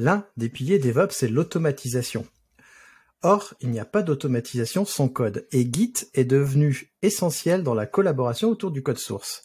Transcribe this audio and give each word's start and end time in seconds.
L'un 0.00 0.26
des 0.38 0.48
piliers 0.48 0.78
DevOps, 0.78 1.12
c'est 1.12 1.28
l'automatisation. 1.28 2.26
Or, 3.20 3.52
il 3.60 3.68
n'y 3.68 3.80
a 3.80 3.84
pas 3.84 4.02
d'automatisation 4.02 4.86
sans 4.86 5.10
code, 5.10 5.46
et 5.52 5.70
Git 5.70 5.92
est 6.14 6.24
devenu 6.24 6.90
essentiel 7.02 7.62
dans 7.62 7.74
la 7.74 7.84
collaboration 7.84 8.48
autour 8.48 8.70
du 8.70 8.82
code 8.82 8.96
source. 8.96 9.42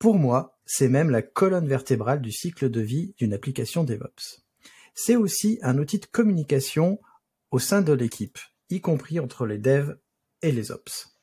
Pour 0.00 0.16
moi, 0.16 0.58
c'est 0.66 0.88
même 0.88 1.10
la 1.10 1.22
colonne 1.22 1.68
vertébrale 1.68 2.20
du 2.20 2.32
cycle 2.32 2.70
de 2.70 2.80
vie 2.80 3.14
d'une 3.18 3.32
application 3.32 3.84
DevOps. 3.84 4.42
C'est 4.96 5.14
aussi 5.14 5.60
un 5.62 5.78
outil 5.78 6.00
de 6.00 6.06
communication 6.06 6.98
au 7.52 7.60
sein 7.60 7.80
de 7.80 7.92
l'équipe, 7.92 8.40
y 8.70 8.80
compris 8.80 9.20
entre 9.20 9.46
les 9.46 9.58
devs 9.58 9.96
et 10.42 10.50
les 10.50 10.72
ops. 10.72 11.13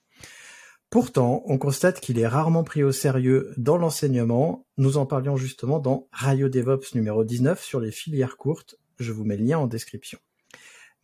Pourtant, 0.92 1.42
on 1.46 1.58
constate 1.58 2.02
qu'il 2.02 2.20
est 2.20 2.28
rarement 2.28 2.66
pris 2.66 2.84
au 2.84 2.92
sérieux 2.92 3.54
dans 3.56 3.78
l'enseignement. 3.78 4.66
Nous 4.78 4.98
en 4.98 5.06
parlions 5.06 5.38
justement 5.38 5.80
dans 5.80 6.10
Radio 6.12 6.50
DevOps 6.50 6.96
numéro 6.96 7.24
19 7.24 7.64
sur 7.64 7.80
les 7.80 7.92
filières 7.92 8.36
courtes. 8.36 8.76
Je 9.00 9.14
vous 9.14 9.24
mets 9.24 9.38
le 9.38 9.46
lien 9.46 9.58
en 9.58 9.68
description. 9.68 10.20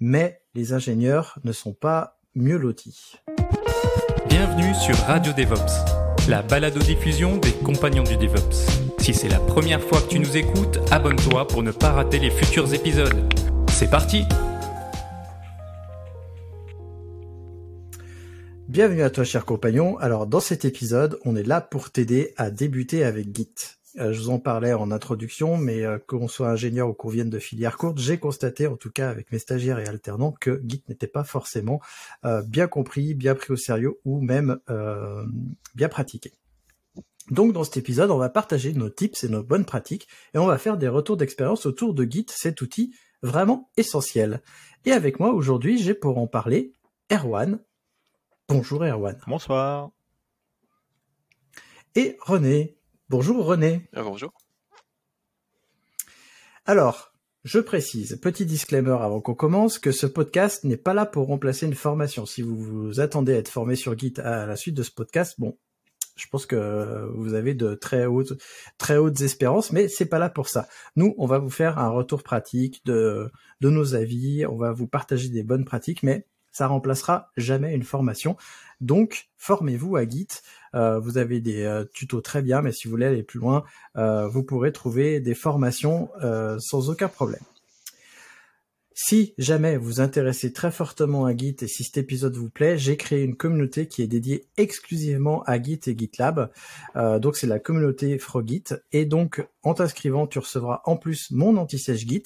Mais 0.02 0.42
les 0.56 0.74
ingénieurs 0.74 1.40
ne 1.46 1.54
sont 1.54 1.72
pas 1.72 2.20
mieux 2.36 2.58
lotis. 2.58 3.14
Bienvenue 4.28 4.76
sur 4.76 4.98
Radio 5.06 5.32
DevOps, 5.32 6.28
la 6.28 6.42
balado-diffusion 6.42 7.38
des 7.38 7.54
compagnons 7.54 8.04
du 8.04 8.18
DevOps. 8.18 8.68
Si 9.00 9.14
c'est 9.14 9.30
la 9.30 9.40
première 9.40 9.82
fois 9.82 10.02
que 10.02 10.10
tu 10.10 10.20
nous 10.20 10.36
écoutes, 10.36 10.80
abonne-toi 10.92 11.48
pour 11.48 11.64
ne 11.64 11.72
pas 11.72 11.94
rater 11.94 12.20
les 12.20 12.32
futurs 12.32 12.74
épisodes. 12.74 13.34
C'est 13.70 13.90
parti 13.90 14.26
Bienvenue 18.68 19.04
à 19.04 19.10
toi 19.10 19.24
cher 19.24 19.46
compagnon. 19.46 19.98
Alors 19.98 20.28
dans 20.28 20.42
cet 20.42 20.66
épisode, 20.66 21.18
on 21.24 21.38
est 21.38 21.44
là 21.44 21.62
pour 21.62 21.90
t'aider 21.90 22.34
à 22.36 22.52
débuter 22.52 23.06
avec 23.06 23.34
Git. 23.34 23.56
Euh, 23.98 24.12
je 24.12 24.20
vous 24.20 24.30
en 24.30 24.40
parlais 24.40 24.74
en 24.74 24.92
introduction, 24.92 25.56
mais 25.56 25.86
euh, 25.86 26.00
qu'on 26.06 26.28
soit 26.28 26.50
ingénieur 26.50 26.90
ou 26.90 26.94
qu'on 26.94 27.08
vienne 27.08 27.30
de 27.30 27.40
filière 27.40 27.78
courte, 27.78 27.98
j'ai 27.98 28.18
constaté 28.18 28.68
en 28.68 28.76
tout 28.76 28.92
cas 28.92 29.10
avec 29.10 29.32
mes 29.32 29.40
stagiaires 29.40 29.80
et 29.80 29.88
alternants 29.88 30.34
que 30.34 30.62
Git 30.68 30.84
n'était 30.90 31.08
pas 31.08 31.24
forcément 31.24 31.80
euh, 32.26 32.42
bien 32.42 32.68
compris, 32.68 33.14
bien 33.14 33.36
pris 33.36 33.54
au 33.54 33.56
sérieux 33.56 34.02
ou 34.04 34.20
même 34.20 34.58
bien 35.74 35.88
pratiqué. 35.88 36.34
Donc 37.32 37.54
dans 37.54 37.64
cet 37.64 37.78
épisode, 37.78 38.12
on 38.12 38.18
va 38.18 38.30
partager 38.30 38.74
nos 38.74 38.90
tips 38.90 39.24
et 39.24 39.30
nos 39.30 39.44
bonnes 39.44 39.66
pratiques 39.66 40.10
et 40.34 40.40
on 40.40 40.46
va 40.46 40.58
faire 40.58 40.76
des 40.76 40.90
retours 40.90 41.16
d'expérience 41.16 41.66
autour 41.66 41.94
de 41.94 42.04
Git, 42.04 42.26
cet 42.28 42.62
outil 42.62 42.94
vraiment 43.22 43.72
essentiel. 43.78 44.42
Et 44.84 44.92
avec 44.92 45.22
moi 45.22 45.32
aujourd'hui, 45.32 45.78
j'ai 45.78 45.94
pour 45.94 46.18
en 46.18 46.28
parler 46.28 46.74
Erwan. 47.10 47.60
Bonjour 48.50 48.82
Erwan. 48.86 49.20
Bonsoir. 49.28 49.92
Et 51.96 52.16
René. 52.22 52.78
Bonjour 53.10 53.46
René. 53.46 53.90
Ah, 53.94 54.04
bonjour. 54.04 54.32
Alors, 56.66 57.12
je 57.44 57.60
précise, 57.60 58.18
petit 58.22 58.46
disclaimer 58.46 58.96
avant 59.02 59.20
qu'on 59.20 59.36
commence, 59.36 59.80
que 59.80 59.92
ce 59.92 60.06
podcast 60.06 60.64
n'est 60.64 60.78
pas 60.78 60.94
là 60.94 61.06
pour 61.06 61.28
remplacer 61.28 61.66
une 61.66 61.76
formation. 61.76 62.26
Si 62.26 62.42
vous 62.42 62.56
vous 62.56 63.02
attendez 63.02 63.34
à 63.34 63.38
être 63.38 63.50
formé 63.50 63.76
sur 63.76 64.00
Git 64.00 64.14
à 64.24 64.46
la 64.46 64.56
suite 64.56 64.76
de 64.76 64.84
ce 64.84 64.92
podcast, 64.92 65.36
bon, 65.38 65.58
je 66.16 66.28
pense 66.32 66.46
que 66.46 67.10
vous 67.16 67.34
avez 67.34 67.54
de 67.54 67.76
très 67.76 68.06
hautes, 68.06 68.42
très 68.78 68.96
hautes 68.96 69.20
espérances, 69.20 69.74
mais 69.74 69.90
c'est 69.90 70.06
pas 70.06 70.20
là 70.20 70.30
pour 70.30 70.48
ça. 70.48 70.70
Nous, 70.96 71.16
on 71.18 71.26
va 71.26 71.38
vous 71.38 71.50
faire 71.50 71.80
un 71.80 71.90
retour 71.90 72.24
pratique 72.24 72.80
de, 72.86 73.30
de 73.60 73.70
nos 73.70 73.94
avis, 73.94 74.46
on 74.46 74.56
va 74.56 74.72
vous 74.72 74.88
partager 74.88 75.28
des 75.28 75.44
bonnes 75.44 75.66
pratiques, 75.66 76.02
mais 76.02 76.26
ça 76.58 76.66
remplacera 76.66 77.30
jamais 77.38 77.76
une 77.76 77.84
formation. 77.84 78.36
Donc, 78.82 79.30
formez-vous 79.38 79.96
à 79.96 80.10
Git. 80.10 80.28
Euh, 80.74 80.98
vous 81.00 81.20
avez 81.20 81.40
des 81.40 81.64
euh, 81.64 81.86
tutos 81.94 82.22
très 82.22 82.42
bien, 82.42 82.64
mais 82.64 82.72
si 82.72 82.88
vous 82.88 82.92
voulez 82.92 83.06
aller 83.06 83.22
plus 83.22 83.40
loin, 83.40 83.64
euh, 83.96 84.28
vous 84.28 84.42
pourrez 84.42 84.72
trouver 84.72 85.20
des 85.20 85.36
formations 85.36 86.10
sans 86.60 86.90
aucun 86.90 87.10
problème. 87.10 87.42
Si 89.00 89.36
jamais 89.38 89.78
vous 89.78 90.02
intéressez 90.02 90.52
très 90.52 90.72
fortement 90.72 91.26
à 91.26 91.38
Git 91.38 91.58
et 91.62 91.68
si 91.68 91.84
cet 91.84 91.98
épisode 91.98 92.36
vous 92.36 92.50
plaît, 92.50 92.80
j'ai 92.80 92.98
créé 92.98 93.22
une 93.22 93.36
communauté 93.36 93.88
qui 93.88 94.02
est 94.02 94.08
dédiée 94.08 94.48
exclusivement 94.58 95.44
à 95.44 95.62
Git 95.62 95.80
et 95.86 95.96
GitLab. 95.96 96.52
Donc 96.96 97.38
c'est 97.38 97.46
la 97.46 97.60
communauté 97.60 98.18
Frogit. 98.18 98.64
Et 98.92 99.06
donc 99.06 99.48
en 99.62 99.76
t'inscrivant, 99.76 100.26
tu 100.26 100.40
recevras 100.40 100.82
en 100.86 100.98
plus 100.98 101.30
mon 101.30 101.58
anti-sèche 101.58 102.08
Git. 102.08 102.24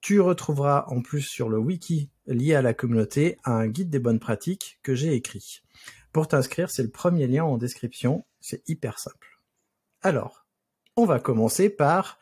Tu 0.00 0.20
retrouveras 0.20 0.84
en 0.88 1.02
plus 1.02 1.22
sur 1.22 1.48
le 1.48 1.58
wiki 1.58 2.10
lié 2.26 2.54
à 2.54 2.62
la 2.62 2.74
communauté 2.74 3.36
un 3.44 3.66
guide 3.66 3.90
des 3.90 3.98
bonnes 3.98 4.20
pratiques 4.20 4.78
que 4.82 4.94
j'ai 4.94 5.14
écrit. 5.14 5.62
Pour 6.12 6.28
t'inscrire, 6.28 6.70
c'est 6.70 6.82
le 6.82 6.90
premier 6.90 7.26
lien 7.26 7.44
en 7.44 7.58
description. 7.58 8.24
C'est 8.40 8.68
hyper 8.68 8.98
simple. 8.98 9.40
Alors, 10.02 10.46
on 10.96 11.04
va 11.04 11.20
commencer 11.20 11.70
par 11.70 12.18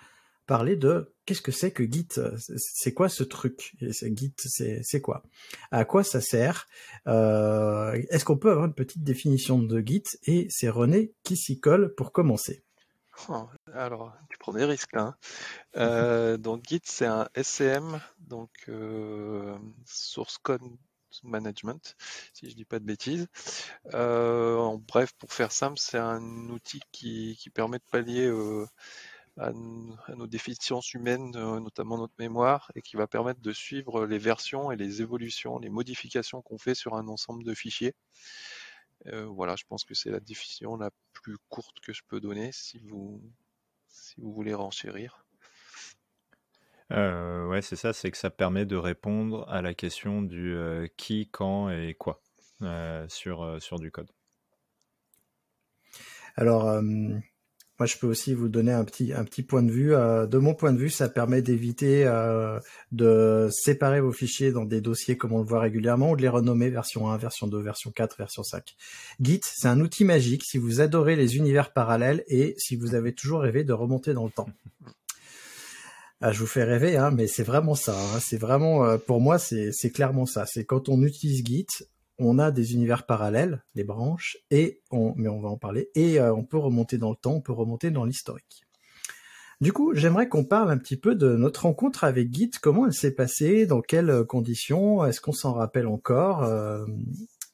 parler 0.46 0.76
de 0.76 1.14
qu'est-ce 1.26 1.42
que 1.42 1.52
c'est 1.52 1.70
que 1.70 1.84
Git? 1.84 2.08
C'est 2.46 2.94
quoi 2.94 3.08
ce 3.08 3.22
truc? 3.22 3.76
Git, 3.80 4.34
c'est 4.36 5.00
quoi? 5.00 5.22
À 5.70 5.84
quoi 5.84 6.02
ça 6.02 6.20
sert? 6.20 6.66
Euh, 7.06 7.92
Est-ce 8.10 8.24
qu'on 8.24 8.38
peut 8.38 8.50
avoir 8.50 8.66
une 8.66 8.74
petite 8.74 9.04
définition 9.04 9.58
de 9.58 9.80
Git? 9.80 10.04
Et 10.24 10.48
c'est 10.50 10.70
René 10.70 11.12
qui 11.22 11.36
s'y 11.36 11.60
colle 11.60 11.94
pour 11.94 12.12
commencer. 12.12 12.64
Oh, 13.28 13.46
alors, 13.78 14.12
tu 14.28 14.38
prends 14.38 14.52
des 14.52 14.64
risques 14.64 14.94
là. 14.94 15.02
Hein. 15.02 15.16
Euh, 15.76 16.36
donc 16.38 16.64
Git, 16.66 16.80
c'est 16.84 17.06
un 17.06 17.28
SCM, 17.34 18.00
donc 18.18 18.50
euh, 18.68 19.56
Source 19.86 20.38
Code 20.38 20.62
Management, 21.22 21.96
si 22.32 22.50
je 22.50 22.54
dis 22.54 22.64
pas 22.64 22.78
de 22.78 22.84
bêtises. 22.84 23.28
Euh, 23.94 24.56
en 24.56 24.76
bref, 24.76 25.12
pour 25.18 25.32
faire 25.32 25.52
simple, 25.52 25.78
c'est 25.78 25.98
un 25.98 26.48
outil 26.50 26.80
qui, 26.92 27.36
qui, 27.40 27.50
permet 27.50 27.78
de 27.78 27.84
pallier 27.90 28.28
à, 29.38 29.46
à, 29.48 30.14
nos 30.14 30.26
déficiences 30.26 30.92
humaines, 30.94 31.30
notamment 31.30 31.98
notre 31.98 32.14
mémoire, 32.18 32.70
et 32.74 32.82
qui 32.82 32.96
va 32.96 33.06
permettre 33.06 33.40
de 33.40 33.52
suivre 33.52 34.06
les 34.06 34.18
versions 34.18 34.70
et 34.70 34.76
les 34.76 35.00
évolutions, 35.00 35.58
les 35.58 35.70
modifications 35.70 36.42
qu'on 36.42 36.58
fait 36.58 36.74
sur 36.74 36.94
un 36.94 37.08
ensemble 37.08 37.44
de 37.44 37.54
fichiers. 37.54 37.94
Euh, 39.06 39.26
voilà, 39.26 39.56
je 39.56 39.64
pense 39.64 39.84
que 39.84 39.94
c'est 39.94 40.10
la 40.10 40.20
définition 40.20 40.76
la 40.76 40.90
plus 41.12 41.36
courte 41.48 41.80
que 41.80 41.92
je 41.92 42.02
peux 42.08 42.20
donner 42.20 42.50
si 42.52 42.78
vous, 42.78 43.22
si 43.98 44.20
vous 44.20 44.32
voulez 44.32 44.54
renchérir. 44.54 45.24
Euh, 46.90 47.46
ouais, 47.46 47.60
c'est 47.60 47.76
ça, 47.76 47.92
c'est 47.92 48.10
que 48.10 48.16
ça 48.16 48.30
permet 48.30 48.64
de 48.64 48.76
répondre 48.76 49.46
à 49.48 49.60
la 49.60 49.74
question 49.74 50.22
du 50.22 50.54
euh, 50.54 50.86
qui, 50.96 51.28
quand 51.28 51.68
et 51.70 51.94
quoi 51.94 52.22
euh, 52.62 53.06
sur, 53.08 53.60
sur 53.60 53.78
du 53.78 53.90
code. 53.90 54.10
Alors, 56.36 56.80
moi, 57.78 57.86
je 57.86 57.96
peux 57.96 58.08
aussi 58.08 58.34
vous 58.34 58.48
donner 58.48 58.72
un 58.72 58.84
petit, 58.84 59.12
un 59.12 59.24
petit 59.24 59.42
point 59.42 59.62
de 59.62 59.70
vue. 59.70 59.94
Euh, 59.94 60.26
de 60.26 60.38
mon 60.38 60.54
point 60.54 60.72
de 60.72 60.78
vue, 60.78 60.90
ça 60.90 61.08
permet 61.08 61.42
d'éviter 61.42 62.04
euh, 62.06 62.58
de 62.90 63.48
séparer 63.52 64.00
vos 64.00 64.10
fichiers 64.10 64.50
dans 64.50 64.64
des 64.64 64.80
dossiers 64.80 65.16
comme 65.16 65.32
on 65.32 65.38
le 65.38 65.44
voit 65.44 65.60
régulièrement 65.60 66.10
ou 66.10 66.16
de 66.16 66.22
les 66.22 66.28
renommer 66.28 66.70
version 66.70 67.08
1, 67.08 67.16
version 67.18 67.46
2, 67.46 67.60
version 67.60 67.92
4, 67.92 68.16
version 68.18 68.42
5. 68.42 68.74
Git, 69.20 69.40
c'est 69.44 69.68
un 69.68 69.80
outil 69.80 70.04
magique 70.04 70.42
si 70.44 70.58
vous 70.58 70.80
adorez 70.80 71.14
les 71.14 71.36
univers 71.36 71.72
parallèles 71.72 72.24
et 72.26 72.54
si 72.58 72.74
vous 72.74 72.96
avez 72.96 73.12
toujours 73.12 73.42
rêvé 73.42 73.62
de 73.62 73.72
remonter 73.72 74.12
dans 74.12 74.24
le 74.24 74.32
temps. 74.32 74.48
Ah, 76.20 76.32
je 76.32 76.40
vous 76.40 76.48
fais 76.48 76.64
rêver, 76.64 76.96
hein, 76.96 77.12
mais 77.12 77.28
c'est 77.28 77.44
vraiment 77.44 77.76
ça. 77.76 77.96
Hein. 77.96 78.18
C'est 78.18 78.38
vraiment, 78.38 78.84
euh, 78.84 78.98
pour 78.98 79.20
moi, 79.20 79.38
c'est 79.38 79.92
clairement 79.94 80.26
ça. 80.26 80.46
C'est 80.46 80.64
quand 80.64 80.88
on 80.88 81.00
utilise 81.04 81.44
Git, 81.44 81.68
on 82.18 82.38
a 82.38 82.50
des 82.50 82.74
univers 82.74 83.06
parallèles, 83.06 83.64
les 83.74 83.84
branches, 83.84 84.38
et 84.50 84.82
on, 84.90 85.14
mais 85.16 85.28
on 85.28 85.40
va 85.40 85.48
en 85.48 85.56
parler, 85.56 85.90
et 85.94 86.20
euh, 86.20 86.34
on 86.34 86.44
peut 86.44 86.58
remonter 86.58 86.98
dans 86.98 87.10
le 87.10 87.16
temps, 87.16 87.34
on 87.34 87.40
peut 87.40 87.52
remonter 87.52 87.90
dans 87.90 88.04
l'historique. 88.04 88.64
Du 89.60 89.72
coup, 89.72 89.92
j'aimerais 89.94 90.28
qu'on 90.28 90.44
parle 90.44 90.70
un 90.70 90.78
petit 90.78 90.96
peu 90.96 91.16
de 91.16 91.34
notre 91.34 91.62
rencontre 91.62 92.04
avec 92.04 92.32
Git, 92.32 92.50
comment 92.62 92.86
elle 92.86 92.92
s'est 92.92 93.14
passée, 93.14 93.66
dans 93.66 93.80
quelles 93.80 94.24
conditions, 94.24 95.04
est-ce 95.04 95.20
qu'on 95.20 95.32
s'en 95.32 95.52
rappelle 95.52 95.88
encore 95.88 96.44
euh, 96.44 96.86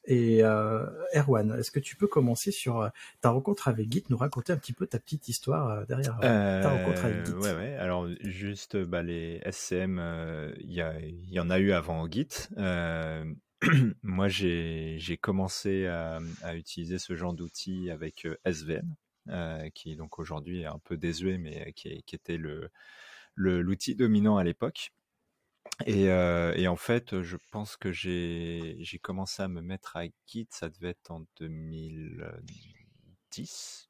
Et 0.05 0.43
euh, 0.43 0.85
Erwan, 1.15 1.55
est-ce 1.57 1.71
que 1.71 1.79
tu 1.79 1.95
peux 1.95 2.05
commencer 2.05 2.51
sur 2.51 2.81
euh, 2.81 2.89
ta 3.21 3.31
rencontre 3.31 3.69
avec 3.69 3.91
Git, 3.91 4.03
nous 4.09 4.17
raconter 4.17 4.53
un 4.53 4.57
petit 4.57 4.73
peu 4.73 4.85
ta 4.85 4.99
petite 4.99 5.27
histoire 5.29 5.69
euh, 5.69 5.85
derrière 5.85 6.19
ta 6.19 6.69
rencontre 6.69 7.05
avec 7.05 7.25
Git? 7.25 7.31
Ouais, 7.33 7.55
ouais. 7.55 7.75
Alors 7.75 8.07
juste, 8.21 8.77
bah, 8.77 9.01
les 9.01 9.41
SCM, 9.49 9.99
il 10.59 10.73
y, 10.73 11.39
en 11.39 11.49
a 11.49 11.57
eu 11.57 11.71
avant 11.71 12.07
Git 12.07 12.49
moi, 14.03 14.27
j'ai 14.27 15.17
commencé 15.21 15.87
à, 15.87 16.19
utiliser 16.55 16.99
ce 16.99 17.15
genre 17.15 17.33
d'outils 17.33 17.89
avec 17.89 18.27
SVN. 18.45 18.95
qui 19.73 19.95
donc 19.95 20.19
aujourd'hui 20.19 20.61
est 20.61 20.65
un 20.65 20.79
peu 20.79 20.97
désuet, 20.97 21.37
mais 21.37 21.73
qui, 21.73 22.03
qui 22.03 22.15
était 22.15 22.39
l'outil 23.35 23.95
dominant 23.95 24.37
à 24.37 24.43
l'époque. 24.43 24.91
Et, 25.85 26.05
et, 26.05 26.67
en 26.67 26.75
fait, 26.75 27.21
je 27.21 27.37
pense 27.51 27.75
que 27.75 27.91
j'ai 27.91 28.99
commencé 29.01 29.41
à 29.41 29.47
me 29.47 29.61
mettre 29.61 29.97
à 29.97 30.03
Git, 30.27 30.47
ça 30.51 30.69
devait 30.69 30.89
être 30.89 31.11
en 31.11 31.25
2010, 31.39 33.89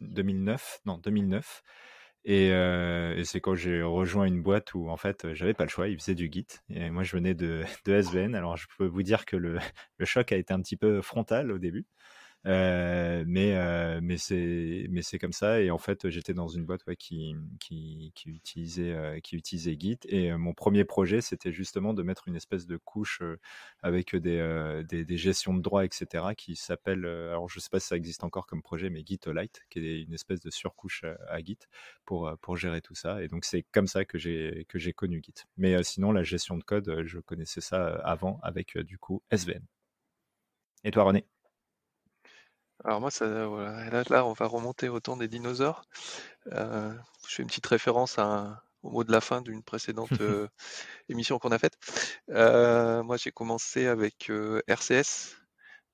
2009, 0.00 0.80
non 0.86 0.98
2009. 0.98 1.62
Et, 2.28 2.48
et 2.48 3.24
c'est 3.24 3.40
quand 3.40 3.54
j'ai 3.54 3.82
rejoint 3.82 4.24
une 4.26 4.42
boîte 4.42 4.74
où 4.74 4.88
en 4.90 4.96
fait 4.96 5.32
j'avais 5.34 5.54
pas 5.54 5.64
le 5.64 5.70
choix, 5.70 5.88
ils 5.88 5.98
faisaient 5.98 6.14
du 6.16 6.28
Git. 6.30 6.46
Et 6.70 6.90
moi 6.90 7.04
je 7.04 7.12
venais 7.16 7.34
de, 7.34 7.64
de 7.86 7.94
SVN, 7.94 8.34
alors 8.34 8.56
je 8.56 8.66
peux 8.78 8.86
vous 8.86 9.02
dire 9.04 9.24
que 9.26 9.36
le, 9.36 9.58
le 9.98 10.04
choc 10.06 10.32
a 10.32 10.36
été 10.36 10.52
un 10.52 10.60
petit 10.60 10.76
peu 10.76 11.00
frontal 11.02 11.52
au 11.52 11.58
début. 11.58 11.86
Euh, 12.46 13.24
mais 13.26 13.56
euh, 13.56 13.98
mais 14.00 14.18
c'est 14.18 14.86
mais 14.90 15.02
c'est 15.02 15.18
comme 15.18 15.32
ça 15.32 15.60
et 15.60 15.72
en 15.72 15.78
fait 15.78 16.08
j'étais 16.10 16.32
dans 16.32 16.46
une 16.46 16.64
boîte 16.64 16.82
qui, 16.94 17.34
qui, 17.58 18.12
utilisait 18.24 19.20
qui 19.22 19.34
utilisait 19.34 19.76
Git 19.76 19.98
et 20.08 20.32
mon 20.32 20.54
premier 20.54 20.84
projet 20.84 21.20
c'était 21.20 21.50
justement 21.50 21.92
de 21.92 22.04
mettre 22.04 22.28
une 22.28 22.36
espèce 22.36 22.66
de 22.66 22.76
couche 22.76 23.20
avec 23.82 24.14
des, 24.14 24.82
des, 24.88 25.04
des 25.04 25.16
gestions 25.16 25.54
de 25.54 25.60
droits 25.60 25.84
etc 25.84 26.24
qui 26.36 26.54
s'appelle 26.54 27.04
alors 27.04 27.48
je 27.48 27.58
sais 27.58 27.68
pas 27.68 27.80
si 27.80 27.88
ça 27.88 27.96
existe 27.96 28.22
encore 28.22 28.46
comme 28.46 28.62
projet 28.62 28.90
mais 28.90 29.02
Gitolite 29.04 29.62
qui 29.68 29.80
est 29.80 30.02
une 30.02 30.14
espèce 30.14 30.40
de 30.40 30.50
surcouche 30.50 31.02
à, 31.28 31.40
Git 31.40 31.58
pour 32.04 32.32
pour 32.42 32.56
gérer 32.56 32.80
tout 32.80 32.94
ça 32.94 33.22
et 33.24 33.28
donc 33.28 33.44
c'est 33.44 33.64
comme 33.72 33.88
ça 33.88 34.04
que 34.04 34.18
j'ai 34.18 34.66
que 34.68 34.78
j'ai 34.78 34.92
connu 34.92 35.20
Git. 35.20 35.34
Mais 35.56 35.82
sinon 35.82 36.12
la 36.12 36.22
gestion 36.22 36.56
de 36.56 36.62
code 36.62 37.02
je 37.06 37.18
connaissais 37.18 37.60
ça 37.60 37.86
avant 38.04 38.38
avec 38.44 38.78
du 38.78 38.98
coup 38.98 39.20
SVN 39.32 39.62
et 40.84 40.92
toi 40.92 41.02
René? 41.04 41.26
Alors 42.84 43.00
moi, 43.00 43.10
ça, 43.10 43.26
là, 43.26 44.02
là, 44.08 44.26
on 44.26 44.32
va 44.32 44.46
remonter 44.46 44.88
au 44.88 45.00
temps 45.00 45.16
des 45.16 45.28
dinosaures. 45.28 45.82
Euh, 46.52 46.94
je 47.28 47.34
fais 47.34 47.42
une 47.42 47.48
petite 47.48 47.66
référence 47.66 48.18
à 48.18 48.62
au 48.82 48.90
mot 48.90 49.04
de 49.04 49.10
la 49.10 49.20
fin 49.20 49.40
d'une 49.40 49.64
précédente 49.64 50.10
euh, 50.20 50.48
émission 51.08 51.38
qu'on 51.38 51.50
a 51.50 51.58
faite. 51.58 51.76
Euh, 52.30 53.02
moi, 53.02 53.16
j'ai 53.16 53.32
commencé 53.32 53.86
avec 53.86 54.30
RCS, 54.68 55.36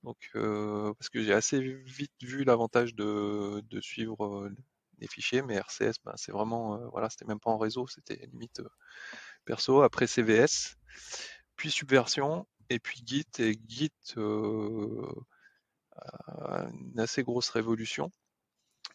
donc 0.02 0.18
parce 0.34 1.08
que 1.08 1.22
j'ai 1.22 1.32
assez 1.32 1.60
vite 1.60 2.12
vu 2.20 2.44
l'avantage 2.44 2.94
de, 2.94 3.62
de 3.70 3.80
suivre 3.80 4.50
les 4.98 5.06
fichiers, 5.06 5.42
mais 5.42 5.56
RCS, 5.56 5.94
ben, 6.04 6.12
c'est 6.16 6.32
vraiment, 6.32 6.78
voilà, 6.90 7.08
c'était 7.08 7.24
même 7.24 7.40
pas 7.40 7.50
en 7.50 7.58
réseau, 7.58 7.86
c'était 7.86 8.16
limite 8.32 8.60
perso. 9.44 9.82
Après 9.82 10.06
CVS, 10.06 10.76
puis 11.56 11.70
Subversion, 11.70 12.46
et 12.68 12.78
puis 12.78 13.02
Git 13.06 13.26
et 13.38 13.58
Git 13.68 13.92
une 16.72 16.98
assez 17.00 17.22
grosse 17.22 17.50
révolution. 17.50 18.10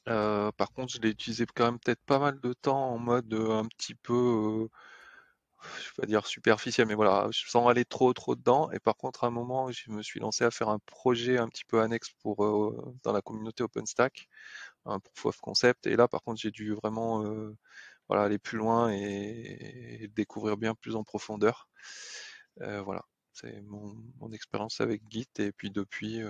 Euh, 0.08 0.52
par 0.54 0.72
contre, 0.72 0.94
je 0.94 1.00
l'ai 1.02 1.10
utilisé 1.10 1.46
quand 1.46 1.66
même 1.66 1.80
peut-être 1.80 2.02
pas 2.06 2.20
mal 2.20 2.40
de 2.40 2.54
temps 2.54 2.92
en 2.92 2.98
mode 2.98 3.34
euh, 3.34 3.60
un 3.60 3.66
petit 3.66 3.96
peu, 3.96 4.14
euh, 4.14 4.70
je 5.64 5.90
vais 5.90 6.02
pas 6.02 6.06
dire 6.08 6.26
superficiel, 6.28 6.88
mais 6.88 6.96
voilà, 6.96 7.28
sans 7.32 7.68
aller 7.68 7.86
trop 7.86 8.14
trop 8.14 8.36
dedans. 8.36 8.72
Et 8.72 8.80
par 8.80 8.96
contre, 8.96 9.24
à 9.24 9.28
un 9.28 9.32
moment, 9.32 9.72
je 9.72 9.92
me 9.92 10.02
suis 10.02 10.20
lancé 10.20 10.46
à 10.46 10.52
faire 10.52 10.70
un 10.70 10.80
projet 10.80 11.38
un 11.38 11.50
petit 11.50 11.66
peu 11.66 11.82
annexe 11.82 12.12
pour 12.22 12.38
dans 13.04 13.12
la 13.14 13.22
communauté 13.22 13.64
OpenStack, 13.64 14.30
un 14.86 15.00
proof 15.00 15.26
of 15.28 15.38
concept. 15.42 15.88
Et 15.88 15.96
là, 15.96 16.08
par 16.08 16.22
contre, 16.24 16.40
j'ai 16.42 16.52
dû 16.52 16.74
vraiment 16.74 17.24
voilà 18.08 18.24
aller 18.24 18.40
plus 18.40 18.58
loin 18.58 18.90
et, 18.92 20.10
découvrir 20.16 20.58
bien 20.58 20.76
plus 20.76 20.96
en 20.96 21.04
profondeur. 21.04 21.70
voilà, 22.58 23.04
c'est 23.34 23.62
mon, 23.62 23.96
mon 24.20 24.32
expérience 24.32 24.82
avec 24.82 25.02
Git. 25.10 25.28
Et 25.40 25.52
puis 25.52 25.72
depuis 25.72 26.22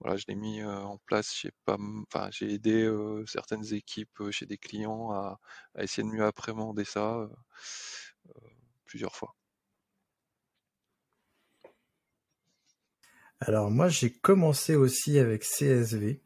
voilà, 0.00 0.16
je 0.16 0.24
l'ai 0.28 0.34
mis 0.34 0.62
en 0.64 0.98
place. 1.06 1.34
J'ai 1.40 1.52
pas, 1.64 1.76
enfin, 2.06 2.28
j'ai 2.30 2.52
aidé 2.52 2.90
certaines 3.26 3.74
équipes 3.74 4.30
chez 4.30 4.46
des 4.46 4.58
clients 4.58 5.12
à, 5.12 5.38
essayer 5.78 6.06
de 6.08 6.12
mieux 6.14 6.24
appréhender 6.24 6.84
ça 6.84 7.28
plusieurs 8.86 9.16
fois. 9.16 9.34
Alors 13.40 13.70
moi, 13.70 13.88
j'ai 13.88 14.12
commencé 14.12 14.74
aussi 14.74 15.18
avec 15.18 15.44
CSV, 15.44 16.20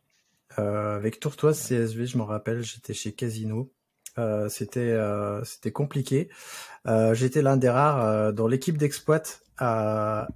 avec 0.56 1.20
Tourtoise 1.20 1.60
CSV. 1.60 2.06
Je 2.06 2.18
me 2.18 2.22
rappelle, 2.22 2.62
j'étais 2.62 2.94
chez 2.94 3.12
Casino. 3.14 3.72
C'était 4.48 4.96
c'était 5.44 5.72
compliqué. 5.72 6.28
J'étais 7.12 7.42
l'un 7.42 7.56
des 7.56 7.68
rares 7.68 8.32
dans 8.32 8.46
l'équipe 8.46 8.76
d'exploit 8.78 9.22
à, 9.58 10.28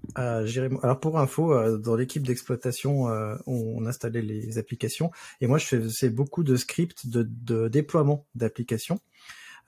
gérer. 0.45 0.71
Alors 0.83 1.01
pour 1.01 1.19
info, 1.19 1.53
euh, 1.53 1.79
dans 1.79 1.97
l'équipe 1.97 2.27
d'exploitation, 2.27 3.09
euh, 3.09 3.37
on, 3.47 3.85
installait 3.87 4.23
les 4.23 4.59
applications 4.59 5.11
et 5.41 5.47
moi 5.47 5.59
je 5.59 5.67
faisais 5.67 6.11
beaucoup 6.11 6.43
de 6.43 6.57
scripts 6.57 7.07
de, 7.07 7.69
déploiement 7.69 8.27
d'applications. 8.35 9.01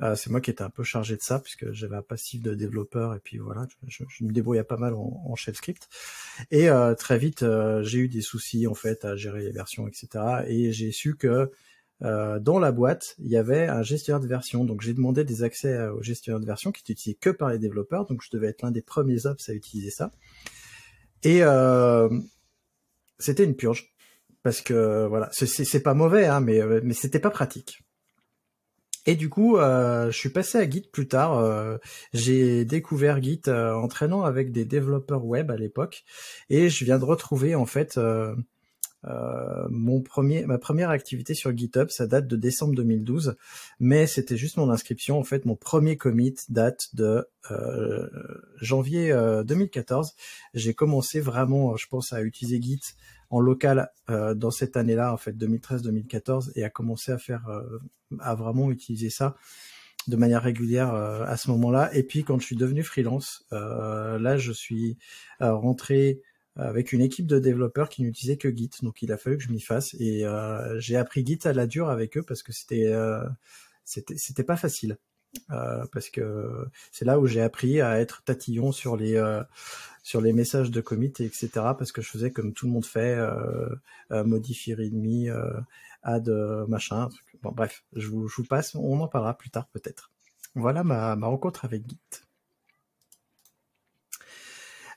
Euh, 0.00 0.14
c'est 0.14 0.30
moi 0.30 0.40
qui 0.40 0.50
étais 0.50 0.62
un 0.62 0.70
peu 0.70 0.84
chargé 0.84 1.16
de 1.16 1.22
ça 1.22 1.40
puisque 1.40 1.72
j'avais 1.72 1.96
un 1.96 2.02
passif 2.02 2.40
de 2.40 2.54
développeur 2.54 3.14
et 3.14 3.20
puis 3.20 3.38
voilà, 3.38 3.66
je, 3.88 4.04
me 4.22 4.32
débrouillais 4.32 4.62
pas 4.62 4.76
mal 4.76 4.94
en, 4.94 5.22
en 5.26 5.34
shell 5.34 5.56
script. 5.56 5.88
Et 6.50 6.68
très 6.98 7.18
vite, 7.18 7.44
j'ai 7.82 7.98
eu 7.98 8.08
des 8.08 8.20
soucis 8.20 8.66
en 8.66 8.74
fait 8.74 9.04
à 9.04 9.16
gérer 9.16 9.42
les 9.42 9.52
versions, 9.52 9.88
etc. 9.88 10.08
Et 10.46 10.72
j'ai 10.72 10.92
su 10.92 11.16
que 11.16 11.50
euh, 12.02 12.38
dans 12.38 12.58
la 12.58 12.70
boîte, 12.72 13.16
il 13.18 13.28
y 13.28 13.36
avait 13.36 13.66
un 13.66 13.82
gestionnaire 13.82 14.20
de 14.20 14.26
version. 14.26 14.64
Donc 14.64 14.82
j'ai 14.82 14.94
demandé 14.94 15.24
des 15.24 15.42
accès 15.42 15.88
au 15.88 16.02
gestionnaire 16.02 16.40
de 16.40 16.46
version 16.46 16.72
qui 16.72 16.80
est 16.80 16.92
utilisé 16.92 17.18
que 17.20 17.30
par 17.30 17.50
les 17.50 17.58
développeurs. 17.58 18.06
Donc 18.06 18.22
je 18.22 18.30
devais 18.30 18.48
être 18.48 18.62
l'un 18.62 18.70
des 18.70 18.82
premiers 18.82 19.26
ops 19.26 19.48
à 19.48 19.54
utiliser 19.54 19.90
ça. 19.90 20.12
Et 21.24 21.42
euh, 21.42 22.08
c'était 23.18 23.44
une 23.44 23.56
purge 23.56 23.92
parce 24.42 24.60
que 24.60 25.06
voilà, 25.06 25.28
c'est 25.32 25.82
pas 25.82 25.94
mauvais, 25.94 26.26
hein, 26.26 26.40
mais 26.40 26.60
euh, 26.60 26.80
mais 26.84 26.94
c'était 26.94 27.18
pas 27.18 27.30
pratique. 27.30 27.82
Et 29.06 29.16
du 29.16 29.30
coup, 29.30 29.56
je 29.58 30.10
suis 30.12 30.28
passé 30.28 30.58
à 30.58 30.68
Git 30.68 30.90
plus 30.92 31.08
tard. 31.08 31.78
J'ai 32.12 32.66
découvert 32.66 33.22
Git 33.22 33.40
en 33.48 33.88
traînant 33.88 34.22
avec 34.22 34.52
des 34.52 34.66
développeurs 34.66 35.24
web 35.24 35.50
à 35.50 35.56
l'époque, 35.56 36.04
et 36.50 36.68
je 36.68 36.84
viens 36.84 36.98
de 36.98 37.06
retrouver 37.06 37.54
en 37.54 37.64
fait 37.64 37.98
euh, 39.06 39.66
mon 39.70 40.00
premier, 40.00 40.44
ma 40.46 40.58
première 40.58 40.90
activité 40.90 41.34
sur 41.34 41.56
GitHub, 41.56 41.88
ça 41.90 42.06
date 42.06 42.26
de 42.26 42.36
décembre 42.36 42.74
2012, 42.74 43.36
mais 43.78 44.06
c'était 44.06 44.36
juste 44.36 44.56
mon 44.56 44.70
inscription. 44.70 45.18
En 45.18 45.24
fait, 45.24 45.44
mon 45.44 45.56
premier 45.56 45.96
commit 45.96 46.34
date 46.48 46.94
de 46.94 47.26
euh, 47.50 48.08
janvier 48.60 49.12
2014. 49.44 50.08
Euh, 50.08 50.12
J'ai 50.54 50.74
commencé 50.74 51.20
vraiment, 51.20 51.76
je 51.76 51.86
pense, 51.86 52.12
à 52.12 52.22
utiliser 52.22 52.60
Git 52.60 52.80
en 53.30 53.40
local 53.40 53.90
dans 54.08 54.50
cette 54.50 54.78
année-là, 54.78 55.12
en 55.12 55.18
fait, 55.18 55.32
2013-2014, 55.32 56.52
et 56.54 56.64
à 56.64 56.70
commencer 56.70 57.12
à 57.12 57.18
faire, 57.18 57.46
à 58.20 58.34
vraiment 58.34 58.70
utiliser 58.70 59.10
ça 59.10 59.36
de 60.06 60.16
manière 60.16 60.42
régulière 60.42 60.94
à 60.94 61.36
ce 61.36 61.50
moment-là. 61.50 61.94
Et 61.94 62.04
puis 62.04 62.24
quand 62.24 62.38
je 62.38 62.46
suis 62.46 62.56
devenu 62.56 62.82
freelance, 62.82 63.44
là, 63.50 64.38
je 64.38 64.50
suis 64.50 64.96
rentré 65.40 66.22
avec 66.58 66.92
une 66.92 67.00
équipe 67.00 67.26
de 67.26 67.38
développeurs 67.38 67.88
qui 67.88 68.02
n'utilisaient 68.02 68.36
que 68.36 68.54
Git. 68.54 68.70
Donc 68.82 69.02
il 69.02 69.12
a 69.12 69.16
fallu 69.16 69.38
que 69.38 69.44
je 69.44 69.50
m'y 69.50 69.60
fasse. 69.60 69.94
Et 69.98 70.26
euh, 70.26 70.78
j'ai 70.80 70.96
appris 70.96 71.24
Git 71.24 71.40
à 71.44 71.52
la 71.52 71.66
dure 71.66 71.88
avec 71.88 72.16
eux 72.18 72.22
parce 72.22 72.42
que 72.42 72.52
c'était 72.52 72.86
euh, 72.86 73.24
c'était 73.84 74.44
pas 74.44 74.56
facile. 74.56 74.98
Euh, 75.50 75.84
parce 75.92 76.08
que 76.08 76.66
c'est 76.90 77.04
là 77.04 77.18
où 77.18 77.26
j'ai 77.26 77.42
appris 77.42 77.80
à 77.80 78.00
être 78.00 78.22
tatillon 78.24 78.72
sur 78.72 78.96
les 78.96 79.16
euh, 79.16 79.42
sur 80.02 80.20
les 80.22 80.32
messages 80.32 80.70
de 80.70 80.80
commit 80.80 81.12
et 81.18 81.24
etc 81.24 81.50
parce 81.78 81.92
que 81.92 82.00
je 82.00 82.08
faisais 82.08 82.32
comme 82.32 82.54
tout 82.54 82.66
le 82.66 82.72
monde 82.72 82.86
fait 82.86 83.14
euh, 83.18 84.24
modifier 84.24 84.74
readme 84.74 85.30
add 86.02 86.30
machin 86.66 87.10
bon 87.42 87.52
bref 87.52 87.84
je 87.94 88.08
vous, 88.08 88.26
je 88.28 88.36
vous 88.36 88.44
passe. 88.44 88.74
On 88.74 89.00
en 89.00 89.08
parlera 89.08 89.36
plus 89.36 89.50
tard 89.50 89.68
peut-être. 89.68 90.10
Voilà 90.54 90.82
ma, 90.82 91.14
ma 91.14 91.26
rencontre 91.26 91.64
avec 91.66 91.86
Git 91.88 91.98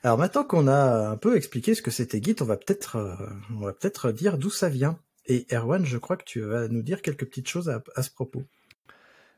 alors 0.02 0.18
maintenant 0.18 0.44
qu'on 0.44 0.66
a 0.66 1.10
un 1.10 1.16
peu 1.16 1.36
expliqué 1.36 1.74
ce 1.74 1.82
que 1.82 1.90
c'était 1.90 2.22
Git, 2.22 2.36
on 2.40 2.44
va 2.44 2.56
peut-être 2.56 2.96
euh, 2.96 3.72
peut-être 3.72 4.12
dire 4.12 4.38
d'où 4.38 4.50
ça 4.50 4.68
vient. 4.68 4.98
Et 5.26 5.46
Erwan, 5.52 5.84
je 5.84 5.98
crois 5.98 6.16
que 6.16 6.24
tu 6.24 6.40
vas 6.40 6.66
nous 6.66 6.82
dire 6.82 7.02
quelques 7.02 7.26
petites 7.26 7.48
choses 7.48 7.68
à, 7.68 8.02
ce 8.02 8.10
propos. 8.10 8.42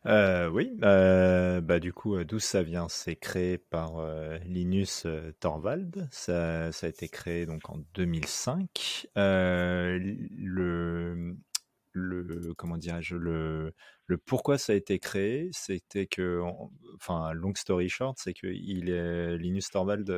Euh, 0.06 0.48
oui, 0.48 0.78
euh, 0.82 1.60
bah 1.60 1.78
du 1.78 1.92
coup, 1.92 2.22
d'où 2.24 2.38
ça 2.38 2.62
vient? 2.62 2.88
C'est 2.88 3.16
créé 3.16 3.58
par 3.58 4.02
Linus 4.46 5.06
Torvald. 5.40 6.08
Ça, 6.10 6.72
ça, 6.72 6.86
a 6.86 6.90
été 6.90 7.08
créé 7.08 7.44
donc 7.44 7.68
en 7.68 7.78
2005. 7.94 9.08
le, 9.16 11.36
le 11.92 12.54
comment 12.54 12.78
dirais-je 12.78 13.16
le, 13.16 13.74
le 14.06 14.18
pourquoi 14.18 14.58
ça 14.58 14.72
a 14.72 14.76
été 14.76 14.98
créé, 14.98 15.50
c'était 15.52 16.06
que, 16.06 16.42
enfin, 16.96 17.32
long 17.32 17.54
story 17.54 17.88
short, 17.88 18.18
c'est 18.20 18.34
que 18.34 18.46
Linus 18.46 19.70
Torvald 19.70 20.10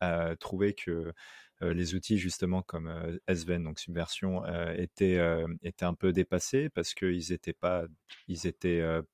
a 0.00 0.36
trouvé 0.36 0.74
que 0.74 1.12
les 1.60 1.94
outils 1.94 2.18
justement 2.18 2.62
comme 2.62 3.18
SVN, 3.28 3.62
donc 3.62 3.78
Subversion, 3.78 4.42
étaient, 4.74 5.20
étaient 5.62 5.84
un 5.84 5.94
peu 5.94 6.12
dépassés 6.12 6.68
parce 6.70 6.94
qu'ils 6.94 7.24
n'étaient 7.30 7.52
pas, 7.52 7.84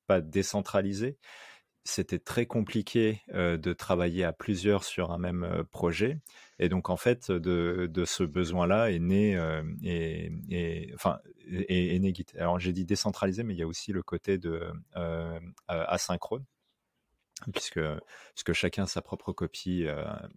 pas 0.07 0.21
décentralisés 0.21 1.17
c'était 1.85 2.19
très 2.19 2.45
compliqué 2.45 3.21
de 3.33 3.73
travailler 3.73 4.23
à 4.23 4.33
plusieurs 4.33 4.83
sur 4.83 5.11
un 5.11 5.17
même 5.17 5.63
projet. 5.71 6.19
Et 6.59 6.69
donc, 6.69 6.89
en 6.89 6.97
fait, 6.97 7.31
de, 7.31 8.03
ce 8.05 8.23
besoin-là 8.23 8.91
est 8.91 8.99
né, 8.99 9.39
et, 9.83 10.91
enfin, 10.93 11.19
est, 11.47 11.99
né 11.99 12.13
Git. 12.13 12.27
Alors, 12.37 12.59
j'ai 12.59 12.73
dit 12.73 12.85
décentralisé, 12.85 13.43
mais 13.43 13.53
il 13.53 13.59
y 13.59 13.63
a 13.63 13.67
aussi 13.67 13.91
le 13.93 14.03
côté 14.03 14.37
de 14.37 14.71
asynchrone 15.67 16.45
puisque, 17.53 18.53
chacun 18.53 18.83
a 18.83 18.87
sa 18.87 19.01
propre 19.01 19.31
copie 19.31 19.85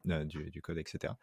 du, 0.04 0.62
code, 0.62 0.78
etc. 0.78 1.14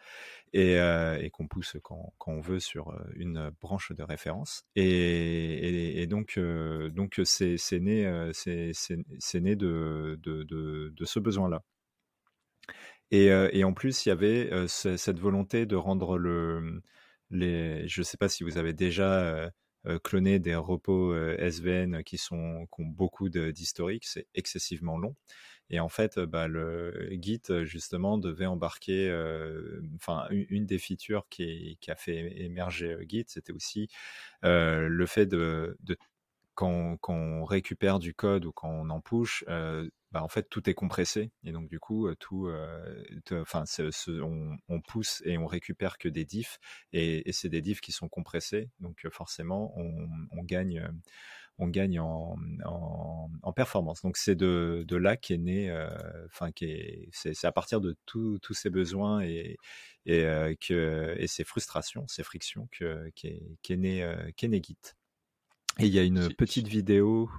Et, 0.53 1.29
qu'on 1.31 1.47
pousse 1.47 1.77
quand, 1.81 2.13
on 2.27 2.41
veut 2.41 2.59
sur 2.59 2.93
une 3.15 3.51
branche 3.61 3.91
de 3.91 4.03
référence. 4.03 4.63
Et, 4.75 6.05
donc, 6.07 6.39
donc 6.39 7.21
c'est, 7.23 7.57
né, 7.79 8.31
c'est, 8.33 9.39
né 9.39 9.55
de, 9.55 10.19
ce 11.03 11.19
besoin-là. 11.19 11.63
Et, 13.11 13.63
en 13.63 13.73
plus, 13.73 14.05
il 14.05 14.09
y 14.09 14.11
avait 14.11 14.67
cette 14.67 15.19
volonté 15.19 15.65
de 15.65 15.75
rendre 15.75 16.17
le, 16.17 16.81
les, 17.31 17.87
je 17.87 18.01
ne 18.01 18.03
sais 18.03 18.17
pas 18.17 18.29
si 18.29 18.43
vous 18.43 18.57
avez 18.57 18.73
déjà 18.73 19.51
cloné 20.03 20.39
des 20.39 20.55
repos 20.55 21.15
SVN 21.37 22.03
qui, 22.03 22.17
sont, 22.17 22.67
qui 22.73 22.81
ont 22.81 22.85
beaucoup 22.85 23.29
d'historique, 23.29 24.05
c'est 24.05 24.27
excessivement 24.35 24.97
long. 24.97 25.15
Et 25.71 25.79
en 25.79 25.89
fait, 25.89 26.19
bah, 26.19 26.47
le 26.47 27.09
Git, 27.21 27.41
justement, 27.63 28.17
devait 28.17 28.47
embarquer, 28.47 29.11
enfin, 29.95 30.27
une, 30.29 30.65
des 30.65 30.79
features 30.79 31.27
qui, 31.29 31.77
a 31.87 31.95
fait 31.95 32.41
émerger 32.41 32.97
Git, 33.07 33.25
c'était 33.27 33.53
aussi 33.53 33.87
le 34.43 35.05
fait 35.07 35.25
de, 35.25 35.77
quand, 36.55 36.97
on 37.07 37.43
récupère 37.45 37.99
du 37.99 38.13
code 38.13 38.45
ou 38.45 38.51
quand 38.51 38.69
on 38.69 38.89
en 38.89 39.01
push, 39.01 39.45
bah, 40.11 40.23
en 40.23 40.27
fait, 40.27 40.49
tout 40.49 40.69
est 40.69 40.73
compressé. 40.73 41.31
Et 41.43 41.51
donc, 41.51 41.69
du 41.69 41.79
coup, 41.79 42.13
tout, 42.15 42.49
enfin, 43.31 43.63
on, 44.67 44.81
pousse 44.81 45.21
et 45.25 45.37
on 45.37 45.45
récupère 45.45 45.97
que 45.97 46.09
des 46.09 46.25
diffs. 46.25 46.59
Et, 46.93 47.31
c'est 47.31 47.49
des 47.49 47.61
diffs 47.61 47.81
qui 47.81 47.91
sont 47.91 48.09
compressés. 48.09 48.69
Donc, 48.79 49.07
forcément, 49.11 49.73
on 49.77 50.43
gagne 50.43 50.89
on 51.59 51.67
gagne 51.67 51.99
en, 51.99 52.37
performance. 53.55 54.01
Donc 54.01 54.17
c'est 54.17 54.35
de, 54.35 54.85
là 54.91 55.17
qu'est 55.17 55.37
né, 55.37 55.69
euh, 55.69 55.89
enfin 56.27 56.51
c'est 57.11 57.45
à 57.45 57.51
partir 57.51 57.81
de 57.81 57.95
tous 58.05 58.39
ces 58.53 58.69
besoins 58.69 59.21
et, 59.21 59.57
et, 60.05 60.23
euh, 60.23 60.53
que, 60.59 61.15
et 61.19 61.27
ces 61.27 61.43
frustrations, 61.43 62.07
ces 62.07 62.23
frictions 62.23 62.67
que 62.71 63.09
qu'est 63.15 63.41
est 63.69 63.77
né 63.77 64.03
euh, 64.03 64.31
né 64.43 64.61
Git. 64.63 64.77
Et 65.79 65.87
il 65.87 65.93
y 65.93 65.99
a 65.99 66.03
une 66.03 66.33
petite 66.33 66.67
vidéo 66.67 67.29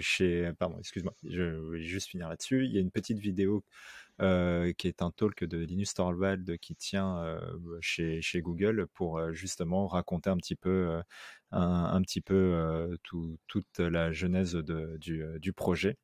chez, 0.00 0.50
pardon, 0.58 0.78
excuse-moi, 0.78 1.14
je 1.24 1.42
vais 1.42 1.82
juste 1.82 2.08
finir 2.08 2.28
là-dessus. 2.28 2.64
Il 2.64 2.72
y 2.72 2.78
a 2.78 2.80
une 2.80 2.90
petite 2.90 3.18
vidéo 3.18 3.64
euh, 4.20 4.74
qui 4.74 4.86
est 4.86 5.00
un 5.00 5.10
talk 5.10 5.44
de 5.44 5.56
Linus 5.56 5.94
Torvald 5.94 6.58
qui 6.58 6.76
tient 6.76 7.22
euh, 7.24 7.40
chez, 7.80 8.20
chez, 8.20 8.42
Google 8.42 8.86
pour 8.92 9.16
euh, 9.18 9.32
justement 9.32 9.86
raconter 9.86 10.28
un 10.28 10.36
petit 10.36 10.56
peu, 10.56 11.00
un, 11.52 12.02
petit 12.02 12.20
peu 12.20 12.98
toute 13.46 13.78
la 13.78 14.12
genèse 14.12 14.52
de, 14.52 14.98
du, 14.98 15.24
du, 15.38 15.54
projet. 15.54 15.96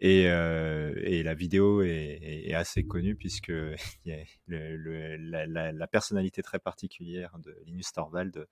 Et, 0.00 0.22
et, 0.24 1.22
la 1.22 1.34
vidéo 1.34 1.82
est, 1.82 2.52
assez 2.52 2.84
connue 2.84 3.14
puisque 3.14 3.52
le, 4.48 5.16
la, 5.16 5.46
la, 5.46 5.86
personnalité 5.86 6.42
très 6.42 6.58
particulière 6.58 7.38
de 7.38 7.56
Linus 7.64 7.92
Torvald 7.92 8.48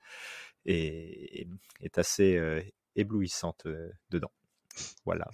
est, 0.66 1.46
est 1.80 1.98
assez 1.98 2.38
éblouissante 2.96 3.66
dedans. 4.10 4.32
Voilà. 5.04 5.28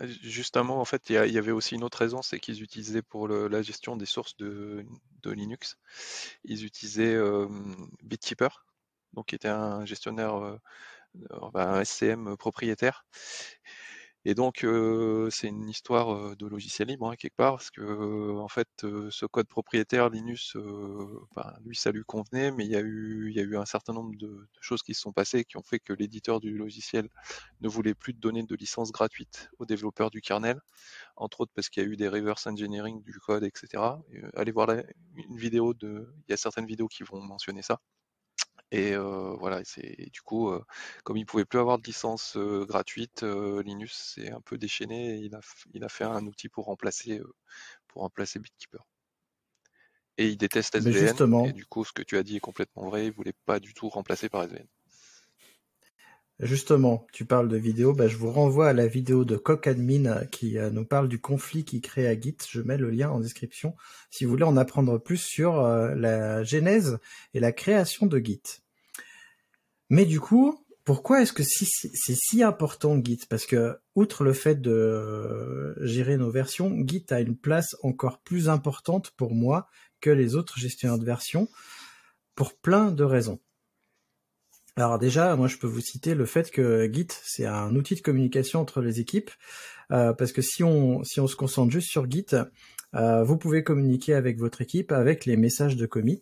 Justement, 0.00 0.80
en 0.80 0.84
fait, 0.84 1.10
il 1.10 1.14
y, 1.14 1.38
avait 1.38 1.50
aussi 1.50 1.74
une 1.74 1.84
autre 1.84 1.98
raison, 1.98 2.22
c'est 2.22 2.38
qu'ils 2.38 2.62
utilisaient 2.62 3.02
pour 3.02 3.28
la 3.28 3.62
gestion 3.62 3.96
des 3.96 4.06
sources 4.06 4.36
de, 4.36 4.86
Linux, 5.24 5.76
ils 6.44 6.64
utilisaient 6.64 7.18
BitKeeper, 8.02 8.64
donc 9.12 9.26
qui 9.26 9.34
était 9.34 9.48
un 9.48 9.84
gestionnaire, 9.84 10.34
euh, 10.36 10.58
un 11.54 11.84
SCM 11.84 12.36
propriétaire. 12.36 13.04
Et 14.24 14.34
donc, 14.34 14.64
c'est 15.30 15.48
une 15.48 15.68
histoire 15.68 16.36
de 16.36 16.46
logiciel 16.46 16.88
libre, 16.88 17.10
hein, 17.10 17.16
quelque 17.16 17.36
part, 17.36 17.56
parce 17.56 17.70
que, 17.70 18.38
en 18.38 18.48
fait, 18.48 18.68
ce 19.10 19.26
code 19.26 19.48
propriétaire 19.48 20.10
Linux, 20.10 20.56
ben, 21.34 21.54
lui, 21.64 21.74
ça 21.76 21.90
lui 21.90 22.04
convenait, 22.04 22.52
mais 22.52 22.64
il 22.64 22.70
y, 22.70 22.76
a 22.76 22.80
eu, 22.80 23.30
il 23.30 23.36
y 23.36 23.40
a 23.40 23.42
eu 23.42 23.56
un 23.56 23.64
certain 23.64 23.92
nombre 23.92 24.16
de, 24.16 24.48
choses 24.60 24.82
qui 24.82 24.94
se 24.94 25.00
sont 25.00 25.12
passées 25.12 25.44
qui 25.44 25.56
ont 25.56 25.62
fait 25.62 25.80
que 25.80 25.92
l'éditeur 25.92 26.40
du 26.40 26.56
logiciel 26.56 27.08
ne 27.60 27.68
voulait 27.68 27.94
plus 27.94 28.12
donner 28.12 28.42
de 28.44 28.54
licence 28.54 28.92
gratuite 28.92 29.50
aux 29.58 29.66
développeurs 29.66 30.10
du 30.10 30.20
kernel, 30.20 30.60
entre 31.16 31.40
autres 31.42 31.52
parce 31.54 31.68
qu'il 31.68 31.82
y 31.82 31.86
a 31.86 31.88
eu 31.88 31.96
des 31.96 32.08
reverse 32.08 32.46
engineering 32.46 33.02
du 33.02 33.18
code, 33.18 33.44
etc. 33.44 33.82
allez 34.34 34.52
voir 34.52 34.70
une 34.70 35.36
vidéo 35.36 35.74
de, 35.74 36.14
il 36.28 36.30
y 36.30 36.34
a 36.34 36.36
certaines 36.36 36.66
vidéos 36.66 36.88
qui 36.88 37.02
vont 37.02 37.20
mentionner 37.20 37.62
ça. 37.62 37.80
Et 38.72 38.96
voilà, 38.96 39.60
c'est 39.64 40.08
du 40.10 40.22
coup, 40.22 40.50
comme 41.04 41.18
il 41.18 41.26
pouvait 41.26 41.44
plus 41.44 41.58
avoir 41.58 41.78
de 41.78 41.84
licence 41.84 42.38
gratuite, 42.38 43.22
Linus 43.22 43.92
s'est 43.92 44.32
un 44.32 44.40
peu 44.40 44.56
déchaîné 44.56 45.16
et 45.16 45.18
il 45.18 45.34
a, 45.34 45.40
il 45.74 45.84
a 45.84 45.88
fait 45.90 46.04
un 46.04 46.26
outil 46.26 46.48
pour 46.48 46.64
remplacer, 46.64 47.20
pour 47.86 48.02
remplacer 48.02 48.38
BitKeeper. 48.38 48.84
Et 50.18 50.28
il 50.28 50.36
déteste 50.36 50.74
SVN. 50.74 51.46
Et 51.46 51.52
du 51.52 51.66
coup, 51.66 51.84
ce 51.84 51.92
que 51.92 52.02
tu 52.02 52.16
as 52.16 52.22
dit 52.22 52.36
est 52.36 52.40
complètement 52.40 52.88
vrai. 52.88 53.06
Il 53.06 53.12
voulait 53.12 53.34
pas 53.44 53.60
du 53.60 53.74
tout 53.74 53.88
remplacer 53.88 54.28
par 54.28 54.44
SVN. 54.44 54.66
Justement, 56.40 57.06
tu 57.12 57.24
parles 57.24 57.48
de 57.48 57.56
vidéo, 57.56 57.92
bah, 57.92 58.08
je 58.08 58.16
vous 58.16 58.32
renvoie 58.32 58.68
à 58.68 58.72
la 58.72 58.88
vidéo 58.88 59.24
de 59.24 59.36
CockAdmin 59.36 60.06
euh, 60.06 60.24
qui 60.24 60.58
euh, 60.58 60.70
nous 60.70 60.84
parle 60.84 61.08
du 61.08 61.20
conflit 61.20 61.64
qui 61.64 61.80
crée 61.80 62.08
à 62.08 62.18
Git. 62.18 62.36
Je 62.50 62.60
mets 62.60 62.78
le 62.78 62.90
lien 62.90 63.10
en 63.10 63.20
description 63.20 63.76
si 64.10 64.24
vous 64.24 64.32
voulez 64.32 64.44
en 64.44 64.56
apprendre 64.56 64.98
plus 64.98 65.18
sur 65.18 65.60
euh, 65.60 65.94
la 65.94 66.42
genèse 66.42 66.98
et 67.32 67.38
la 67.38 67.52
création 67.52 68.06
de 68.06 68.18
Git. 68.18 68.61
Mais 69.92 70.06
du 70.06 70.20
coup, 70.20 70.58
pourquoi 70.84 71.20
est-ce 71.20 71.34
que 71.34 71.42
c'est 71.42 72.14
si 72.14 72.42
important 72.42 72.98
Git? 73.04 73.20
Parce 73.28 73.44
que, 73.44 73.76
outre 73.94 74.24
le 74.24 74.32
fait 74.32 74.58
de 74.58 75.76
gérer 75.82 76.16
nos 76.16 76.30
versions, 76.30 76.74
Git 76.86 77.04
a 77.10 77.20
une 77.20 77.36
place 77.36 77.76
encore 77.82 78.22
plus 78.22 78.48
importante 78.48 79.10
pour 79.18 79.34
moi 79.34 79.68
que 80.00 80.08
les 80.08 80.34
autres 80.34 80.58
gestionnaires 80.58 80.98
de 80.98 81.04
versions, 81.04 81.46
pour 82.34 82.54
plein 82.54 82.90
de 82.90 83.04
raisons. 83.04 83.38
Alors 84.76 84.98
déjà, 84.98 85.36
moi 85.36 85.46
je 85.46 85.58
peux 85.58 85.66
vous 85.66 85.82
citer 85.82 86.14
le 86.14 86.24
fait 86.24 86.50
que 86.50 86.90
Git 86.90 87.08
c'est 87.10 87.44
un 87.44 87.76
outil 87.76 87.94
de 87.94 88.00
communication 88.00 88.60
entre 88.60 88.80
les 88.80 88.98
équipes, 88.98 89.30
euh, 89.90 90.14
parce 90.14 90.32
que 90.32 90.40
si 90.40 90.64
on 90.64 91.04
se 91.04 91.36
concentre 91.36 91.70
juste 91.70 91.90
sur 91.90 92.10
Git, 92.10 92.34
euh, 92.94 93.22
vous 93.24 93.36
pouvez 93.36 93.62
communiquer 93.62 94.14
avec 94.14 94.38
votre 94.38 94.62
équipe 94.62 94.90
avec 94.90 95.26
les 95.26 95.36
messages 95.36 95.76
de 95.76 95.84
commit 95.84 96.20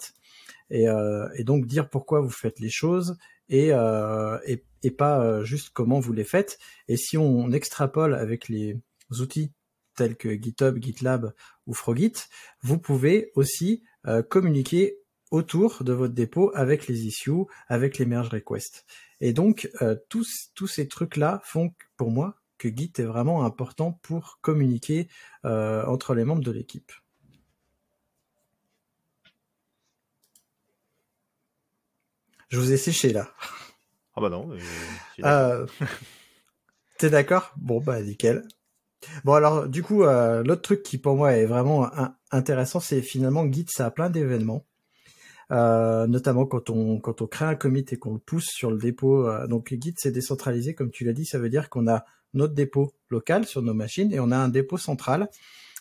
euh, 0.73 1.29
et 1.37 1.45
donc 1.45 1.67
dire 1.67 1.89
pourquoi 1.89 2.21
vous 2.21 2.31
faites 2.31 2.59
les 2.59 2.69
choses 2.69 3.17
et 3.51 3.73
et, 4.83 4.91
pas 4.91 5.45
juste 5.45 5.71
comment 5.75 6.01
vous 6.01 6.15
les 6.15 6.25
faites. 6.25 6.59
Et 6.89 6.97
si 6.97 7.19
on 7.19 7.53
extrapole 7.53 8.15
avec 8.15 8.49
les 8.49 8.81
outils 9.11 9.53
tels 9.95 10.17
que 10.17 10.31
GitHub, 10.31 10.79
GitLab 10.81 11.35
ou 11.67 11.75
Frogit, 11.75 12.15
vous 12.63 12.79
pouvez 12.79 13.31
aussi 13.35 13.83
communiquer 14.31 15.01
autour 15.31 15.85
de 15.85 15.93
votre 15.93 16.15
dépôt 16.15 16.51
avec 16.55 16.87
les 16.87 17.07
issues, 17.07 17.45
avec 17.69 17.99
les 17.99 18.07
merge 18.07 18.29
requests. 18.29 18.85
Et 19.21 19.33
donc, 19.33 19.71
euh, 19.83 19.97
tous, 20.09 20.51
tous 20.55 20.67
ces 20.67 20.89
trucs-là 20.89 21.41
font 21.45 21.73
pour 21.97 22.11
moi 22.11 22.37
que 22.59 22.69
Git 22.69 22.93
est 22.99 23.05
vraiment 23.05 23.45
important 23.45 23.93
pour 24.03 24.39
communiquer 24.43 25.09
euh, 25.45 25.85
entre 25.87 26.15
les 26.15 26.25
membres 26.25 26.43
de 26.43 26.51
l'équipe. 26.51 26.93
Je 32.51 32.59
vous 32.59 32.73
ai 32.73 32.77
séché 32.77 33.13
là. 33.13 33.29
Ah 34.15 34.21
bah 34.21 34.29
non. 34.29 34.51
Euh, 35.25 35.67
T'es 36.99 37.11
d'accord? 37.11 37.53
Bon 37.57 37.81
bah 37.81 38.03
nickel. 38.03 38.47
Bon 39.25 39.33
alors 39.33 39.69
du 39.69 39.83
coup 39.83 40.03
l'autre 40.03 40.63
truc 40.63 40.83
qui 40.83 40.99
pour 40.99 41.17
moi 41.17 41.33
est 41.33 41.47
vraiment 41.47 41.89
intéressant 42.31 42.81
c'est 42.81 43.01
finalement 43.01 43.51
Git 43.51 43.67
ça 43.71 43.87
a 43.87 43.91
plein 43.91 44.11
d'événements 44.11 44.67
euh, 45.53 46.07
notamment 46.07 46.47
quand 46.47 46.71
on 46.71 47.01
quand 47.01 47.23
on 47.23 47.27
crée 47.27 47.45
un 47.45 47.57
commit 47.57 47.85
et 47.91 47.97
qu'on 47.97 48.15
le 48.15 48.21
pousse 48.21 48.47
sur 48.47 48.71
le 48.71 48.79
dépôt. 48.79 49.27
Euh, 49.27 49.47
donc 49.47 49.69
Git 49.71 49.95
c'est 49.97 50.13
décentralisé, 50.13 50.75
comme 50.75 50.91
tu 50.91 51.05
l'as 51.05 51.13
dit, 51.13 51.25
ça 51.25 51.39
veut 51.39 51.49
dire 51.49 51.69
qu'on 51.69 51.89
a 51.89 52.05
notre 52.35 52.55
dépôt 52.55 52.93
local 53.09 53.47
sur 53.47 53.63
nos 53.63 53.75
machines 53.75 54.13
et 54.13 54.21
on 54.21 54.31
a 54.31 54.37
un 54.37 54.49
dépôt 54.49 54.79
central 54.79 55.29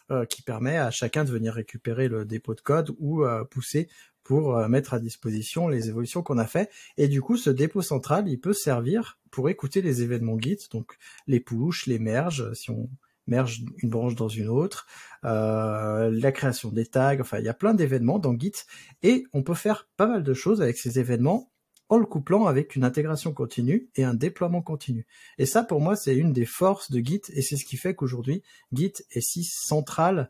euh, 0.10 0.26
qui 0.26 0.42
permet 0.42 0.78
à 0.78 0.90
chacun 0.90 1.24
de 1.24 1.32
venir 1.32 1.54
récupérer 1.54 2.08
le 2.08 2.26
dépôt 2.26 2.56
de 2.56 2.62
code 2.62 2.96
ou 2.98 3.24
pousser 3.52 3.90
pour 4.30 4.56
mettre 4.70 4.94
à 4.94 5.00
disposition 5.00 5.68
les 5.68 5.90
évolutions 5.90 6.22
qu'on 6.22 6.38
a 6.38 6.46
fait. 6.46 6.70
Et 6.98 7.08
du 7.08 7.20
coup, 7.20 7.36
ce 7.36 7.50
dépôt 7.50 7.82
central, 7.82 8.28
il 8.28 8.40
peut 8.40 8.54
servir 8.54 9.18
pour 9.32 9.50
écouter 9.50 9.82
les 9.82 10.04
événements 10.04 10.38
Git, 10.40 10.68
donc 10.72 11.00
les 11.26 11.40
push, 11.40 11.88
les 11.88 11.98
merges, 11.98 12.54
si 12.54 12.70
on 12.70 12.92
merge 13.26 13.64
une 13.80 13.90
branche 13.90 14.14
dans 14.14 14.28
une 14.28 14.48
autre, 14.48 14.86
euh, 15.26 16.12
la 16.12 16.32
création 16.32 16.70
des 16.70 16.86
tags, 16.86 17.20
enfin 17.20 17.40
il 17.40 17.46
y 17.46 17.50
a 17.50 17.56
plein 17.56 17.74
d'événements 17.74 18.20
dans 18.20 18.38
Git 18.38 18.54
et 19.02 19.26
on 19.34 19.42
peut 19.42 19.56
faire 19.56 19.90
pas 19.98 20.06
mal 20.06 20.22
de 20.22 20.34
choses 20.36 20.62
avec 20.62 20.78
ces 20.78 21.00
événements 21.00 21.52
en 21.90 21.98
le 21.98 22.06
couplant 22.06 22.46
avec 22.46 22.76
une 22.76 22.84
intégration 22.84 23.34
continue 23.34 23.90
et 23.96 24.04
un 24.04 24.14
déploiement 24.14 24.62
continu. 24.62 25.08
Et 25.40 25.48
ça, 25.48 25.64
pour 25.64 25.82
moi, 25.82 25.96
c'est 25.96 26.16
une 26.16 26.34
des 26.34 26.46
forces 26.46 26.92
de 26.92 27.00
Git 27.00 27.24
et 27.34 27.42
c'est 27.42 27.58
ce 27.58 27.66
qui 27.66 27.78
fait 27.78 27.96
qu'aujourd'hui, 27.96 28.44
Git 28.72 28.94
est 29.10 29.22
si 29.22 29.44
central 29.44 30.30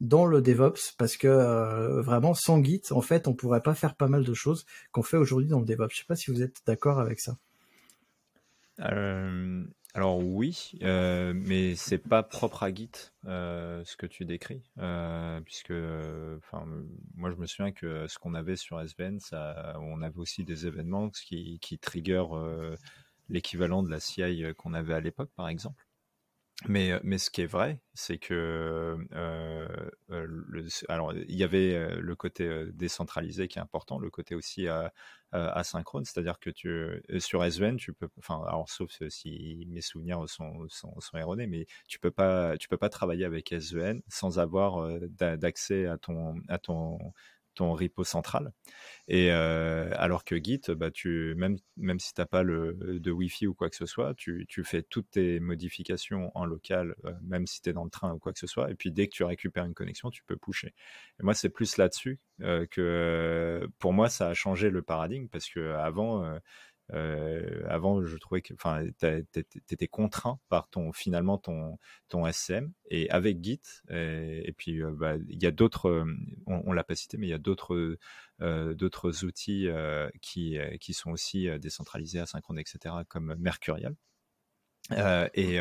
dans 0.00 0.26
le 0.26 0.40
DevOps 0.40 0.94
parce 0.98 1.16
que 1.16 1.28
euh, 1.28 2.00
vraiment 2.02 2.34
sans 2.34 2.62
Git, 2.62 2.82
en 2.90 3.02
fait, 3.02 3.28
on 3.28 3.34
pourrait 3.34 3.62
pas 3.62 3.74
faire 3.74 3.94
pas 3.94 4.08
mal 4.08 4.24
de 4.24 4.34
choses 4.34 4.64
qu'on 4.92 5.02
fait 5.02 5.16
aujourd'hui 5.16 5.48
dans 5.48 5.60
le 5.60 5.66
DevOps. 5.66 5.90
Je 5.92 5.98
sais 5.98 6.06
pas 6.06 6.16
si 6.16 6.30
vous 6.30 6.42
êtes 6.42 6.62
d'accord 6.66 6.98
avec 6.98 7.20
ça. 7.20 7.36
Euh, 8.80 9.64
alors 9.94 10.18
oui, 10.18 10.72
euh, 10.82 11.32
mais 11.34 11.74
c'est 11.74 11.98
pas 11.98 12.22
propre 12.22 12.62
à 12.62 12.72
Git 12.72 13.12
euh, 13.26 13.82
ce 13.84 13.96
que 13.96 14.06
tu 14.06 14.24
décris, 14.24 14.62
puisque, 15.44 15.72
enfin, 15.72 16.66
moi 17.14 17.30
je 17.30 17.36
me 17.36 17.46
souviens 17.46 17.72
que 17.72 18.06
ce 18.08 18.18
qu'on 18.18 18.34
avait 18.34 18.56
sur 18.56 18.80
SVN, 18.80 19.18
ça, 19.18 19.74
on 19.80 20.00
avait 20.02 20.18
aussi 20.18 20.44
des 20.44 20.66
événements 20.66 21.10
qui, 21.10 21.58
qui 21.60 21.78
trigger 21.78 22.24
l'équivalent 23.28 23.82
de 23.82 23.90
la 23.90 24.00
CI 24.00 24.44
qu'on 24.56 24.74
avait 24.74 24.94
à 24.94 25.00
l'époque, 25.00 25.30
par 25.36 25.48
exemple. 25.48 25.84
Mais, 26.68 27.18
ce 27.18 27.30
qui 27.30 27.42
est 27.42 27.46
vrai, 27.46 27.80
c'est 27.94 28.18
que 28.18 28.98
alors 30.88 31.12
il 31.14 31.36
y 31.36 31.44
avait 31.44 31.96
le 31.96 32.16
côté 32.16 32.66
décentralisé 32.72 33.48
qui 33.48 33.58
est 33.58 33.62
important, 33.62 33.98
le 33.98 34.10
côté 34.10 34.34
aussi 34.34 34.66
asynchrone, 35.32 36.04
c'est-à-dire 36.04 36.38
que 36.38 36.50
tu 36.50 37.02
sur 37.18 37.44
SVN, 37.44 37.76
tu 37.76 37.92
peux, 37.92 38.08
enfin, 38.18 38.42
alors 38.46 38.68
sauf 38.68 38.90
si 39.08 39.66
mes 39.68 39.80
souvenirs 39.80 40.28
sont, 40.28 40.66
sont, 40.68 41.16
erronés, 41.16 41.46
mais 41.46 41.66
tu 41.88 41.98
peux 41.98 42.10
pas 42.10 42.56
tu 42.58 42.68
peux 42.68 42.76
pas 42.76 42.90
travailler 42.90 43.24
avec 43.24 43.52
SVN 43.52 44.00
sans 44.08 44.38
avoir 44.38 44.86
d'accès 45.10 45.86
à 45.86 45.98
ton 45.98 46.34
à 46.48 46.58
ton 46.58 46.98
ton 47.54 47.74
repo 47.74 48.04
central. 48.04 48.52
Et 49.08 49.30
euh, 49.30 49.90
alors 49.96 50.24
que 50.24 50.36
Git, 50.42 50.60
bah, 50.68 50.90
tu, 50.90 51.34
même, 51.36 51.56
même 51.76 51.98
si 51.98 52.14
tu 52.14 52.20
n'as 52.20 52.26
pas 52.26 52.42
le, 52.42 53.00
de 53.00 53.10
Wi-Fi 53.10 53.46
ou 53.46 53.54
quoi 53.54 53.68
que 53.70 53.76
ce 53.76 53.86
soit, 53.86 54.14
tu, 54.14 54.46
tu 54.48 54.64
fais 54.64 54.82
toutes 54.82 55.10
tes 55.10 55.40
modifications 55.40 56.30
en 56.34 56.44
local, 56.44 56.94
euh, 57.04 57.12
même 57.22 57.46
si 57.46 57.60
tu 57.60 57.70
es 57.70 57.72
dans 57.72 57.84
le 57.84 57.90
train 57.90 58.12
ou 58.12 58.18
quoi 58.18 58.32
que 58.32 58.38
ce 58.38 58.46
soit. 58.46 58.70
Et 58.70 58.74
puis 58.74 58.92
dès 58.92 59.08
que 59.08 59.14
tu 59.14 59.24
récupères 59.24 59.64
une 59.64 59.74
connexion, 59.74 60.10
tu 60.10 60.22
peux 60.24 60.36
pusher. 60.36 60.74
Et 61.20 61.22
moi, 61.22 61.34
c'est 61.34 61.48
plus 61.48 61.76
là-dessus 61.76 62.20
euh, 62.42 62.66
que 62.66 63.68
pour 63.78 63.92
moi, 63.92 64.08
ça 64.08 64.28
a 64.28 64.34
changé 64.34 64.70
le 64.70 64.82
paradigme 64.82 65.28
parce 65.28 65.48
que 65.48 65.74
avant 65.74 66.24
euh, 66.92 67.62
avant, 67.68 68.04
je 68.04 68.16
trouvais 68.16 68.42
que, 68.42 68.54
enfin, 68.54 68.84
étais 69.02 69.88
contraint 69.88 70.40
par 70.48 70.68
ton 70.68 70.92
finalement 70.92 71.38
ton 71.38 71.78
ton 72.08 72.26
SCM 72.26 72.72
et 72.90 73.08
avec 73.10 73.42
Git 73.42 73.62
et, 73.90 74.52
puis 74.56 74.82
euh, 74.82 74.90
bah, 74.92 75.16
il 75.28 75.42
y 75.42 75.46
a 75.46 75.50
d'autres, 75.50 75.88
euh, 75.88 76.04
on, 76.46 76.62
on 76.66 76.72
l'a 76.72 76.84
pas 76.84 76.96
cité, 76.96 77.16
mais 77.16 77.26
il 77.26 77.30
y 77.30 77.34
a 77.34 77.38
d'autres 77.38 77.96
d'autres 78.40 79.24
outils 79.24 79.68
qui 80.22 80.58
qui 80.80 80.94
sont 80.94 81.10
aussi 81.10 81.48
décentralisés, 81.58 82.20
asynchrones, 82.20 82.58
etc. 82.58 82.94
comme 83.08 83.34
Mercurial. 83.38 83.94
et, 85.34 85.58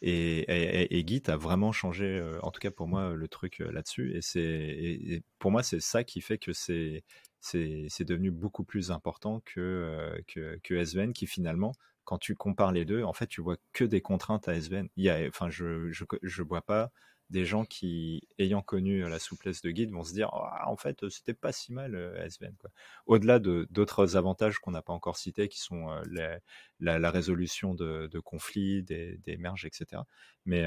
et, 0.00 0.98
et, 0.98 1.06
Git 1.06 1.22
a 1.26 1.36
vraiment 1.36 1.72
changé, 1.72 2.22
en 2.42 2.50
tout 2.50 2.60
cas 2.60 2.70
pour 2.70 2.86
moi, 2.88 3.14
le 3.14 3.28
truc 3.28 3.58
là-dessus. 3.58 4.16
Et 4.16 4.22
c'est, 4.22 5.22
pour 5.38 5.50
moi, 5.50 5.62
c'est 5.62 5.80
ça 5.80 6.04
qui 6.04 6.20
fait 6.20 6.38
que 6.38 6.52
c'est, 6.52 7.02
c'est 7.42 8.04
devenu 8.04 8.30
beaucoup 8.30 8.64
plus 8.64 8.90
important 8.90 9.40
que, 9.40 9.60
euh, 9.60 10.20
que, 10.28 10.58
que, 10.62 10.74
SVN 10.74 11.12
qui 11.12 11.26
finalement, 11.26 11.74
quand 12.04 12.18
tu 12.18 12.36
compares 12.36 12.72
les 12.72 12.84
deux, 12.84 13.02
en 13.02 13.12
fait, 13.12 13.26
tu 13.26 13.40
vois 13.40 13.56
que 13.72 13.84
des 13.84 14.00
contraintes 14.00 14.48
à 14.48 14.54
SVN. 14.54 14.88
Il 14.96 15.04
y 15.04 15.10
a, 15.10 15.26
enfin, 15.28 15.50
je, 15.50 15.90
je, 15.90 16.04
je 16.22 16.42
vois 16.42 16.62
pas 16.62 16.92
des 17.30 17.44
gens 17.44 17.64
qui, 17.64 18.28
ayant 18.38 18.62
connu 18.62 19.08
la 19.08 19.18
souplesse 19.18 19.62
de 19.62 19.70
guide, 19.70 19.90
vont 19.90 20.04
se 20.04 20.12
dire 20.12 20.28
«Ah, 20.32 20.68
en 20.68 20.76
fait, 20.76 21.08
c'était 21.08 21.34
pas 21.34 21.50
si 21.52 21.72
mal 21.72 21.94
euh, 21.94 22.26
SVN. 22.26 22.54
Au-delà 23.06 23.38
d'autres 23.40 24.16
avantages 24.16 24.58
qu'on 24.58 24.72
n'a 24.72 24.82
pas 24.82 24.92
encore 24.92 25.16
cités, 25.16 25.48
qui 25.48 25.60
sont 25.60 25.90
euh, 25.90 26.38
la, 26.80 27.10
résolution 27.10 27.74
de, 27.74 28.20
conflits, 28.20 28.82
des, 28.82 29.18
des, 29.18 29.36
merges, 29.36 29.64
etc. 29.64 30.02
Mais, 30.44 30.64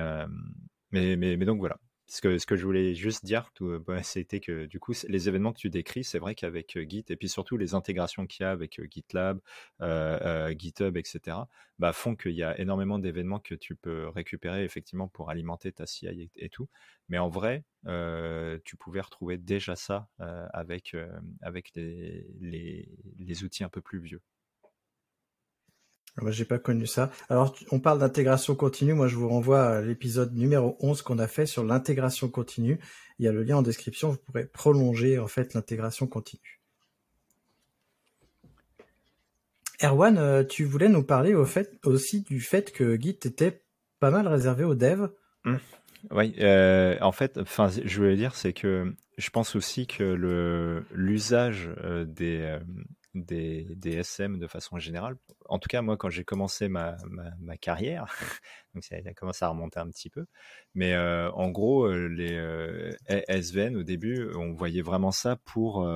mais, 0.91 1.15
mais, 1.15 1.45
donc 1.45 1.59
voilà. 1.59 1.77
Ce 2.07 2.21
que, 2.21 2.55
je 2.55 2.63
voulais 2.63 2.93
juste 2.93 3.25
dire, 3.25 3.49
euh, 3.61 3.79
bah, 3.79 4.03
c'était 4.03 4.39
que 4.39 4.67
du 4.67 4.79
coup, 4.79 4.93
les 5.07 5.27
événements 5.27 5.53
que 5.53 5.57
tu 5.57 5.71
décris, 5.71 6.03
c'est 6.03 6.19
vrai 6.19 6.35
qu'avec 6.35 6.77
euh, 6.77 6.85
Git, 6.87 7.03
et 7.09 7.15
puis 7.15 7.27
surtout 7.27 7.57
les 7.57 7.73
intégrations 7.73 8.27
qu'il 8.27 8.43
y 8.43 8.45
a 8.45 8.51
avec 8.51 8.79
euh, 8.79 8.87
GitLab, 8.89 9.39
GitHub, 10.55 10.97
etc., 10.97 11.37
bah, 11.79 11.93
font 11.93 12.15
qu'il 12.15 12.33
y 12.33 12.43
a 12.43 12.59
énormément 12.59 12.99
d'événements 12.99 13.39
que 13.39 13.55
tu 13.55 13.75
peux 13.75 14.07
récupérer 14.09 14.63
effectivement 14.63 15.07
pour 15.07 15.31
alimenter 15.31 15.71
ta 15.71 15.87
CI 15.87 16.29
et, 16.35 16.49
tout. 16.49 16.69
Mais 17.09 17.17
en 17.17 17.27
vrai, 17.27 17.63
tu 18.63 18.77
pouvais 18.77 19.01
retrouver 19.01 19.37
déjà 19.37 19.75
ça 19.75 20.07
avec, 20.53 20.95
les 21.73 23.43
outils 23.43 23.63
un 23.63 23.69
peu 23.69 23.81
plus 23.81 23.99
vieux. 23.99 24.21
Moi, 26.21 26.31
j'ai 26.31 26.45
pas 26.45 26.59
connu 26.59 26.87
ça. 26.87 27.11
Alors, 27.29 27.55
on 27.71 27.79
parle 27.79 27.99
d'intégration 27.99 28.55
continue. 28.55 28.93
Moi, 28.93 29.07
je 29.07 29.15
vous 29.15 29.27
renvoie 29.27 29.65
à 29.65 29.81
l'épisode 29.81 30.33
numéro 30.33 30.77
11 30.79 31.01
qu'on 31.01 31.19
a 31.19 31.27
fait 31.27 31.45
sur 31.45 31.63
l'intégration 31.63 32.29
continue. 32.29 32.79
Il 33.19 33.25
y 33.25 33.27
a 33.27 33.33
le 33.33 33.43
lien 33.43 33.57
en 33.57 33.61
description. 33.61 34.11
Vous 34.11 34.17
pourrez 34.17 34.45
prolonger, 34.45 35.19
en 35.19 35.27
fait, 35.27 35.53
l'intégration 35.53 36.07
continue. 36.07 36.61
Erwan, 39.83 40.17
euh, 40.17 40.43
tu 40.45 40.63
voulais 40.63 40.87
nous 40.87 41.03
parler 41.03 41.33
au 41.33 41.45
fait, 41.45 41.77
aussi 41.83 42.21
du 42.21 42.39
fait 42.39 42.71
que 42.71 42.99
Git 42.99 43.19
était 43.25 43.61
pas 43.99 44.09
mal 44.09 44.27
réservé 44.27 44.63
aux 44.63 44.75
devs. 44.75 45.09
Mmh. 45.43 45.55
Oui, 46.11 46.35
euh, 46.39 46.97
en 47.01 47.11
fait, 47.11 47.37
enfin, 47.37 47.69
je 47.69 47.97
voulais 47.97 48.15
dire, 48.15 48.35
c'est 48.35 48.53
que 48.53 48.93
je 49.17 49.29
pense 49.31 49.55
aussi 49.55 49.87
que 49.87 50.03
le 50.03 50.85
l'usage 50.93 51.69
euh, 51.83 52.05
des 52.05 52.57
des, 53.15 53.77
SM 53.85 54.37
de 54.37 54.47
façon 54.47 54.77
générale. 54.77 55.15
En 55.47 55.59
tout 55.59 55.67
cas, 55.67 55.81
moi, 55.81 55.97
quand 55.97 56.09
j'ai 56.09 56.23
commencé 56.23 56.67
ma, 56.67 56.97
ma, 57.39 57.57
carrière, 57.57 58.05
donc 58.73 58.83
ça 58.83 58.95
a 58.95 59.13
commencé 59.13 59.45
à 59.45 59.49
remonter 59.49 59.79
un 59.79 59.89
petit 59.89 60.09
peu, 60.09 60.25
mais 60.73 60.93
euh, 60.93 61.31
en 61.31 61.49
gros, 61.49 61.85
euh, 61.85 62.07
les 62.07 62.33
euh, 62.33 62.91
SVN 63.07 63.75
au 63.77 63.83
début, 63.83 64.29
on 64.35 64.53
voyait 64.53 64.81
vraiment 64.81 65.11
ça 65.11 65.37
pour, 65.45 65.87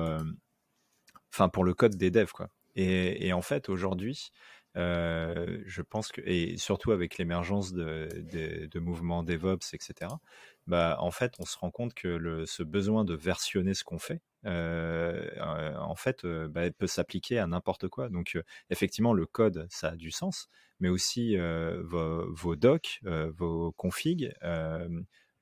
pour 1.52 1.64
le 1.64 1.74
code 1.74 1.96
des 1.96 2.10
devs, 2.10 2.32
quoi. 2.32 2.48
Et, 2.76 3.26
et 3.26 3.32
en 3.32 3.42
fait, 3.42 3.68
aujourd'hui, 3.68 4.30
je 4.74 5.82
pense 5.82 6.12
que, 6.12 6.20
et 6.24 6.56
surtout 6.56 6.92
avec 6.92 7.18
l'émergence 7.18 7.72
de, 7.72 8.08
de, 8.70 8.80
mouvements 8.80 9.22
DevOps, 9.22 9.74
etc., 9.74 10.12
bah, 10.70 10.98
en 11.00 11.10
fait, 11.10 11.34
on 11.40 11.44
se 11.44 11.58
rend 11.58 11.72
compte 11.72 11.94
que 11.94 12.44
ce 12.46 12.62
besoin 12.62 13.04
de 13.04 13.14
versionner 13.14 13.74
ce 13.74 13.82
qu'on 13.82 13.98
fait, 13.98 14.22
euh, 14.46 15.28
en 15.78 15.96
fait, 15.96 16.24
euh, 16.24 16.46
bah, 16.46 16.70
peut 16.70 16.86
s'appliquer 16.86 17.40
à 17.40 17.48
n'importe 17.48 17.88
quoi. 17.88 18.08
Donc, 18.08 18.36
euh, 18.36 18.44
effectivement, 18.70 19.12
le 19.12 19.26
code, 19.26 19.66
ça 19.68 19.88
a 19.88 19.96
du 19.96 20.12
sens, 20.12 20.48
mais 20.78 20.88
aussi 20.88 21.36
vos, 21.36 22.32
vos, 22.32 22.54
docs, 22.54 23.00
vos 23.02 23.72
configs. 23.72 24.32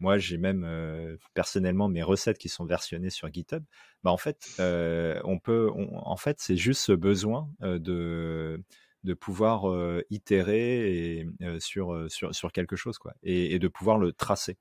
moi, 0.00 0.16
j'ai 0.16 0.38
même 0.38 1.18
personnellement 1.34 1.88
mes 1.88 2.02
recettes 2.02 2.38
qui 2.38 2.48
sont 2.48 2.64
versionnées 2.64 3.10
sur 3.10 3.30
GitHub. 3.30 3.64
Bah, 4.02 4.10
en 4.12 4.16
fait, 4.16 4.56
on 4.58 5.38
peut, 5.38 5.70
en 5.74 6.16
fait, 6.16 6.38
c'est 6.40 6.56
juste 6.56 6.80
ce 6.80 6.92
besoin 6.92 7.50
de 7.60 8.64
de 9.04 9.14
pouvoir 9.14 9.64
itérer 10.10 11.26
sur, 11.58 12.08
quelque 12.52 12.76
chose 12.76 12.98
quoi 12.98 13.14
et, 13.22 13.58
de 13.58 13.68
pouvoir 13.68 13.98
le 13.98 14.12
tracer 14.12 14.56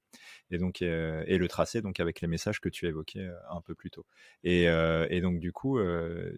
et 0.52 0.58
donc 0.58 0.82
et 0.82 1.38
le 1.38 1.48
tracer 1.48 1.82
donc 1.82 2.00
avec 2.00 2.22
les 2.22 2.28
messages 2.28 2.60
que 2.60 2.70
tu 2.70 2.88
évoquais 2.88 3.28
un 3.50 3.62
peu 3.62 3.76
plus 3.76 3.92
tôt 3.92 4.06
et 4.44 5.22
donc 5.22 5.40
du 5.40 5.52
coup 5.52 5.80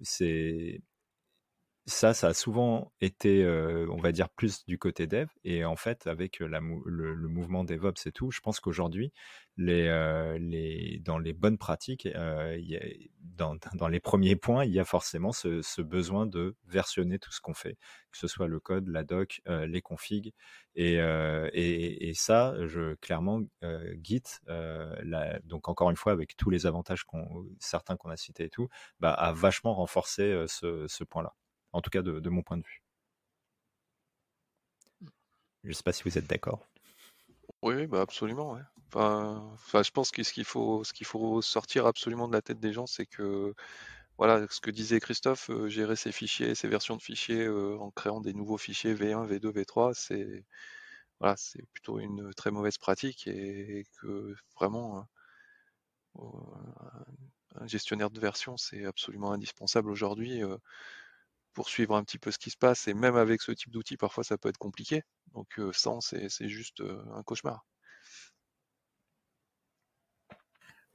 c'est 0.02 0.82
ça, 1.90 2.14
ça 2.14 2.28
a 2.28 2.34
souvent 2.34 2.92
été, 3.02 3.46
on 3.90 3.98
va 3.98 4.12
dire, 4.12 4.30
plus 4.30 4.66
du 4.66 4.78
côté 4.78 5.08
dev. 5.08 5.28
Et 5.44 5.66
en 5.66 5.76
fait, 5.76 6.08
avec 6.08 6.40
le, 6.40 6.60
mouvement 7.28 7.64
DevOps 7.64 8.06
et 8.06 8.12
tout, 8.12 8.32
je 8.32 8.40
pense 8.40 8.60
qu'aujourd'hui, 8.60 9.12
dans 9.58 10.38
les 11.18 11.34
bonnes 11.34 11.58
pratiques, 11.58 12.08
dans, 13.22 13.88
les 13.90 14.00
premiers 14.00 14.36
points, 14.36 14.66
il 14.66 14.72
y 14.72 14.80
a 14.80 14.86
forcément 14.86 15.32
ce, 15.32 15.82
besoin 15.82 16.26
de 16.26 16.56
versionner 16.68 17.20
tout 17.20 17.32
ce 17.32 17.42
qu'on 17.42 17.54
fait, 17.54 17.78
que 18.12 18.18
ce 18.18 18.28
soit 18.28 18.48
le 18.48 18.60
code, 18.60 18.88
la 18.88 19.04
doc, 19.04 19.42
les 19.48 19.82
configs. 19.82 20.34
Et, 20.76 22.12
ça, 22.14 22.56
je, 22.68 22.94
clairement, 22.96 23.42
Git, 24.04 24.24
donc 25.44 25.68
encore 25.68 25.90
une 25.90 25.98
fois, 25.98 26.12
avec 26.12 26.38
tous 26.38 26.50
les 26.50 26.66
avantages 26.68 27.04
certains 27.60 27.98
qu'on 27.98 28.10
a 28.10 28.18
cités 28.18 28.46
et 28.46 28.50
tout, 28.50 28.70
bah, 29.00 29.12
a 29.12 29.34
vachement 29.34 29.74
renforcé 29.74 30.46
ce, 30.48 30.86
ce 30.88 31.04
point-là 31.04 31.34
en 31.74 31.82
tout 31.82 31.90
cas 31.90 32.02
de, 32.02 32.30
mon 32.30 32.42
point 32.42 32.58
de 32.58 32.64
vue. 32.64 32.82
Je 35.64 35.70
ne 35.70 35.74
sais 35.74 35.84
pas 35.84 35.94
si 35.94 36.04
vous 36.04 36.18
êtes 36.18 36.28
d'accord. 36.28 36.66
Oui, 37.62 37.88
bah 37.88 38.02
absolument. 38.02 38.58
Enfin, 38.94 39.84
je 39.84 39.92
pense 39.92 40.12
que 40.12 40.24
ce 40.24 40.34
qu'il 40.34 40.46
faut, 40.46 40.84
faut 41.04 41.42
sortir 41.42 41.86
absolument 41.86 42.28
de 42.28 42.34
la 42.34 42.42
tête 42.42 42.60
des 42.60 42.74
gens, 42.74 42.88
c'est 42.88 43.06
que 43.06 43.54
voilà, 44.20 44.46
ce 44.50 44.60
que 44.60 44.70
disait 44.72 45.00
Christophe, 45.00 45.50
euh, 45.50 45.70
gérer 45.70 45.96
ses 45.96 46.12
fichiers, 46.12 46.54
ses 46.54 46.68
versions 46.68 46.98
de 46.98 47.02
fichiers 47.02 47.46
euh, 47.46 47.78
en 47.80 47.90
créant 47.90 48.20
des 48.20 48.34
nouveaux 48.34 48.58
fichiers 48.58 48.94
V1, 48.94 49.26
V2, 49.28 49.52
V3, 49.54 49.94
c'est 49.94 50.46
voilà, 51.20 51.36
plutôt 51.74 52.00
une 52.00 52.34
très 52.34 52.52
mauvaise 52.52 52.78
pratique 52.78 53.28
et, 53.28 53.86
que 54.02 54.36
vraiment 54.56 55.08
euh, 56.18 56.22
un 57.56 57.68
gestionnaire 57.68 58.10
de 58.10 58.20
version, 58.20 58.58
c'est 58.58 58.86
absolument 58.86 59.32
indispensable 59.32 59.90
aujourd'hui 59.90 60.42
pour 61.54 61.70
suivre 61.70 61.96
un 61.96 62.04
petit 62.04 62.20
peu 62.20 62.32
ce 62.32 62.38
qui 62.40 62.50
se 62.50 62.58
passe. 62.58 62.88
Et 62.88 62.94
même 62.94 63.16
avec 63.16 63.42
ce 63.42 63.52
type 63.52 63.72
d'outil, 63.72 63.98
parfois 63.98 64.24
ça 64.24 64.38
peut 64.38 64.50
être 64.50 64.58
compliqué. 64.58 65.04
Donc 65.34 65.60
sans, 65.74 66.02
c'est 66.02 66.50
juste 66.50 66.82
un 67.14 67.24
cauchemar. 67.24 67.66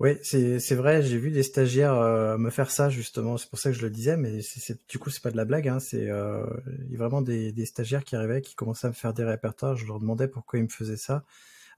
Oui, 0.00 0.18
c'est 0.22 0.74
vrai, 0.74 1.02
j'ai 1.02 1.18
vu 1.18 1.30
des 1.30 1.44
stagiaires 1.44 1.94
me 2.36 2.50
faire 2.50 2.70
ça 2.70 2.90
justement, 2.90 3.36
c'est 3.36 3.48
pour 3.48 3.60
ça 3.60 3.70
que 3.70 3.76
je 3.76 3.82
le 3.82 3.90
disais, 3.90 4.16
mais 4.16 4.42
c'est 4.42 4.76
du 4.88 4.98
coup 4.98 5.08
c'est 5.08 5.22
pas 5.22 5.30
de 5.30 5.36
la 5.36 5.44
blague, 5.44 5.68
hein, 5.68 5.78
c'est 5.78 6.10
euh, 6.10 6.44
il 6.86 6.92
y 6.92 6.96
a 6.96 6.98
vraiment 6.98 7.22
des, 7.22 7.52
des, 7.52 7.64
stagiaires 7.64 8.02
qui 8.02 8.16
arrivaient, 8.16 8.42
qui 8.42 8.56
commençaient 8.56 8.88
à 8.88 8.90
me 8.90 8.94
faire 8.94 9.14
des 9.14 9.22
répertoires, 9.22 9.76
je 9.76 9.86
leur 9.86 10.00
demandais 10.00 10.26
pourquoi 10.26 10.58
ils 10.58 10.64
me 10.64 10.68
faisaient 10.68 10.96
ça, 10.96 11.24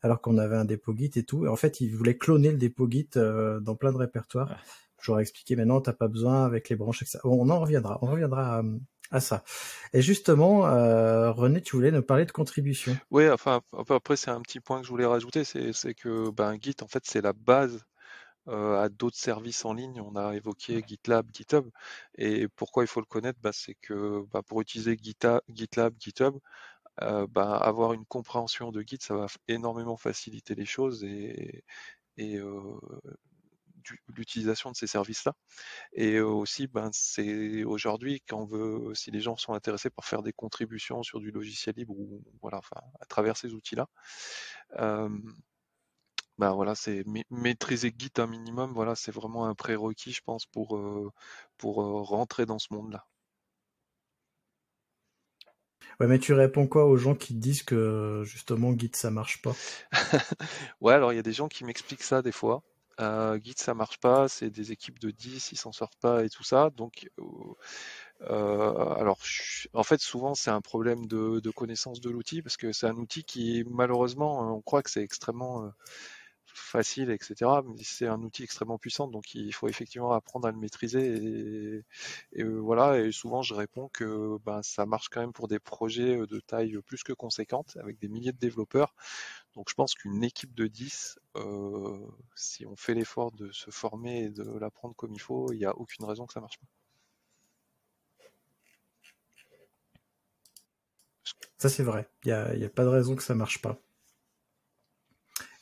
alors 0.03 0.21
qu'on 0.23 0.39
avait 0.39 0.57
un 0.57 0.65
dépôt 0.65 0.95
Git 0.97 1.11
et 1.17 1.25
tout. 1.25 1.45
Et 1.45 1.49
en 1.49 1.57
fait, 1.57 1.81
ils 1.81 1.95
voulaient 1.95 2.17
cloner 2.17 2.53
le 2.53 2.59
dépôt 2.59 2.89
Git 2.91 3.11
euh, 3.17 3.61
dans 3.61 3.77
plein 3.77 3.93
de 3.93 3.99
répertoires. 3.99 4.57
Ai 5.09 5.21
expliqué, 5.21 5.57
mais 5.57 5.65
non, 5.65 5.81
t'as 5.81 5.93
pas 5.93 6.09
besoin 6.09 6.45
avec 6.45 6.69
les 6.69 6.77
branches, 6.77 7.03
etc. 7.03 7.21
Bon, 7.25 7.39
on 7.41 7.51
en 7.51 7.61
reviendra, 7.61 7.99
on 8.03 8.07
reviendra 8.07 8.63
à, 9.11 9.21
ça. 9.21 9.45
Et 9.93 10.03
justement, 10.03 10.67
euh, 10.67 11.31
René, 11.31 11.63
tu 11.63 11.77
voulais 11.77 11.93
nous 11.93 12.03
parler 12.03 12.25
de 12.25 12.33
contribution. 12.33 12.97
Oui, 13.11 13.29
enfin, 13.31 13.61
après, 13.89 14.17
c'est 14.17 14.31
un 14.31 14.41
petit 14.41 14.61
point 14.61 14.81
que 14.81 14.87
je 14.87 14.91
voulais 14.91 15.07
rajouter, 15.07 15.45
c'est 15.45 15.95
que 15.95 16.31
ben, 16.31 16.57
Git, 16.61 16.77
en 16.83 16.89
fait, 16.89 17.05
c'est 17.07 17.21
la 17.21 17.33
base 17.33 17.85
euh, 18.49 18.81
à 18.81 18.89
d'autres 18.89 19.17
services 19.17 19.65
en 19.65 19.73
ligne. 19.75 20.01
On 20.01 20.15
a 20.15 20.35
évoqué 20.37 20.83
GitLab, 20.87 21.27
GitHub. 21.33 21.69
Et 22.17 22.47
pourquoi 22.49 22.85
il 22.85 22.87
faut 22.87 23.01
le 23.01 23.07
connaître? 23.07 23.41
Bah, 23.43 23.51
C'est 23.53 23.75
que 23.75 24.25
bah, 24.33 24.43
pour 24.47 24.61
utiliser 24.61 24.97
GitLab, 25.01 25.43
GitHub, 25.99 26.39
euh, 27.03 27.27
avoir 27.35 27.93
une 27.93 28.07
compréhension 28.07 28.71
de 28.73 28.83
Git, 28.83 28.99
ça 29.01 29.15
va 29.17 29.27
énormément 29.49 29.97
faciliter 29.97 30.55
les 30.55 30.65
choses 30.65 31.05
et, 31.05 31.63
euh, 32.21 32.81
l'utilisation 34.09 34.71
de 34.71 34.77
ces 34.77 34.87
services-là. 34.87 35.35
Et 35.95 36.21
aussi, 36.21 36.67
ben, 36.69 36.91
c'est 36.93 37.65
aujourd'hui, 37.65 38.23
quand 38.29 38.41
on 38.43 38.47
veut, 38.47 38.95
si 38.95 39.11
les 39.11 39.21
gens 39.21 39.37
sont 39.37 39.55
intéressés 39.55 39.91
par 39.91 40.05
faire 40.05 40.23
des 40.23 40.33
contributions 40.33 41.03
sur 41.03 41.21
du 41.21 41.31
logiciel 41.31 41.75
libre 41.77 41.95
ou 41.99 42.23
voilà, 42.43 42.59
enfin, 42.59 42.81
à 43.01 43.07
travers 43.07 43.37
ces 43.37 43.53
outils-là, 43.55 43.89
ben 46.39 46.53
voilà, 46.55 46.75
c'est 46.75 47.05
maîtriser 47.31 47.95
Git 47.99 48.13
un 48.19 48.27
minimum, 48.27 48.73
voilà, 48.73 48.95
c'est 48.95 49.13
vraiment 49.13 49.47
un 49.47 49.55
prérequis, 49.55 50.13
je 50.13 50.23
pense, 50.23 50.47
pour, 50.47 50.79
pour 51.59 51.77
rentrer 51.77 52.47
dans 52.47 52.59
ce 52.59 52.73
monde-là. 52.73 53.07
Ouais, 56.01 56.07
mais 56.07 56.19
tu 56.19 56.33
réponds 56.33 56.67
quoi 56.67 56.87
aux 56.87 56.97
gens 56.97 57.15
qui 57.15 57.35
disent 57.35 57.63
que 57.63 58.23
justement 58.25 58.77
Git 58.79 58.91
ça 58.95 59.11
marche 59.11 59.43
pas? 59.43 59.55
Ouais, 60.81 60.95
alors 60.95 61.13
il 61.13 61.17
y 61.17 61.19
a 61.19 61.23
des 61.23 61.33
gens 61.33 61.49
qui 61.49 61.65
m'expliquent 61.65 62.03
ça 62.03 62.23
des 62.23 62.33
fois. 62.33 62.63
Euh, 63.01 63.39
Git 63.43 63.55
ça 63.59 63.75
marche 63.75 63.99
pas, 63.99 64.29
c'est 64.29 64.49
des 64.51 64.73
équipes 64.73 64.99
de 64.99 65.11
10, 65.11 65.53
ils 65.53 65.59
s'en 65.59 65.73
sortent 65.73 65.99
pas 66.01 66.25
et 66.25 66.31
tout 66.31 66.45
ça. 66.45 66.71
Donc, 66.71 67.11
euh, 68.23 68.95
alors 68.97 69.19
en 69.75 69.83
fait 69.83 70.01
souvent 70.01 70.35
c'est 70.35 70.51
un 70.51 70.63
problème 70.63 71.07
de, 71.07 71.41
de 71.41 71.51
connaissance 71.51 72.01
de 72.01 72.09
l'outil 72.11 72.41
parce 72.43 72.57
que 72.57 72.73
c'est 72.73 72.87
un 72.87 72.97
outil 72.97 73.25
qui 73.25 73.65
malheureusement 73.69 74.57
on 74.57 74.63
croit 74.63 74.83
que 74.83 74.91
c'est 74.91 75.03
extrêmement 75.03 75.71
facile, 76.57 77.11
etc. 77.11 77.63
Mais 77.65 77.83
c'est 77.83 78.07
un 78.07 78.21
outil 78.23 78.43
extrêmement 78.45 78.79
puissant, 78.79 79.09
donc 79.09 79.35
il 79.35 79.53
faut 79.53 79.69
effectivement 79.69 80.13
apprendre 80.13 80.49
à 80.49 80.53
le 80.53 80.59
maîtriser. 80.59 81.83
Et, 82.33 82.43
euh, 82.43 82.59
voilà, 82.61 82.99
et 82.99 83.13
souvent 83.13 83.43
je 83.43 83.55
réponds 83.55 83.89
que 83.93 84.39
ben, 84.45 84.63
ça 84.63 84.87
marche 84.87 85.09
quand 85.09 85.21
même 85.21 85.33
pour 85.33 85.49
des 85.49 85.59
projets 85.59 86.17
euh, 86.17 86.27
de 86.27 86.41
taille 86.41 86.79
plus 86.87 87.03
que 87.03 87.13
conséquente, 87.13 87.77
avec 87.81 87.99
des 87.99 88.09
milliers 88.09 88.33
de 88.33 88.39
développeurs. 88.39 88.95
Donc 89.55 89.69
je 89.71 89.75
pense 89.75 89.95
qu'une 89.95 90.25
équipe 90.25 90.55
de 90.55 90.67
10, 90.67 91.19
euh, 91.37 91.99
si 92.35 92.67
on 92.67 92.77
fait 92.77 92.95
l'effort 92.95 93.33
de 93.33 93.51
se 93.53 93.71
former 93.71 94.25
et 94.25 94.31
de 94.31 94.45
l'apprendre 94.59 94.95
comme 94.97 95.13
il 95.13 95.21
faut, 95.21 95.53
il 95.53 95.59
n'y 95.59 95.65
a 95.67 95.77
aucune 95.77 96.05
raison 96.07 96.27
que 96.27 96.33
ça 96.33 96.41
marche 96.41 96.59
pas. 96.59 96.67
Ça 101.59 101.69
c'est 101.69 101.83
vrai, 101.83 102.09
il 102.25 102.29
n'y 102.29 102.33
a, 102.33 102.67
a, 102.67 102.69
pas 102.69 102.85
de 102.85 102.89
raison 102.89 103.17
que 103.17 103.23
ça 103.23 103.35
marche 103.35 103.61
pas. 103.63 103.79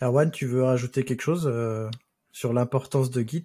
Erwan, 0.05 0.31
tu 0.31 0.45
veux 0.45 0.62
rajouter 0.62 1.03
quelque 1.03 1.23
chose 1.23 1.51
euh, 1.51 1.88
sur 2.31 2.53
l'importance 2.53 3.09
de 3.09 3.23
Git? 3.23 3.45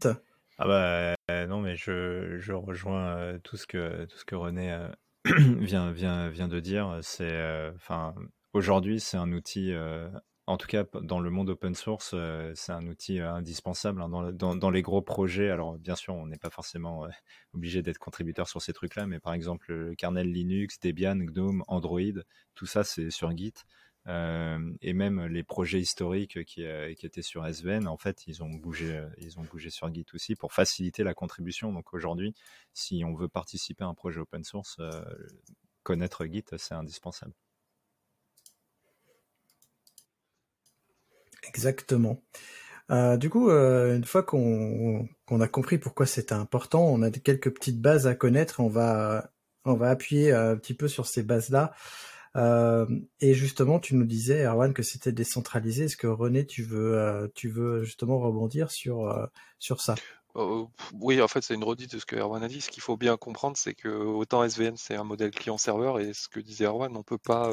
Ah 0.57 0.67
bah 0.67 1.15
euh, 1.31 1.47
non, 1.47 1.61
mais 1.61 1.77
je, 1.77 2.51
rejoins 2.51 3.15
euh, 3.15 3.39
tout 3.41 3.55
ce 3.55 3.65
que 3.65 4.03
tout 4.03 4.17
ce 4.17 4.25
que 4.25 4.35
René 4.35 4.77
vient 5.25 5.93
vient 5.93 6.27
vient 6.27 6.49
de 6.49 6.59
dire. 6.59 6.99
C'est 7.01 7.71
enfin 7.75 8.13
aujourd'hui 8.51 8.99
c'est 8.99 9.15
un 9.15 9.31
outil. 9.31 9.73
en 10.47 10.57
tout 10.57 10.67
cas, 10.67 10.83
dans 11.01 11.21
le 11.21 11.29
monde 11.29 11.49
open 11.49 11.75
source, 11.75 12.13
c'est 12.55 12.73
un 12.73 12.87
outil 12.87 13.21
indispensable 13.21 14.01
hein, 14.01 14.09
dans, 14.33 14.55
dans, 14.57 14.69
les 14.69 14.81
gros 14.81 15.01
projets. 15.01 15.51
Alors, 15.51 15.77
bien 15.77 15.95
sûr, 15.95 16.13
on 16.13 16.25
n'est 16.25 16.37
pas 16.37 16.49
forcément 16.49 17.07
obligé 17.53 17.81
d'être 17.81 17.99
contributeur 17.99 18.49
sur 18.49 18.61
ces 18.61 18.73
trucs-là, 18.73 19.07
mais 19.07 19.21
par 19.21 19.31
exemple, 19.33 19.71
le 19.71 19.95
kernel 19.95 20.29
Linux, 20.29 20.77
Debian, 20.81 21.15
GNOME, 21.15 21.63
Android, 21.67 22.01
tout 22.55 22.65
ça, 22.65 22.83
c'est 22.83 23.11
sur 23.11 23.31
Git. 23.37 23.53
Euh, 24.07 24.71
et 24.81 24.93
même 24.93 25.25
les 25.25 25.43
projets 25.43 25.79
historiques 25.79 26.43
qui, 26.45 26.65
euh, 26.65 26.93
étaient 27.03 27.21
sur 27.21 27.45
SVN, 27.45 27.87
en 27.87 27.97
fait, 27.97 28.25
ils 28.27 28.43
ont 28.43 28.49
bougé, 28.49 28.95
euh, 28.95 29.07
ils 29.17 29.39
ont 29.39 29.43
bougé 29.43 29.69
sur 29.69 29.93
Git 29.93 30.05
aussi 30.13 30.35
pour 30.35 30.53
faciliter 30.53 31.03
la 31.03 31.13
contribution. 31.13 31.71
Donc 31.73 31.93
aujourd'hui, 31.93 32.33
si 32.73 33.03
on 33.05 33.13
veut 33.13 33.27
participer 33.27 33.83
à 33.83 33.87
un 33.87 33.93
projet 33.93 34.19
open 34.19 34.43
source, 34.43 34.79
connaître 35.83 36.25
Git, 36.25 36.45
c'est 36.57 36.73
indispensable. 36.75 37.33
Exactement. 41.47 42.21
du 43.17 43.29
coup, 43.29 43.49
une 43.49 44.05
fois 44.05 44.23
qu'on 44.23 45.07
a 45.29 45.47
compris 45.47 45.77
pourquoi 45.77 46.05
c'était 46.05 46.33
important, 46.33 46.85
on 46.85 47.01
a 47.01 47.11
quelques 47.11 47.53
petites 47.53 47.81
bases 47.81 48.07
à 48.07 48.15
connaître. 48.15 48.59
On 48.59 48.69
va, 48.69 49.31
on 49.65 49.73
va 49.73 49.89
appuyer 49.89 50.31
un 50.31 50.55
petit 50.57 50.73
peu 50.73 50.87
sur 50.87 51.05
ces 51.07 51.23
bases-là. 51.23 51.73
Euh, 52.35 52.85
et 53.21 53.33
justement, 53.33 53.79
tu 53.79 53.95
nous 53.95 54.05
disais, 54.05 54.43
Erwan, 54.45 54.73
que 54.73 54.83
c'était 54.83 55.11
décentralisé. 55.11 55.85
Est-ce 55.85 55.97
que 55.97 56.07
René, 56.07 56.45
tu 56.45 56.63
veux, 56.63 56.97
euh, 56.97 57.27
tu 57.33 57.49
veux 57.49 57.83
justement 57.83 58.19
rebondir 58.19 58.71
sur, 58.71 59.09
euh, 59.09 59.25
sur 59.57 59.81
ça? 59.81 59.95
Oui, 60.93 61.21
en 61.21 61.27
fait, 61.27 61.41
c'est 61.41 61.55
une 61.55 61.63
redite 61.63 61.93
de 61.93 61.99
ce 61.99 62.05
que 62.05 62.15
Erwan 62.15 62.43
a 62.43 62.47
dit. 62.47 62.61
Ce 62.61 62.69
qu'il 62.69 62.83
faut 62.83 62.97
bien 62.97 63.17
comprendre, 63.17 63.57
c'est 63.57 63.73
que 63.73 63.89
autant 63.89 64.43
SVN, 64.43 64.77
c'est 64.77 64.95
un 64.95 65.03
modèle 65.03 65.31
client-serveur, 65.31 65.99
et 65.99 66.13
ce 66.13 66.29
que 66.29 66.39
disait 66.39 66.65
Erwan, 66.65 66.95
on 66.95 67.03
peut 67.03 67.17
pas, 67.17 67.51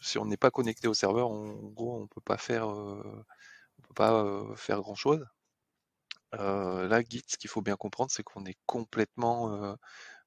si 0.00 0.18
on 0.18 0.26
n'est 0.26 0.36
pas 0.36 0.50
connecté 0.50 0.88
au 0.88 0.94
serveur, 0.94 1.28
en 1.30 1.52
gros, 1.54 2.00
on 2.00 2.06
peut 2.06 2.20
pas 2.20 2.38
faire, 2.38 2.68
on 2.68 3.82
peut 3.82 3.94
pas 3.94 4.24
faire 4.56 4.80
grand 4.80 4.94
chose. 4.94 5.24
là, 6.32 7.00
Git, 7.08 7.24
ce 7.26 7.36
qu'il 7.36 7.50
faut 7.50 7.62
bien 7.62 7.76
comprendre, 7.76 8.10
c'est 8.10 8.22
qu'on 8.22 8.44
est 8.46 8.56
complètement 8.66 9.52
euh, 9.54 9.74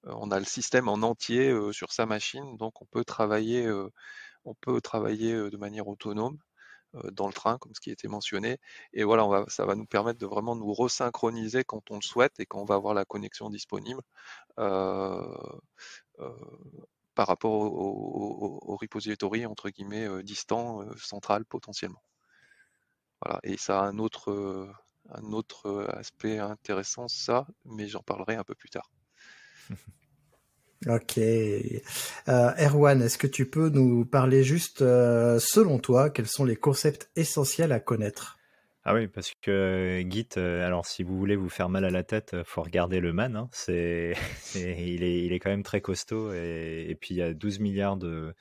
on 0.06 0.32
a 0.32 0.40
le 0.40 0.46
système 0.46 0.88
en 0.88 1.02
entier 1.04 1.54
sur 1.72 1.92
sa 1.92 2.06
machine, 2.06 2.58
donc 2.58 2.82
on 2.82 2.86
peut 2.86 3.04
travailler, 3.04 3.66
de 3.66 5.58
manière 5.58 5.88
autonome 5.88 6.38
dans 7.12 7.28
le 7.28 7.34
train, 7.34 7.58
comme 7.60 7.74
ce 7.76 7.82
qui 7.82 7.92
était 7.92 8.08
mentionné. 8.08 8.58
Et 8.94 9.04
voilà, 9.04 9.46
ça 9.48 9.66
va 9.66 9.76
nous 9.76 9.86
permettre 9.86 10.20
de 10.20 10.26
vraiment 10.26 10.56
nous 10.56 10.74
resynchroniser 10.74 11.64
quand 11.64 11.92
on 11.92 11.96
le 11.96 12.02
souhaite 12.02 12.40
et 12.40 12.46
quand 12.46 12.60
on 12.62 12.66
va 12.66 12.76
avoir 12.76 12.94
la 12.94 13.06
connexion 13.06 13.50
disponible 13.50 14.02
par 17.16 17.28
rapport 17.28 17.52
au, 17.52 18.78
repository 18.78 19.46
entre 19.46 19.70
guillemets 19.70 20.24
distant, 20.24 20.86
central 20.98 21.46
potentiellement. 21.46 22.04
Voilà, 23.22 23.40
et 23.44 23.58
ça 23.58 23.82
a 23.82 23.84
un 23.84 24.00
autre 24.00 24.78
aspect 25.90 26.40
intéressant, 26.40 27.08
ça, 27.08 27.46
mais 27.66 27.88
j'en 27.88 28.02
parlerai 28.02 28.36
un 28.36 28.44
peu 28.44 28.56
plus 28.56 28.70
tard. 28.70 28.90
Ok. 30.88 31.18
Euh, 31.18 31.82
Erwan, 32.28 33.02
est-ce 33.02 33.18
que 33.18 33.28
tu 33.28 33.50
peux 33.50 33.70
nous 33.70 34.06
parler 34.06 34.44
juste, 34.44 34.82
euh, 34.82 35.38
selon 35.40 35.78
toi, 35.78 36.10
quels 36.10 36.28
sont 36.28 36.46
les 36.46 36.56
concepts 36.56 37.10
essentiels 37.18 37.74
à 37.74 37.82
connaître? 37.82 38.38
Ah 38.86 38.94
oui, 38.94 39.10
parce 39.10 39.34
que 39.42 40.02
Git, 40.10 40.30
euh, 40.38 40.66
alors 40.66 40.86
si 40.86 41.04
vous 41.04 41.18
voulez 41.18 41.36
vous 41.36 41.50
faire 41.50 41.68
mal 41.68 41.84
à 41.84 41.90
la 41.90 42.04
tête, 42.04 42.38
faut 42.46 42.62
regarder 42.62 43.02
le 43.02 43.12
man. 43.12 43.36
Hein. 43.36 43.50
c'est, 43.52 44.16
il, 44.56 45.04
est, 45.04 45.26
il 45.26 45.34
est 45.34 45.40
quand 45.40 45.50
même 45.50 45.64
très 45.64 45.82
costaud 45.82 46.32
et, 46.32 46.98
puis 47.00 47.14
il 47.14 47.18
y 47.18 47.22
a 47.22 47.34
12 47.34 47.60
milliards 47.60 47.98
de, 47.98 48.34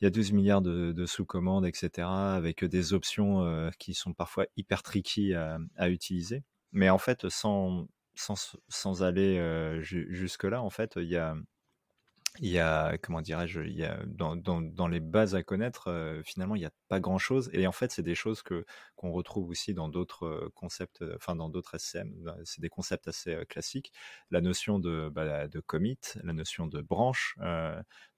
il 0.00 0.04
y 0.04 0.06
a 0.06 0.10
12 0.10 0.30
milliards 0.32 0.62
de, 0.62 1.06
sous-commandes, 1.06 1.66
etc., 1.66 2.06
avec 2.06 2.64
des 2.64 2.92
options 2.92 3.70
qui 3.78 3.92
sont 3.94 4.12
parfois 4.12 4.46
hyper 4.56 4.84
tricky 4.84 5.34
à 5.34 5.88
utiliser. 5.88 6.44
Mais 6.70 6.90
en 6.90 6.98
fait, 6.98 7.28
sans, 7.28 7.88
sans, 8.16 9.02
aller 9.02 9.38
jusque-là, 9.82 10.62
en 10.62 10.70
fait, 10.70 10.94
il 10.96 11.08
y 11.08 11.16
a, 11.16 11.36
y 12.40 12.58
a, 12.58 12.98
comment 12.98 13.20
dirais-je, 13.20 13.60
dans, 14.06 14.36
dans, 14.36 14.88
les 14.88 15.00
bases 15.00 15.34
à 15.34 15.42
connaître, 15.42 16.20
finalement, 16.24 16.54
il 16.56 16.60
n'y 16.60 16.66
a 16.66 16.72
pas 16.88 17.00
grand-chose. 17.00 17.50
Et 17.52 17.66
en 17.66 17.72
fait, 17.72 17.90
c'est 17.92 18.02
des 18.02 18.14
choses 18.14 18.42
que 18.42 18.64
qu'on 18.96 19.12
retrouve 19.12 19.50
aussi 19.50 19.74
dans 19.74 19.88
d'autres 19.88 20.50
concepts, 20.54 21.04
enfin 21.16 21.36
dans 21.36 21.48
d'autres 21.48 21.78
SCM. 21.78 22.12
C'est 22.44 22.60
des 22.60 22.68
concepts 22.68 23.08
assez 23.08 23.36
classiques. 23.48 23.92
La 24.30 24.40
notion 24.40 24.78
de, 24.78 25.10
bah, 25.12 25.48
de 25.48 25.60
commit, 25.60 25.98
la 26.22 26.32
notion 26.32 26.66
de 26.66 26.80
branche. 26.82 27.36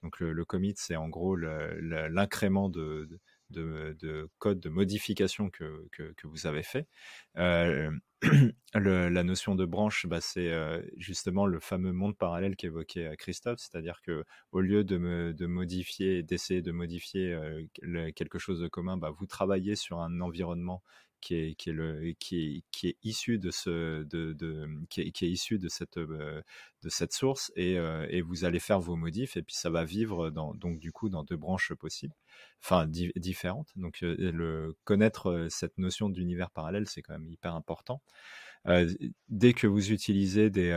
donc 0.02 0.20
le, 0.20 0.44
commit, 0.44 0.74
c'est 0.76 0.96
en 0.96 1.08
gros 1.08 1.36
l'incrément 1.36 2.68
de, 2.68 3.08
de, 3.50 4.28
code 4.38 4.60
de 4.60 4.68
modification 4.68 5.50
que, 5.50 5.88
que, 5.92 6.26
vous 6.26 6.46
avez 6.46 6.62
fait. 6.62 6.86
la 8.74 9.22
notion 9.22 9.54
de 9.54 9.64
branche, 9.64 10.06
bah, 10.06 10.20
c'est 10.20 10.52
justement 10.96 11.46
le 11.46 11.60
fameux 11.60 11.92
monde 11.92 12.16
parallèle 12.16 12.56
qu'évoquait 12.56 13.14
Christophe, 13.16 13.60
c'est-à-dire 13.60 14.00
que 14.02 14.24
au 14.52 14.60
lieu 14.60 14.84
de, 14.84 14.98
me, 14.98 15.34
modifier, 15.46 16.22
d'essayer 16.22 16.62
de 16.62 16.72
modifier 16.72 17.38
quelque 18.16 18.38
chose 18.38 18.60
de 18.60 18.68
commun, 18.68 18.96
bah, 18.96 19.10
vous 19.10 19.26
travaillez 19.26 19.76
sur 19.76 20.00
un 20.00 20.20
environnement 20.20 20.82
qui 21.20 21.34
est, 21.34 22.96
issu 23.02 23.38
de 23.38 23.50
cette 23.50 23.98
cette 26.88 27.12
source 27.12 27.52
et, 27.56 27.74
et, 27.74 28.22
vous 28.22 28.44
allez 28.44 28.60
faire 28.60 28.80
vos 28.80 28.96
modifs 28.96 29.36
et 29.36 29.42
puis 29.42 29.54
ça 29.54 29.70
va 29.70 29.84
vivre 29.84 30.30
dans 30.30 30.54
donc 30.54 30.78
du 30.78 30.92
coup 30.92 31.08
dans 31.08 31.24
deux 31.24 31.36
branches 31.36 31.72
possibles 31.74 32.14
enfin 32.62 32.86
différentes. 32.86 33.72
Donc 33.76 33.98
le 34.00 34.76
connaître 34.84 35.46
cette 35.50 35.78
notion 35.78 36.08
d'univers 36.08 36.50
parallèle 36.50 36.88
c'est 36.88 37.02
quand 37.02 37.14
même 37.14 37.28
hyper 37.28 37.54
important. 37.54 38.02
Dès 39.28 39.52
que 39.54 39.66
vous 39.66 39.92
utilisez 39.92 40.50
des, 40.50 40.72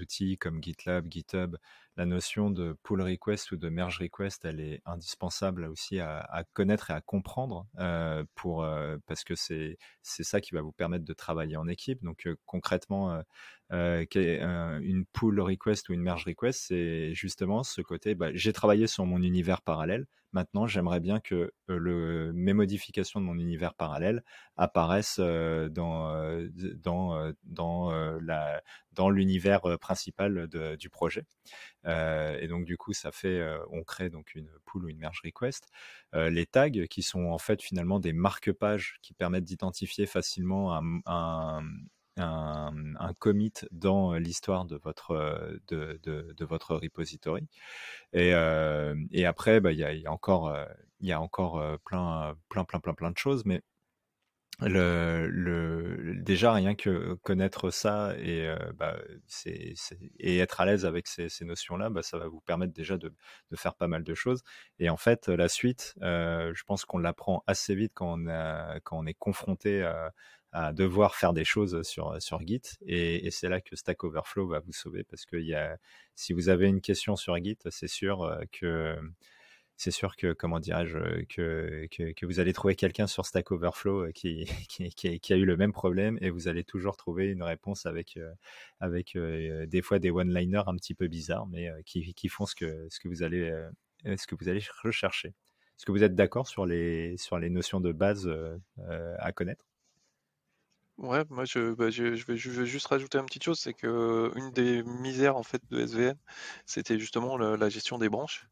outils 0.00 0.38
comme 0.38 0.62
GitLab, 0.62 1.06
GitHub, 1.10 1.56
la 1.96 2.06
notion 2.06 2.50
de 2.50 2.76
pull 2.82 3.00
request 3.02 3.52
ou 3.52 3.56
de 3.56 3.68
merge 3.68 4.00
request, 4.00 4.44
elle 4.44 4.60
est 4.60 4.82
indispensable 4.84 5.64
aussi 5.66 6.00
à, 6.00 6.44
connaître 6.52 6.90
et 6.90 6.94
à 6.94 7.00
comprendre 7.00 7.66
pour, 8.34 8.66
parce 9.06 9.24
que 9.24 9.34
c'est 9.34 9.78
ça 10.02 10.40
qui 10.40 10.54
va 10.54 10.62
vous 10.62 10.72
permettre 10.72 11.04
de 11.04 11.12
travailler 11.12 11.56
en 11.56 11.68
équipe. 11.68 12.02
Donc 12.02 12.28
concrètement, 12.46 13.22
une 13.70 15.04
pull 15.12 15.40
request 15.40 15.88
ou 15.88 15.92
une 15.92 16.02
merge 16.02 16.24
request, 16.26 16.64
c'est 16.68 17.14
justement 17.14 17.62
ce 17.62 17.80
côté, 17.80 18.14
bah, 18.14 18.30
j'ai 18.34 18.52
travaillé 18.52 18.86
sur 18.86 19.06
mon 19.06 19.22
univers 19.22 19.62
parallèle, 19.62 20.06
Maintenant, 20.34 20.66
j'aimerais 20.66 20.98
bien 20.98 21.20
que 21.20 21.52
mes 21.68 22.52
modifications 22.52 23.20
de 23.20 23.24
mon 23.24 23.38
univers 23.38 23.74
parallèle 23.74 24.24
apparaissent 24.56 25.20
dans, 25.20 26.12
l'univers 29.10 29.60
principal 29.80 30.48
du 30.76 30.90
projet. 30.90 31.24
et 31.86 32.48
donc, 32.48 32.64
du 32.64 32.76
coup, 32.76 32.92
ça 32.92 33.12
fait, 33.12 33.46
on 33.70 33.84
crée 33.84 34.10
donc 34.10 34.34
une 34.34 34.50
pull 34.66 34.84
ou 34.84 34.88
une 34.88 34.98
merge 34.98 35.20
request. 35.24 35.68
les 36.12 36.46
tags, 36.46 36.86
qui 36.90 37.02
sont 37.02 37.26
en 37.26 37.38
fait 37.38 37.62
finalement 37.62 38.00
des 38.00 38.12
marque-pages 38.12 38.96
qui 39.02 39.14
permettent 39.14 39.44
d'identifier 39.44 40.06
facilement 40.06 40.74
un, 41.06 41.62
commit 43.18 43.52
dans 43.72 44.14
l'histoire 44.14 44.64
de 44.64 44.76
votre, 44.76 45.58
de, 45.68 46.00
de, 46.02 46.44
votre 46.44 46.76
repository. 46.76 47.46
Et, 48.12 48.32
et 49.10 49.26
après, 49.26 49.60
bah, 49.60 49.72
il 49.72 49.78
y, 49.78 49.84
a, 49.84 49.92
y, 49.92 50.06
a 50.06 50.12
encore, 50.12 50.56
y 51.00 51.12
a 51.12 51.20
encore 51.20 51.62
plein, 51.84 52.36
plein, 52.48 52.64
plein, 52.64 52.80
plein, 52.80 52.94
plein 52.94 53.10
de 53.10 53.18
choses, 53.18 53.44
mais 53.44 53.62
le, 54.64 55.28
le, 55.28 56.14
déjà 56.16 56.52
rien 56.52 56.74
que 56.74 57.14
connaître 57.22 57.70
ça 57.70 58.14
et 58.18 58.52
bah, 58.76 58.98
c'est, 59.26 59.74
et 60.18 60.38
être 60.38 60.60
à 60.60 60.66
l'aise 60.66 60.86
avec 60.86 61.06
ces, 61.06 61.28
ces 61.28 61.44
notions-là, 61.44 61.90
bah, 61.90 62.02
ça 62.02 62.18
va 62.18 62.28
vous 62.28 62.40
permettre 62.40 62.72
déjà 62.72 62.96
de, 62.98 63.12
de, 63.50 63.56
faire 63.56 63.74
pas 63.74 63.88
mal 63.88 64.04
de 64.04 64.14
choses. 64.14 64.42
Et 64.78 64.90
en 64.90 64.96
fait, 64.96 65.28
la 65.28 65.48
suite, 65.48 65.94
je 66.00 66.62
pense 66.64 66.84
qu'on 66.84 66.98
l'apprend 66.98 67.44
assez 67.46 67.74
vite 67.74 67.92
quand 67.94 68.18
on, 68.18 68.28
a, 68.28 68.80
quand 68.80 68.98
on 68.98 69.06
est 69.06 69.14
confronté 69.14 69.82
à, 69.82 70.12
à 70.54 70.72
devoir 70.72 71.16
faire 71.16 71.32
des 71.32 71.44
choses 71.44 71.82
sur, 71.82 72.22
sur 72.22 72.40
Git. 72.46 72.62
Et, 72.86 73.28
c'est 73.32 73.48
là 73.48 73.60
que 73.60 73.74
Stack 73.74 74.04
Overflow 74.04 74.46
va 74.46 74.60
vous 74.60 74.72
sauver 74.72 75.02
parce 75.02 75.26
que 75.26 75.36
y 75.36 75.52
a, 75.52 75.76
si 76.14 76.32
vous 76.32 76.48
avez 76.48 76.68
une 76.68 76.80
question 76.80 77.16
sur 77.16 77.36
Git, 77.42 77.58
c'est 77.70 77.88
sûr 77.88 78.22
euh, 78.22 78.40
que 78.52 78.96
c'est 79.76 79.90
sûr 79.90 80.16
que 80.16 80.32
comment 80.32 80.60
dirais-je 80.60 81.24
que, 81.24 81.86
que, 81.88 82.26
vous 82.26 82.40
allez 82.40 82.52
trouver 82.52 82.76
quelqu'un 82.76 83.06
sur 83.06 83.26
Stack 83.26 83.50
Overflow 83.50 84.06
euh, 84.06 84.12
qui, 84.14 84.46
qui, 84.68 85.32
a 85.32 85.36
eu 85.36 85.44
le 85.44 85.56
même 85.56 85.72
problème 85.72 86.18
et 86.20 86.30
vous 86.30 86.48
allez 86.48 86.64
toujours 86.64 86.96
trouver 86.96 87.26
une 87.26 87.42
réponse 87.42 87.86
avec 87.86 88.16
euh, 88.16 88.32
avec 88.80 89.16
des 89.16 89.82
fois 89.82 89.98
des 89.98 90.10
one-liners 90.10 90.62
un 90.66 90.76
petit 90.76 90.94
peu 90.94 91.08
bizarres 91.08 91.46
mais 91.46 91.70
qui, 91.84 92.28
font 92.28 92.46
ce 92.46 92.54
que 92.54 92.86
ce 92.90 93.00
que 93.00 93.08
vous 93.08 93.22
allez 93.22 93.52
ce 94.04 94.26
que 94.26 94.34
vous 94.34 94.48
allez 94.48 94.62
rechercher. 94.82 95.28
Est-ce 95.76 95.86
que 95.86 95.92
vous 95.92 96.04
êtes 96.04 96.14
d'accord 96.14 96.46
sur 96.46 96.66
les 96.66 97.16
sur 97.16 97.38
les 97.38 97.50
notions 97.50 97.80
de 97.80 97.92
base 97.92 98.30
à 99.18 99.32
connaître? 99.32 99.64
Ouais, 100.98 101.24
moi 101.28 101.44
je, 101.44 101.74
bah, 101.74 101.90
je, 101.90 102.04
vais, 102.04 102.36
juste 102.66 102.86
rajouter 102.86 103.18
une 103.18 103.26
petite 103.26 103.42
chose, 103.42 103.58
c'est 103.58 103.74
que 103.74 104.30
une 104.36 104.52
des 104.52 104.84
misères 104.84 105.36
en 105.36 105.42
fait 105.42 105.60
de 105.68 105.80
SVN, 105.80 106.14
c'était 106.66 107.00
justement 107.00 107.36
la, 107.36 107.68
gestion 107.68 107.98
des 107.98 108.08
branches. 108.08 108.46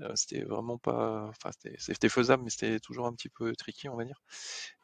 Euh, 0.00 0.12
c'était 0.16 0.42
vraiment 0.42 0.78
pas, 0.78 1.26
enfin 1.28 1.50
c'était 1.78 2.08
faisable, 2.08 2.44
mais 2.44 2.50
c'était 2.50 2.80
toujours 2.80 3.06
un 3.06 3.12
petit 3.12 3.28
peu 3.28 3.54
tricky, 3.54 3.88
on 3.88 3.96
va 3.96 4.04
dire. 4.04 4.22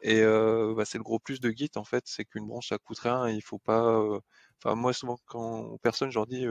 Et 0.02 0.20
euh, 0.22 0.74
bah, 0.76 0.84
c'est 0.84 0.98
le 0.98 1.04
gros 1.04 1.18
plus 1.18 1.40
de 1.40 1.50
Git 1.50 1.70
en 1.76 1.84
fait, 1.84 2.04
c'est 2.06 2.24
qu'une 2.24 2.46
branche 2.46 2.68
ça 2.68 2.78
coûte 2.78 2.98
rien, 3.00 3.26
et 3.28 3.34
il 3.34 3.42
faut 3.42 3.58
pas. 3.58 3.84
Euh, 3.84 4.20
enfin 4.58 4.74
moi 4.74 4.92
souvent 4.92 5.18
quand 5.26 5.60
aux 5.60 5.78
personnes 5.78 6.10
je 6.10 6.16
leur 6.16 6.26
dis, 6.26 6.46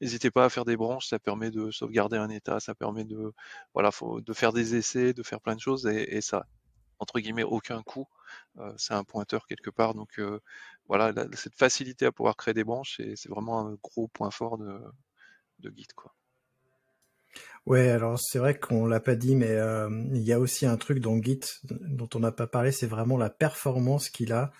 n'hésitez 0.00 0.30
pas 0.30 0.44
à 0.44 0.48
faire 0.50 0.64
des 0.64 0.76
branches, 0.76 1.08
ça 1.08 1.18
permet 1.18 1.50
de 1.50 1.70
sauvegarder 1.70 2.16
un 2.18 2.28
état, 2.30 2.60
ça 2.60 2.74
permet 2.74 3.04
de, 3.04 3.32
voilà, 3.74 3.90
de 4.02 4.32
faire 4.32 4.52
des 4.52 4.76
essais, 4.76 5.12
de 5.14 5.22
faire 5.22 5.40
plein 5.40 5.54
de 5.54 5.60
choses, 5.60 5.86
et, 5.86 6.20
ça 6.20 6.46
entre 6.98 7.20
guillemets 7.20 7.44
aucun 7.44 7.82
coût. 7.82 8.06
c'est 8.78 8.94
un 8.94 9.04
pointeur 9.04 9.46
quelque 9.46 9.70
part. 9.70 9.94
Donc 9.94 10.20
voilà, 10.88 11.12
cette 11.34 11.56
facilité 11.56 12.06
à 12.06 12.12
pouvoir 12.12 12.36
créer 12.36 12.54
des 12.54 12.64
branches, 12.64 13.00
c'est 13.16 13.28
vraiment 13.28 13.60
un 13.68 13.74
gros 13.82 14.08
point 14.08 14.30
fort 14.30 14.58
de, 14.58 14.80
de 15.60 15.72
Git. 15.76 15.88
Quoi. 15.96 16.14
Ouais, 17.66 17.88
alors 17.88 18.18
c'est 18.20 18.38
vrai 18.38 18.58
qu'on 18.58 18.86
l'a 18.86 19.00
pas 19.00 19.16
dit, 19.16 19.34
mais 19.34 19.56
il 20.14 20.22
y 20.22 20.32
a 20.32 20.38
aussi 20.38 20.66
un 20.66 20.76
truc 20.76 21.00
dans 21.00 21.20
Git 21.20 21.40
dont 21.64 22.08
on 22.14 22.20
n'a 22.20 22.32
pas 22.32 22.46
parlé, 22.46 22.70
c'est 22.72 22.86
vraiment 22.86 23.16
la 23.16 23.30
performance 23.30 24.08
qu'il 24.08 24.32
a, 24.32 24.52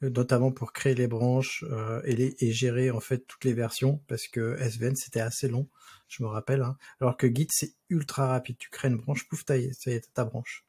notamment 0.00 0.52
pour 0.52 0.72
créer 0.72 0.94
les 0.94 1.06
branches 1.06 1.64
et, 2.04 2.16
les, 2.16 2.34
et 2.40 2.52
gérer 2.52 2.90
en 2.90 3.00
fait 3.00 3.26
toutes 3.26 3.44
les 3.44 3.52
versions, 3.52 4.02
parce 4.08 4.26
que 4.28 4.56
SVN 4.58 4.96
c'était 4.96 5.20
assez 5.20 5.48
long, 5.48 5.68
je 6.08 6.22
me 6.22 6.28
rappelle. 6.28 6.62
Hein. 6.62 6.78
alors 7.00 7.16
que 7.18 7.26
Git 7.26 7.48
c'est 7.50 7.74
ultra 7.90 8.28
rapide, 8.28 8.56
tu 8.58 8.70
crées 8.70 8.88
une 8.88 8.96
branche, 8.96 9.28
pouf, 9.28 9.44
ça 9.46 9.58
y 9.58 9.64
est, 9.66 10.14
ta 10.14 10.24
branche. 10.24 10.64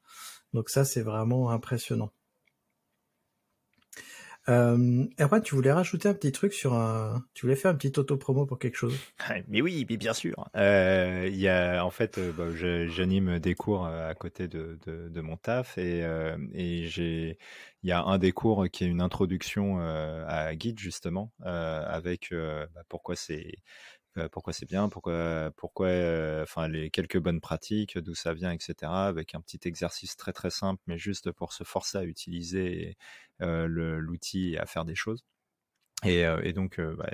Donc 0.54 0.70
ça, 0.70 0.86
c'est 0.86 1.02
vraiment 1.02 1.52
impressionnant. 1.52 2.12
Euh, 4.50 5.06
Erwan, 5.20 5.42
tu 5.42 5.56
voulais 5.56 5.72
rajouter 5.72 6.08
un 6.08 6.14
petit 6.14 6.32
truc 6.32 6.54
sur 6.54 6.74
un. 6.74 7.24
Tu 7.34 7.46
voulais 7.46 7.56
faire 7.56 7.72
un 7.72 7.76
petit 7.76 8.00
auto-promo 8.00 8.46
pour 8.46 8.60
quelque 8.60 8.76
chose? 8.78 8.96
Mais 9.48 9.62
oui, 9.62 9.86
mais 9.90 9.98
bien 9.98 10.14
sûr. 10.14 10.50
Euh, 10.56 11.30
y 11.32 11.48
a, 11.48 11.84
en 11.84 11.90
fait, 11.90 12.18
euh, 12.18 12.32
bah, 12.32 12.46
j'anime 12.88 13.40
des 13.40 13.56
cours 13.56 13.86
à 13.86 14.14
côté 14.16 14.48
de, 14.48 14.80
de, 14.86 15.22
mon 15.22 15.38
taf 15.38 15.78
et, 15.78 16.06
et 16.54 16.88
j'ai. 16.88 17.38
Il 17.84 17.90
y 17.90 17.92
a 17.92 18.02
un 18.04 18.18
des 18.18 18.32
cours 18.32 18.68
qui 18.70 18.84
est 18.84 18.88
une 18.88 19.02
introduction 19.02 19.80
à 19.80 20.56
Guide 20.56 20.80
justement, 20.80 21.32
avec 21.44 22.30
bah, 22.32 22.84
pourquoi 22.90 23.16
c'est 23.16 23.52
euh, 24.18 24.30
pourquoi 24.30 24.54
c'est 24.54 24.66
bien, 24.66 24.90
pourquoi, 24.90 25.52
pourquoi, 25.58 25.88
euh, 25.88 26.44
enfin 26.44 26.68
les 26.68 26.90
quelques 26.90 27.20
bonnes 27.20 27.42
pratiques, 27.42 27.98
d'où 28.00 28.16
ça 28.16 28.34
vient, 28.34 28.52
etc. 28.52 29.08
Avec 29.08 29.36
un 29.36 29.42
petit 29.42 29.60
exercice 29.66 30.16
très 30.18 30.34
très 30.34 30.50
simple, 30.50 30.82
mais 30.88 30.98
juste 30.98 31.32
pour 31.32 31.54
se 31.54 31.64
forcer 31.64 31.98
à 32.00 32.04
utiliser 32.04 32.90
euh, 32.90 32.94
l'outil 33.40 34.54
et 34.54 34.60
à 34.60 34.66
faire 34.66 34.86
des 34.86 34.96
choses. 34.96 35.24
Et, 36.04 36.54
donc, 36.54 36.80
bah, 36.80 37.10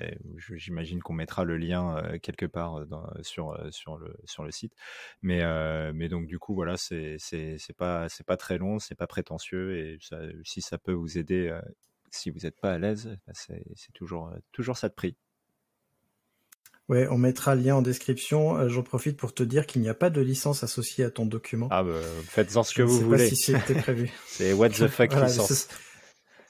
j'imagine 0.56 1.02
qu'on 1.02 1.14
mettra 1.14 1.46
le 1.46 1.58
lien 1.58 2.02
quelque 2.22 2.46
part 2.46 2.84
sur, 3.22 3.58
sur, 3.72 3.98
le, 3.98 4.14
sur 4.26 4.44
le 4.44 4.52
site. 4.52 4.74
Mais, 5.22 5.42
mais 5.94 6.10
donc, 6.10 6.28
du 6.28 6.38
coup, 6.38 6.54
voilà, 6.54 6.76
c'est 6.78 7.18
pas, 7.78 8.08
pas 8.26 8.38
très 8.38 8.58
long, 8.58 8.80
c'est 8.80 8.96
pas 8.96 9.08
prétentieux. 9.08 9.78
Et 9.78 10.00
si 10.44 10.62
ça 10.62 10.78
peut 10.78 10.92
vous 10.92 11.18
aider, 11.18 11.58
si 12.12 12.30
vous 12.30 12.40
n'êtes 12.40 12.60
pas 12.60 12.74
à 12.74 12.78
l'aise, 12.78 13.18
bah, 13.26 13.34
c'est 13.36 13.94
toujours, 13.94 14.32
toujours 14.52 14.78
ça 14.78 14.90
de 14.90 14.94
prix. 14.94 15.16
Ouais, 16.90 17.08
on 17.10 17.18
mettra 17.18 17.56
le 17.56 17.62
lien 17.62 17.76
en 17.76 17.82
description. 17.82 18.58
Euh, 18.58 18.68
j'en 18.68 18.84
profite 18.84 19.16
pour 19.16 19.34
te 19.34 19.42
dire 19.44 19.66
qu'il 19.66 19.82
n'y 19.82 19.88
a 19.88 19.94
pas 19.94 20.10
de 20.10 20.20
licence 20.20 20.64
associée 20.64 21.06
à 21.06 21.10
ton 21.10 21.26
document. 21.26 21.70
Ah 21.72 21.84
bah, 21.84 22.02
faites-en 22.28 22.64
ce 22.64 22.74
que 22.74 22.82
vous 22.82 23.00
voulez. 23.00 23.30
Pas 23.30 23.30
si 23.30 23.36
c'était 23.38 23.76
prévu. 23.76 24.12
C'est 24.28 24.54
what 24.54 24.70
the 24.70 24.88
fuck 24.88 25.14
licence. 25.16 25.70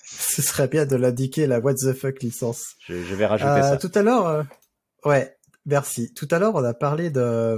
Ce, 0.05 0.41
serait 0.41 0.67
bien 0.67 0.85
de 0.85 0.95
l'indiquer 0.95 1.47
la 1.47 1.59
what 1.59 1.75
the 1.75 1.93
fuck 1.93 2.21
licence. 2.21 2.75
Je, 2.87 2.93
vais 2.93 3.25
rajouter 3.25 3.51
euh, 3.51 3.61
ça. 3.61 3.77
Tout 3.77 3.91
à 3.95 4.01
l'heure, 4.01 4.27
euh, 4.27 4.43
ouais, 5.05 5.35
merci. 5.65 6.13
Tout 6.13 6.27
à 6.31 6.39
l'heure, 6.39 6.55
on 6.55 6.63
a 6.63 6.73
parlé 6.73 7.09
de 7.09 7.57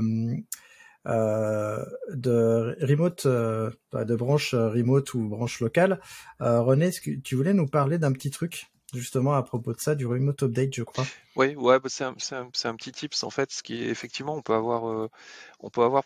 de 1.05 2.85
remote, 2.85 3.27
de 3.27 4.15
branche 4.15 4.55
remote 4.55 5.13
ou 5.13 5.27
branche 5.27 5.59
locale. 5.59 5.99
René, 6.39 6.87
est-ce 6.87 7.01
que 7.01 7.11
tu 7.11 7.35
voulais 7.35 7.53
nous 7.53 7.67
parler 7.67 7.99
d'un 7.99 8.11
petit 8.11 8.31
truc 8.31 8.71
justement 8.93 9.33
à 9.33 9.43
propos 9.43 9.73
de 9.73 9.79
ça, 9.79 9.95
du 9.95 10.05
remote 10.05 10.41
update, 10.43 10.73
je 10.73 10.83
crois? 10.83 11.05
Oui, 11.35 11.55
ouais, 11.55 11.79
bah, 11.79 11.89
c'est 11.89 12.03
un, 12.03 12.15
un, 12.31 12.75
petit 12.75 12.91
tips 12.91 13.23
en 13.23 13.29
fait, 13.29 13.51
ce 13.51 13.61
qui 13.61 13.83
est 13.83 13.87
effectivement, 13.87 14.35
on 14.35 14.41
peut 14.41 14.53
avoir, 14.53 14.89
euh, 14.89 15.09
on 15.59 15.69
peut 15.69 15.83
avoir. 15.83 16.03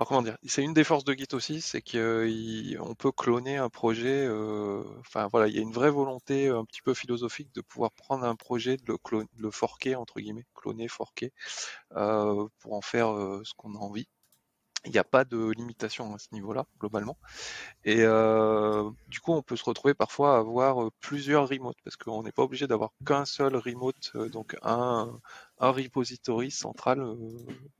Euh, 0.00 0.02
alors 0.02 0.08
comment 0.08 0.22
dire 0.22 0.36
C'est 0.46 0.62
une 0.62 0.72
des 0.74 0.84
forces 0.84 1.04
de 1.04 1.12
Git 1.12 1.28
aussi, 1.32 1.60
c'est 1.60 1.82
qu'on 1.82 2.94
peut 2.94 3.12
cloner 3.12 3.56
un 3.58 3.68
projet. 3.68 4.26
Euh, 4.26 4.82
enfin 5.00 5.28
voilà, 5.30 5.48
il 5.48 5.54
y 5.54 5.58
a 5.58 5.62
une 5.62 5.72
vraie 5.72 5.90
volonté 5.90 6.48
un 6.48 6.64
petit 6.64 6.82
peu 6.82 6.94
philosophique 6.94 7.52
de 7.54 7.60
pouvoir 7.60 7.92
prendre 7.92 8.24
un 8.24 8.36
projet, 8.36 8.76
de 8.76 8.82
le, 8.88 8.98
clone, 8.98 9.26
le 9.36 9.50
forquer 9.50 9.96
entre 9.96 10.20
guillemets, 10.20 10.46
cloner, 10.54 10.88
forquer, 10.88 11.32
pour 11.90 12.72
en 12.72 12.80
faire 12.80 13.08
ce 13.44 13.52
qu'on 13.56 13.74
a 13.74 13.78
envie. 13.78 14.08
Il 14.86 14.92
n'y 14.92 14.98
a 14.98 15.04
pas 15.04 15.24
de 15.24 15.50
limitation 15.50 16.14
à 16.14 16.18
ce 16.18 16.28
niveau-là, 16.32 16.64
globalement. 16.78 17.18
Et 17.84 18.02
euh, 18.02 18.90
du 19.08 19.20
coup, 19.20 19.32
on 19.32 19.42
peut 19.42 19.56
se 19.56 19.64
retrouver 19.64 19.94
parfois 19.94 20.36
à 20.36 20.38
avoir 20.38 20.82
euh, 20.82 20.90
plusieurs 21.00 21.48
remotes, 21.48 21.76
parce 21.84 21.96
qu'on 21.96 22.22
n'est 22.22 22.32
pas 22.32 22.42
obligé 22.42 22.66
d'avoir 22.66 22.92
qu'un 23.04 23.24
seul 23.24 23.56
remote, 23.56 24.12
euh, 24.14 24.28
donc 24.28 24.56
un, 24.62 25.20
un 25.58 25.70
repository 25.70 26.50
central 26.50 27.14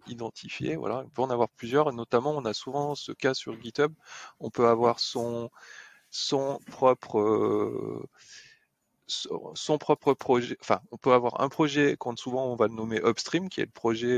identifié. 0.07 0.77
Voilà, 0.77 1.05
on 1.07 1.09
peut 1.09 1.23
en 1.23 1.31
avoir 1.31 1.49
plusieurs, 1.49 1.93
notamment, 1.93 2.33
on 2.33 2.45
a 2.45 2.53
souvent 2.53 2.95
ce 2.95 3.13
cas 3.13 3.35
sur 3.35 3.59
GitHub, 3.61 3.93
on 4.39 4.51
peut 4.51 4.69
avoir 4.69 5.01
son, 5.01 5.51
son 6.11 6.59
propre 6.67 8.07
son 9.07 9.77
propre 9.79 10.15
projet, 10.15 10.57
enfin, 10.61 10.81
on 10.93 10.97
peut 10.97 11.13
avoir 11.13 11.41
un 11.41 11.49
projet, 11.49 11.97
quand 11.99 12.17
souvent 12.17 12.47
on 12.47 12.55
va 12.55 12.69
le 12.69 12.75
nommer 12.75 13.01
upstream, 13.03 13.49
qui 13.49 13.61
est 13.61 13.65
le 13.65 13.71
projet 13.73 14.17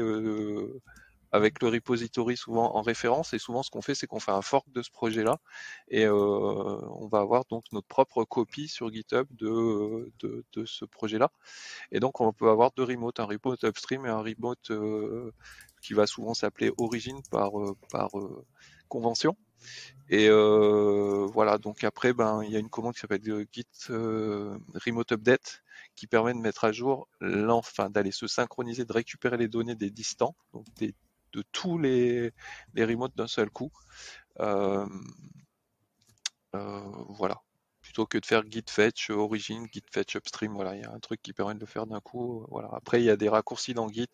avec 1.33 1.63
le 1.63 1.69
repository 1.69 2.37
souvent 2.37 2.77
en 2.77 2.83
référence. 2.83 3.33
Et 3.33 3.39
souvent, 3.39 3.63
ce 3.63 3.71
qu'on 3.71 3.83
fait, 3.83 3.95
c'est 3.95 4.07
qu'on 4.07 4.21
fait 4.21 4.33
un 4.33 4.43
fork 4.43 4.71
de 4.71 4.83
ce 4.83 4.91
projet-là 4.91 5.39
et 5.89 6.05
euh, 6.05 6.13
on 6.13 7.09
va 7.09 7.21
avoir 7.21 7.45
donc 7.47 7.65
notre 7.73 7.89
propre 7.89 8.25
copie 8.25 8.69
sur 8.69 8.93
GitHub 8.93 9.27
de, 9.33 10.13
de, 10.21 10.45
de 10.53 10.65
ce 10.67 10.85
projet-là. 10.85 11.31
Et 11.91 12.01
donc, 12.01 12.21
on 12.21 12.33
peut 12.33 12.51
avoir 12.51 12.71
deux 12.77 12.85
remotes, 12.85 13.21
un 13.21 13.25
remote 13.25 13.65
upstream 13.65 14.07
et 14.07 14.11
un 14.11 14.23
remote 14.23 14.71
euh, 14.71 15.33
qui 15.83 15.95
va 15.95 16.07
souvent 16.07 16.35
s'appeler 16.35 16.71
origin 16.79 17.21
par, 17.31 17.59
euh, 17.59 17.77
par 17.91 18.11
convention. 18.89 19.37
Et 20.11 20.29
euh, 20.29 21.27
voilà, 21.33 21.59
donc 21.59 21.85
après, 21.85 22.13
ben, 22.13 22.43
il 22.45 22.51
y 22.51 22.57
a 22.57 22.59
une 22.59 22.69
commande 22.69 22.95
qui 22.95 23.01
s'appelle 23.01 23.23
Git 23.53 23.67
euh, 23.91 24.59
Remote 24.85 25.13
Update 25.13 25.63
qui 25.95 26.07
permet 26.07 26.35
de 26.35 26.39
mettre 26.39 26.65
à 26.65 26.73
jour, 26.73 27.09
enfin, 27.49 27.91
d'aller 27.91 28.13
se 28.13 28.27
synchroniser, 28.27 28.85
de 28.85 28.93
récupérer 28.93 29.37
les 29.37 29.49
données 29.49 29.75
des 29.75 29.91
distants, 29.91 30.35
donc 30.53 30.65
des 30.77 30.95
de 31.33 31.43
tous 31.53 31.79
les, 31.79 32.33
les 32.75 32.85
remotes 32.85 33.17
d'un 33.17 33.27
seul 33.27 33.51
coup. 33.51 33.71
Euh, 34.41 34.87
euh, 36.55 36.81
voilà. 37.09 37.41
Plutôt 37.81 38.07
que 38.07 38.19
de 38.19 38.25
faire 38.25 38.43
git 38.49 38.65
fetch 38.69 39.11
origin, 39.11 39.67
git 39.73 39.83
fetch 39.91 40.15
upstream, 40.15 40.55
voilà, 40.55 40.77
il 40.77 40.83
y 40.83 40.85
a 40.85 40.93
un 40.93 41.01
truc 41.01 41.21
qui 41.21 41.33
permet 41.33 41.55
de 41.55 41.61
le 41.61 41.67
faire 41.67 41.87
d'un 41.87 42.01
coup. 42.01 42.47
Voilà. 42.49 42.69
Après, 42.73 43.01
il 43.01 43.05
y 43.05 43.11
a 43.11 43.17
des 43.17 43.29
raccourcis 43.29 43.75
dans 43.75 43.89
Git, 43.89 44.09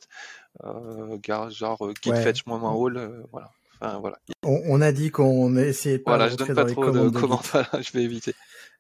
euh, 0.65 1.19
genre 1.51 1.91
git 2.03 2.13
fetch 2.13 2.47
moins 2.47 2.61
all, 2.61 3.27
voilà. 3.31 3.51
Enfin, 3.81 3.99
voilà. 3.99 4.19
On, 4.43 4.81
a 4.81 4.91
dit 4.91 5.11
qu'on 5.11 5.57
essayait 5.57 5.99
pas. 5.99 6.13
Voilà, 6.13 6.29
je 6.29 6.37
donne 6.37 6.55
pas 6.55 6.65
trop 6.65 6.91
de 6.91 7.11
commandes, 7.11 7.43
je 7.81 7.93
vais 7.93 8.03
éviter. 8.03 8.35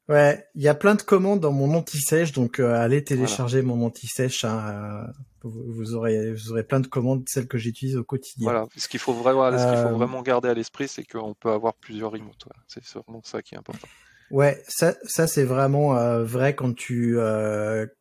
Ouais, 0.08 0.42
il 0.54 0.62
y 0.62 0.68
a 0.68 0.74
plein 0.74 0.94
de 0.94 1.02
commandes 1.02 1.40
dans 1.40 1.52
mon 1.52 1.74
anti-sèche, 1.74 2.32
donc 2.32 2.60
euh, 2.60 2.72
allez 2.74 3.04
télécharger 3.04 3.60
mon 3.60 3.84
anti-sèche. 3.84 4.42
Hein, 4.44 5.04
euh, 5.04 5.12
vous, 5.42 5.94
aurez, 5.94 6.32
vous 6.32 6.50
aurez 6.50 6.62
plein 6.62 6.80
de 6.80 6.86
commandes, 6.86 7.24
celles 7.28 7.46
que 7.46 7.58
j'utilise 7.58 7.96
au 7.96 8.04
quotidien. 8.04 8.44
Voilà, 8.44 8.66
ce 8.74 8.88
qu'il 8.88 9.00
faut 9.00 9.12
vraiment, 9.12 9.50
ce 9.50 9.66
qu'il 9.66 9.76
faut 9.76 9.88
euh, 9.88 9.98
vraiment 9.98 10.22
garder 10.22 10.48
à 10.48 10.54
l'esprit, 10.54 10.88
c'est 10.88 11.04
qu'on 11.04 11.34
peut 11.34 11.50
avoir 11.50 11.74
plusieurs 11.74 12.10
remotes. 12.10 12.46
C'est 12.68 12.82
vraiment 12.94 13.20
ça 13.22 13.42
qui 13.42 13.54
est 13.54 13.58
important. 13.58 13.86
Ouais, 14.30 14.62
ça, 14.66 14.94
ça 15.04 15.26
c'est 15.26 15.44
vraiment 15.44 15.94
vrai 16.22 16.54
quand 16.54 16.74
tu 16.74 17.18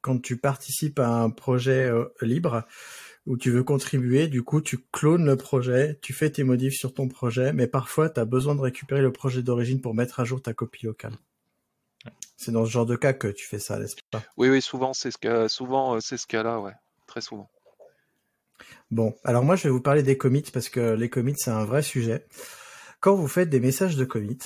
quand 0.02 0.22
tu 0.22 0.38
participes 0.38 1.00
à 1.00 1.08
un 1.08 1.30
projet 1.30 1.89
libre 2.22 2.65
où 3.26 3.38
tu 3.38 3.52
veux 3.52 3.63
contribuer. 3.63 4.28
Du 4.28 4.43
coup, 4.43 4.62
tu 4.62 4.78
clones 4.91 5.26
le 5.26 5.38
projet, 5.38 6.00
tu 6.02 6.13
fais 6.13 6.30
tes 6.30 6.43
modifs 6.43 6.76
sur 6.76 6.93
ton 6.93 7.08
projet, 7.08 7.54
mais 7.54 7.67
parfois 7.67 8.10
tu 8.10 8.20
as 8.20 8.26
besoin 8.26 8.56
de 8.56 8.62
récupérer 8.62 9.02
le 9.02 9.12
projet 9.13 9.41
d'origine 9.41 9.80
pour 9.80 9.93
mettre 9.93 10.20
à 10.20 10.26
jour 10.26 10.41
ta 10.41 10.54
copie 10.54 10.86
locale. 10.86 11.13
C'est 12.38 12.52
dans 12.52 12.65
ce 12.65 12.71
genre 12.71 12.86
de 12.86 12.95
cas 12.95 13.13
que 13.13 13.28
tu 13.28 13.45
fais 13.45 13.60
ça, 13.60 13.78
n'est-ce 13.80 13.95
pas? 14.12 14.23
Oui, 14.38 14.50
oui, 14.50 14.62
souvent 14.62 14.93
c'est 14.93 15.12
ce 15.12 15.17
cas, 15.17 15.50
souvent 15.50 15.95
euh, 15.95 16.00
c'est 16.00 16.17
ce 16.17 16.28
cas-là, 16.28 16.60
ouais, 16.60 16.73
très 17.08 17.21
souvent. 17.21 17.50
Bon, 18.89 19.15
alors 19.23 19.43
moi 19.43 19.56
je 19.56 19.63
vais 19.63 19.69
vous 19.69 19.82
parler 19.82 20.04
des 20.04 20.17
commits 20.17 20.50
parce 20.54 20.69
que 20.69 20.93
les 20.93 21.10
commits 21.10 21.36
c'est 21.36 21.52
un 21.52 21.65
vrai 21.65 21.82
sujet. 21.82 22.26
Quand 23.00 23.15
vous 23.15 23.28
faites 23.28 23.50
des 23.50 23.60
messages 23.60 23.95
de 23.95 24.06
commits, 24.06 24.39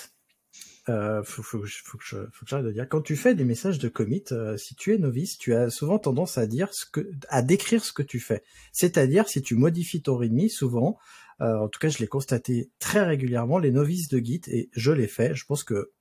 euh, 0.89 1.21
faut, 1.23 1.43
faut, 1.43 1.63
faut, 1.63 1.97
que 1.97 2.05
j'arrête 2.47 2.65
de 2.65 2.71
dire. 2.71 2.87
Quand 2.89 3.01
tu 3.01 3.15
fais 3.15 3.35
des 3.35 3.43
messages 3.43 3.77
de 3.77 3.87
commit, 3.87 4.23
euh, 4.31 4.57
si 4.57 4.75
tu 4.75 4.93
es 4.93 4.97
novice, 4.97 5.37
tu 5.37 5.53
as 5.53 5.69
souvent 5.69 5.99
tendance 5.99 6.37
à 6.37 6.47
dire 6.47 6.73
ce 6.73 6.85
que, 6.85 7.11
à 7.29 7.41
décrire 7.41 7.85
ce 7.85 7.93
que 7.93 8.01
tu 8.01 8.19
fais. 8.19 8.43
C'est-à-dire, 8.71 9.27
si 9.29 9.41
tu 9.41 9.55
modifies 9.55 10.01
ton 10.01 10.17
README, 10.17 10.49
souvent, 10.49 10.97
euh, 11.41 11.55
en 11.57 11.67
tout 11.67 11.79
cas, 11.79 11.89
je 11.89 11.99
l'ai 11.99 12.07
constaté 12.07 12.71
très 12.79 13.03
régulièrement, 13.03 13.59
les 13.59 13.71
novices 13.71 14.09
de 14.09 14.17
Git, 14.19 14.41
et 14.47 14.69
je 14.73 14.91
l'ai 14.91 15.07
fait, 15.07 15.35
je 15.35 15.45
pense 15.45 15.63
que 15.63 15.91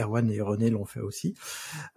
Erwan 0.00 0.30
et 0.30 0.40
René 0.40 0.70
l'ont 0.70 0.84
fait 0.84 1.00
aussi, 1.00 1.34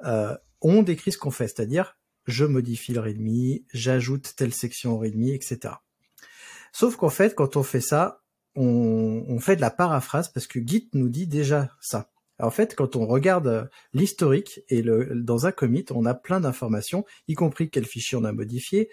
euh, 0.04 0.36
on 0.62 0.84
décrit 0.84 1.12
ce 1.12 1.18
qu'on 1.18 1.32
fait, 1.32 1.48
c'est-à-dire 1.48 1.98
je 2.26 2.46
modifie 2.46 2.94
le 2.94 3.02
readme, 3.02 3.60
j'ajoute 3.74 4.34
telle 4.36 4.54
section 4.54 4.94
au 4.94 4.98
readme, 4.98 5.28
etc. 5.30 5.76
Sauf 6.72 6.96
qu'en 6.98 7.10
fait, 7.10 7.36
quand 7.36 7.56
on 7.56 7.64
fait 7.64 7.82
ça, 7.82 8.22
on, 8.56 9.40
fait 9.40 9.56
de 9.56 9.62
la 9.62 9.70
paraphrase 9.70 10.30
parce 10.30 10.48
que 10.48 10.60
Git 10.66 10.90
nous 10.94 11.10
dit 11.10 11.28
déjà 11.28 11.70
ça. 11.82 12.10
En 12.40 12.52
fait, 12.52 12.76
quand 12.76 12.96
on 12.96 13.06
regarde 13.06 13.70
l'historique 13.94 14.62
et 14.70 14.82
dans 14.82 15.46
un 15.46 15.52
commit, 15.52 15.86
on 15.92 16.06
a 16.06 16.14
plein 16.14 16.42
d'informations, 16.42 17.06
y 17.28 17.34
compris 17.34 17.70
quel 17.70 17.86
fichier 17.86 18.18
on 18.18 18.24
a 18.26 18.34
modifié, 18.34 18.90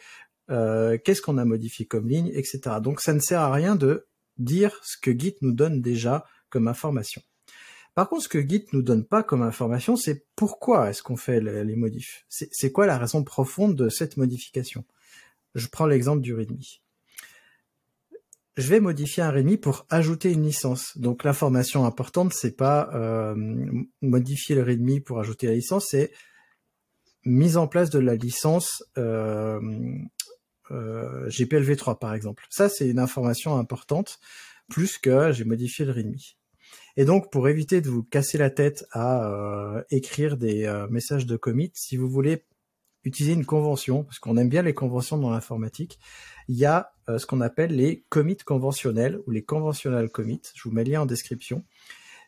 euh, 0.51 0.99
qu'est-ce 1.03 1.23
qu'on 1.23 1.39
a 1.39 1.45
modifié 1.45 1.87
comme 1.87 2.09
ligne, 2.09 2.31
etc. 2.35 2.77
Donc 2.81 3.01
ça 3.01 3.15
ne 3.15 3.21
sert 3.21 3.41
à 3.41 3.53
rien 3.53 3.75
de 3.75 4.07
dire 4.39 4.79
ce 4.83 4.97
que 4.97 5.17
Git 5.17 5.37
nous 5.41 5.53
donne 5.53 5.81
déjà 5.81 6.25
comme 6.51 6.69
information. 6.69 7.23
Par 7.95 8.09
contre, 8.09 8.25
ce 8.25 8.29
que 8.29 8.41
Git 8.41 8.65
nous 8.73 8.83
donne 8.83 9.05
pas 9.05 9.23
comme 9.23 9.43
information, 9.43 9.97
c'est 9.97 10.27
pourquoi 10.35 10.89
est-ce 10.89 11.03
qu'on 11.03 11.17
fait 11.17 11.41
les 11.41 11.77
modifs? 11.77 12.25
C'est 12.29 12.73
quoi 12.73 12.87
la 12.87 12.97
raison 12.97 13.23
profonde 13.23 13.77
de 13.77 13.89
cette 13.91 14.17
modification? 14.17 14.85
Je 15.55 15.69
prends 15.69 15.87
l'exemple 15.87 16.23
du 16.23 16.35
README. 16.35 16.61
Je 18.57 18.69
vais 18.69 18.81
modifier 18.81 19.23
un 19.23 19.31
README 19.31 19.59
pour 19.59 19.87
ajouter 19.91 20.33
une 20.33 20.45
licence. 20.45 20.97
Donc 20.97 21.25
l'information 21.25 21.85
importante, 21.85 22.33
c'est 22.33 22.57
pas 22.57 22.91
euh, 22.95 23.35
modifier 24.01 24.55
le 24.55 24.63
README 24.63 25.01
pour 25.01 25.21
ajouter 25.21 25.47
la 25.47 25.55
licence, 25.55 25.89
c'est 25.91 26.13
mise 27.25 27.57
en 27.57 27.67
place 27.67 27.91
de 27.91 27.99
la 27.99 28.15
licence 28.15 28.85
euh, 28.99 29.61
euh, 30.71 31.29
GPLv3 31.29 31.99
par 31.99 32.15
exemple. 32.15 32.47
Ça, 32.49 32.69
c'est 32.69 32.89
une 32.89 32.99
information 32.99 33.57
importante, 33.59 34.19
plus 34.69 34.97
que 34.99 35.33
j'ai 35.33 35.45
modifié 35.45 35.85
le 35.85 35.93
README. 35.93 36.17
Et 36.97 37.05
donc, 37.05 37.31
pour 37.31 37.49
éviter 37.49 37.81
de 37.81 37.89
vous 37.89 38.03
casser 38.03 38.39
la 38.39 38.51
tête 38.51 38.85
à 38.93 39.31
euh, 39.31 39.83
écrire 39.91 40.37
des 40.37 40.65
euh, 40.65 40.87
messages 40.89 41.27
de 41.27 41.37
commit, 41.37 41.71
si 41.75 41.97
vous 41.97 42.09
voulez 42.09 42.45
utiliser 43.05 43.33
une 43.33 43.47
convention, 43.47 44.05
parce 44.05 44.19
qu'on 44.19 44.37
aime 44.37 44.49
bien 44.49 44.63
les 44.63 44.75
conventions 44.75 45.17
dans 45.17 45.31
l'informatique, 45.31 45.99
il 46.49 46.57
y 46.57 46.67
a 46.67 46.93
euh, 47.09 47.19
ce 47.19 47.27
qu'on 47.27 47.41
appelle 47.41 47.75
les 47.75 48.05
commits 48.11 48.37
conventionnels 48.37 49.21
ou 49.27 49.31
les 49.31 49.43
conventionnels 49.43 50.11
commits. 50.11 50.43
Je 50.55 50.63
vous 50.65 50.75
mets 50.75 50.85
le 50.85 50.93
lien 50.93 51.03
en 51.03 51.07
description. 51.07 51.65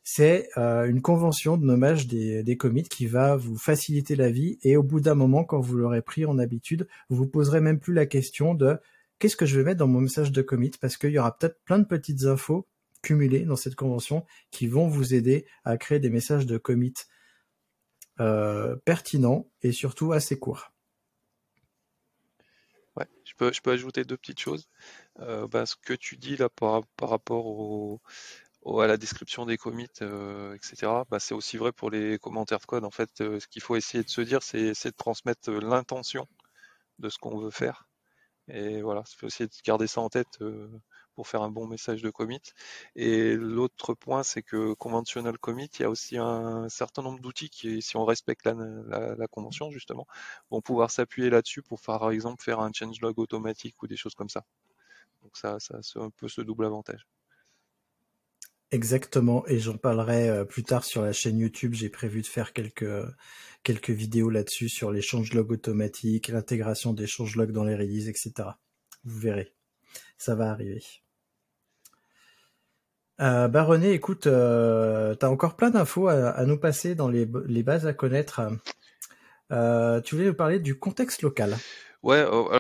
C'est 0.07 0.51
une 0.59 1.01
convention 1.01 1.57
de 1.57 1.65
nommage 1.65 2.07
des, 2.07 2.43
des 2.43 2.59
commits 2.59 2.83
qui 2.83 3.07
va 3.07 3.37
vous 3.37 3.57
faciliter 3.57 4.17
la 4.17 4.31
vie 4.31 4.59
et 4.63 4.77
au 4.77 4.83
bout 4.83 5.01
d'un 5.01 5.15
moment, 5.15 5.45
quand 5.45 5.61
vous 5.61 5.77
l'aurez 5.77 6.03
pris 6.03 6.27
en 6.27 6.39
habitude, 6.39 6.87
vous 7.09 7.17
vous 7.17 7.27
poserez 7.27 7.61
même 7.61 7.81
plus 7.81 7.95
la 7.95 8.05
question 8.05 8.53
de 8.53 8.77
qu'est-ce 9.19 9.35
que 9.35 9.47
je 9.47 9.59
vais 9.59 9.65
mettre 9.65 9.79
dans 9.79 9.87
mon 9.87 10.03
message 10.03 10.31
de 10.31 10.43
commit? 10.43 10.73
parce 10.79 10.99
qu'il 10.99 11.09
y 11.09 11.19
aura 11.19 11.35
peut-être 11.35 11.59
plein 11.65 11.79
de 11.79 11.87
petites 11.87 12.25
infos 12.25 12.67
cumulés 13.05 13.45
dans 13.45 13.57
cette 13.57 13.77
convention 13.77 14.25
qui 14.51 14.67
vont 14.67 14.89
vous 14.89 15.15
aider 15.15 15.47
à 15.65 15.77
créer 15.77 16.01
des 16.01 16.11
messages 16.11 16.47
de 16.47 16.59
commit 16.59 16.95
euh, 18.21 18.77
pertinents 18.85 19.51
et 19.63 19.73
surtout 19.73 20.13
assez 20.13 20.39
courts. 20.39 20.73
Ouais, 22.97 23.07
je 23.25 23.35
peux, 23.37 23.53
je 23.53 23.61
peux 23.61 23.73
ajouter 23.73 24.05
deux 24.05 24.17
petites 24.17 24.41
choses. 24.41 24.69
Euh, 25.21 25.47
bah, 25.49 25.67
ce 25.67 25.77
que 25.77 25.95
tu 25.95 26.17
dis 26.17 26.37
là 26.37 26.49
par, 26.49 26.83
rapport 27.03 27.47
au, 27.47 28.01
à 28.81 28.87
la 28.87 28.97
description 28.97 29.47
des 29.47 29.59
commits, 29.59 29.89
euh, 30.03 30.55
etc., 30.55 30.93
bah, 31.11 31.19
c'est 31.21 31.35
aussi 31.35 31.57
vrai 31.57 31.73
pour 31.73 31.91
les 31.91 32.19
commentaires 32.19 32.61
de 32.61 32.67
code. 32.67 32.85
En 32.85 32.91
fait, 32.91 33.11
ce 33.19 33.47
qu'il 33.49 33.63
faut 33.63 33.77
essayer 33.77 34.03
de 34.05 34.11
se 34.11 34.21
dire, 34.21 34.43
c'est 34.43 34.73
de 34.73 34.91
transmettre 34.97 35.51
l'intention 35.51 36.29
de 37.01 37.09
ce 37.09 37.19
qu'on 37.19 37.39
veut 37.39 37.51
faire. 37.51 37.89
Et 38.49 38.81
voilà, 38.83 39.03
il 39.11 39.17
faut 39.17 39.27
essayer 39.27 39.49
de 39.49 39.55
garder 39.65 39.87
ça 39.89 40.01
en 40.01 40.09
tête 40.09 40.39
pour 41.15 41.29
faire 41.29 41.43
un 41.43 41.51
bon 41.51 41.67
message 41.67 42.03
de 42.03 42.11
commit. 42.11 42.41
Et 42.97 43.35
l'autre 43.37 43.95
point, 43.95 44.23
c'est 44.23 44.43
que 44.43 44.75
conventional 44.75 45.39
commit, 45.39 45.69
il 45.79 45.83
y 45.83 45.85
a 45.85 45.91
aussi 45.91 46.17
un 46.19 46.69
certain 46.69 47.03
nombre 47.03 47.21
d'outils 47.21 47.51
qui, 47.51 47.83
si 47.83 47.97
on 47.97 48.05
respecte 48.05 48.47
la, 48.47 49.27
convention 49.31 49.71
justement, 49.71 50.07
vont 50.51 50.61
pouvoir 50.61 50.91
s'appuyer 50.91 51.31
là-dessus 51.31 51.63
pour, 51.63 51.81
par 51.81 52.11
exemple, 52.11 52.43
faire 52.43 52.61
un 52.61 52.71
changelog 52.73 53.19
automatique 53.19 53.83
ou 53.83 53.87
des 53.87 53.97
choses 53.97 54.15
comme 54.15 54.29
ça. 54.29 54.45
Donc 55.23 55.37
ça, 55.37 55.59
ça 55.61 55.79
c'est 55.83 55.99
un 55.99 56.11
peu 56.11 56.29
ce 56.29 56.41
double 56.43 56.67
avantage. 56.67 57.07
Exactement, 58.75 59.47
et 59.47 59.61
j'en 59.61 59.77
parlerai 59.77 60.29
euh, 60.29 60.45
plus 60.45 60.65
tard 60.65 60.83
sur 60.83 61.03
la 61.03 61.13
chaîne 61.13 61.39
YouTube. 61.39 61.75
J'ai 61.75 61.89
prévu 61.89 62.23
de 62.23 62.27
faire 62.27 62.53
quelques 62.53 63.07
quelques 63.63 63.91
vidéos 63.91 64.31
là-dessus 64.31 64.69
sur 64.69 64.91
les 64.91 65.01
changelogs 65.01 65.53
automatiques, 65.53 66.29
l'intégration 66.29 66.93
des 66.93 67.07
changelogs 67.07 67.53
dans 67.53 67.65
les 67.65 67.77
releases, 67.77 68.09
etc. 68.09 68.33
Vous 69.05 69.19
verrez, 69.21 69.55
ça 70.19 70.35
va 70.35 70.51
arriver. 70.51 70.83
Euh, 73.21 73.47
bah 73.47 73.63
René, 73.63 73.93
écoute, 73.93 74.27
euh, 74.27 75.15
tu 75.15 75.25
as 75.25 75.31
encore 75.31 75.55
plein 75.55 75.71
d'infos 75.71 76.09
à, 76.09 76.45
nous 76.45 76.59
passer 76.59 76.95
dans 76.95 77.09
les, 77.09 77.27
bases 77.27 77.87
à 77.87 77.93
connaître. 77.93 78.41
Euh, 79.53 80.01
tu 80.01 80.17
voulais 80.17 80.29
nous 80.29 80.35
parler 80.35 80.59
du 80.59 80.79
contexte 80.79 81.23
local. 81.23 81.57
Ouais, 82.03 82.19
alors, 82.19 82.53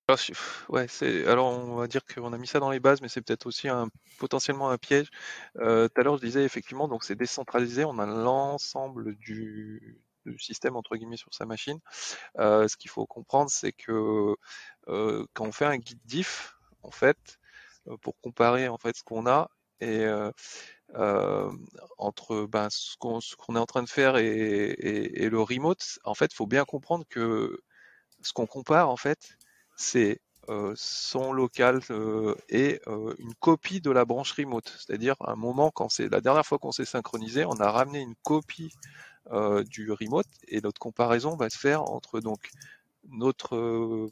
alors 1.27 1.59
on 1.59 1.77
va 1.77 1.87
dire 1.87 2.03
qu'on 2.07 2.33
a 2.33 2.39
mis 2.39 2.47
ça 2.47 2.61
dans 2.61 2.71
les 2.71 2.81
bases, 2.81 3.03
mais 3.03 3.09
c'est 3.09 3.21
peut-être 3.21 3.47
aussi 3.47 3.69
un, 3.69 3.89
potentiellement 4.19 4.71
un 4.71 4.79
piège. 4.79 5.11
Tout 5.57 5.61
à 5.63 6.03
l'heure, 6.03 6.17
je 6.17 6.25
disais 6.25 6.45
effectivement, 6.45 6.89
donc 6.89 7.05
c'est 7.05 7.17
décentralisé, 7.17 7.85
on 7.85 7.99
a 7.99 8.07
l'ensemble 8.07 9.17
du, 9.17 10.01
du, 10.25 10.39
système 10.39 10.77
entre 10.77 10.97
guillemets 10.97 11.19
sur 11.19 11.35
sa 11.35 11.45
machine. 11.47 11.79
Ce 12.39 12.77
qu'il 12.77 12.91
faut 12.91 13.07
comprendre, 13.07 13.51
c'est 13.51 13.73
que 13.73 14.35
quand 14.87 15.47
on 15.47 15.53
fait 15.53 15.67
un 15.67 15.77
guide 15.77 16.01
diff, 16.07 16.57
en 16.83 16.91
fait, 16.91 17.39
pour 18.01 18.19
comparer 18.23 18.69
en 18.69 18.79
fait 18.79 18.97
ce 18.97 19.03
qu'on 19.03 19.27
a 19.27 19.51
euh, 19.85 20.31
euh, 20.97 21.51
entre 21.99 22.47
ben, 22.47 22.69
ce 22.71 22.97
qu'on 22.97 23.57
est 23.57 23.59
en 23.59 23.67
train 23.67 23.83
de 23.83 23.89
faire 23.89 24.17
et, 24.17 25.29
le 25.31 25.41
remote, 25.41 25.99
en 26.05 26.15
fait, 26.15 26.33
il 26.33 26.35
faut 26.37 26.47
bien 26.47 26.65
comprendre 26.65 27.05
que 27.09 27.59
ce 28.23 28.33
qu'on 28.33 28.47
compare, 28.47 28.89
en 28.89 28.97
fait, 28.97 29.37
c'est 29.77 30.21
euh, 30.49 30.73
son 30.77 31.33
local 31.33 31.81
et 32.49 32.81
une 33.19 33.35
copie 33.41 33.81
de 33.81 33.91
la 33.91 34.05
branche 34.05 34.33
remote. 34.33 34.69
C'est-à-dire, 34.79 35.17
un 35.21 35.37
moment, 35.37 35.71
quand 35.71 35.89
c'est 35.89 36.09
la 36.09 36.21
dernière 36.21 36.47
fois 36.47 36.59
qu'on 36.59 36.73
s'est 36.73 36.85
synchronisé, 36.85 37.45
on 37.45 37.57
a 37.61 37.71
ramené 37.71 38.01
une 38.01 38.15
copie 38.23 38.73
du 39.71 39.91
remote 39.91 40.27
et 40.49 40.61
notre 40.61 40.79
comparaison 40.79 41.37
va 41.37 41.49
se 41.49 41.59
faire 41.59 41.83
entre 41.85 42.21
donc 42.21 42.51
notre 43.09 44.11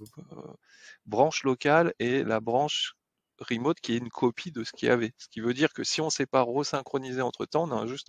branche 1.07 1.45
locale 1.45 1.93
et 1.99 2.25
la 2.25 2.41
branche 2.41 2.97
remote 3.43 3.81
qui 3.81 3.95
est 3.95 3.99
une 3.99 4.11
copie 4.11 4.53
de 4.53 4.65
ce 4.65 4.73
qu'il 4.73 4.89
y 4.89 4.93
avait. 4.93 5.13
Ce 5.19 5.29
qui 5.29 5.41
veut 5.41 5.55
dire 5.55 5.73
que 5.73 5.85
si 5.85 6.01
on 6.01 6.07
ne 6.07 6.11
s'est 6.11 6.27
pas 6.27 6.43
resynchronisé 6.43 7.23
entre 7.23 7.47
temps, 7.47 7.65
on 7.65 7.73
a 7.73 7.87
juste 7.87 8.09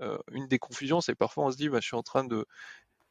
euh, 0.00 0.18
une 0.32 0.48
des 0.48 0.58
confusions, 0.58 1.00
c'est 1.00 1.14
parfois 1.14 1.46
on 1.46 1.50
se 1.50 1.56
dit 1.56 1.68
bah, 1.68 1.80
je 1.80 1.86
suis 1.86 1.96
en 1.96 2.02
train 2.02 2.24
de 2.24 2.46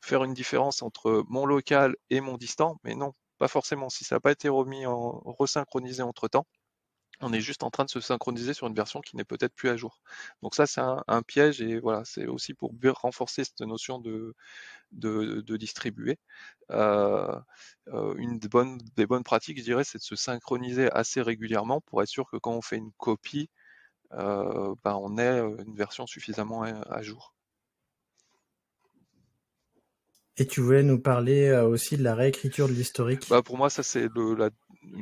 faire 0.01 0.23
une 0.23 0.33
différence 0.33 0.81
entre 0.81 1.23
mon 1.29 1.45
local 1.45 1.95
et 2.09 2.21
mon 2.21 2.37
distant, 2.37 2.79
mais 2.83 2.95
non, 2.95 3.13
pas 3.37 3.47
forcément. 3.47 3.89
Si 3.89 4.05
ça 4.05 4.15
n'a 4.15 4.19
pas 4.21 4.31
été 4.31 4.49
remis 4.49 4.85
en 4.85 5.21
resynchronisé 5.39 6.03
entre 6.03 6.27
temps, 6.27 6.47
on 7.21 7.33
est 7.33 7.41
juste 7.41 7.63
en 7.63 7.71
train 7.71 7.85
de 7.85 7.89
se 7.89 7.99
synchroniser 7.99 8.53
sur 8.53 8.67
une 8.67 8.75
version 8.75 9.01
qui 9.01 9.15
n'est 9.15 9.23
peut-être 9.25 9.53
plus 9.55 9.69
à 9.69 9.77
jour. 9.77 9.99
Donc 10.43 10.55
ça, 10.55 10.67
c'est 10.67 10.81
un, 10.81 11.03
un, 11.07 11.21
piège 11.23 11.61
et 11.61 11.79
voilà, 11.79 12.03
c'est 12.05 12.27
aussi 12.27 12.53
pour 12.53 12.73
renforcer 13.01 13.43
cette 13.43 13.61
notion 13.61 13.99
de, 13.99 14.35
de, 14.93 15.41
de 15.41 15.57
distribuer. 15.57 16.19
Euh, 16.71 17.39
euh, 17.89 18.15
une 18.17 18.39
des 18.39 18.49
bonnes, 18.49 18.79
des 18.95 19.07
bonnes 19.07 19.23
pratiques, 19.23 19.59
je 19.59 19.63
dirais, 19.63 19.83
c'est 19.83 19.99
de 19.99 20.03
se 20.03 20.15
synchroniser 20.15 20.91
assez 20.91 21.21
régulièrement 21.21 21.81
pour 21.81 22.01
être 22.03 22.09
sûr 22.09 22.29
que 22.31 22.37
quand 22.37 22.53
on 22.53 22.61
fait 22.61 22.77
une 22.77 22.91
copie, 22.97 23.49
euh, 24.13 24.75
ben 24.83 24.95
on 24.95 25.17
ait 25.19 25.39
une 25.65 25.75
version 25.77 26.07
suffisamment 26.07 26.63
à, 26.63 26.71
à 26.93 27.03
jour. 27.03 27.36
Et 30.37 30.45
tu 30.45 30.61
voulais 30.61 30.83
nous 30.83 30.99
parler 30.99 31.51
aussi 31.51 31.97
de 31.97 32.03
la 32.03 32.13
réécriture 32.13 32.67
de 32.67 32.73
l'historique? 32.73 33.27
Bah 33.29 33.41
pour 33.41 33.57
moi, 33.57 33.69
ça 33.69 33.81
c'est 33.81 34.07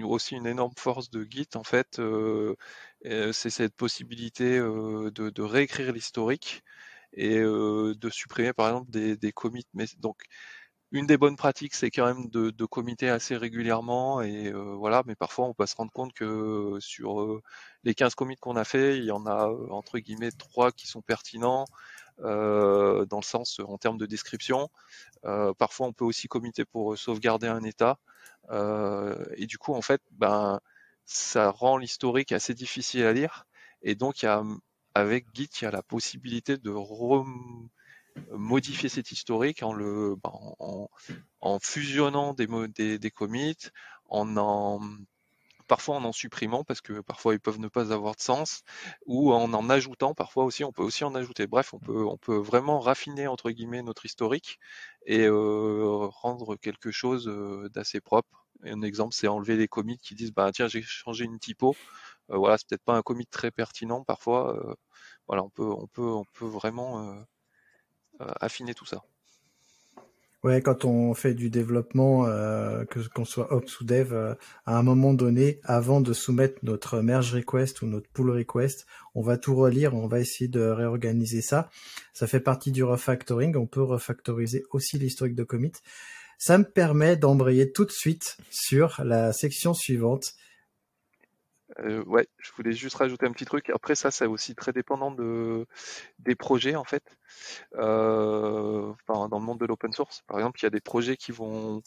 aussi 0.04 0.36
une 0.36 0.48
énorme 0.48 0.74
force 0.78 1.10
de 1.10 1.26
Git 1.30 1.50
en 1.56 1.64
fait, 1.64 2.00
euh, 2.00 3.32
c'est 3.34 3.50
cette 3.50 3.76
possibilité 3.76 4.58
euh, 4.58 5.12
de, 5.12 5.30
de, 5.30 5.42
réécrire 5.44 5.92
l'historique 5.92 6.64
et 7.14 7.38
euh, 7.40 7.94
de 7.96 8.10
supprimer 8.10 8.54
par 8.54 8.68
exemple 8.68 8.92
des, 8.92 9.18
des, 9.18 9.32
commits. 9.32 9.66
Mais 9.74 9.86
donc 10.00 10.24
une 10.92 11.08
des 11.08 11.18
bonnes 11.18 11.36
pratiques, 11.36 11.76
c'est 11.76 11.92
quand 11.92 12.06
même 12.06 12.30
de, 12.30 12.52
de 12.52 12.66
committer 12.66 13.10
assez 13.10 13.36
régulièrement 13.36 14.22
et 14.22 14.52
voilà. 14.54 15.04
Mais 15.06 15.16
parfois, 15.16 15.46
on 15.48 15.54
peut 15.54 15.66
se 15.66 15.76
rendre 15.76 15.92
compte 15.92 16.14
que 16.14 16.78
sur 16.80 17.42
les 17.84 17.94
15 17.96 18.16
commits 18.16 18.38
qu'on 18.38 18.56
a 18.56 18.64
fait, 18.64 18.98
il 18.98 19.04
y 19.06 19.12
en 19.12 19.26
a 19.26 19.48
entre 19.72 20.00
guillemets 20.00 20.32
trois 20.32 20.72
qui 20.72 20.88
sont 20.88 21.02
pertinents. 21.02 21.66
Euh, 22.22 23.06
dans 23.06 23.18
le 23.18 23.24
sens 23.24 23.60
en 23.60 23.78
termes 23.78 23.98
de 23.98 24.06
description. 24.06 24.70
Euh, 25.26 25.54
parfois, 25.54 25.88
on 25.88 25.94
peut 25.94 26.06
aussi 26.06 26.28
committer 26.28 26.64
pour 26.64 26.98
sauvegarder 26.98 27.48
un 27.48 27.64
état. 27.64 27.98
Euh, 28.52 29.26
et 29.36 29.48
du 29.48 29.58
coup, 29.58 29.74
en 29.74 29.82
fait, 29.82 30.02
ben, 30.12 30.62
ça 31.06 31.52
rend 31.52 31.78
l'historique 31.78 32.32
assez 32.32 32.54
difficile 32.54 33.04
à 33.06 33.14
lire. 33.14 33.46
Et 33.82 33.96
donc, 33.96 34.26
avec 34.94 35.26
Git, 35.34 35.50
il 35.62 35.66
y 35.66 35.68
a 35.68 35.72
la 35.72 35.84
possibilité 35.84 36.58
de 36.58 36.72
modifier 38.32 38.88
cet 38.88 39.12
historique 39.12 39.62
en 39.62 39.74
le 39.74 40.16
ben, 40.16 40.32
en, 40.60 40.90
en, 41.42 41.60
fusionnant 41.60 42.34
des, 42.34 42.48
des, 42.70 42.98
des 42.98 43.12
commits, 43.12 43.58
en 44.08 44.38
en 44.38 44.80
parfois 45.68 45.96
en 45.98 46.04
en 46.06 46.12
supprimant 46.12 46.64
parce 46.64 46.82
que 46.82 47.02
parfois 47.02 47.34
ils 47.34 47.40
peuvent 47.40 47.60
ne 47.60 47.68
pas 47.68 47.92
avoir 47.94 48.16
de 48.16 48.22
sens 48.22 48.64
ou 49.06 49.34
en 49.34 49.54
en 49.54 49.70
ajoutant 49.70 50.14
parfois 50.14 50.46
aussi 50.46 50.64
on 50.64 50.72
peut 50.72 50.84
aussi 50.84 51.04
en 51.04 51.16
ajouter. 51.16 51.48
Bref 51.48 51.74
on 51.74 51.80
peut 51.80 52.06
on 52.06 52.18
peut 52.18 52.38
vraiment 52.38 52.80
raffiner 52.80 53.28
entre 53.28 53.52
guillemets 53.52 53.82
notre 53.84 54.06
historique 54.06 54.60
et 55.06 55.26
euh, 55.26 56.08
rendre 56.10 56.56
quelque 56.56 56.92
chose 56.92 57.28
euh, 57.28 57.70
d'assez 57.74 58.02
propre. 58.02 58.46
Et 58.64 58.72
un 58.72 58.82
exemple 58.82 59.14
c'est 59.16 59.28
enlever 59.28 59.58
les 59.58 59.68
commits 59.68 59.98
qui 59.98 60.16
disent 60.16 60.32
bah 60.34 60.52
tiens 60.54 60.68
j'ai 60.68 60.82
changé 60.82 61.26
une 61.26 61.40
typo. 61.40 61.76
Euh, 62.32 62.38
voilà 62.38 62.58
c'est 62.58 62.68
peut-être 62.70 62.84
pas 62.84 62.96
un 62.98 63.02
commit 63.04 63.28
très 63.28 63.52
pertinent 63.52 64.04
parfois 64.04 64.76
voilà 65.28 65.44
on 65.44 65.50
peut 65.50 65.64
on 65.64 65.88
peut 65.88 66.02
on 66.04 66.26
peut 66.34 66.46
vraiment 66.48 67.26
affiner 68.20 68.74
tout 68.74 68.86
ça 68.86 69.04
Ouais, 70.46 70.62
quand 70.62 70.86
on 70.86 71.16
fait 71.16 71.34
du 71.34 71.50
développement, 71.50 72.28
euh, 72.28 72.86
que 72.86 73.00
qu'on 73.00 73.26
soit 73.26 73.52
ops 73.52 73.80
ou 73.80 73.84
dev, 73.84 74.14
euh, 74.14 74.36
à 74.68 74.78
un 74.78 74.84
moment 74.84 75.16
donné, 75.16 75.60
avant 75.64 76.02
de 76.02 76.14
soumettre 76.14 76.60
notre 76.62 77.00
merge 77.02 77.34
request 77.34 77.82
ou 77.82 77.88
notre 77.88 78.08
pull 78.10 78.30
request, 78.30 78.86
on 79.16 79.24
va 79.24 79.40
tout 79.40 79.56
relire, 79.56 79.96
on 79.96 80.06
va 80.06 80.20
essayer 80.20 80.48
de 80.48 80.62
réorganiser 80.62 81.42
ça. 81.42 81.72
Ça 82.14 82.28
fait 82.28 82.40
partie 82.40 82.72
du 82.72 82.84
refactoring. 82.84 83.56
On 83.56 83.66
peut 83.66 83.82
refactoriser 83.82 84.64
aussi 84.70 85.00
l'historique 85.00 85.34
de 85.34 85.44
commit. 85.44 85.72
Ça 86.38 86.60
me 86.60 86.64
permet 86.64 87.18
d'embrayer 87.18 87.72
tout 87.72 87.86
de 87.86 87.92
suite 87.92 88.38
sur 88.52 89.02
la 89.04 89.34
section 89.34 89.74
suivante 89.74 90.36
euh, 91.80 92.04
ouais, 92.06 92.28
je 92.40 92.52
voulais 92.54 92.72
juste 92.74 92.96
rajouter 92.96 93.26
un 93.26 93.32
petit 93.32 93.46
truc. 93.46 93.70
Après, 93.70 93.96
ça, 93.96 94.12
c'est 94.12 94.26
aussi 94.26 94.56
très 94.56 94.72
dépendant 94.74 95.12
de, 95.12 95.68
des 96.20 96.36
projets, 96.36 96.76
en 96.76 96.84
fait. 96.86 97.04
Euh, 97.76 98.94
enfin, 99.08 99.28
dans 99.30 99.40
le 99.40 99.46
monde 99.46 99.60
de 99.60 99.66
l'open 99.66 99.92
source, 99.92 100.22
par 100.28 100.38
exemple, 100.40 100.60
il 100.62 100.64
y 100.64 100.68
a 100.68 100.70
des 100.70 100.82
projets 100.82 101.18
qui 101.18 101.32
vont 101.32 101.82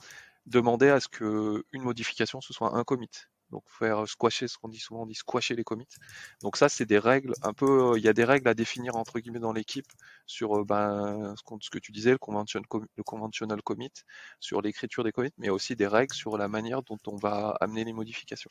demander 0.47 0.89
à 0.91 1.01
ce 1.01 1.09
que 1.09 1.65
une 1.73 1.83
modification, 1.83 2.41
ce 2.41 2.53
soit 2.53 2.77
un 2.77 2.85
commit. 2.85 3.11
Donc, 3.51 3.65
faire 3.69 4.07
squasher, 4.07 4.47
ce 4.49 4.59
qu'on 4.59 4.69
dit 4.69 4.79
souvent, 4.79 5.03
on 5.03 5.07
dit 5.07 5.15
squasher 5.15 5.55
les 5.57 5.65
commits. 5.65 5.89
Donc, 6.43 6.57
ça, 6.59 6.69
c'est 6.69 6.85
des 6.87 6.99
règles 6.99 7.33
un 7.43 7.55
peu, 7.55 7.95
il 7.97 8.05
y 8.05 8.09
a 8.09 8.13
des 8.13 8.25
règles 8.25 8.49
à 8.49 8.55
définir, 8.55 8.97
entre 8.97 9.21
guillemets, 9.21 9.39
dans 9.41 9.53
l'équipe 9.53 9.87
sur 10.27 10.65
ben, 10.67 11.35
ce, 11.37 11.71
que 11.71 11.79
tu 11.79 11.93
disais, 11.93 12.13
le, 12.13 12.19
le 12.97 13.03
conventional 13.05 13.63
commit, 13.63 13.93
sur 14.41 14.61
l'écriture 14.63 15.05
des 15.05 15.13
commits, 15.13 15.33
mais 15.39 15.49
aussi 15.51 15.77
des 15.77 15.87
règles 15.87 16.15
sur 16.15 16.37
la 16.39 16.49
manière 16.49 16.83
dont 16.83 16.99
on 17.07 17.17
va 17.17 17.57
amener 17.61 17.85
les 17.85 17.95
modifications. 17.95 18.51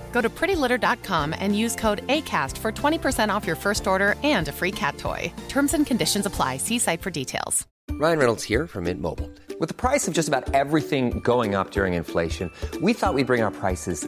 Go 0.11 0.21
to 0.21 0.29
prettylitter.com 0.29 1.33
and 1.39 1.57
use 1.57 1.75
code 1.75 2.05
ACAST 2.07 2.57
for 2.57 2.71
20% 2.71 3.33
off 3.33 3.47
your 3.47 3.55
first 3.55 3.87
order 3.87 4.15
and 4.23 4.47
a 4.47 4.51
free 4.51 4.71
cat 4.71 4.97
toy. 4.99 5.33
Terms 5.49 5.73
and 5.73 5.87
conditions 5.87 6.27
apply. 6.27 6.57
See 6.57 6.77
site 6.77 7.01
for 7.01 7.09
details. 7.09 7.65
Ryan 7.91 8.19
Reynolds 8.19 8.43
here 8.43 8.67
from 8.67 8.85
Mint 8.85 9.01
Mobile. 9.01 9.29
With 9.59 9.67
the 9.67 9.75
price 9.75 10.07
of 10.07 10.13
just 10.13 10.27
about 10.27 10.53
everything 10.53 11.19
going 11.19 11.55
up 11.55 11.71
during 11.71 11.93
inflation, 11.93 12.49
we 12.81 12.93
thought 12.93 13.13
we'd 13.13 13.27
bring 13.27 13.43
our 13.43 13.51
prices 13.51 14.07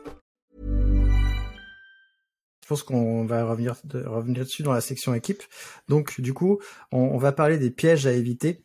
Pense 2.71 2.83
qu'on 2.83 3.25
va 3.25 3.43
revenir, 3.43 3.75
de, 3.83 4.01
revenir 4.01 4.45
dessus 4.45 4.63
dans 4.63 4.71
la 4.71 4.79
section 4.79 5.13
équipe. 5.13 5.43
Donc, 5.89 6.21
du 6.21 6.33
coup, 6.33 6.61
on, 6.93 7.17
va 7.17 7.33
parler 7.33 7.57
des 7.57 7.69
pièges 7.69 8.07
à 8.07 8.13
éviter. 8.13 8.63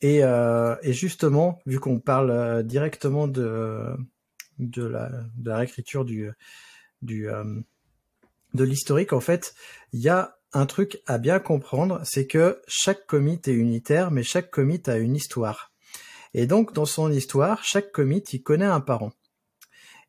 Et, 0.00 0.24
euh, 0.24 0.74
justement, 0.84 1.58
vu 1.66 1.78
qu'on 1.78 2.00
parle 2.00 2.30
euh, 2.30 2.62
directement 2.62 3.28
de, 3.28 3.94
de, 4.58 4.84
la, 4.86 5.58
réécriture 5.58 6.06
du, 6.06 6.30
du, 7.02 7.28
euh, 7.28 7.44
de 8.54 8.64
l'historique, 8.64 9.12
en 9.12 9.20
fait, 9.20 9.54
il 9.92 10.00
y 10.00 10.08
a 10.08 10.38
un 10.54 10.64
truc 10.64 11.02
à 11.06 11.18
bien 11.18 11.38
comprendre, 11.38 12.00
c'est 12.04 12.26
que 12.26 12.58
chaque 12.66 13.04
commit 13.04 13.38
est 13.44 13.48
unitaire, 13.48 14.10
mais 14.10 14.22
chaque 14.22 14.50
commit 14.50 14.80
a 14.86 14.96
une 14.96 15.14
histoire. 15.14 15.72
Et 16.32 16.46
donc, 16.46 16.72
dans 16.72 16.86
son 16.86 17.12
histoire, 17.12 17.62
chaque 17.64 17.92
commit, 17.92 18.24
il 18.32 18.42
connaît 18.42 18.64
un 18.64 18.80
parent. 18.80 19.12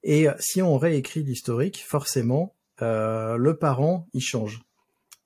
Et 0.02 0.28
si 0.40 0.62
on 0.62 0.78
réécrit 0.78 1.24
l'historique, 1.24 1.84
forcément, 1.86 2.53
euh, 2.82 3.38
le 3.38 3.58
parent, 3.58 4.08
il 4.14 4.22
change. 4.22 4.62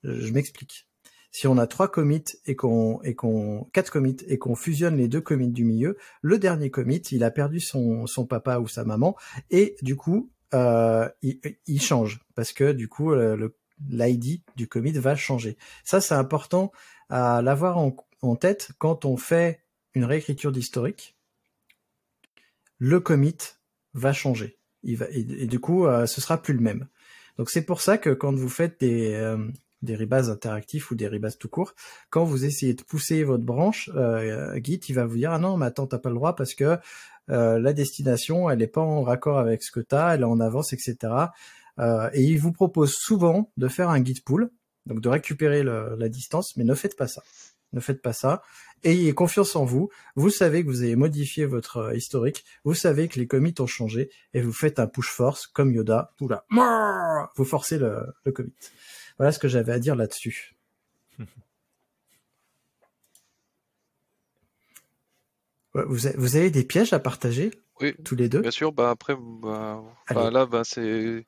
Je 0.02 0.32
m'explique. 0.32 0.86
Si 1.30 1.46
on 1.46 1.58
a 1.58 1.66
trois 1.66 1.88
commits 1.88 2.24
et 2.46 2.56
qu'on 2.56 3.02
et 3.02 3.14
qu'on 3.14 3.68
quatre 3.72 3.90
commits 3.90 4.16
et 4.26 4.38
qu'on 4.38 4.54
fusionne 4.54 4.96
les 4.96 5.08
deux 5.08 5.20
commits 5.20 5.50
du 5.50 5.64
milieu, 5.64 5.98
le 6.22 6.38
dernier 6.38 6.70
commit, 6.70 7.02
il 7.12 7.22
a 7.22 7.30
perdu 7.30 7.60
son 7.60 8.06
son 8.06 8.26
papa 8.26 8.58
ou 8.58 8.66
sa 8.66 8.84
maman 8.84 9.14
et 9.50 9.76
du 9.82 9.94
coup, 9.94 10.30
euh, 10.54 11.08
il, 11.22 11.82
change 11.82 12.20
parce 12.34 12.52
que 12.52 12.72
du 12.72 12.88
coup, 12.88 13.10
le, 13.12 13.54
l'ID 13.88 14.42
du 14.56 14.68
commit 14.68 14.92
va 14.92 15.16
changer. 15.16 15.56
Ça, 15.84 16.00
c'est 16.00 16.14
important 16.14 16.72
à 17.08 17.42
l'avoir 17.42 17.78
en, 17.78 18.36
tête 18.36 18.70
quand 18.78 19.04
on 19.04 19.16
fait 19.16 19.62
une 19.94 20.04
réécriture 20.04 20.52
d'historique. 20.52 21.16
Le 22.78 23.00
commit 23.00 23.36
va 23.94 24.12
changer. 24.12 24.58
Il 24.82 24.96
va, 24.96 25.06
et, 25.10 25.46
du 25.46 25.60
coup, 25.60 25.86
euh, 25.86 26.06
ce 26.06 26.20
sera 26.20 26.40
plus 26.40 26.54
le 26.54 26.60
même. 26.60 26.88
Donc 27.38 27.50
c'est 27.50 27.62
pour 27.62 27.80
ça 27.80 27.98
que 27.98 28.10
quand 28.10 28.34
vous 28.34 28.48
faites 28.48 28.80
des, 28.80 29.14
euh, 29.14 29.38
des 29.82 29.96
rebas 29.96 30.30
interactifs 30.30 30.90
ou 30.90 30.94
des 30.94 31.08
rebas 31.08 31.32
tout 31.38 31.48
court, 31.48 31.74
quand 32.10 32.24
vous 32.24 32.44
essayez 32.44 32.74
de 32.74 32.82
pousser 32.82 33.24
votre 33.24 33.44
branche, 33.44 33.90
euh, 33.94 34.58
Git, 34.62 34.80
il 34.88 34.94
va 34.94 35.06
vous 35.06 35.16
dire 35.16 35.32
ah 35.32 35.38
non, 35.38 35.56
mais 35.56 35.66
attends, 35.66 35.86
t'as 35.86 35.98
pas 35.98 36.08
le 36.08 36.16
droit 36.16 36.34
parce 36.34 36.54
que 36.54 36.78
euh, 37.30 37.58
la 37.58 37.72
destination, 37.72 38.50
elle 38.50 38.58
n'est 38.58 38.66
pas 38.66 38.80
en 38.80 39.02
raccord 39.02 39.38
avec 39.38 39.62
ce 39.62 39.70
que 39.70 39.80
tu 39.80 39.94
as, 39.94 40.14
elle 40.14 40.22
est 40.22 40.24
en 40.24 40.40
avance, 40.40 40.72
etc. 40.72 40.96
Euh, 41.78 42.10
et 42.12 42.22
il 42.22 42.38
vous 42.38 42.52
propose 42.52 42.94
souvent 42.94 43.50
de 43.56 43.68
faire 43.68 43.90
un 43.90 44.02
git 44.02 44.20
pull, 44.24 44.50
donc 44.86 45.00
de 45.00 45.08
récupérer 45.08 45.62
la 45.62 46.08
distance, 46.08 46.56
mais 46.56 46.64
ne 46.64 46.74
faites 46.74 46.96
pas 46.96 47.06
ça. 47.06 47.22
Ne 47.72 47.80
faites 47.80 48.00
pas 48.02 48.12
ça. 48.12 48.42
Ayez 48.84 49.12
confiance 49.12 49.56
en 49.56 49.64
vous. 49.64 49.90
Vous 50.14 50.30
savez 50.30 50.62
que 50.62 50.68
vous 50.68 50.82
avez 50.82 50.96
modifié 50.96 51.44
votre 51.44 51.78
euh, 51.78 51.94
historique. 51.94 52.44
Vous 52.64 52.74
savez 52.74 53.08
que 53.08 53.18
les 53.18 53.26
commits 53.26 53.54
ont 53.58 53.66
changé 53.66 54.10
et 54.34 54.40
vous 54.40 54.52
faites 54.52 54.78
un 54.78 54.86
push 54.86 55.10
force 55.10 55.46
comme 55.46 55.72
Yoda. 55.72 56.14
Oula, 56.20 56.44
vous 57.36 57.44
forcez 57.44 57.78
le, 57.78 58.06
le 58.24 58.32
commit. 58.32 58.52
Voilà 59.18 59.32
ce 59.32 59.38
que 59.38 59.48
j'avais 59.48 59.72
à 59.72 59.78
dire 59.78 59.96
là-dessus. 59.96 60.54
Vous 65.74 66.36
avez 66.36 66.50
des 66.50 66.64
pièges 66.64 66.92
à 66.92 66.98
partager 66.98 67.52
oui, 67.80 67.94
tous 68.04 68.16
les 68.16 68.28
deux? 68.28 68.40
Bien 68.40 68.50
sûr, 68.50 68.72
bah 68.72 68.90
après, 68.90 69.14
bah, 69.16 69.82
bah 70.12 70.30
là, 70.30 70.46
bah, 70.46 70.62
c'est 70.64 71.24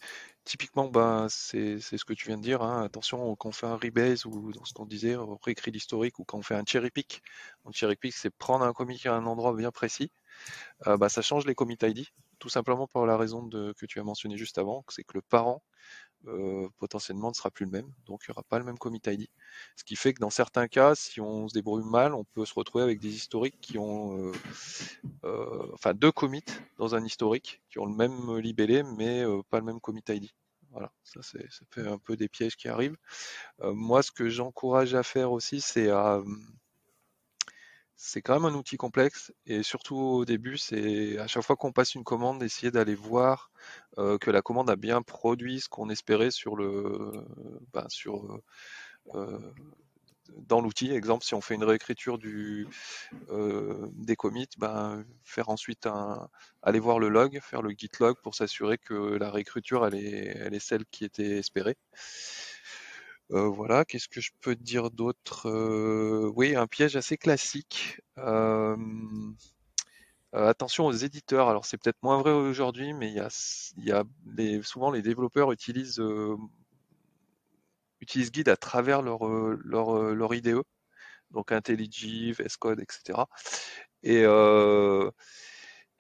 Typiquement, 0.51 0.89
ben, 0.89 1.29
c'est 1.29 1.79
ce 1.79 2.05
que 2.05 2.13
tu 2.13 2.27
viens 2.27 2.37
de 2.37 2.43
dire. 2.43 2.61
Hein. 2.61 2.83
Attention, 2.83 3.37
quand 3.37 3.51
on 3.51 3.53
fait 3.53 3.69
un 3.69 3.77
rebase 3.77 4.27
ou 4.27 4.51
dans 4.51 4.65
ce 4.65 4.73
qu'on 4.73 4.85
disait, 4.85 5.15
on 5.15 5.37
réécrit 5.37 5.71
l'historique 5.71 6.19
ou 6.19 6.25
quand 6.25 6.39
on 6.39 6.43
fait 6.43 6.57
un 6.57 6.65
cherry 6.67 6.91
pick. 6.91 7.23
Un 7.67 7.71
cherry 7.71 7.95
pick, 7.95 8.13
c'est 8.13 8.31
prendre 8.31 8.65
un 8.65 8.73
commit 8.73 9.01
à 9.05 9.15
un 9.15 9.27
endroit 9.27 9.55
bien 9.55 9.71
précis. 9.71 10.11
Euh, 10.89 10.97
bah, 10.97 11.09
ça 11.09 11.23
change 11.23 11.47
les 11.47 11.55
commit 11.55 11.79
ID, 11.81 12.05
tout 12.41 12.49
simplement 12.49 12.89
pour 12.89 13.07
la 13.07 13.17
raison 13.17 13.49
que 13.49 13.87
tu 13.87 14.01
as 14.01 14.03
mentionné 14.03 14.37
juste 14.37 14.59
avant, 14.59 14.85
c'est 14.89 15.05
que 15.05 15.19
le 15.19 15.23
parent 15.23 15.63
euh, 16.27 16.69
potentiellement 16.79 17.29
ne 17.31 17.35
sera 17.35 17.51
plus 17.51 17.65
le 17.65 17.71
même, 17.71 17.91
donc 18.07 18.23
il 18.23 18.31
n'y 18.31 18.33
aura 18.33 18.43
pas 18.43 18.59
le 18.59 18.65
même 18.65 18.79
commit 18.79 19.01
ID. 19.07 19.29
Ce 19.77 19.85
qui 19.85 19.97
fait 19.97 20.13
que 20.13 20.21
dans 20.21 20.31
certains 20.31 20.69
cas, 20.69 20.95
si 20.95 21.21
on 21.21 21.49
se 21.49 21.55
débrouille 21.55 21.85
mal, 21.85 22.15
on 22.15 22.25
peut 22.25 22.45
se 22.45 22.55
retrouver 22.55 22.85
avec 22.85 23.01
des 23.01 23.15
historiques 23.15 23.59
qui 23.61 23.79
ont, 23.79 24.19
euh, 24.19 24.33
euh, 25.25 25.67
enfin 25.73 25.95
deux 25.95 26.13
commits 26.13 26.45
dans 26.79 26.95
un 26.95 27.05
historique 27.05 27.63
qui 27.71 27.79
ont 27.79 27.87
le 27.87 27.95
même 27.95 28.37
libellé, 28.39 28.83
mais 28.83 29.25
pas 29.51 29.59
le 29.59 29.65
même 29.65 29.81
commit 29.81 30.03
ID. 30.09 30.31
Voilà, 30.71 30.93
ça, 31.03 31.21
ça 31.23 31.39
fait 31.71 31.87
un 31.87 31.99
peu 31.99 32.17
des 32.17 32.29
pièges 32.29 32.57
qui 32.57 32.69
arrivent. 32.69 32.97
moi, 33.61 34.03
ce 34.03 34.13
que 34.13 34.29
j'encourage 34.29 34.95
à 34.95 35.03
faire 35.03 35.33
aussi, 35.33 35.61
c'est 35.61 35.91
à 35.91 36.21
c'est 38.03 38.23
quand 38.23 38.33
même 38.33 38.47
un 38.47 38.57
outil 38.57 38.79
complexe 38.79 39.31
et 39.45 39.63
surtout 39.63 39.97
au 39.97 40.25
début, 40.25 40.57
c'est 40.57 41.19
à 41.19 41.27
chaque 41.27 41.43
fois 41.43 41.57
qu'on 41.57 41.71
passe 41.71 41.95
une 41.95 42.03
commande, 42.03 42.39
d'essayer 42.39 42.71
d'aller 42.71 42.95
voir 42.95 43.51
euh, 43.99 44.17
que 44.17 44.31
la 44.31 44.41
commande 44.41 44.71
a 44.71 44.77
bien 44.77 45.03
produit 45.03 45.61
ce 45.61 45.69
qu'on 45.69 45.91
espérait 45.91 46.31
sur 46.31 46.57
le, 46.57 47.13
ben, 47.75 47.85
sur 47.91 48.41
euh, 49.15 49.39
dans 50.49 50.63
l'outil. 50.63 50.91
Exemple, 50.93 51.27
si 51.27 51.35
on 51.35 51.43
fait 51.43 51.57
une 51.57 51.65
réécriture 51.65 52.17
du 52.17 52.67
euh, 53.29 53.87
des 53.93 54.17
commits, 54.17 54.49
ben, 54.57 55.05
faire 55.23 55.51
ensuite 55.51 55.87
un, 55.87 56.31
aller 56.63 56.81
voir 56.81 57.01
le 57.01 57.11
log, 57.11 57.39
faire 57.43 57.61
le 57.61 57.71
git 57.77 57.91
log 58.01 58.17
pour 58.23 58.35
s'assurer 58.35 58.79
que 58.79 58.95
la 58.95 59.31
réécriture 59.31 59.87
elle 59.87 59.95
est, 59.95 60.39
elle 60.39 60.55
est 60.55 60.59
celle 60.59 60.87
qui 60.87 61.05
était 61.05 61.39
espérée. 61.39 61.77
Euh, 63.33 63.49
voilà, 63.49 63.85
qu'est-ce 63.85 64.09
que 64.09 64.21
je 64.21 64.31
peux 64.41 64.57
dire 64.57 64.91
d'autre 64.91 65.49
euh, 65.49 66.33
Oui, 66.35 66.57
un 66.57 66.67
piège 66.67 66.97
assez 66.97 67.17
classique. 67.17 68.01
Euh, 68.19 68.77
attention 70.33 70.87
aux 70.87 70.93
éditeurs. 70.93 71.49
Alors 71.49 71.65
c'est 71.65 71.77
peut-être 71.77 72.03
moins 72.03 72.19
vrai 72.19 72.33
aujourd'hui, 72.33 72.93
mais 72.93 73.09
il 73.09 73.15
y 73.15 73.21
a, 73.21 73.29
y 73.77 73.93
a 73.93 74.63
souvent 74.63 74.91
les 74.91 75.03
développeurs 75.03 75.53
utilisent 75.53 76.03
utilisent 78.01 78.33
Guide 78.33 78.49
à 78.49 78.57
travers 78.57 79.03
leur 79.03 79.27
leur, 79.27 80.15
leur 80.15 80.35
IDE, 80.35 80.63
donc 81.31 81.53
IntelliJ, 81.53 82.33
VS 82.33 82.57
Code, 82.59 82.81
etc. 82.81 83.27
Et 84.03 84.25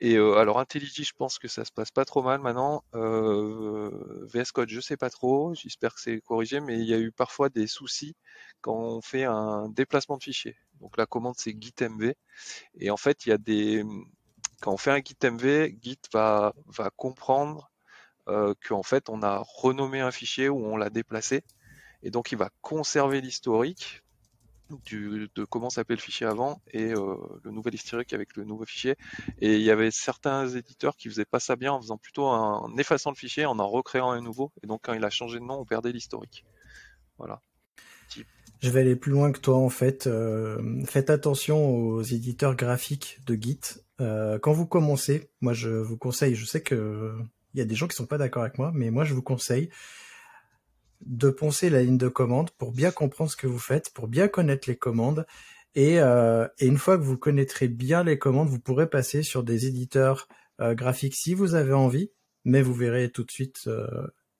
et 0.00 0.16
euh, 0.16 0.36
alors 0.36 0.58
IntelliJ, 0.58 1.02
je 1.04 1.12
pense 1.16 1.38
que 1.38 1.48
ça 1.48 1.64
se 1.64 1.72
passe 1.72 1.90
pas 1.90 2.06
trop 2.06 2.22
mal 2.22 2.40
maintenant. 2.40 2.82
Euh, 2.94 3.90
VS 4.32 4.50
Code, 4.52 4.70
je 4.70 4.80
sais 4.80 4.96
pas 4.96 5.10
trop. 5.10 5.54
J'espère 5.54 5.94
que 5.94 6.00
c'est 6.00 6.20
corrigé, 6.22 6.60
mais 6.60 6.78
il 6.78 6.86
y 6.86 6.94
a 6.94 6.98
eu 6.98 7.12
parfois 7.12 7.50
des 7.50 7.66
soucis 7.66 8.16
quand 8.62 8.74
on 8.74 9.02
fait 9.02 9.24
un 9.24 9.68
déplacement 9.68 10.16
de 10.16 10.22
fichier. 10.22 10.56
Donc 10.80 10.96
la 10.96 11.06
commande 11.06 11.34
c'est 11.36 11.54
gitmv 11.60 12.14
et 12.78 12.90
en 12.90 12.96
fait 12.96 13.26
il 13.26 13.30
y 13.30 13.32
a 13.32 13.38
des 13.38 13.84
quand 14.62 14.72
on 14.72 14.76
fait 14.78 14.90
un 14.90 15.00
gitmv, 15.00 15.68
Git 15.82 16.00
va 16.12 16.54
va 16.66 16.90
comprendre 16.96 17.70
euh, 18.28 18.54
qu'en 18.66 18.82
fait 18.82 19.08
on 19.10 19.22
a 19.22 19.42
renommé 19.44 20.00
un 20.00 20.10
fichier 20.10 20.48
ou 20.48 20.64
on 20.64 20.76
l'a 20.76 20.90
déplacé 20.90 21.44
et 22.02 22.10
donc 22.10 22.32
il 22.32 22.38
va 22.38 22.50
conserver 22.62 23.20
l'historique 23.20 24.02
de 24.70 25.44
comment 25.44 25.70
s'appelait 25.70 25.96
le 25.96 26.00
fichier 26.00 26.26
avant 26.26 26.60
et 26.72 26.92
euh, 26.92 27.16
le 27.44 27.50
nouvel 27.50 27.74
historique 27.74 28.12
avec 28.12 28.36
le 28.36 28.44
nouveau 28.44 28.64
fichier. 28.64 28.96
Et 29.40 29.56
il 29.56 29.62
y 29.62 29.70
avait 29.70 29.90
certains 29.90 30.48
éditeurs 30.48 30.96
qui 30.96 31.08
faisaient 31.08 31.24
pas 31.24 31.40
ça 31.40 31.56
bien 31.56 31.72
en 31.72 31.80
faisant 31.80 31.98
plutôt 31.98 32.26
un, 32.26 32.58
en 32.58 32.76
effaçant 32.76 33.10
le 33.10 33.16
fichier, 33.16 33.46
en 33.46 33.58
en 33.58 33.68
recréant 33.68 34.10
un 34.10 34.20
nouveau. 34.20 34.52
Et 34.62 34.66
donc 34.66 34.80
quand 34.84 34.92
il 34.92 35.04
a 35.04 35.10
changé 35.10 35.38
de 35.38 35.44
nom, 35.44 35.60
on 35.60 35.64
perdait 35.64 35.92
l'historique. 35.92 36.44
Voilà. 37.18 37.40
Je 38.62 38.68
vais 38.68 38.80
aller 38.80 38.96
plus 38.96 39.12
loin 39.12 39.32
que 39.32 39.40
toi 39.40 39.56
en 39.56 39.70
fait. 39.70 40.06
Euh, 40.06 40.84
faites 40.84 41.08
attention 41.10 41.70
aux 41.70 42.02
éditeurs 42.02 42.56
graphiques 42.56 43.20
de 43.26 43.34
Git. 43.34 43.60
Euh, 44.00 44.38
quand 44.38 44.52
vous 44.52 44.66
commencez, 44.66 45.30
moi 45.40 45.54
je 45.54 45.70
vous 45.70 45.96
conseille, 45.96 46.34
je 46.34 46.44
sais 46.44 46.62
que 46.62 47.14
il 47.54 47.58
y 47.58 47.62
a 47.62 47.64
des 47.64 47.74
gens 47.74 47.88
qui 47.88 47.96
sont 47.96 48.06
pas 48.06 48.18
d'accord 48.18 48.42
avec 48.42 48.58
moi, 48.58 48.70
mais 48.74 48.90
moi 48.90 49.04
je 49.04 49.14
vous 49.14 49.22
conseille 49.22 49.70
de 51.00 51.30
poncer 51.30 51.70
la 51.70 51.82
ligne 51.82 51.98
de 51.98 52.08
commande 52.08 52.50
pour 52.52 52.72
bien 52.72 52.90
comprendre 52.90 53.30
ce 53.30 53.36
que 53.36 53.46
vous 53.46 53.58
faites, 53.58 53.92
pour 53.92 54.08
bien 54.08 54.28
connaître 54.28 54.68
les 54.68 54.76
commandes. 54.76 55.26
Et, 55.74 56.00
euh, 56.00 56.46
une 56.60 56.78
fois 56.78 56.98
que 56.98 57.02
vous 57.02 57.16
connaîtrez 57.16 57.68
bien 57.68 58.04
les 58.04 58.18
commandes, 58.18 58.48
vous 58.48 58.58
pourrez 58.58 58.88
passer 58.88 59.22
sur 59.22 59.44
des 59.44 59.66
éditeurs 59.66 60.28
euh, 60.60 60.74
graphiques 60.74 61.14
si 61.14 61.34
vous 61.34 61.54
avez 61.54 61.72
envie, 61.72 62.10
mais 62.44 62.62
vous 62.62 62.74
verrez 62.74 63.10
tout 63.10 63.24
de 63.24 63.30
suite 63.30 63.62
euh, 63.66 63.86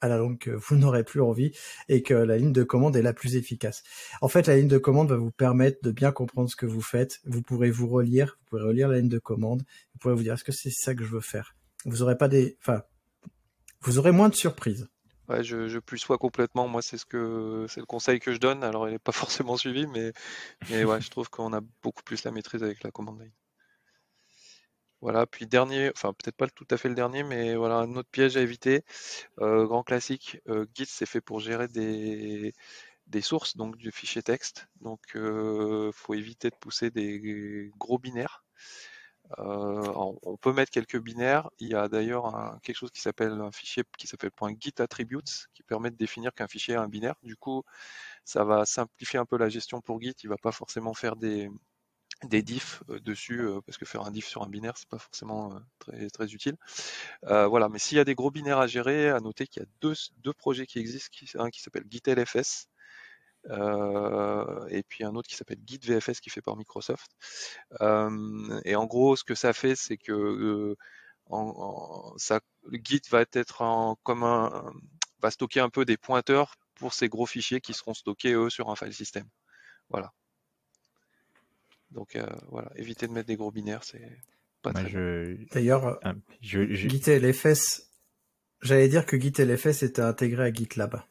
à 0.01 0.09
la 0.09 0.19
longue 0.19 0.39
que 0.39 0.51
vous 0.51 0.75
n'aurez 0.77 1.05
plus 1.05 1.21
envie 1.21 1.53
et 1.89 2.03
que 2.03 2.15
la 2.15 2.37
ligne 2.37 2.53
de 2.53 2.63
commande 2.63 2.97
est 2.97 3.03
la 3.03 3.13
plus 3.13 3.37
efficace. 3.37 3.83
En 4.21 4.29
fait, 4.29 4.47
la 4.47 4.57
ligne 4.57 4.69
de 4.69 4.79
commande 4.79 5.09
va 5.09 5.17
vous 5.17 5.31
permettre 5.31 5.79
de 5.83 5.93
bien 5.93 6.13
comprendre 6.13 6.51
ce 6.51 6.57
que 6.57 6.67
vous 6.67 6.83
faites. 6.83 7.21
Vous 7.25 7.43
pourrez 7.43 7.71
vous 7.71 7.89
relire, 7.89 8.39
vous 8.41 8.47
pourrez 8.51 8.65
relire 8.65 8.89
la 8.89 8.99
ligne 8.99 9.09
de 9.09 9.19
commande, 9.19 9.63
vous 9.93 9.99
pourrez 10.01 10.15
vous 10.15 10.23
dire 10.23 10.35
est-ce 10.35 10.45
que 10.45 10.53
c'est 10.53 10.71
ça 10.71 10.95
que 10.95 11.05
je 11.05 11.11
veux 11.11 11.21
faire? 11.21 11.55
Vous 11.85 12.03
aurez 12.03 12.19
pas 12.19 12.29
des, 12.29 12.57
enfin, 12.61 12.83
vous 13.83 13.99
aurez 13.99 14.13
moins 14.13 14.29
de 14.29 14.35
surprises. 14.35 14.89
Je, 15.43 15.69
je 15.69 15.79
plus 15.79 16.05
complètement. 16.05 16.69
Moi, 16.69 16.83
c'est 16.83 16.99
ce 16.99 17.07
que 17.07 17.67
c'est 17.69 17.81
le 17.81 17.87
conseil 17.87 18.21
que 18.21 18.33
je 18.33 18.39
donne. 18.39 18.65
Alors, 18.65 18.89
il 18.89 18.93
n'est 18.93 18.99
pas 18.99 19.13
forcément 19.13 19.57
suivi, 19.57 19.87
mais, 19.87 20.13
mais 20.71 20.83
je 21.01 21.11
trouve 21.11 21.31
qu'on 21.31 21.53
a 21.53 21.61
beaucoup 21.83 22.03
plus 22.03 22.25
la 22.25 22.33
maîtrise 22.33 22.63
avec 22.63 22.83
la 22.83 22.91
commande 22.91 23.21
line. 23.21 23.33
Voilà, 25.01 25.27
puis 25.27 25.47
dernier, 25.47 25.91
enfin 25.97 26.13
peut-être 26.13 26.37
pas 26.37 26.47
tout 26.49 26.67
à 26.71 26.77
fait 26.77 26.91
le 26.91 26.95
dernier, 26.95 27.23
mais 27.23 27.55
voilà 27.57 27.77
un 27.77 27.97
autre 27.97 28.11
piège 28.11 28.37
à 28.37 28.43
éviter. 28.43 28.85
Euh, 29.41 29.67
grand 29.67 29.83
classique, 29.83 30.39
euh, 30.49 30.67
Git 30.75 30.87
c'est 30.87 31.07
fait 31.07 31.23
pour 31.23 31.41
gérer 31.41 31.69
des, 31.69 32.53
des 33.07 33.23
sources, 33.23 33.57
donc 33.57 33.77
du 33.79 33.93
fichier 33.93 34.23
texte. 34.23 34.69
Donc 34.83 35.01
euh, 35.17 35.91
faut 35.95 36.15
éviter 36.15 36.51
de 36.51 36.57
pousser 36.57 36.91
des 36.91 37.71
gros 37.79 37.99
binaires. 37.99 38.45
Euh, 39.39 39.93
on 40.23 40.37
peut 40.37 40.53
mettre 40.53 40.71
quelques 40.71 40.99
binaires. 41.01 41.51
Il 41.59 41.69
y 41.69 41.75
a 41.75 41.89
d'ailleurs 41.89 42.59
quelque 42.63 42.77
chose 42.77 42.91
qui 42.91 43.01
s'appelle 43.01 43.33
un 43.33 43.53
fichier 43.53 43.85
qui 43.99 44.07
s'appelle 44.07 44.31
.git 44.61 44.75
attributes 44.79 45.49
qui 45.55 45.63
permet 45.63 45.91
de 45.91 45.97
définir 45.97 46.35
qu'un 46.35 46.49
fichier 46.49 46.75
est 46.75 46.79
un 46.79 46.89
binaire. 46.89 47.15
Du 47.23 47.37
coup, 47.37 47.63
ça 48.25 48.45
va 48.45 48.67
simplifier 48.67 49.19
un 49.19 49.27
peu 49.27 49.39
la 49.39 49.49
gestion 49.49 49.81
pour 49.81 50.01
Git. 50.03 50.15
Il 50.23 50.29
va 50.29 50.37
pas 50.39 50.53
forcément 50.53 50.95
faire 50.95 51.17
des, 51.17 51.51
diffs 52.43 52.83
euh, 52.91 53.01
dessus 53.01 53.41
euh, 53.43 53.61
parce 53.67 53.79
que 53.79 53.85
faire 53.85 54.03
un 54.05 54.11
diff 54.11 54.27
sur 54.27 54.43
un 54.43 54.49
binaire 54.49 54.77
c'est 54.77 54.89
pas 54.89 54.99
forcément 54.99 55.59
très 55.79 56.09
très 56.11 56.33
utile. 56.35 56.57
voilà, 57.23 57.69
mais 57.69 57.79
s'il 57.79 57.97
y 57.99 58.01
a 58.01 58.05
des 58.05 58.15
gros 58.15 58.31
binaires 58.31 58.59
à 58.59 58.67
gérer, 58.67 59.11
à 59.11 59.21
noter 59.21 59.47
qu'il 59.47 59.63
y 59.63 59.65
a 59.65 59.69
deux, 59.81 59.95
deux 60.19 60.33
projets 60.35 60.67
qui 60.67 60.79
existent, 60.79 61.17
un 61.37 61.51
qui 61.51 61.61
s'appelle 61.63 61.85
GitLFS 61.89 62.69
euh, 63.49 64.67
et 64.69 64.83
puis 64.83 65.05
un 65.05 65.15
autre 65.15 65.29
qui 65.29 65.37
s'appelle 65.37 65.61
Git 65.67 65.81
VFS 65.83 66.21
qui 66.21 66.31
fait 66.31 66.43
par 66.43 66.57
Microsoft. 66.57 67.11
Euh, 67.81 68.61
et 68.65 68.77
en 68.77 68.87
gros, 68.87 69.17
ce 69.17 69.25
que 69.25 69.35
ça 69.35 69.53
fait, 69.53 69.77
c'est 69.77 69.97
que 69.97 70.13
euh, 70.13 70.77
en, 71.27 72.15
ça, 72.19 72.41
Git 72.73 73.03
va 73.11 73.25
être 73.33 73.63
en, 73.63 73.97
comme 74.03 74.25
un, 74.25 74.73
va 75.21 75.31
stocker 75.31 75.61
un 75.61 75.71
peu 75.71 75.85
des 75.85 75.97
pointeurs 75.97 76.57
pour 76.75 76.93
ces 76.93 77.09
gros 77.09 77.27
fichiers 77.27 77.61
qui 77.61 77.73
seront 77.73 77.95
stockés 77.95 78.33
eux 78.33 78.51
sur 78.51 78.71
un 78.71 78.77
file 78.77 78.95
system. 78.95 79.25
Voilà. 79.89 80.13
Donc 81.91 82.17
voilà, 82.49 82.71
éviter 82.77 83.09
de 83.09 83.13
mettre 83.13 83.27
des 83.27 83.37
gros 83.37 83.51
binaires, 83.51 83.83
c'est 83.83 84.23
pas 84.63 84.73
très. 84.73 84.85
D'ailleurs, 85.53 85.99
Git 86.41 87.03
LFS, 87.09 87.91
j'allais 88.63 88.89
dire 88.89 89.07
que 89.07 89.21
Git 89.21 89.33
LFS 89.39 89.83
était 89.83 90.03
intégré 90.03 90.45
à 90.45 90.53
GitLab. 90.53 91.03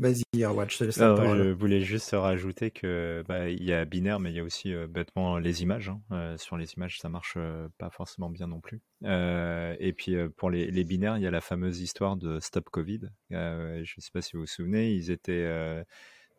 Vas-y, 0.00 0.44
Watch, 0.44 0.78
je 0.78 0.90
Je 0.90 1.52
voulais 1.52 1.80
juste 1.80 2.10
rajouter 2.10 2.72
que 2.72 3.22
bah, 3.28 3.48
il 3.48 3.62
y 3.62 3.72
a 3.72 3.84
binaire, 3.84 4.18
mais 4.18 4.30
il 4.32 4.36
y 4.36 4.40
a 4.40 4.44
aussi 4.44 4.74
euh, 4.74 4.88
bêtement 4.88 5.38
les 5.38 5.62
images. 5.62 5.88
Hein. 5.88 6.00
Euh, 6.10 6.36
sur 6.36 6.56
les 6.56 6.72
images, 6.72 6.98
ça 6.98 7.08
marche 7.08 7.34
euh, 7.36 7.68
pas 7.78 7.90
forcément 7.90 8.28
bien 8.28 8.48
non 8.48 8.60
plus. 8.60 8.80
et 9.04 9.92
puis 9.96 10.16
pour 10.36 10.50
les, 10.50 10.70
les, 10.70 10.84
binaires, 10.84 11.16
il 11.16 11.22
y 11.22 11.26
a 11.26 11.30
la 11.30 11.40
fameuse 11.40 11.80
histoire 11.80 12.16
de 12.16 12.40
Stop 12.40 12.70
Covid. 12.70 13.02
je 13.30 13.78
ne 13.78 13.84
sais 13.84 14.10
pas 14.12 14.20
si 14.20 14.32
vous 14.32 14.40
vous 14.40 14.46
souvenez, 14.46 14.92
ils 14.92 15.12
étaient 15.12 15.84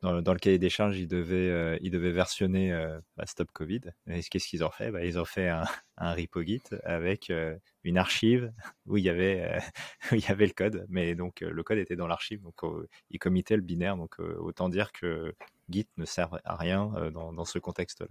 dans, 0.02 0.34
le 0.34 0.40
cahier 0.40 0.60
des 0.60 0.70
charges, 0.70 0.98
ils 1.00 1.08
devaient, 1.08 1.50
euh, 1.50 1.78
ils 1.82 1.92
devaient 1.92 2.12
versionner 2.12 2.72
euh, 2.72 3.00
bah, 3.18 3.26
Stop 3.26 3.52
Covid. 3.52 3.82
Et 4.08 4.22
qu'est-ce 4.22 4.48
qu'ils 4.48 4.64
ont 4.64 4.70
fait? 4.70 4.92
Bah, 4.92 5.04
Ils 5.04 5.18
ont 5.18 5.26
fait 5.26 5.50
un, 5.50 5.64
un 5.98 6.14
repo 6.14 6.44
Git 6.44 6.62
avec 6.84 7.30
euh, 7.30 7.58
une 7.84 7.98
archive 7.98 8.52
où 8.86 8.98
il, 8.98 9.04
y 9.04 9.10
avait, 9.10 9.60
où 10.12 10.16
il 10.16 10.22
y 10.22 10.28
avait 10.28 10.46
le 10.46 10.54
code. 10.54 10.86
Mais 10.90 11.16
donc, 11.16 11.42
le 11.42 11.64
code 11.64 11.80
était 11.80 11.96
dans 11.96 12.08
l'archive. 12.08 12.42
Donc, 12.42 12.62
ils 13.10 13.20
committaient 13.20 13.56
le 13.56 13.64
binaire. 13.64 13.98
Donc, 13.98 14.20
autant 14.20 14.70
dire 14.70 14.92
que 14.92 15.34
Git 15.70 15.88
ne 15.98 16.06
sert 16.06 16.40
à 16.44 16.56
rien 16.56 16.92
dans, 17.14 17.34
dans 17.34 17.46
ce 17.46 17.60
contexte-là. 17.60 18.08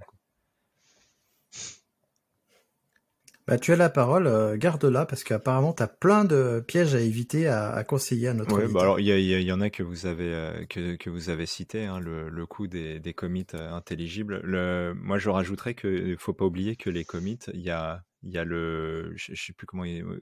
Bah, 3.47 3.59
tu 3.59 3.73
as 3.73 3.77
la 3.77 3.91
parole, 3.91 4.27
euh, 4.27 4.57
garde-la, 4.57 5.05
parce 5.05 5.23
qu'apparemment, 5.23 5.75
tu 5.75 5.83
as 5.83 5.87
plein 5.87 6.25
de 6.25 6.65
pièges 6.67 6.95
à 6.95 7.01
éviter, 7.01 7.47
à, 7.47 7.85
conseiller 7.85 8.29
à 8.29 8.35
notre 8.35 8.57
Oui, 8.57 8.73
bah 8.73 8.81
alors 8.81 9.01
il 9.01 9.07
y, 9.07 9.53
en 9.53 9.61
a 9.61 9.69
que 9.69 9.83
vous 9.83 10.07
avez, 10.07 10.33
euh, 10.33 10.65
que, 10.65 10.97
que, 10.97 11.11
vous 11.11 11.29
avez 11.29 11.45
cité, 11.45 11.85
hein, 11.85 12.01
le, 12.01 12.31
le 12.31 12.47
coût 12.47 12.67
des, 12.67 13.01
des 13.01 13.13
commits 13.13 13.47
euh, 13.53 13.71
intelligibles. 13.71 14.41
Le, 14.45 14.95
moi, 14.95 15.19
je 15.19 15.29
rajouterais 15.29 15.75
qu'il 15.75 16.13
ne 16.13 16.17
faut 16.17 16.33
pas 16.33 16.47
oublier 16.47 16.75
que 16.75 16.89
les 16.89 17.05
commits, 17.05 17.39
il 17.53 17.61
y 17.61 17.71
a, 17.71 18.03
y 18.31 18.39
a 18.39 18.45
le, 18.45 19.13
je 19.17 19.33
ne 19.33 19.37
sais 19.37 19.53
plus 19.53 19.67
comment 19.67 19.85
le, 19.85 20.21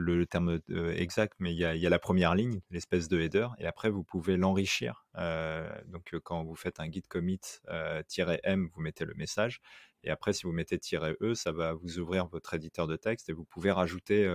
le, 0.00 0.26
terme 0.26 0.60
exact, 0.96 1.34
mais 1.38 1.52
il 1.52 1.58
y 1.58 1.64
a, 1.64 1.90
la 1.90 1.98
première 1.98 2.34
ligne, 2.34 2.60
l'espèce 2.70 3.08
de 3.08 3.20
header, 3.20 3.48
et 3.58 3.66
après, 3.66 3.90
vous 3.90 4.04
pouvez 4.04 4.36
l'enrichir. 4.36 5.06
donc, 5.86 6.14
quand 6.24 6.44
vous 6.44 6.56
faites 6.56 6.80
un 6.80 6.90
git 6.90 7.02
commit 7.02 7.40
-m, 7.68 8.68
vous 8.72 8.80
mettez 8.80 9.04
le 9.04 9.14
message, 9.14 9.60
et 10.02 10.10
après, 10.10 10.32
si 10.32 10.44
vous 10.44 10.52
mettez 10.52 10.78
"-e", 10.78 11.34
ça 11.34 11.52
va 11.52 11.72
vous 11.74 11.98
ouvrir 11.98 12.26
votre 12.26 12.54
éditeur 12.54 12.86
de 12.86 12.96
texte 12.96 13.28
et 13.30 13.32
vous 13.32 13.44
pouvez 13.44 13.70
rajouter 13.72 14.26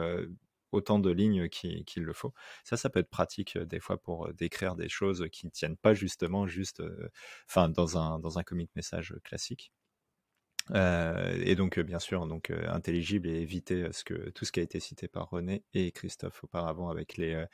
autant 0.71 0.99
de 0.99 1.09
lignes 1.11 1.49
qu'il 1.49 2.03
le 2.03 2.13
faut. 2.13 2.33
Ça, 2.63 2.77
ça 2.77 2.89
peut 2.89 2.99
être 2.99 3.09
pratique 3.09 3.57
des 3.57 3.79
fois 3.79 3.97
pour 4.01 4.33
décrire 4.33 4.75
des 4.75 4.89
choses 4.89 5.27
qui 5.31 5.45
ne 5.47 5.51
tiennent 5.51 5.77
pas 5.77 5.93
justement 5.93 6.47
juste, 6.47 6.81
dans 7.55 7.97
un, 7.97 8.19
dans 8.19 8.39
un 8.39 8.43
commit 8.43 8.69
message 8.75 9.15
classique. 9.23 9.71
Euh, 10.71 11.41
et 11.43 11.55
donc, 11.55 11.79
bien 11.79 11.99
sûr, 11.99 12.25
donc 12.27 12.51
intelligible 12.67 13.27
et 13.27 13.41
éviter 13.41 13.91
ce 13.91 14.03
que, 14.03 14.29
tout 14.31 14.45
ce 14.45 14.51
qui 14.51 14.59
a 14.59 14.63
été 14.63 14.79
cité 14.79 15.07
par 15.07 15.29
René 15.29 15.63
et 15.73 15.91
Christophe 15.91 16.43
auparavant 16.43 16.89
avec 16.89 17.17
les, 17.17 17.45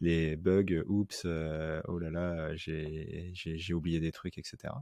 les 0.00 0.36
bugs, 0.36 0.82
oups, 0.86 1.24
oh 1.24 1.98
là 1.98 2.10
là, 2.10 2.54
j'ai 2.54 3.74
oublié 3.74 4.00
des 4.00 4.12
trucs, 4.12 4.38
etc. 4.38 4.74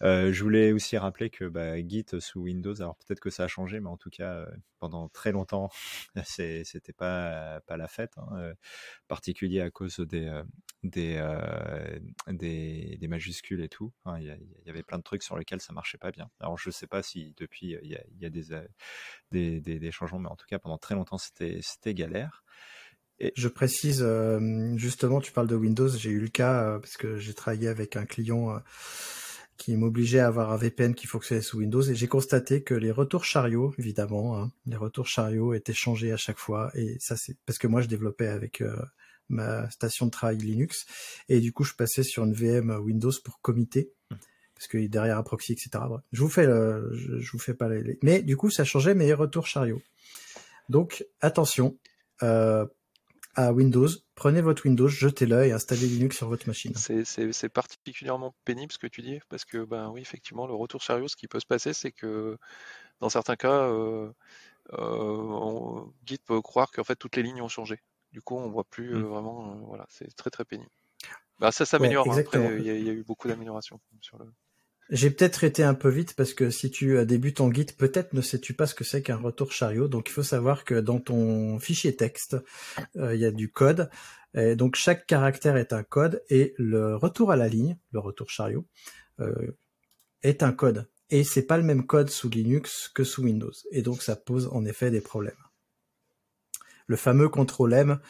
je 0.00 0.42
voulais 0.42 0.72
aussi 0.72 0.96
rappeler 0.96 1.30
que 1.30 1.44
bah, 1.44 1.76
Git 1.78 2.06
sous 2.20 2.40
Windows, 2.40 2.80
alors 2.80 2.96
peut-être 2.96 3.20
que 3.20 3.30
ça 3.30 3.44
a 3.44 3.48
changé, 3.48 3.80
mais 3.80 3.88
en 3.88 3.96
tout 3.96 4.10
cas, 4.10 4.46
pendant 4.78 5.08
très 5.08 5.32
longtemps, 5.32 5.70
c'était 6.24 6.92
pas, 6.96 7.60
pas 7.66 7.76
la 7.76 7.88
fête, 7.88 8.12
hein, 8.18 8.52
particulier 9.08 9.60
à 9.60 9.70
cause 9.70 9.98
des, 10.00 10.42
des, 10.82 11.20
des, 12.28 12.96
des, 13.00 13.08
majuscules 13.08 13.62
et 13.62 13.68
tout. 13.68 13.92
Il 14.18 14.22
y, 14.22 14.66
y, 14.66 14.70
avait 14.70 14.82
plein 14.82 14.98
de 14.98 15.02
trucs 15.02 15.22
sur 15.22 15.36
lesquels 15.36 15.60
ça 15.60 15.72
marchait 15.72 15.98
pas 15.98 16.10
bien. 16.10 16.30
Alors 16.40 16.58
je 16.58 16.70
sais 16.70 16.86
pas 16.86 17.02
si 17.02 17.34
depuis 17.36 17.76
il 17.82 17.90
y 17.90 17.96
a, 17.96 18.02
y 18.20 18.26
a 18.26 18.30
des, 18.30 19.60
des, 19.60 19.60
des, 19.60 19.90
changements, 19.90 20.20
mais 20.20 20.28
en 20.28 20.36
tout 20.36 20.46
cas 20.46 20.58
pendant 20.58 20.78
très 20.78 20.94
longtemps 20.94 21.18
c'était 21.18 21.94
galère. 21.94 22.44
Et 23.20 23.32
je 23.36 23.48
précise 23.48 24.06
justement, 24.76 25.20
tu 25.20 25.32
parles 25.32 25.48
de 25.48 25.56
Windows, 25.56 25.88
j'ai 25.88 26.10
eu 26.10 26.20
le 26.20 26.28
cas 26.28 26.78
parce 26.78 26.96
que 26.96 27.16
j'ai 27.18 27.34
travaillé 27.34 27.68
avec 27.68 27.96
un 27.96 28.06
client 28.06 28.60
qui 29.58 29.76
m'obligeait 29.76 30.20
à 30.20 30.28
avoir 30.28 30.52
un 30.52 30.56
VPN 30.56 30.94
qui 30.94 31.06
fonctionnait 31.06 31.42
sous 31.42 31.58
Windows 31.58 31.82
et 31.82 31.94
j'ai 31.94 32.08
constaté 32.08 32.62
que 32.62 32.74
les 32.74 32.90
retours 32.90 33.24
chariots, 33.24 33.74
évidemment, 33.76 34.38
hein, 34.38 34.52
les 34.66 34.76
retours 34.76 35.06
chariots 35.06 35.52
étaient 35.52 35.74
changés 35.74 36.12
à 36.12 36.16
chaque 36.16 36.38
fois 36.38 36.70
et 36.74 36.96
ça 37.00 37.16
c'est 37.16 37.36
parce 37.44 37.58
que 37.58 37.66
moi 37.66 37.82
je 37.82 37.88
développais 37.88 38.28
avec 38.28 38.62
ma 39.28 39.68
station 39.70 40.06
de 40.06 40.10
travail 40.10 40.38
Linux 40.38 40.86
et 41.28 41.40
du 41.40 41.52
coup 41.52 41.64
je 41.64 41.74
passais 41.74 42.02
sur 42.02 42.24
une 42.24 42.32
VM 42.32 42.70
Windows 42.80 43.12
pour 43.24 43.40
comiter 43.40 43.92
mmh. 44.10 44.14
parce 44.54 44.66
que 44.68 44.86
derrière 44.86 45.18
un 45.18 45.22
proxy 45.22 45.52
etc. 45.52 45.70
Je 46.12 46.22
vous 46.22 46.30
fais 46.30 46.46
le, 46.46 46.90
je, 46.92 47.30
vous 47.30 47.38
fais 47.38 47.54
pas 47.54 47.68
les, 47.68 47.98
mais 48.02 48.22
du 48.22 48.36
coup 48.36 48.50
ça 48.50 48.64
changeait 48.64 48.94
mes 48.94 49.12
retours 49.12 49.46
chariot. 49.46 49.82
Donc 50.68 51.04
attention 51.20 51.76
euh, 52.22 52.66
à 53.38 53.52
Windows, 53.52 53.86
prenez 54.16 54.40
votre 54.40 54.66
Windows, 54.66 54.88
jetez-le 54.88 55.44
et 55.44 55.52
installez 55.52 55.86
Linux 55.86 56.16
sur 56.16 56.28
votre 56.28 56.48
machine. 56.48 56.74
C'est 56.74 57.48
particulièrement 57.48 58.34
pénible 58.44 58.72
ce 58.72 58.78
que 58.78 58.88
tu 58.88 59.00
dis 59.00 59.20
parce 59.28 59.44
que 59.44 59.64
ben 59.64 59.90
oui 59.90 60.00
effectivement 60.00 60.48
le 60.48 60.54
retour 60.54 60.82
chariot 60.82 61.06
ce 61.06 61.14
qui 61.14 61.28
peut 61.28 61.38
se 61.38 61.46
passer 61.46 61.72
c'est 61.72 61.92
que 61.92 62.36
dans 62.98 63.08
certains 63.08 63.36
cas 63.36 63.62
euh, 63.62 64.10
euh, 64.72 65.84
Git 66.04 66.18
peut 66.18 66.42
croire 66.42 66.72
qu'en 66.72 66.82
fait 66.82 66.96
toutes 66.96 67.14
les 67.14 67.22
lignes 67.22 67.40
ont 67.40 67.48
changé. 67.48 67.80
Du 68.10 68.22
coup, 68.22 68.36
on 68.36 68.50
voit 68.50 68.64
plus 68.64 68.94
mmh. 68.94 69.02
vraiment. 69.02 69.54
voilà, 69.68 69.86
c'est 69.88 70.12
très 70.16 70.30
très 70.30 70.44
pénible. 70.44 70.70
Bah, 71.38 71.52
ça 71.52 71.64
s'améliore. 71.64 72.10
Hein. 72.10 72.24
il 72.58 72.66
y, 72.66 72.70
a 72.70 72.92
eu 72.92 73.04
beaucoup 73.04 73.28
d'améliorations 73.28 73.78
sur 74.00 74.18
le. 74.18 74.24
J'ai 74.90 75.10
peut-être 75.10 75.44
été 75.44 75.62
un 75.62 75.74
peu 75.74 75.90
vite 75.90 76.14
parce 76.14 76.32
que 76.32 76.50
si 76.50 76.70
tu 76.70 77.04
débutes 77.04 77.40
en 77.40 77.52
Git, 77.52 77.66
peut-être 77.76 78.14
ne 78.14 78.22
sais-tu 78.22 78.54
pas 78.54 78.66
ce 78.66 78.74
que 78.74 78.84
c'est 78.84 79.02
qu'un 79.02 79.16
retour 79.16 79.52
chariot. 79.52 79.86
Donc 79.88 80.08
il 80.08 80.12
faut 80.12 80.22
savoir 80.22 80.64
que 80.64 80.74
dans 80.74 80.98
ton 80.98 81.58
fichier 81.58 81.94
texte, 81.94 82.36
il 82.94 83.16
y 83.16 83.26
a 83.26 83.30
du 83.30 83.50
code. 83.50 83.90
Et 84.34 84.56
donc 84.56 84.76
chaque 84.76 85.06
caractère 85.06 85.56
est 85.56 85.72
un 85.72 85.82
code 85.82 86.22
et 86.30 86.54
le 86.58 86.96
retour 86.96 87.30
à 87.32 87.36
la 87.36 87.48
ligne, 87.48 87.76
le 87.92 87.98
retour 87.98 88.30
chariot, 88.30 88.66
euh, 89.20 89.58
est 90.22 90.42
un 90.42 90.52
code. 90.52 90.88
Et 91.10 91.24
c'est 91.24 91.46
pas 91.46 91.58
le 91.58 91.64
même 91.64 91.86
code 91.86 92.10
sous 92.10 92.28
Linux 92.28 92.90
que 92.94 93.04
sous 93.04 93.24
Windows. 93.24 93.52
Et 93.72 93.82
donc 93.82 94.02
ça 94.02 94.16
pose 94.16 94.48
en 94.52 94.64
effet 94.64 94.90
des 94.90 95.00
problèmes 95.00 95.34
le 96.88 96.96
fameux 96.96 97.28
contrôle 97.28 97.74
M 97.74 98.00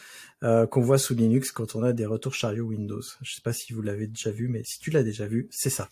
euh, 0.43 0.66
qu'on 0.66 0.81
voit 0.81 0.99
sous 0.99 1.14
Linux 1.14 1.53
quand 1.53 1.74
on 1.74 1.83
a 1.83 1.93
des 1.93 2.07
retours 2.07 2.35
chariot 2.35 2.64
Windows. 2.64 3.03
Je 3.20 3.35
sais 3.35 3.43
pas 3.43 3.53
si 3.53 3.74
vous 3.74 3.83
l'avez 3.83 4.07
déjà 4.07 4.31
vu, 4.31 4.49
mais 4.49 4.62
si 4.64 4.79
tu 4.79 4.91
l'as 4.91 5.03
déjà 5.03 5.26
vu, 5.26 5.49
c'est 5.51 5.68
ça. 5.68 5.91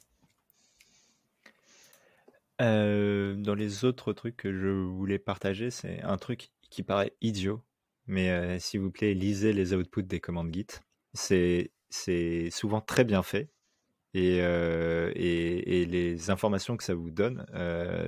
Dans 2.59 3.55
les 3.57 3.85
autres 3.85 4.13
trucs 4.13 4.37
que 4.37 4.53
je 4.53 4.69
voulais 4.69 5.19
partager, 5.19 5.71
c'est 5.71 6.03
un 6.03 6.17
truc 6.17 6.51
qui 6.71 6.83
paraît 6.83 7.15
idiot, 7.21 7.65
mais 8.07 8.59
s'il 8.61 8.81
vous 8.81 8.91
plaît, 8.91 9.15
lisez 9.15 9.53
les 9.53 9.75
outputs 9.75 10.03
des 10.05 10.21
commandes 10.21 10.53
Git. 10.53 10.67
C'est 11.15 12.51
souvent 12.51 12.81
très 12.81 13.05
bien 13.05 13.23
fait 13.23 13.51
et, 14.17 14.39
et, 14.39 15.85
les 15.87 16.31
informations 16.31 16.77
que 16.77 16.85
ça 16.85 16.95
vous 16.95 17.11
donne 17.11 17.47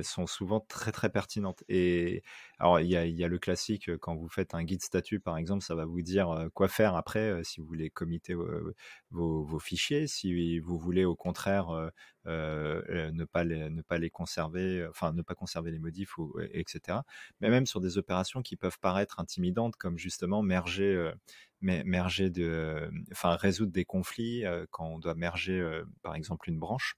sont 0.03 0.27
souvent 0.27 0.61
très 0.61 0.93
très 0.93 1.11
pertinentes. 1.11 1.63
Et 1.69 2.23
alors 2.59 2.81
il 2.81 2.89
y 2.89 2.97
a, 2.97 3.07
y 3.07 3.25
a, 3.25 3.29
le 3.29 3.39
classique 3.39 3.95
quand 3.99 4.17
vous 4.17 4.29
faites 4.29 4.55
un 4.55 4.65
guide 4.65 4.83
statut 4.83 5.21
par 5.21 5.37
exemple, 5.37 5.63
ça 5.63 5.75
va 5.75 5.85
vous 5.85 6.03
dire 6.03 6.49
quoi 6.55 6.69
faire 6.69 6.97
après 6.97 7.43
si 7.45 7.61
vous 7.61 7.67
voulez 7.67 7.91
commiter 7.91 8.35
vos, 8.35 8.73
vos, 9.11 9.59
fichiers, 9.59 10.07
si 10.07 10.59
vous 10.61 10.79
voulez 10.79 11.05
au 11.05 11.17
contraire 11.17 11.91
ne 12.27 13.25
pas 13.25 13.45
les 13.45 13.71
ne 13.71 13.83
pas 13.83 13.99
les 13.99 14.11
conserver, 14.11 14.87
enfin 14.89 15.13
ne 15.13 15.23
pas 15.23 15.35
conserver 15.35 15.71
les 15.71 15.79
modifs 15.79 16.19
ou, 16.19 16.35
etc. 16.53 16.99
Mais 17.41 17.51
même 17.51 17.67
sur 17.67 17.81
des 17.81 17.99
opérations 17.99 18.43
qui 18.43 18.57
peuvent 18.57 18.79
paraître 18.81 19.21
intimidantes 19.21 19.77
comme 19.77 19.99
justement 19.99 20.43
merger 20.43 21.13
merger 21.61 22.31
de, 22.31 22.91
enfin 23.13 23.37
résoudre 23.37 23.73
des 23.73 23.85
conflits 23.85 24.45
quand 24.71 24.87
on 24.87 24.99
doit 24.99 25.15
merger 25.15 25.63
par 26.03 26.15
exemple 26.15 26.49
une 26.49 26.59
branche 26.59 26.97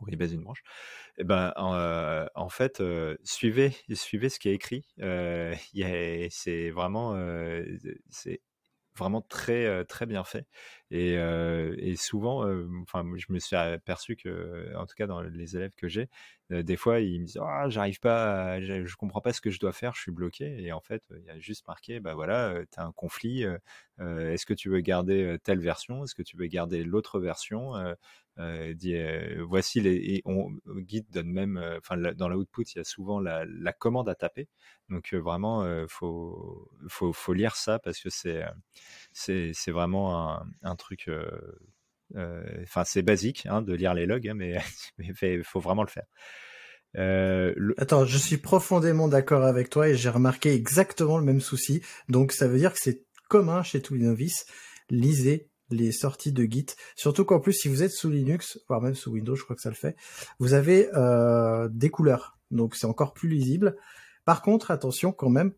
ou 0.00 0.06
rebase 0.06 0.32
une 0.32 0.42
branche. 0.42 0.62
Eh 1.18 1.24
ben 1.24 1.52
en, 1.56 2.48
fait 2.48 2.82
suivez 3.24 3.74
suivez 3.92 4.28
ce 4.28 4.38
qui 4.38 4.48
est 4.48 4.54
écrit. 4.54 4.84
c'est 6.30 6.70
vraiment 6.70 7.14
c'est 8.10 8.40
vraiment 8.96 9.22
très 9.22 9.84
très 9.86 10.06
bien 10.06 10.24
fait 10.24 10.46
Et, 10.90 11.16
souvent, 11.96 12.44
enfin, 12.82 13.04
je 13.16 13.26
me 13.32 13.38
suis 13.38 13.56
aperçu 13.56 14.16
que, 14.16 14.74
en 14.76 14.86
tout 14.86 14.94
cas 14.96 15.06
dans 15.06 15.22
les 15.22 15.56
élèves 15.56 15.72
que 15.76 15.88
j'ai, 15.88 16.08
des 16.50 16.76
fois 16.76 17.00
ils 17.00 17.20
me 17.20 17.26
disent 17.26 17.38
ah 17.42 17.68
j'arrive 17.70 18.00
pas, 18.00 18.60
je, 18.60 18.84
je 18.84 18.96
comprends 18.96 19.20
pas 19.20 19.32
ce 19.32 19.40
que 19.40 19.50
je 19.50 19.58
dois 19.60 19.72
faire, 19.72 19.94
je 19.94 20.02
suis 20.02 20.12
bloqué. 20.12 20.62
Et 20.62 20.72
en 20.72 20.80
fait, 20.80 21.02
il 21.16 21.24
y 21.24 21.30
a 21.30 21.38
juste 21.38 21.66
marqué 21.66 22.00
bah 22.00 22.14
voilà, 22.14 22.54
tu 22.72 22.80
as 22.80 22.84
un 22.84 22.92
conflit. 22.92 23.44
Est-ce 24.00 24.46
que 24.46 24.54
tu 24.54 24.68
veux 24.70 24.80
garder 24.80 25.36
telle 25.44 25.60
version 25.60 26.04
Est-ce 26.04 26.14
que 26.14 26.22
tu 26.22 26.36
veux 26.36 26.46
garder 26.46 26.84
l'autre 26.84 27.20
version 27.20 27.72
euh, 28.38 28.74
dit, 28.74 28.96
euh, 28.96 29.44
voici 29.46 29.80
les 29.80 29.94
et 29.94 30.22
on 30.24 30.50
guide 30.78 31.08
donne 31.10 31.30
même 31.30 31.62
enfin 31.78 31.96
dans 31.96 32.28
la 32.28 32.36
output 32.36 32.64
il 32.74 32.78
y 32.78 32.80
a 32.80 32.84
souvent 32.84 33.20
la, 33.20 33.44
la 33.46 33.72
commande 33.72 34.08
à 34.08 34.14
taper 34.14 34.48
donc 34.88 35.14
vraiment 35.14 35.64
faut, 35.88 36.68
faut 36.88 37.12
faut 37.12 37.32
lire 37.32 37.54
ça 37.54 37.78
parce 37.78 38.00
que 38.00 38.10
c'est 38.10 38.44
c'est 39.12 39.70
vraiment 39.70 40.32
un, 40.32 40.46
un 40.62 40.76
truc 40.76 41.08
enfin 42.16 42.84
c'est 42.84 43.02
basique 43.02 43.46
hein, 43.46 43.62
de 43.62 43.72
lire 43.72 43.94
les 43.94 44.06
logs 44.06 44.28
hein, 44.28 44.34
mais 44.34 44.58
il 45.22 45.44
faut 45.44 45.60
vraiment 45.60 45.82
le 45.82 45.88
faire 45.88 46.06
euh, 46.96 47.74
Attends, 47.78 48.04
je 48.04 48.18
suis 48.18 48.36
profondément 48.36 49.08
d'accord 49.08 49.44
avec 49.44 49.70
toi 49.70 49.88
et 49.88 49.96
j'ai 49.96 50.08
remarqué 50.08 50.52
exactement 50.54 51.18
le 51.18 51.24
même 51.24 51.40
souci. 51.40 51.82
Donc 52.08 52.32
ça 52.32 52.46
veut 52.46 52.58
dire 52.58 52.72
que 52.72 52.78
c'est 52.80 53.04
commun 53.28 53.62
chez 53.62 53.82
tous 53.82 53.94
les 53.94 54.04
novices. 54.04 54.46
Lisez 54.90 55.48
les 55.74 55.92
sorties 55.92 56.32
de 56.32 56.44
Git. 56.44 56.66
Surtout 56.96 57.24
qu'en 57.24 57.40
plus, 57.40 57.52
si 57.52 57.68
vous 57.68 57.82
êtes 57.82 57.90
sous 57.90 58.10
Linux, 58.10 58.60
voire 58.68 58.80
même 58.80 58.94
sous 58.94 59.10
Windows, 59.10 59.34
je 59.34 59.44
crois 59.44 59.56
que 59.56 59.62
ça 59.62 59.70
le 59.70 59.74
fait, 59.74 59.96
vous 60.38 60.54
avez 60.54 60.88
euh, 60.94 61.68
des 61.70 61.90
couleurs. 61.90 62.38
Donc 62.50 62.76
c'est 62.76 62.86
encore 62.86 63.12
plus 63.12 63.28
lisible. 63.28 63.76
Par 64.24 64.42
contre, 64.42 64.70
attention 64.70 65.12
quand 65.12 65.28
même, 65.28 65.52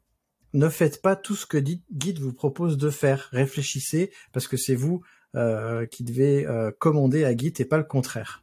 ne 0.52 0.68
faites 0.68 1.02
pas 1.02 1.16
tout 1.16 1.36
ce 1.36 1.46
que 1.46 1.58
Git 1.58 2.14
vous 2.18 2.32
propose 2.32 2.78
de 2.78 2.90
faire. 2.90 3.28
Réfléchissez, 3.32 4.10
parce 4.32 4.48
que 4.48 4.56
c'est 4.56 4.74
vous 4.74 5.02
euh, 5.34 5.86
qui 5.86 6.02
devez 6.02 6.46
euh, 6.46 6.70
commander 6.78 7.24
à 7.24 7.36
Git 7.36 7.52
et 7.58 7.64
pas 7.64 7.78
le 7.78 7.84
contraire. 7.84 8.42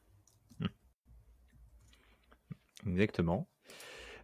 Exactement. 2.85 3.47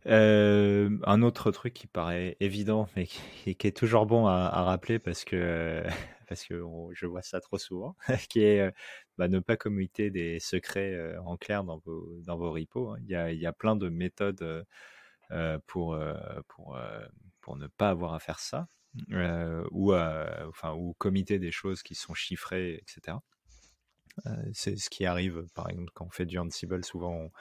un 0.05 1.21
autre 1.21 1.51
truc 1.51 1.73
qui 1.73 1.87
paraît 1.87 2.35
évident, 2.39 2.87
mais 2.95 3.07
qui, 3.07 3.49
est 3.49 3.75
toujours 3.75 4.05
bon 4.05 4.27
à 4.27 4.63
rappeler 4.63 4.99
parce 4.99 5.23
que 5.23 5.83
parce 6.29 6.45
que 6.45 6.63
je 6.93 7.05
vois 7.05 7.21
ça 7.21 7.41
trop 7.41 7.57
souvent, 7.57 7.95
qui 8.29 8.41
est 8.41 8.73
bah, 9.17 9.27
ne 9.27 9.39
pas 9.39 9.57
communiquer 9.57 10.11
des 10.11 10.39
secrets 10.39 11.17
en 11.25 11.35
clair 11.37 11.63
dans 11.63 11.79
vos, 11.79 12.07
dans 12.21 12.37
vos 12.37 12.51
repos. 12.51 12.91
Hein. 12.91 12.97
Il, 13.01 13.09
y 13.09 13.15
a, 13.15 13.31
il 13.31 13.39
y 13.39 13.45
a 13.45 13.53
plein 13.53 13.75
de 13.75 13.89
méthodes 13.89 14.65
pour, 15.67 15.99
pour, 16.47 16.79
pour 17.41 17.57
ne 17.57 17.67
pas 17.67 17.89
avoir 17.89 18.13
à 18.13 18.19
faire 18.19 18.39
ça, 18.39 18.67
ou, 19.71 19.93
enfin, 19.93 20.73
ou 20.73 20.93
comiter 20.97 21.39
des 21.39 21.51
choses 21.51 21.83
qui 21.83 21.95
sont 21.95 22.13
chiffrées, 22.13 22.75
etc. 22.75 23.17
c'est 24.53 24.77
ce 24.77 24.89
qui 24.89 25.05
arrive, 25.05 25.45
par 25.55 25.69
exemple, 25.69 25.91
quand 25.93 26.05
on 26.05 26.11
fait 26.11 26.25
du 26.25 26.37
Ansible, 26.37 26.85
souvent 26.85 27.13
on, 27.13 27.31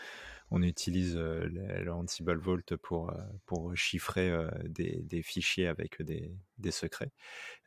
on 0.50 0.62
utilise 0.62 1.16
le, 1.16 1.90
Ansible 1.90 2.38
Vault 2.38 2.76
pour, 2.82 3.12
pour 3.46 3.76
chiffrer 3.76 4.32
des, 4.64 5.02
des, 5.02 5.22
fichiers 5.22 5.66
avec 5.66 6.02
des, 6.02 6.32
des 6.58 6.70
secrets. 6.70 7.10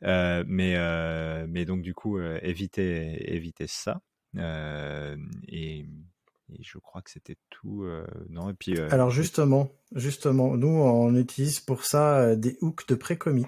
mais, 0.02 0.76
mais 1.46 1.64
donc 1.64 1.82
du 1.82 1.94
coup, 1.94 2.20
éviter, 2.20 3.32
éviter 3.34 3.66
ça. 3.66 4.00
Et, 5.48 5.86
je 6.60 6.76
crois 6.78 7.00
que 7.00 7.10
c'était 7.10 7.38
tout. 7.48 7.86
non, 8.28 8.50
et 8.50 8.54
puis, 8.54 8.78
Alors 8.90 9.10
justement, 9.10 9.72
justement, 9.94 10.56
nous 10.56 10.68
on 10.68 11.14
utilise 11.14 11.60
pour 11.60 11.84
ça 11.84 12.36
des 12.36 12.58
hooks 12.60 12.86
de 12.88 12.94
pré-commit. 12.94 13.46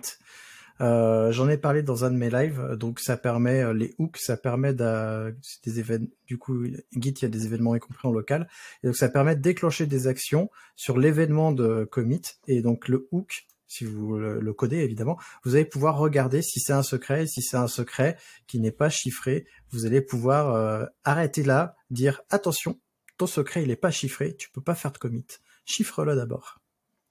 Euh, 0.81 1.31
J'en 1.31 1.49
ai 1.49 1.57
parlé 1.57 1.83
dans 1.83 2.05
un 2.05 2.11
de 2.11 2.17
mes 2.17 2.31
lives, 2.31 2.77
donc 2.79 2.99
ça 2.99 3.17
permet 3.17 3.63
euh, 3.63 3.73
les 3.73 3.95
hooks, 3.99 4.19
ça 4.19 4.37
permet 4.37 4.75
des 4.75 5.79
événements. 5.79 6.09
Du 6.27 6.39
coup, 6.39 6.65
Git, 6.65 7.11
il 7.11 7.23
y 7.23 7.25
a 7.25 7.29
des 7.29 7.47
événements 7.47 7.75
y 7.77 7.81
compris 7.81 8.09
en 8.09 8.13
local, 8.13 8.49
et 8.83 8.89
donc 8.89 8.97
ça 8.97 9.09
permet 9.09 9.37
de 9.37 9.41
déclencher 9.41 9.87
des 9.87 10.07
actions 10.07 10.51
sur 10.75 10.99
l'événement 10.99 11.53
de 11.53 11.85
commit. 11.85 12.23
Et 12.49 12.61
donc 12.61 12.89
le 12.89 13.09
hook, 13.13 13.47
si 13.67 13.85
vous 13.85 14.19
le, 14.19 14.53
codez 14.53 14.79
évidemment, 14.79 15.19
vous 15.45 15.55
allez 15.55 15.65
pouvoir 15.65 15.99
regarder 15.99 16.43
si 16.43 16.61
c'est 16.61 16.73
un 16.73 16.83
secret, 16.83 17.27
si 17.27 17.43
c'est 17.43 17.57
un 17.57 17.69
secret 17.69 18.17
qui 18.47 18.61
n'est 18.61 18.73
pas 18.73 18.91
chiffré, 18.91 19.47
vous 19.71 19.87
allez 19.87 20.01
pouvoir 20.01 20.55
euh, 20.55 20.87
arrêter 21.05 21.43
là, 21.43 21.77
dire 21.91 22.23
attention, 22.31 22.81
ton 23.17 23.27
secret 23.27 23.63
il 23.63 23.69
n'est 23.69 23.77
pas 23.77 23.91
chiffré, 23.91 24.35
tu 24.37 24.51
peux 24.51 24.61
pas 24.61 24.75
faire 24.75 24.93
de 24.93 24.99
commit, 24.99 25.27
chiffre-le 25.65 26.17
d'abord, 26.17 26.61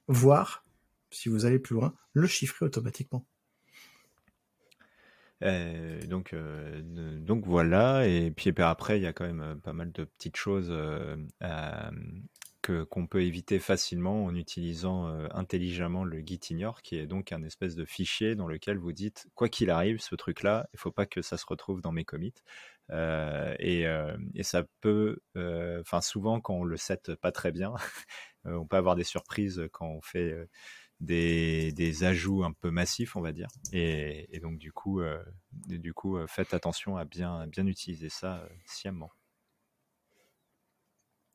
voire 0.07 0.65
si 1.11 1.29
vous 1.29 1.45
allez 1.45 1.59
plus 1.59 1.75
loin, 1.75 1.93
le 2.13 2.27
chiffrer 2.27 2.65
automatiquement. 2.65 3.25
Euh, 5.43 6.01
donc, 6.05 6.33
euh, 6.33 6.81
donc 7.19 7.45
voilà. 7.45 8.07
Et 8.07 8.31
puis, 8.31 8.53
après, 8.57 8.99
il 8.99 9.03
y 9.03 9.07
a 9.07 9.13
quand 9.13 9.25
même 9.25 9.41
euh, 9.41 9.55
pas 9.55 9.73
mal 9.73 9.91
de 9.91 10.05
petites 10.05 10.37
choses 10.37 10.73
que 12.61 12.83
qu'on 12.85 13.07
peut 13.07 13.23
éviter 13.23 13.59
facilement 13.59 14.23
en 14.23 14.35
utilisant 14.35 15.07
intelligemment 15.31 16.05
le 16.05 16.19
gitignore, 16.19 16.81
qui 16.81 16.97
est 16.97 17.07
donc 17.07 17.33
un 17.33 17.43
espèce 17.43 17.75
de 17.75 17.83
fichier 17.83 18.35
dans 18.35 18.47
lequel 18.47 18.77
vous 18.77 18.93
dites 18.93 19.27
quoi 19.35 19.49
qu'il 19.49 19.69
arrive, 19.69 19.99
ce 19.99 20.15
truc-là, 20.15 20.69
il 20.73 20.79
faut 20.79 20.91
pas 20.91 21.05
que 21.05 21.21
ça 21.21 21.35
se 21.35 21.45
retrouve 21.45 21.81
dans 21.81 21.91
mes 21.91 22.05
commits. 22.05 22.33
et, 22.89 23.81
et, 24.33 24.43
ça 24.43 24.63
peut, 24.79 25.19
enfin 25.35 25.99
souvent 25.99 26.39
quand 26.39 26.55
on 26.55 26.63
le 26.63 26.77
set 26.77 27.15
pas 27.15 27.33
très 27.33 27.51
bien, 27.51 27.73
on 28.45 28.65
peut 28.65 28.77
avoir 28.77 28.95
des 28.95 29.03
surprises 29.03 29.61
quand 29.73 29.87
on 29.87 30.01
fait 30.01 30.33
des, 31.03 32.03
ajouts 32.03 32.43
un 32.43 32.51
peu 32.51 32.71
massifs, 32.71 33.15
on 33.15 33.21
va 33.21 33.31
dire. 33.31 33.47
Et, 33.71 34.39
donc, 34.41 34.57
du 34.57 34.71
coup, 34.71 35.01
euh, 35.01 35.23
du 35.67 35.93
coup 35.93 36.17
euh, 36.17 36.27
faites 36.27 36.53
attention 36.53 36.97
à 36.97 37.05
bien, 37.05 37.47
bien 37.47 37.67
utiliser 37.67 38.09
ça 38.09 38.37
euh, 38.37 38.49
sciemment. 38.65 39.11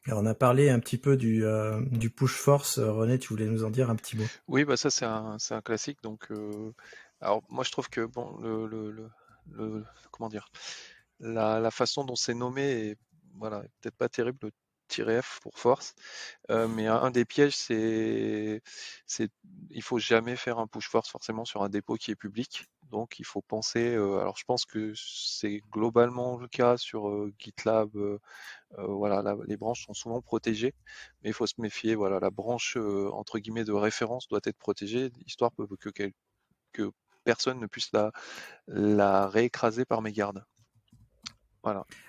on 0.08 0.26
a 0.26 0.34
parlé 0.34 0.70
un 0.70 0.80
petit 0.80 0.98
peu 0.98 1.16
du, 1.16 1.44
du 1.90 2.10
push 2.10 2.34
force. 2.34 2.78
René, 2.78 3.18
tu 3.18 3.28
voulais 3.28 3.46
nous 3.46 3.64
en 3.64 3.70
dire 3.70 3.90
un 3.90 3.96
petit 3.96 4.16
mot? 4.16 4.24
Oui, 4.46 4.64
bah 4.64 4.76
ça 4.76 4.90
c'est 4.90 5.04
un, 5.04 5.36
un, 5.50 5.60
classique. 5.60 5.98
Donc, 6.02 6.28
alors 7.20 7.42
moi 7.48 7.64
je 7.64 7.70
trouve 7.70 7.88
que 7.90 8.06
bon, 8.06 8.38
le, 8.38 9.10
le, 9.50 9.84
comment 10.10 10.28
dire, 10.28 10.48
la, 11.20 11.60
la 11.60 11.70
façon 11.70 12.04
dont 12.04 12.16
c'est 12.16 12.34
nommé 12.34 12.62
est 12.62 12.98
voilà, 13.34 13.60
peut-être 13.80 13.96
pas 13.96 14.08
terrible 14.08 14.50
F 15.22 15.40
pour 15.42 15.58
force. 15.58 15.94
mais 16.48 16.86
un, 16.86 17.10
des 17.10 17.24
pièges, 17.24 17.56
c'est, 17.56 18.62
il 19.70 19.82
faut 19.82 19.98
jamais 19.98 20.36
faire 20.36 20.58
un 20.58 20.66
push 20.66 20.88
force 20.88 21.08
forcément 21.10 21.44
sur 21.44 21.62
un 21.62 21.68
dépôt 21.68 21.94
qui 21.96 22.10
est 22.10 22.16
public. 22.16 22.66
Donc, 22.90 23.18
il 23.18 23.24
faut 23.24 23.42
penser. 23.42 23.94
alors, 23.94 24.36
je 24.38 24.44
pense 24.44 24.64
que 24.64 24.92
c'est 24.96 25.62
globalement 25.70 26.38
le 26.38 26.48
cas 26.48 26.76
sur 26.76 27.28
GitLab. 27.38 27.90
voilà, 28.78 29.36
les 29.46 29.56
branches 29.56 29.86
sont 29.86 29.94
souvent 29.94 30.20
protégées, 30.22 30.74
mais 31.22 31.30
il 31.30 31.34
faut 31.34 31.46
se 31.46 31.60
méfier. 31.60 31.94
Voilà, 31.94 32.20
la 32.20 32.30
branche 32.30 32.76
entre 32.76 33.38
guillemets 33.38 33.64
de 33.64 33.72
référence 33.72 34.28
doit 34.28 34.40
être 34.44 34.58
protégée, 34.58 35.10
histoire 35.26 35.50
que 36.72 36.90
personne 37.24 37.60
ne 37.60 37.66
puisse 37.66 37.92
la, 37.92 38.10
la 38.68 39.28
réécraser 39.28 39.84
par 39.84 40.02
mégarde. 40.02 40.44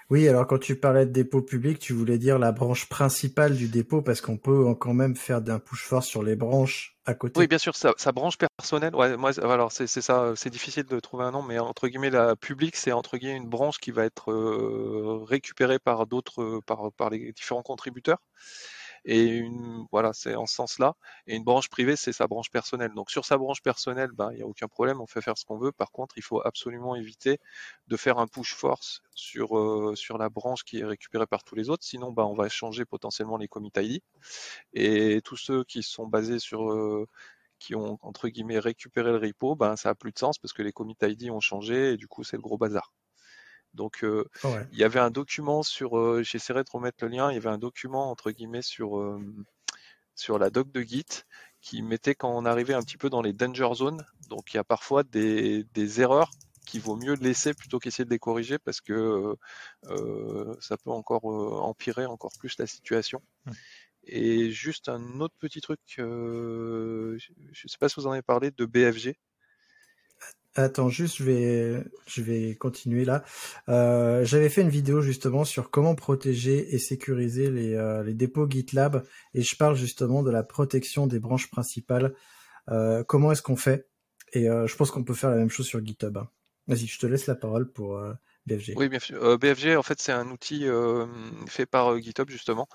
Oui, 0.09 0.27
alors 0.27 0.47
quand 0.47 0.57
tu 0.57 0.75
parlais 0.75 1.05
de 1.05 1.11
dépôt 1.11 1.41
public, 1.41 1.77
tu 1.77 1.93
voulais 1.93 2.17
dire 2.17 2.39
la 2.39 2.51
branche 2.51 2.89
principale 2.89 3.55
du 3.55 3.67
dépôt 3.67 4.01
parce 4.01 4.21
qu'on 4.21 4.37
peut 4.37 4.73
quand 4.75 4.93
même 4.93 5.15
faire 5.15 5.41
d'un 5.41 5.59
push 5.59 5.83
force 5.83 6.07
sur 6.07 6.23
les 6.23 6.35
branches 6.35 6.97
à 7.05 7.13
côté. 7.13 7.39
Oui, 7.39 7.47
bien 7.47 7.57
sûr, 7.57 7.75
sa, 7.75 8.11
branche 8.11 8.37
personnelle. 8.37 8.95
Ouais, 8.95 9.17
moi, 9.17 9.31
alors 9.39 9.71
c'est 9.71 9.87
ça, 9.87 10.33
c'est 10.35 10.49
difficile 10.49 10.85
de 10.85 10.99
trouver 10.99 11.25
un 11.25 11.31
nom, 11.31 11.43
mais 11.43 11.59
entre 11.59 11.87
guillemets, 11.87 12.09
la 12.09 12.35
publique, 12.35 12.75
c'est 12.75 12.91
entre 12.91 13.17
guillemets 13.17 13.37
une 13.37 13.49
branche 13.49 13.77
qui 13.77 13.91
va 13.91 14.03
être 14.05 14.31
euh, 14.31 15.23
récupérée 15.27 15.79
par 15.79 16.07
d'autres, 16.07 16.61
par, 16.65 16.91
par 16.93 17.11
les 17.11 17.31
différents 17.31 17.63
contributeurs. 17.63 18.19
Et 19.11 19.23
une, 19.25 19.85
voilà, 19.91 20.13
c'est 20.13 20.35
en 20.35 20.45
ce 20.45 20.53
sens-là. 20.55 20.93
Et 21.27 21.35
une 21.35 21.43
branche 21.43 21.69
privée, 21.69 21.95
c'est 21.95 22.13
sa 22.13 22.27
branche 22.27 22.51
personnelle. 22.51 22.93
Donc 22.95 23.09
sur 23.11 23.25
sa 23.25 23.37
branche 23.37 23.61
personnelle, 23.61 24.11
ben, 24.13 24.31
il 24.31 24.37
n'y 24.37 24.41
a 24.43 24.47
aucun 24.47 24.67
problème, 24.67 25.01
on 25.01 25.07
fait 25.07 25.21
faire 25.21 25.37
ce 25.37 25.45
qu'on 25.45 25.57
veut. 25.57 25.71
Par 25.71 25.91
contre, 25.91 26.17
il 26.17 26.23
faut 26.23 26.41
absolument 26.45 26.95
éviter 26.95 27.39
de 27.87 27.97
faire 27.97 28.19
un 28.19 28.27
push 28.27 28.53
force 28.53 29.01
sur, 29.15 29.57
euh, 29.57 29.95
sur 29.95 30.17
la 30.17 30.29
branche 30.29 30.63
qui 30.63 30.79
est 30.79 30.85
récupérée 30.85 31.27
par 31.27 31.43
tous 31.43 31.55
les 31.55 31.69
autres. 31.69 31.83
Sinon, 31.85 32.11
ben, 32.11 32.23
on 32.23 32.35
va 32.35 32.49
changer 32.49 32.85
potentiellement 32.85 33.37
les 33.37 33.47
commit 33.47 33.71
ID. 33.77 34.01
Et 34.73 35.21
tous 35.23 35.37
ceux 35.37 35.63
qui 35.65 35.83
sont 35.83 36.07
basés 36.07 36.39
sur 36.39 36.71
euh, 36.71 37.07
qui 37.59 37.75
ont 37.75 37.97
entre 38.01 38.29
guillemets 38.29 38.59
récupéré 38.59 39.11
le 39.11 39.17
repo, 39.17 39.55
ben 39.55 39.75
ça 39.77 39.89
a 39.89 39.95
plus 39.95 40.11
de 40.13 40.19
sens 40.19 40.39
parce 40.39 40.53
que 40.53 40.61
les 40.63 40.73
commit 40.73 40.97
ID 41.01 41.31
ont 41.31 41.39
changé 41.41 41.93
et 41.93 41.97
du 41.97 42.07
coup 42.07 42.23
c'est 42.23 42.37
le 42.37 42.41
gros 42.43 42.57
bazar. 42.57 42.91
Donc, 43.73 44.03
euh, 44.03 44.25
il 44.71 44.77
y 44.77 44.83
avait 44.83 44.99
un 44.99 45.11
document 45.11 45.63
sur, 45.63 45.97
euh, 45.97 46.23
j'essaierai 46.23 46.63
de 46.63 46.69
remettre 46.71 47.03
le 47.03 47.09
lien, 47.09 47.31
il 47.31 47.35
y 47.35 47.37
avait 47.37 47.49
un 47.49 47.57
document 47.57 48.09
entre 48.11 48.31
guillemets 48.31 48.61
sur, 48.61 48.99
euh, 48.99 49.19
sur 50.15 50.39
la 50.39 50.49
doc 50.49 50.71
de 50.71 50.81
Git 50.81 51.23
qui 51.61 51.81
mettait 51.81 52.15
quand 52.15 52.31
on 52.35 52.45
arrivait 52.45 52.73
un 52.73 52.81
petit 52.81 52.97
peu 52.97 53.09
dans 53.09 53.21
les 53.21 53.33
danger 53.33 53.69
zones. 53.75 54.03
Donc, 54.29 54.53
il 54.53 54.57
y 54.57 54.59
a 54.59 54.63
parfois 54.63 55.03
des, 55.03 55.65
des 55.73 56.01
erreurs 56.01 56.31
qu'il 56.65 56.81
vaut 56.81 56.95
mieux 56.95 57.15
laisser 57.15 57.53
plutôt 57.53 57.79
qu'essayer 57.79 58.05
de 58.05 58.09
les 58.09 58.19
corriger 58.19 58.59
parce 58.59 58.79
que 58.79 59.35
ça 60.61 60.77
peut 60.77 60.91
encore 60.91 61.25
empirer 61.25 62.05
encore 62.05 62.31
plus 62.37 62.57
la 62.59 62.67
situation. 62.67 63.21
Mmh. 63.45 63.51
Et 64.03 64.51
juste 64.51 64.87
un 64.87 65.19
autre 65.19 65.35
petit 65.39 65.61
truc, 65.61 65.79
je 65.97 67.13
ne 67.13 67.17
sais 67.53 67.77
pas 67.79 67.89
si 67.89 67.95
vous 67.99 68.07
en 68.07 68.11
avez 68.11 68.21
parlé, 68.21 68.51
de 68.51 68.65
BFG. 68.65 69.15
Attends, 70.55 70.89
juste, 70.89 71.17
je 71.17 71.23
vais, 71.23 71.83
je 72.07 72.21
vais 72.21 72.55
continuer 72.55 73.05
là. 73.05 73.23
Euh, 73.69 74.25
J'avais 74.25 74.49
fait 74.49 74.61
une 74.61 74.69
vidéo 74.69 74.99
justement 74.99 75.45
sur 75.45 75.69
comment 75.69 75.95
protéger 75.95 76.73
et 76.73 76.79
sécuriser 76.79 77.49
les, 77.51 77.75
euh, 77.75 78.03
les 78.03 78.13
dépôts 78.15 78.49
GitLab 78.49 79.03
et 79.33 79.41
je 79.43 79.55
parle 79.55 79.75
justement 79.75 80.23
de 80.23 80.31
la 80.31 80.43
protection 80.43 81.07
des 81.07 81.19
branches 81.19 81.49
principales. 81.51 82.15
Euh, 82.69 83.03
comment 83.03 83.31
est-ce 83.31 83.41
qu'on 83.43 83.55
fait? 83.55 83.87
Et 84.33 84.49
euh, 84.49 84.67
je 84.67 84.75
pense 84.75 84.91
qu'on 84.91 85.03
peut 85.03 85.13
faire 85.13 85.29
la 85.29 85.37
même 85.37 85.49
chose 85.49 85.67
sur 85.67 85.85
GitHub. 85.85 86.17
hein. 86.17 86.29
Vas-y, 86.67 86.87
je 86.87 86.99
te 86.99 87.05
laisse 87.07 87.27
la 87.27 87.35
parole 87.35 87.71
pour 87.71 87.97
euh, 87.97 88.13
BFG. 88.49 88.73
Oui, 88.75 88.89
bien 88.89 88.99
sûr. 88.99 89.23
Euh, 89.23 89.37
BFG, 89.37 89.77
en 89.77 89.83
fait, 89.83 89.99
c'est 90.01 90.11
un 90.11 90.29
outil 90.29 90.67
euh, 90.67 91.05
fait 91.47 91.65
par 91.65 91.93
euh, 91.93 91.99
GitHub 91.99 92.29
justement 92.29 92.67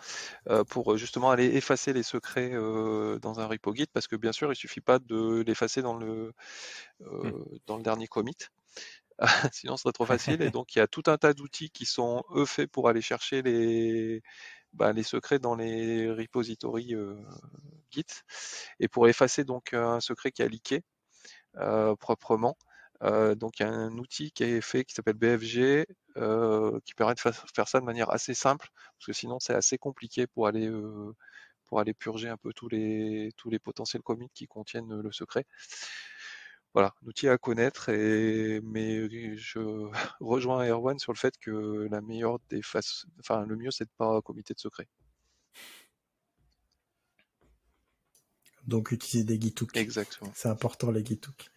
euh, 0.49 0.65
pour 0.65 0.97
justement 0.97 1.31
aller 1.31 1.57
effacer 1.57 1.93
les 1.93 2.03
secrets 2.03 2.51
dans 2.51 3.41
un 3.41 3.47
repo 3.47 3.75
Git 3.75 3.87
parce 3.93 4.07
que 4.07 4.17
bien 4.17 4.33
sûr, 4.33 4.53
il 4.53 4.57
suffit 4.57 4.81
pas 4.81 4.99
de 4.99 5.43
l'effacer 5.47 5.83
dans 5.83 5.97
le 5.97 6.33
dans 7.67 7.77
le 7.77 7.83
dernier 7.83 8.07
commit. 8.07 8.37
Sinon, 9.53 9.77
ce 9.77 9.83
serait 9.83 9.93
trop 9.93 10.07
facile. 10.07 10.43
Et 10.43 10.51
donc, 10.51 10.75
il 10.75 10.79
y 10.79 10.83
a 10.83 10.89
tout 10.89 11.05
un 11.07 11.17
tas 11.17 11.35
d'outils 11.35 11.71
qui 11.71 11.87
sont 11.87 12.25
eux 12.35 12.47
faits 12.47 12.71
pour 12.71 12.89
aller 12.89 13.03
chercher 13.03 13.43
les 13.43 14.23
bah, 14.73 14.93
les 14.93 15.05
secrets 15.05 15.39
dans 15.39 15.55
les 15.55 16.11
repositories 16.11 16.95
Git 17.91 18.07
et 18.81 18.89
pour 18.89 19.09
effacer 19.09 19.45
donc 19.45 19.73
un 19.73 20.01
secret 20.01 20.33
qui 20.33 20.43
a 20.43 20.49
leaké 20.49 20.83
proprement. 21.99 22.57
Euh, 23.05 23.35
donc 23.35 23.61
il 23.61 23.65
y 23.65 23.67
a 23.67 23.71
un 23.73 23.97
outil 23.99 24.31
qui 24.33 24.45
est 24.45 24.61
fait 24.61 24.85
qui 24.85 24.95
s'appelle 24.95 25.15
BFG 25.15 25.87
euh, 26.17 26.81
qui 26.85 26.95
permet 26.95 27.15
de 27.15 27.21
fa- 27.21 27.33
faire 27.33 27.69
ça 27.69 27.81
de 27.81 27.85
manière 27.85 28.11
assez 28.11 28.35
simple 28.35 28.69
parce 28.99 29.07
que 29.07 29.13
sinon 29.13 29.39
c'est 29.41 29.55
assez 29.55 29.79
compliqué 29.79 30.27
pour 30.27 30.47
aller 30.47 30.69
euh, 30.69 31.15
pour 31.67 31.81
aller 31.81 31.95
purger 31.95 32.29
un 32.29 32.37
peu 32.39 32.53
tous 32.55 32.69
les 32.69 33.31
tous 33.37 33.51
les 33.51 33.59
potentiels 33.59 34.03
commits 34.03 34.31
qui 34.35 34.47
contiennent 34.47 35.01
le 35.01 35.13
secret. 35.13 35.45
Voilà, 36.75 36.93
un 37.03 37.07
outil 37.09 37.29
à 37.29 37.39
connaître 37.39 37.89
et 37.89 38.61
mais 38.63 39.09
je 39.37 39.61
rejoins 40.21 40.67
Erwan 40.67 40.99
sur 40.99 41.13
le 41.13 41.19
fait 41.19 41.37
que 41.39 41.87
la 41.91 42.01
meilleure 42.01 42.39
des 42.51 42.63
faces, 42.63 43.07
enfin 43.21 43.47
le 43.47 43.57
mieux 43.57 43.71
c'est 43.71 43.85
de 43.85 43.91
pas 43.97 44.21
committer 44.23 44.55
de 44.55 44.61
secret. 44.61 44.89
Donc 48.67 48.93
utiliser 48.93 49.25
des 49.25 49.41
gitooks. 49.41 49.77
Exactement. 49.77 50.33
C'est 50.35 50.49
important 50.49 50.91
les 50.91 51.05
gitooks. 51.05 51.51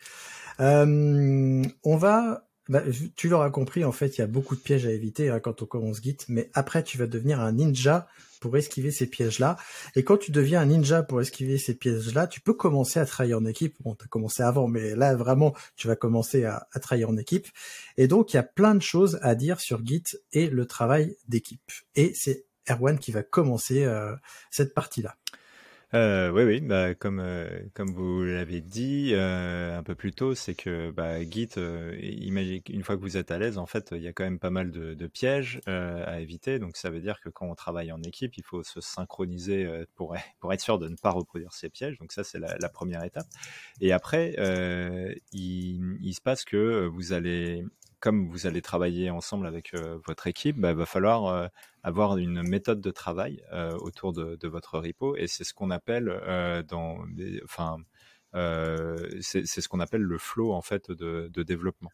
Euh, 0.59 1.63
on 1.83 1.97
va, 1.97 2.47
bah, 2.69 2.83
tu 3.15 3.29
l'auras 3.29 3.49
compris, 3.49 3.85
en 3.85 3.91
fait, 3.91 4.17
il 4.17 4.21
y 4.21 4.23
a 4.23 4.27
beaucoup 4.27 4.55
de 4.55 4.61
pièges 4.61 4.85
à 4.85 4.91
éviter 4.91 5.29
hein, 5.29 5.39
quand 5.39 5.61
on 5.61 5.65
commence 5.65 6.01
Git, 6.01 6.17
mais 6.27 6.49
après 6.53 6.83
tu 6.83 6.97
vas 6.97 7.07
devenir 7.07 7.39
un 7.39 7.53
ninja 7.53 8.07
pour 8.39 8.55
esquiver 8.57 8.91
ces 8.91 9.07
pièges-là. 9.07 9.57
Et 9.95 10.03
quand 10.03 10.17
tu 10.17 10.31
deviens 10.31 10.61
un 10.61 10.67
ninja 10.67 11.01
pour 11.01 11.21
esquiver 11.21 11.57
ces 11.57 11.73
pièges-là, 11.75 12.27
tu 12.27 12.39
peux 12.39 12.53
commencer 12.53 12.99
à 12.99 13.05
travailler 13.05 13.33
en 13.33 13.45
équipe. 13.45 13.75
Bon, 13.81 13.95
tu 13.95 14.05
as 14.05 14.07
commencé 14.07 14.43
avant, 14.43 14.67
mais 14.67 14.95
là 14.95 15.15
vraiment, 15.15 15.55
tu 15.75 15.87
vas 15.87 15.95
commencer 15.95 16.45
à, 16.45 16.67
à 16.71 16.79
travailler 16.79 17.05
en 17.05 17.17
équipe. 17.17 17.47
Et 17.97 18.07
donc, 18.07 18.33
il 18.33 18.37
y 18.37 18.39
a 18.39 18.43
plein 18.43 18.75
de 18.75 18.81
choses 18.81 19.19
à 19.21 19.33
dire 19.33 19.59
sur 19.59 19.83
Git 19.85 20.03
et 20.33 20.49
le 20.49 20.65
travail 20.65 21.15
d'équipe. 21.27 21.71
Et 21.95 22.13
c'est 22.13 22.45
Erwan 22.69 22.99
qui 22.99 23.11
va 23.11 23.23
commencer 23.23 23.83
euh, 23.85 24.15
cette 24.51 24.73
partie-là. 24.73 25.15
Euh, 25.93 26.31
oui, 26.31 26.43
oui, 26.43 26.59
bah, 26.59 26.95
comme, 26.95 27.21
euh, 27.21 27.47
comme 27.73 27.91
vous 27.93 28.21
l'avez 28.25 28.59
dit 28.59 29.11
euh, 29.13 29.77
un 29.77 29.83
peu 29.83 29.95
plus 29.95 30.11
tôt, 30.11 30.35
c'est 30.35 30.53
que 30.53 30.91
bah, 30.91 31.23
Git, 31.23 31.51
euh, 31.57 31.97
imagine 32.01 32.61
une 32.69 32.83
fois 32.83 32.97
que 32.97 33.01
vous 33.01 33.15
êtes 33.15 33.31
à 33.31 33.38
l'aise, 33.38 33.57
en 33.57 33.65
fait, 33.65 33.89
il 33.93 34.01
y 34.01 34.07
a 34.07 34.11
quand 34.11 34.25
même 34.25 34.38
pas 34.38 34.49
mal 34.49 34.71
de, 34.71 34.95
de 34.95 35.07
pièges 35.07 35.61
euh, 35.69 36.03
à 36.05 36.19
éviter. 36.19 36.59
Donc, 36.59 36.75
ça 36.75 36.89
veut 36.89 36.99
dire 36.99 37.21
que 37.21 37.29
quand 37.29 37.47
on 37.49 37.55
travaille 37.55 37.93
en 37.93 38.03
équipe, 38.03 38.35
il 38.38 38.43
faut 38.43 38.63
se 38.63 38.81
synchroniser 38.81 39.65
euh, 39.65 39.85
pour, 39.95 40.13
pour 40.39 40.51
être 40.51 40.59
sûr 40.59 40.77
de 40.77 40.89
ne 40.89 40.95
pas 40.97 41.11
reproduire 41.11 41.53
ces 41.53 41.69
pièges. 41.69 41.97
Donc, 41.99 42.11
ça, 42.11 42.25
c'est 42.25 42.39
la, 42.39 42.57
la 42.59 42.69
première 42.69 43.03
étape. 43.05 43.27
Et 43.79 43.93
après, 43.93 44.35
il, 45.31 45.97
il 46.01 46.13
se 46.13 46.21
passe 46.21 46.43
que 46.43 46.85
vous 46.88 47.13
allez 47.13 47.63
comme 47.99 48.29
vous 48.29 48.45
allez 48.45 48.61
travailler 48.61 49.09
ensemble 49.09 49.47
avec 49.47 49.73
euh, 49.73 49.97
votre 50.05 50.27
équipe, 50.27 50.57
bah, 50.57 50.71
il 50.71 50.77
va 50.77 50.85
falloir 50.85 51.25
euh, 51.25 51.47
avoir 51.83 52.17
une 52.17 52.43
méthode 52.43 52.81
de 52.81 52.91
travail 52.91 53.41
euh, 53.53 53.75
autour 53.77 54.13
de, 54.13 54.47
votre 54.47 54.79
repo, 54.79 55.15
et 55.15 55.27
c'est 55.27 55.43
ce 55.43 55.53
qu'on 55.53 55.71
appelle 55.71 56.05
dans, 56.67 56.97
enfin, 57.43 57.77
c'est 59.21 59.45
ce 59.45 59.67
qu'on 59.67 59.79
appelle 59.79 60.01
le 60.01 60.17
flow 60.17 60.53
en 60.53 60.61
fait 60.61 60.91
de, 60.91 61.29
de 61.31 61.43
développement. 61.43 61.91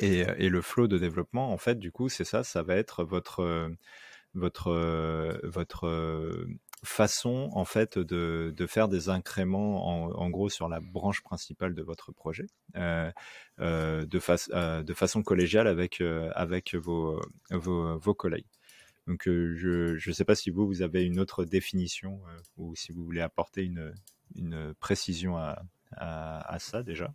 Et, 0.00 0.20
et, 0.38 0.48
le 0.48 0.62
flow 0.62 0.86
de 0.86 0.96
développement, 0.96 1.52
en 1.52 1.58
fait, 1.58 1.78
du 1.78 1.92
coup, 1.92 2.08
c'est 2.08 2.24
ça, 2.24 2.44
ça 2.44 2.62
va 2.62 2.76
être 2.76 3.04
votre 3.04 3.70
votre 4.34 4.72
votre 5.44 6.46
façon 6.84 7.48
en 7.52 7.64
fait 7.64 7.98
de, 7.98 8.52
de, 8.56 8.66
faire 8.66 8.88
des 8.88 9.08
incréments 9.08 9.86
en, 9.86 10.12
en, 10.12 10.30
gros 10.30 10.48
sur 10.48 10.68
la 10.68 10.80
branche 10.80 11.22
principale 11.22 11.74
de 11.74 11.82
votre 11.82 12.10
projet 12.10 12.46
euh, 12.76 13.10
euh, 13.60 14.04
de, 14.04 14.18
fa 14.18 14.36
euh, 14.50 14.82
de, 14.82 14.94
façon 14.94 15.22
collégiale 15.22 15.68
avec, 15.68 16.02
avec 16.34 16.74
vos, 16.74 17.20
vos, 17.50 17.98
vos, 17.98 18.14
collègues. 18.14 18.46
Donc 19.06 19.22
je 19.26 20.08
ne 20.08 20.12
sais 20.12 20.24
pas 20.24 20.34
si 20.34 20.50
vous, 20.50 20.66
vous 20.66 20.82
avez 20.82 21.04
une 21.04 21.20
autre 21.20 21.44
définition 21.44 22.20
ou 22.56 22.74
si 22.74 22.92
vous 22.92 23.04
voulez 23.04 23.20
apporter 23.20 23.62
une, 23.62 23.94
une 24.34 24.74
précision 24.80 25.36
à, 25.36 25.62
à, 25.92 26.52
à 26.52 26.58
ça 26.58 26.82
déjà. 26.82 27.14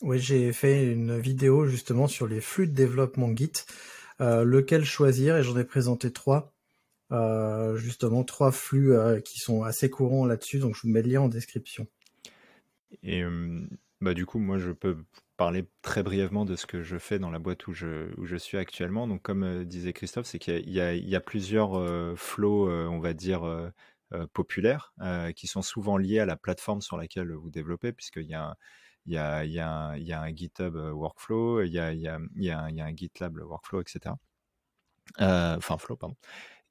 Oui, 0.00 0.18
j'ai 0.18 0.52
fait 0.52 0.92
une 0.92 1.18
vidéo 1.18 1.66
justement 1.66 2.08
sur 2.08 2.26
les 2.26 2.40
flux 2.40 2.66
de 2.66 2.74
développement 2.74 3.34
Git, 3.34 3.64
lequel 4.18 4.84
choisir 4.84 5.36
et 5.36 5.44
j'en 5.44 5.56
ai 5.56 5.64
présenté 5.64 6.12
trois. 6.12 6.53
Euh, 7.14 7.76
justement 7.76 8.24
trois 8.24 8.50
flux 8.50 8.92
euh, 8.92 9.20
qui 9.20 9.38
sont 9.38 9.62
assez 9.62 9.88
courants 9.88 10.26
là-dessus, 10.26 10.58
donc 10.58 10.74
je 10.74 10.82
vous 10.82 10.88
mets 10.88 11.02
le 11.02 11.10
lien 11.10 11.20
en 11.20 11.28
description. 11.28 11.86
Et 13.04 13.22
euh, 13.22 13.68
bah, 14.00 14.14
du 14.14 14.26
coup, 14.26 14.40
moi, 14.40 14.58
je 14.58 14.72
peux 14.72 14.96
parler 15.36 15.64
très 15.82 16.02
brièvement 16.02 16.44
de 16.44 16.56
ce 16.56 16.66
que 16.66 16.82
je 16.82 16.98
fais 16.98 17.20
dans 17.20 17.30
la 17.30 17.38
boîte 17.38 17.68
où 17.68 17.72
je, 17.72 18.36
suis 18.36 18.58
actuellement. 18.58 19.06
Donc, 19.06 19.22
comme 19.22 19.64
disait 19.64 19.92
Christophe, 19.92 20.26
c'est 20.26 20.40
qu'il 20.40 20.68
y, 20.68 21.16
a 21.16 21.20
plusieurs 21.20 22.16
flows, 22.16 22.70
on 22.70 23.00
va 23.00 23.14
dire, 23.14 23.72
populaires, 24.32 24.94
qui 25.34 25.48
sont 25.48 25.62
souvent 25.62 25.96
liés 25.96 26.20
à 26.20 26.26
la 26.26 26.36
plateforme 26.36 26.82
sur 26.82 26.96
laquelle 26.96 27.32
vous 27.32 27.50
développez, 27.50 27.92
puisqu'il 27.92 28.26
y 28.26 28.34
a 28.34 28.54
un, 29.08 29.44
y 29.44 30.36
GitHub 30.36 30.76
Workflow, 30.76 31.62
il 31.62 31.72
y 31.72 31.78
a, 31.80 31.88
un, 31.88 32.96
GitLab 32.96 33.38
Workflow, 33.38 33.80
etc. 33.80 34.14
Enfin, 35.18 35.78
Flow, 35.78 35.96
pardon. 35.96 36.16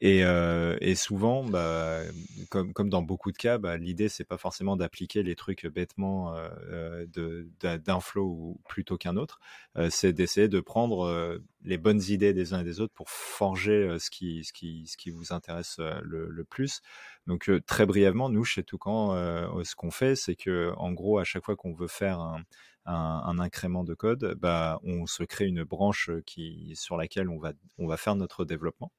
Et, 0.05 0.25
euh, 0.25 0.75
et, 0.81 0.95
souvent, 0.95 1.45
bah, 1.45 2.01
comme, 2.49 2.89
dans 2.89 3.01
beaucoup 3.01 3.31
de 3.31 3.37
cas, 3.37 3.57
bah, 3.57 3.77
l'idée 3.77 4.09
c'est 4.09 4.25
pas 4.25 4.37
forcément 4.37 4.75
d'appliquer 4.75 5.23
les 5.23 5.33
trucs 5.33 5.65
bêtement 5.65 6.35
euh, 6.35 7.05
d'un 7.61 7.99
flow 8.01 8.59
plutôt 8.67 8.97
qu'un 8.97 9.15
autre. 9.15 9.39
Euh, 9.77 9.87
c'est 9.89 10.11
d'essayer 10.11 10.49
de 10.49 10.59
prendre 10.59 11.05
euh, 11.05 11.39
les 11.63 11.77
bonnes 11.77 12.01
idées 12.09 12.33
des 12.33 12.53
uns 12.53 12.59
et 12.59 12.63
des 12.65 12.81
autres 12.81 12.93
pour 12.93 13.09
forger 13.09 13.71
euh, 13.71 13.97
ce 13.97 14.11
qui, 14.11 14.43
vous 15.09 15.31
intéresse 15.31 15.79
le, 15.79 16.43
plus. 16.43 16.81
Donc 17.25 17.49
très 17.65 17.85
brièvement, 17.85 18.27
nous 18.27 18.43
chez 18.43 18.63
Toucan, 18.63 19.15
ce 19.63 19.75
qu'on 19.75 19.91
fait, 19.91 20.17
c'est 20.17 20.35
que 20.35 20.73
en 20.75 20.91
gros, 20.91 21.19
à 21.19 21.23
chaque 21.23 21.45
fois 21.45 21.55
qu'on 21.55 21.73
veut 21.73 21.87
faire 21.87 22.19
un, 22.85 23.39
incrément 23.39 23.85
de 23.85 23.93
code, 23.93 24.35
bah, 24.37 24.81
on 24.83 25.05
se 25.05 25.23
crée 25.23 25.45
une 25.45 25.63
branche 25.63 26.09
sur 26.73 26.97
laquelle 26.97 27.29
on 27.29 27.87
va 27.87 27.97
faire 27.97 28.15
notre 28.15 28.43
développement 28.43 28.91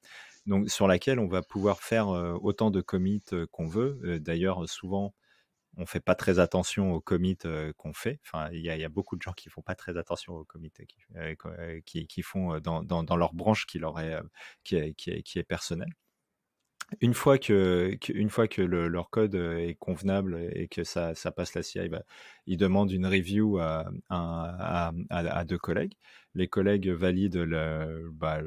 donc 0.47 0.69
sur 0.71 0.87
laquelle 0.87 1.19
on 1.19 1.29
va 1.29 1.43
pouvoir 1.43 1.81
faire 1.83 2.09
euh, 2.09 2.35
autant 2.43 2.71
de 2.71 2.81
commits 2.81 3.25
qu'on 3.51 3.67
veut. 3.67 4.19
D'ailleurs, 4.21 4.69
souvent, 4.69 5.15
on 5.77 5.87
fait 5.87 6.01
pas 6.01 6.15
très 6.15 6.39
attention 6.39 6.93
aux 6.93 7.01
commits 7.01 7.39
qu'on 7.77 7.93
fait. 7.93 8.21
Enfin, 8.25 8.49
il 8.53 8.61
y, 8.61 8.85
a 8.85 8.89
beaucoup 8.89 9.17
de 9.17 9.23
gens 9.23 9.33
qui 9.33 9.49
font 9.49 9.63
pas 9.63 9.75
très 9.75 9.97
attention 9.97 10.35
aux 10.35 10.45
commits 10.45 10.73
qui, 11.85 12.07
qui, 12.07 12.23
font 12.23 12.61
dans, 12.61 12.83
dans, 12.83 13.17
leur 13.17 13.35
branche 13.35 13.67
qui 13.67 13.79
leur 13.79 13.99
est, 14.01 14.21
qui 14.63 14.77
est, 14.77 14.95
qui 14.95 15.39
est, 15.39 15.45
personnelle. 15.45 15.93
Une 17.01 17.15
fois 17.15 17.39
que, 17.39 17.97
une 18.11 18.31
fois 18.31 18.47
que 18.47 18.63
le, 18.63 18.89
leur 18.89 19.11
code 19.11 19.35
est 19.35 19.77
convenable 19.81 20.49
et 20.53 20.69
que 20.69 20.85
ça, 20.85 21.15
ça 21.15 21.33
passe 21.33 21.55
la 21.55 21.63
CI, 21.63 21.89
bah, 21.89 22.03
ils 22.47 22.59
demandent 22.59 22.93
une 22.93 23.07
review 23.07 23.59
à, 23.59 23.91
à, 24.11 25.45
deux 25.45 25.59
collègues. 25.59 25.95
Les 26.35 26.47
collègues 26.47 26.89
valident 26.91 27.37
le, 27.37 28.11
bah, 28.13 28.43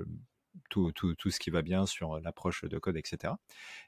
tout, 0.70 0.92
tout, 0.92 1.16
tout, 1.16 1.30
ce 1.30 1.40
qui 1.40 1.50
va 1.50 1.62
bien 1.62 1.86
sur 1.86 2.20
l'approche 2.20 2.66
de 2.66 2.78
code, 2.78 2.98
etc. 2.98 3.34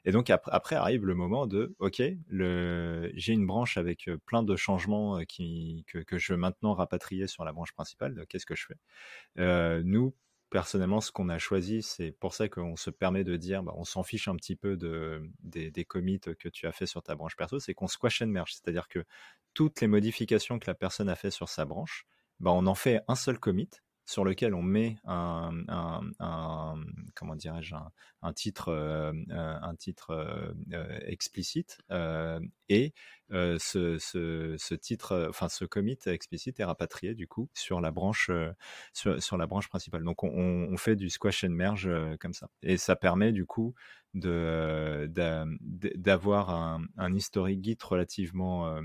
Et 0.04 0.12
donc 0.12 0.30
après, 0.30 0.76
arrive 0.76 1.06
le 1.06 1.14
moment 1.14 1.46
de, 1.46 1.74
ok, 1.78 2.02
j'ai 2.30 3.32
une 3.32 3.46
branche 3.46 3.76
avec 3.76 4.10
plein 4.26 4.42
de 4.42 4.56
changements 4.56 5.20
qui, 5.24 5.84
que, 5.86 6.18
je 6.18 6.32
veux 6.32 6.38
maintenant 6.38 6.74
rapatrier 6.74 7.26
sur 7.26 7.44
la 7.44 7.52
branche 7.52 7.72
principale. 7.72 8.24
Qu'est-ce 8.28 8.46
que 8.46 8.54
je 8.54 8.66
fais? 8.66 9.82
Nous, 9.82 10.14
personnellement, 10.50 11.00
ce 11.00 11.12
qu'on 11.12 11.28
a 11.28 11.38
choisi, 11.38 11.82
c'est 11.82 12.10
pour 12.10 12.34
ça 12.34 12.48
qu'on 12.48 12.76
se 12.76 12.90
permet 12.90 13.24
de 13.24 13.36
dire, 13.36 13.62
bah, 13.62 13.72
on 13.76 13.84
s'en 13.84 14.02
fiche 14.02 14.28
un 14.28 14.36
petit 14.36 14.56
peu 14.56 14.76
de, 14.76 15.22
des, 15.42 15.70
des, 15.70 15.84
commits 15.84 16.20
que 16.20 16.48
tu 16.48 16.66
as 16.66 16.72
fait 16.72 16.86
sur 16.86 17.02
ta 17.02 17.14
branche 17.14 17.36
perso, 17.36 17.60
c'est 17.60 17.72
qu'on 17.72 17.86
squash 17.86 18.20
and 18.20 18.26
merge, 18.26 18.54
c'est-à-dire 18.54 18.88
que 18.88 19.04
toutes 19.54 19.80
les 19.80 19.86
modifications 19.86 20.58
que 20.58 20.66
la 20.66 20.74
personne 20.74 21.08
a 21.08 21.14
fait 21.14 21.30
sur 21.30 21.48
sa 21.48 21.64
branche, 21.64 22.06
bah, 22.40 22.50
on 22.52 22.66
en 22.66 22.74
fait 22.74 23.00
un 23.08 23.14
seul 23.14 23.38
commit 23.38 23.70
sur 24.10 24.24
lequel 24.24 24.54
on 24.54 24.62
met 24.62 24.96
un, 25.06 25.52
comment 27.14 27.36
dirais-je 27.36 27.76
un, 28.22 28.32
titre 28.32 28.70
euh, 28.70 29.12
euh, 30.72 30.98
explicite 31.06 31.78
euh, 31.92 32.40
et 32.68 32.92
euh, 33.30 33.56
ce, 33.60 34.74
titre, 34.74 35.12
euh, 35.12 35.28
enfin 35.28 35.48
ce 35.48 35.64
commit 35.64 35.96
explicite 36.06 36.58
est 36.58 36.64
rapatrié 36.64 37.14
du 37.14 37.28
coup 37.28 37.48
sur 37.54 37.80
la 37.80 37.92
branche, 37.92 38.30
euh, 38.30 38.50
sur, 38.92 39.36
la 39.36 39.46
branche 39.46 39.68
principale. 39.68 40.02
Donc 40.02 40.24
on, 40.24 40.76
fait 40.76 40.96
du 40.96 41.08
squash 41.08 41.44
and 41.44 41.50
merge 41.50 41.88
comme 42.18 42.32
ça, 42.32 42.48
et 42.64 42.78
ça 42.78 42.96
permet 42.96 43.30
du 43.30 43.46
coup 43.46 43.74
de 44.14 45.08
d'avoir 45.14 46.50
un, 46.50 46.82
un, 46.96 47.14
historique 47.14 47.62
Git 47.62 47.78
relativement 47.80 48.80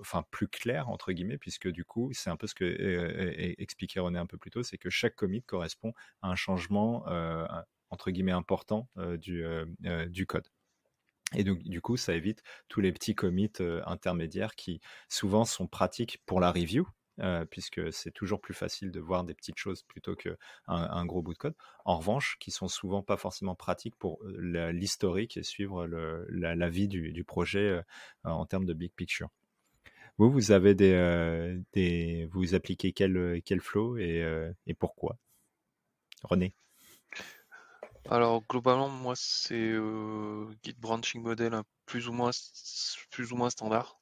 enfin 0.00 0.24
plus 0.30 0.48
clair 0.48 0.88
entre 0.88 1.12
guillemets 1.12 1.38
puisque 1.38 1.68
du 1.68 1.84
coup 1.84 2.10
c'est 2.12 2.30
un 2.30 2.36
peu 2.36 2.46
ce 2.46 2.54
que 2.54 3.54
expliquait 3.58 4.00
René 4.00 4.18
un 4.18 4.26
peu 4.26 4.38
plus 4.38 4.50
tôt 4.50 4.62
c'est 4.62 4.78
que 4.78 4.90
chaque 4.90 5.14
commit 5.14 5.42
correspond 5.42 5.92
à 6.22 6.28
un 6.28 6.36
changement 6.36 7.04
entre 7.90 8.10
guillemets 8.10 8.32
important 8.32 8.88
du, 9.18 9.44
du 10.08 10.26
code 10.26 10.48
et 11.34 11.44
donc, 11.44 11.62
du 11.62 11.80
coup, 11.80 11.96
ça 11.96 12.14
évite 12.14 12.42
tous 12.68 12.80
les 12.80 12.92
petits 12.92 13.14
commits 13.14 13.52
intermédiaires 13.84 14.54
qui 14.54 14.80
souvent 15.08 15.44
sont 15.44 15.66
pratiques 15.66 16.22
pour 16.24 16.40
la 16.40 16.52
review, 16.52 16.86
puisque 17.50 17.92
c'est 17.92 18.12
toujours 18.12 18.40
plus 18.40 18.54
facile 18.54 18.92
de 18.92 19.00
voir 19.00 19.24
des 19.24 19.34
petites 19.34 19.58
choses 19.58 19.82
plutôt 19.82 20.14
qu'un 20.14 20.36
un 20.66 21.06
gros 21.06 21.22
bout 21.22 21.32
de 21.32 21.38
code. 21.38 21.54
En 21.84 21.98
revanche, 21.98 22.36
qui 22.38 22.50
sont 22.50 22.68
souvent 22.68 23.02
pas 23.02 23.16
forcément 23.16 23.54
pratiques 23.54 23.96
pour 23.96 24.20
l'historique 24.24 25.36
et 25.36 25.42
suivre 25.42 25.86
la, 25.86 26.68
vie 26.70 26.88
du 26.88 27.24
projet 27.24 27.82
en 28.24 28.46
termes 28.46 28.66
de 28.66 28.74
big 28.74 28.92
picture. 28.92 29.30
Vous, 30.18 30.30
vous 30.30 30.50
avez 30.50 30.74
des, 30.74 31.60
des 31.72 32.28
vous 32.32 32.54
appliquez 32.54 32.92
quel, 32.92 33.42
quel 33.44 33.60
flow 33.60 33.98
et, 33.98 34.24
et 34.66 34.74
pourquoi? 34.74 35.16
René 36.22 36.54
alors 38.08 38.42
globalement, 38.48 38.88
moi 38.88 39.14
c'est 39.16 39.72
euh, 39.72 40.46
Git 40.62 40.76
branching 40.78 41.22
model 41.22 41.60
plus 41.86 42.08
ou 42.08 42.12
moins 42.12 42.30
plus 43.10 43.32
ou 43.32 43.36
moins 43.36 43.50
standard. 43.50 43.98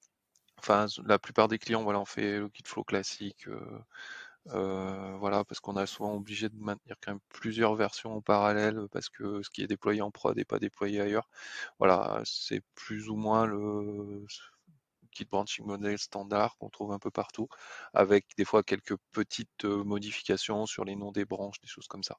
Enfin, 0.59 0.87
la 1.07 1.19
plupart 1.19 1.49
des 1.49 1.59
clients, 1.59 1.83
voilà, 1.85 2.01
on 2.01 2.05
fait 2.05 2.39
le 2.39 2.51
Git 2.55 2.65
flow 2.67 2.85
classique. 2.85 3.49
Euh, 3.49 3.79
euh, 4.49 5.17
voilà, 5.19 5.45
parce 5.45 5.61
qu'on 5.61 5.77
a 5.77 5.87
souvent 5.87 6.15
obligé 6.17 6.49
de 6.51 6.57
maintenir 6.57 6.97
quand 7.03 7.13
même 7.13 7.21
plusieurs 7.31 7.75
versions 7.77 8.17
en 8.17 8.21
parallèle 8.23 8.87
parce 8.93 9.09
que 9.09 9.43
ce 9.43 9.51
qui 9.51 9.63
est 9.63 9.67
déployé 9.67 10.03
en 10.03 10.11
prod 10.11 10.37
n'est 10.37 10.45
pas 10.45 10.59
déployé 10.59 11.01
ailleurs. 11.01 11.29
Voilà, 11.79 12.21
c'est 12.25 12.63
plus 12.75 13.09
ou 13.09 13.17
moins 13.17 13.47
le 13.47 14.25
Git 15.15 15.27
branching 15.27 15.67
model 15.67 15.99
standard 15.99 16.57
qu'on 16.59 16.71
trouve 16.71 16.93
un 16.93 16.99
peu 16.99 17.11
partout, 17.11 17.49
avec 17.93 18.27
des 18.37 18.45
fois 18.45 18.63
quelques 18.63 18.97
petites 19.13 19.65
modifications 19.65 20.67
sur 20.67 20.85
les 20.85 20.97
noms 20.97 21.13
des 21.13 21.25
branches, 21.25 21.61
des 21.61 21.69
choses 21.69 21.87
comme 21.87 22.03
ça. 22.03 22.19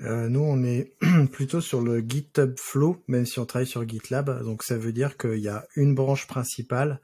Euh, 0.00 0.28
nous, 0.28 0.40
on 0.40 0.62
est 0.62 0.96
plutôt 1.32 1.60
sur 1.60 1.80
le 1.80 2.00
GitHub 2.00 2.54
Flow, 2.58 3.02
même 3.08 3.26
si 3.26 3.40
on 3.40 3.46
travaille 3.46 3.66
sur 3.66 3.88
GitLab. 3.88 4.44
Donc, 4.44 4.62
ça 4.62 4.78
veut 4.78 4.92
dire 4.92 5.16
qu'il 5.16 5.40
y 5.40 5.48
a 5.48 5.66
une 5.74 5.94
branche 5.94 6.26
principale 6.26 7.00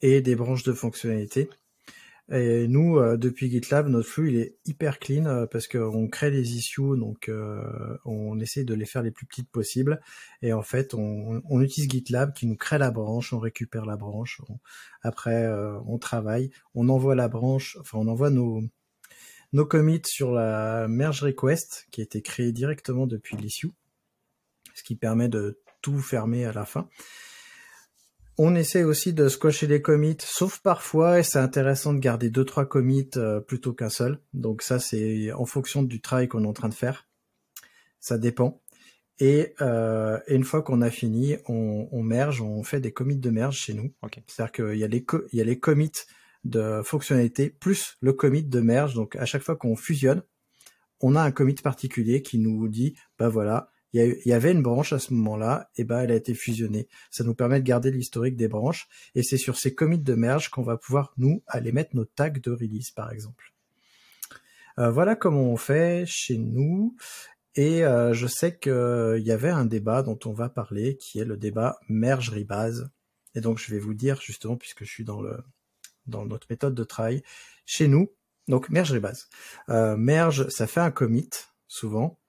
et 0.00 0.22
des 0.22 0.36
branches 0.36 0.62
de 0.62 0.72
fonctionnalités. 0.72 1.50
Et 2.32 2.68
nous, 2.68 2.98
euh, 2.98 3.16
depuis 3.16 3.50
GitLab, 3.50 3.88
notre 3.88 4.08
flux 4.08 4.30
il 4.30 4.36
est 4.36 4.56
hyper 4.64 5.00
clean 5.00 5.26
euh, 5.26 5.46
parce 5.46 5.66
qu'on 5.66 6.08
crée 6.08 6.30
des 6.30 6.56
issues, 6.56 6.96
donc 6.96 7.30
on 8.04 8.38
essaie 8.38 8.64
de 8.64 8.74
les 8.74 8.86
faire 8.86 9.02
les 9.02 9.10
plus 9.10 9.26
petites 9.26 9.50
possibles. 9.50 10.00
Et 10.42 10.52
en 10.52 10.62
fait, 10.62 10.94
on, 10.94 11.42
on 11.48 11.60
utilise 11.60 11.90
GitLab 11.90 12.32
qui 12.32 12.46
nous 12.46 12.56
crée 12.56 12.78
la 12.78 12.90
branche, 12.90 13.32
on 13.32 13.38
récupère 13.38 13.84
la 13.84 13.96
branche. 13.96 14.40
après, 15.02 15.48
on 15.86 15.98
travaille, 15.98 16.50
on 16.74 16.88
envoie 16.88 17.14
la 17.14 17.28
branche, 17.28 17.76
enfin 17.80 17.98
on 17.98 18.06
envoie 18.06 18.30
nos, 18.30 18.62
nos 19.52 19.66
commits 19.66 20.02
sur 20.06 20.32
la 20.32 20.86
merge 20.88 21.22
request 21.22 21.86
qui 21.90 22.00
a 22.00 22.04
été 22.04 22.22
créée 22.22 22.52
directement 22.52 23.06
depuis 23.06 23.36
l'issue, 23.36 23.72
ce 24.74 24.82
qui 24.82 24.94
permet 24.94 25.28
de 25.28 25.60
tout 25.82 25.98
fermer 25.98 26.44
à 26.44 26.52
la 26.52 26.64
fin. 26.64 26.88
On 28.42 28.54
essaie 28.54 28.84
aussi 28.84 29.12
de 29.12 29.28
squasher 29.28 29.66
les 29.66 29.82
commits, 29.82 30.16
sauf 30.18 30.60
parfois, 30.60 31.18
et 31.18 31.22
c'est 31.22 31.38
intéressant 31.38 31.92
de 31.92 31.98
garder 31.98 32.30
deux 32.30 32.46
trois 32.46 32.64
commits 32.64 33.10
euh, 33.18 33.38
plutôt 33.38 33.74
qu'un 33.74 33.90
seul. 33.90 34.18
Donc 34.32 34.62
ça, 34.62 34.78
c'est 34.78 35.30
en 35.32 35.44
fonction 35.44 35.82
du 35.82 36.00
travail 36.00 36.26
qu'on 36.26 36.44
est 36.44 36.46
en 36.46 36.54
train 36.54 36.70
de 36.70 36.74
faire. 36.74 37.06
Ça 37.98 38.16
dépend. 38.16 38.62
Et, 39.18 39.54
euh, 39.60 40.18
une 40.26 40.44
fois 40.44 40.62
qu'on 40.62 40.80
a 40.80 40.88
fini, 40.88 41.36
on, 41.48 41.86
on, 41.92 42.02
merge, 42.02 42.40
on 42.40 42.62
fait 42.62 42.80
des 42.80 42.92
commits 42.92 43.18
de 43.18 43.28
merge 43.28 43.58
chez 43.58 43.74
nous. 43.74 43.92
C'est-à-dire 44.26 44.52
qu'il 44.52 44.78
y 44.78 44.84
a 44.84 44.88
les 44.88 45.04
il 45.34 45.38
y 45.38 45.42
a 45.42 45.44
les 45.44 45.58
commits 45.58 45.92
de 46.44 46.80
fonctionnalité 46.82 47.50
plus 47.50 47.98
le 48.00 48.14
commit 48.14 48.42
de 48.42 48.60
merge. 48.60 48.94
Donc 48.94 49.16
à 49.16 49.26
chaque 49.26 49.42
fois 49.42 49.56
qu'on 49.56 49.76
fusionne, 49.76 50.22
on 51.02 51.14
a 51.14 51.20
un 51.20 51.30
commit 51.30 51.56
particulier 51.56 52.22
qui 52.22 52.38
nous 52.38 52.68
dit, 52.68 52.94
bah 53.18 53.28
voilà, 53.28 53.70
il 53.92 54.22
y, 54.24 54.32
avait 54.32 54.52
une 54.52 54.62
branche 54.62 54.92
à 54.92 54.98
ce 54.98 55.12
moment-là, 55.14 55.68
et 55.76 55.84
bah 55.84 56.04
elle 56.04 56.12
a 56.12 56.14
été 56.14 56.34
fusionnée. 56.34 56.86
Ça 57.10 57.24
nous 57.24 57.34
permet 57.34 57.60
de 57.60 57.64
garder 57.64 57.90
l'historique 57.90 58.36
des 58.36 58.48
branches, 58.48 58.88
et 59.14 59.22
c'est 59.22 59.36
sur 59.36 59.58
ces 59.58 59.74
commits 59.74 59.98
de 59.98 60.14
merge 60.14 60.48
qu'on 60.48 60.62
va 60.62 60.76
pouvoir 60.76 61.12
nous 61.16 61.42
aller 61.46 61.72
mettre 61.72 61.96
nos 61.96 62.04
tags 62.04 62.30
de 62.30 62.50
release, 62.50 62.92
par 62.92 63.12
exemple. 63.12 63.52
Euh, 64.78 64.90
voilà 64.90 65.16
comment 65.16 65.42
on 65.42 65.56
fait 65.56 66.04
chez 66.06 66.38
nous. 66.38 66.96
Et 67.56 67.84
euh, 67.84 68.14
je 68.14 68.28
sais 68.28 68.56
qu'il 68.58 69.22
y 69.24 69.32
avait 69.32 69.50
un 69.50 69.64
débat 69.64 70.02
dont 70.02 70.18
on 70.24 70.32
va 70.32 70.48
parler, 70.48 70.96
qui 70.96 71.18
est 71.18 71.24
le 71.24 71.36
débat 71.36 71.80
merge 71.88 72.30
rebase. 72.30 72.90
Et 73.34 73.40
donc 73.40 73.58
je 73.58 73.72
vais 73.72 73.80
vous 73.80 73.94
dire 73.94 74.20
justement, 74.20 74.56
puisque 74.56 74.84
je 74.84 74.90
suis 74.90 75.04
dans 75.04 75.20
le 75.20 75.38
dans 76.06 76.24
notre 76.26 76.46
méthode 76.50 76.74
de 76.74 76.84
travail. 76.84 77.22
Chez 77.66 77.88
nous, 77.88 78.12
donc 78.48 78.68
merge 78.70 78.92
rebase. 78.92 79.28
Euh, 79.68 79.96
merge, 79.96 80.48
ça 80.48 80.66
fait 80.66 80.80
un 80.80 80.90
commit, 80.90 81.30
souvent, 81.66 82.19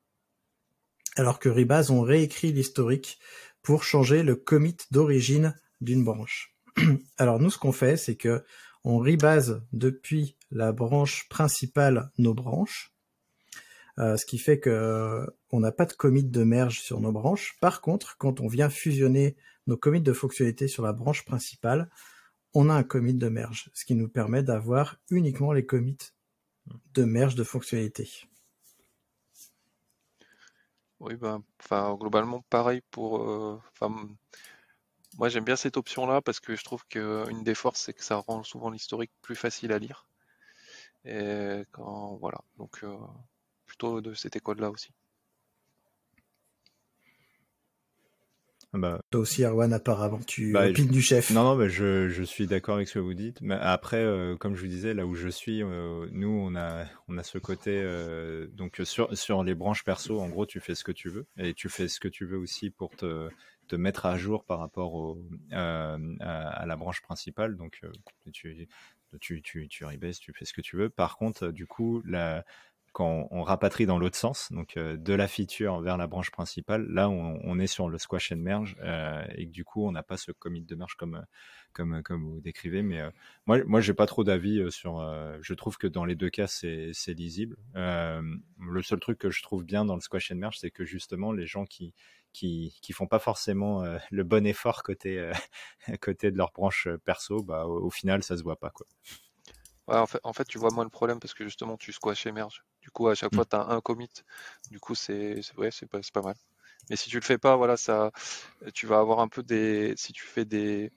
alors 1.15 1.39
que 1.39 1.49
rebase, 1.49 1.91
on 1.91 2.01
réécrit 2.01 2.51
l'historique 2.51 3.19
pour 3.61 3.83
changer 3.83 4.23
le 4.23 4.35
commit 4.35 4.77
d'origine 4.91 5.55
d'une 5.81 6.03
branche. 6.03 6.55
Alors 7.17 7.39
nous, 7.39 7.49
ce 7.49 7.57
qu'on 7.57 7.71
fait, 7.71 7.97
c'est 7.97 8.15
que 8.15 8.43
on 8.83 8.97
rebase 8.97 9.61
depuis 9.73 10.35
la 10.49 10.71
branche 10.71 11.27
principale 11.29 12.11
nos 12.17 12.33
branches, 12.33 12.93
euh, 13.99 14.17
ce 14.17 14.25
qui 14.25 14.39
fait 14.39 14.59
que 14.59 14.69
euh, 14.69 15.25
on 15.51 15.59
n'a 15.59 15.71
pas 15.71 15.85
de 15.85 15.93
commit 15.93 16.23
de 16.23 16.43
merge 16.43 16.79
sur 16.79 16.99
nos 16.99 17.11
branches. 17.11 17.57
Par 17.61 17.81
contre, 17.81 18.17
quand 18.17 18.39
on 18.39 18.47
vient 18.47 18.69
fusionner 18.69 19.35
nos 19.67 19.77
commits 19.77 20.01
de 20.01 20.13
fonctionnalité 20.13 20.67
sur 20.67 20.83
la 20.83 20.93
branche 20.93 21.25
principale, 21.25 21.89
on 22.53 22.69
a 22.69 22.73
un 22.73 22.83
commit 22.83 23.13
de 23.13 23.29
merge, 23.29 23.69
ce 23.73 23.85
qui 23.85 23.95
nous 23.95 24.09
permet 24.09 24.43
d'avoir 24.43 24.97
uniquement 25.09 25.53
les 25.53 25.65
commits 25.65 25.97
de 26.93 27.03
merge 27.03 27.35
de 27.35 27.43
fonctionnalité. 27.43 28.09
Oui, 31.01 31.15
ben, 31.17 31.43
enfin, 31.59 31.95
globalement, 31.95 32.41
pareil 32.49 32.81
pour. 32.91 33.21
Euh, 33.23 33.59
moi, 35.17 35.29
j'aime 35.29 35.43
bien 35.45 35.55
cette 35.55 35.77
option-là 35.77 36.21
parce 36.21 36.39
que 36.41 36.55
je 36.55 36.63
trouve 36.63 36.85
qu'une 36.87 37.43
des 37.43 37.55
forces, 37.55 37.81
c'est 37.81 37.93
que 37.93 38.03
ça 38.03 38.17
rend 38.17 38.43
souvent 38.43 38.69
l'historique 38.69 39.11
plus 39.21 39.35
facile 39.35 39.71
à 39.71 39.79
lire. 39.79 40.05
Et 41.05 41.63
quand, 41.71 42.17
voilà. 42.21 42.39
Donc, 42.57 42.83
euh, 42.83 42.97
plutôt 43.65 44.01
de 44.01 44.13
cette 44.13 44.35
école-là 44.35 44.69
aussi. 44.71 44.91
Bah, 48.73 49.01
Toi 49.09 49.21
aussi, 49.21 49.43
Erwan, 49.43 49.73
apparemment, 49.73 50.19
tu 50.25 50.53
bah, 50.53 50.71
du 50.71 51.01
chef. 51.01 51.29
Non, 51.31 51.43
non, 51.43 51.55
mais 51.55 51.69
je, 51.69 52.07
je 52.07 52.23
suis 52.23 52.47
d'accord 52.47 52.75
avec 52.75 52.87
ce 52.87 52.95
que 52.95 52.99
vous 52.99 53.13
dites. 53.13 53.41
Mais 53.41 53.55
après, 53.55 53.97
euh, 53.97 54.37
comme 54.37 54.55
je 54.55 54.61
vous 54.61 54.67
disais, 54.67 54.93
là 54.93 55.05
où 55.05 55.13
je 55.13 55.27
suis, 55.27 55.61
euh, 55.61 56.07
nous, 56.11 56.29
on 56.29 56.55
a, 56.55 56.85
on 57.09 57.17
a 57.17 57.23
ce 57.23 57.37
côté. 57.37 57.81
Euh, 57.83 58.47
donc, 58.53 58.79
sur, 58.85 59.15
sur 59.17 59.43
les 59.43 59.55
branches 59.55 59.83
perso, 59.83 60.21
en 60.21 60.29
gros, 60.29 60.45
tu 60.45 60.61
fais 60.61 60.75
ce 60.75 60.85
que 60.85 60.93
tu 60.93 61.09
veux. 61.09 61.25
Et 61.37 61.53
tu 61.53 61.67
fais 61.67 61.89
ce 61.89 61.99
que 61.99 62.07
tu 62.07 62.25
veux 62.25 62.37
aussi 62.37 62.69
pour 62.69 62.95
te, 62.95 63.29
te 63.67 63.75
mettre 63.75 64.05
à 64.05 64.17
jour 64.17 64.45
par 64.45 64.59
rapport 64.59 64.93
au, 64.93 65.21
à, 65.51 65.97
à, 66.21 66.65
la 66.65 66.75
branche 66.77 67.01
principale. 67.01 67.57
Donc, 67.57 67.81
tu, 68.31 68.67
tu, 69.19 69.41
tu, 69.41 69.67
tu 69.67 69.67
tu 69.67 70.33
fais 70.33 70.45
ce 70.45 70.53
que 70.53 70.61
tu 70.61 70.77
veux. 70.77 70.89
Par 70.89 71.17
contre, 71.17 71.49
du 71.49 71.67
coup, 71.67 72.01
la, 72.05 72.45
quand 72.91 73.27
on, 73.31 73.43
rapatrie 73.43 73.85
dans 73.85 73.97
l'autre 73.97 74.17
sens, 74.17 74.51
donc 74.51 74.75
euh, 74.75 74.97
de 74.97 75.13
la 75.13 75.27
feature 75.27 75.81
vers 75.81 75.97
la 75.97 76.07
branche 76.07 76.29
principale, 76.29 76.85
là 76.89 77.09
on, 77.09 77.59
est 77.59 77.67
sur 77.67 77.89
le 77.89 77.97
squash 77.97 78.31
and 78.31 78.37
merge 78.37 78.75
euh, 78.81 79.23
et 79.35 79.45
du 79.45 79.63
coup 79.63 79.85
on 79.87 79.91
n'a 79.91 80.03
pas 80.03 80.17
ce 80.17 80.31
commit 80.31 80.61
de 80.61 80.75
merge 80.75 80.95
comme 80.95 81.25
vous 81.73 82.41
décrivez. 82.41 82.81
Mais 82.81 82.99
euh, 82.99 83.09
moi 83.45 83.63
moi 83.65 83.81
j'ai 83.81 83.93
pas 83.93 84.07
trop 84.07 84.23
d'avis 84.23 84.69
sur. 84.71 84.99
je 85.41 85.53
trouve 85.53 85.77
que 85.77 85.87
dans 85.87 86.05
les 86.05 86.15
deux 86.15 86.29
cas 86.29 86.47
c'est 86.47 86.93
lisible. 87.07 87.57
le 87.75 88.81
seul 88.81 88.99
truc 88.99 89.17
que 89.17 89.29
je 89.29 89.41
trouve 89.41 89.63
bien 89.63 89.85
dans 89.85 89.95
le 89.95 90.01
squash 90.01 90.31
and 90.31 90.35
merge, 90.35 90.57
c'est 90.59 90.71
que 90.71 90.83
justement 90.83 91.31
les 91.31 91.45
gens 91.45 91.65
qui 91.65 91.93
qui 92.33 92.93
font 92.93 93.07
pas 93.07 93.19
forcément 93.19 93.83
le 94.09 94.23
bon 94.23 94.45
effort 94.45 94.83
côté 94.83 95.31
côté 96.01 96.31
de 96.31 96.37
leur 96.37 96.51
branche 96.51 96.89
perso, 97.05 97.41
bah 97.43 97.65
au, 97.65 97.89
final 97.89 98.23
ça 98.23 98.37
se 98.37 98.43
voit 98.43 98.59
pas 98.59 98.69
quoi 98.69 98.85
en, 99.87 100.05
fait, 100.05 100.19
en 100.23 100.33
fait, 100.33 100.45
tu 100.45 100.57
vois 100.57 100.69
moins 100.71 100.83
le 100.83 100.89
problème 100.89 101.19
parce 101.19 101.33
que 101.33 101.43
justement, 101.43 101.77
tu 101.77 101.91
squash 101.91 102.25
et 102.25 102.31
merge. 102.31 102.63
Du 102.81 102.89
coup, 102.91 103.07
à 103.07 103.15
chaque 103.15 103.33
fois, 103.33 103.43
mm. 103.43 103.49
tu 103.49 103.55
as 103.55 103.67
un 103.67 103.81
commit. 103.81 104.09
Du 104.69 104.79
coup, 104.79 104.95
c'est 104.95 105.41
ouais, 105.57 105.71
c'est 105.71 105.87
pas, 105.87 105.99
pas 106.13 106.21
mal. 106.21 106.35
Mais 106.89 106.95
si 106.95 107.09
tu 107.09 107.17
le 107.17 107.23
fais 107.23 107.37
pas, 107.37 107.55
voilà, 107.55 107.77
ça, 107.77 108.11
tu 108.73 108.87
vas 108.87 108.99
avoir 108.99 109.19
un 109.19 109.27
peu 109.27 109.43
des. 109.43 109.93
Si 109.97 110.13
tu 110.13 110.23
fais 110.23 110.45
des. 110.45 110.91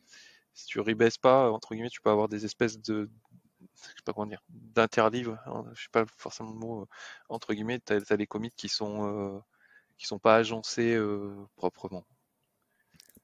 Si 0.54 0.66
tu 0.66 0.80
rebaisses 0.80 1.18
pas, 1.18 1.50
entre 1.50 1.74
guillemets, 1.74 1.90
tu 1.90 2.00
peux 2.00 2.10
avoir 2.10 2.28
des 2.28 2.44
espèces 2.44 2.78
de. 2.80 3.10
Je 3.60 3.88
sais 3.88 4.02
pas 4.04 4.12
comment 4.12 4.26
dire. 4.26 4.42
D'interlive. 4.48 5.38
Hein, 5.46 5.64
je 5.74 5.82
sais 5.82 5.88
pas 5.92 6.04
forcément 6.16 6.50
le 6.50 6.58
mot. 6.58 6.88
Entre 7.28 7.54
guillemets, 7.54 7.80
tu 7.80 7.92
as, 7.92 8.16
les 8.16 8.26
commits 8.26 8.52
qui 8.56 8.68
sont. 8.68 9.36
Euh, 9.36 9.38
qui 9.98 10.06
sont 10.06 10.18
pas 10.18 10.36
agencés 10.36 10.94
euh, 10.94 11.32
proprement. 11.56 12.04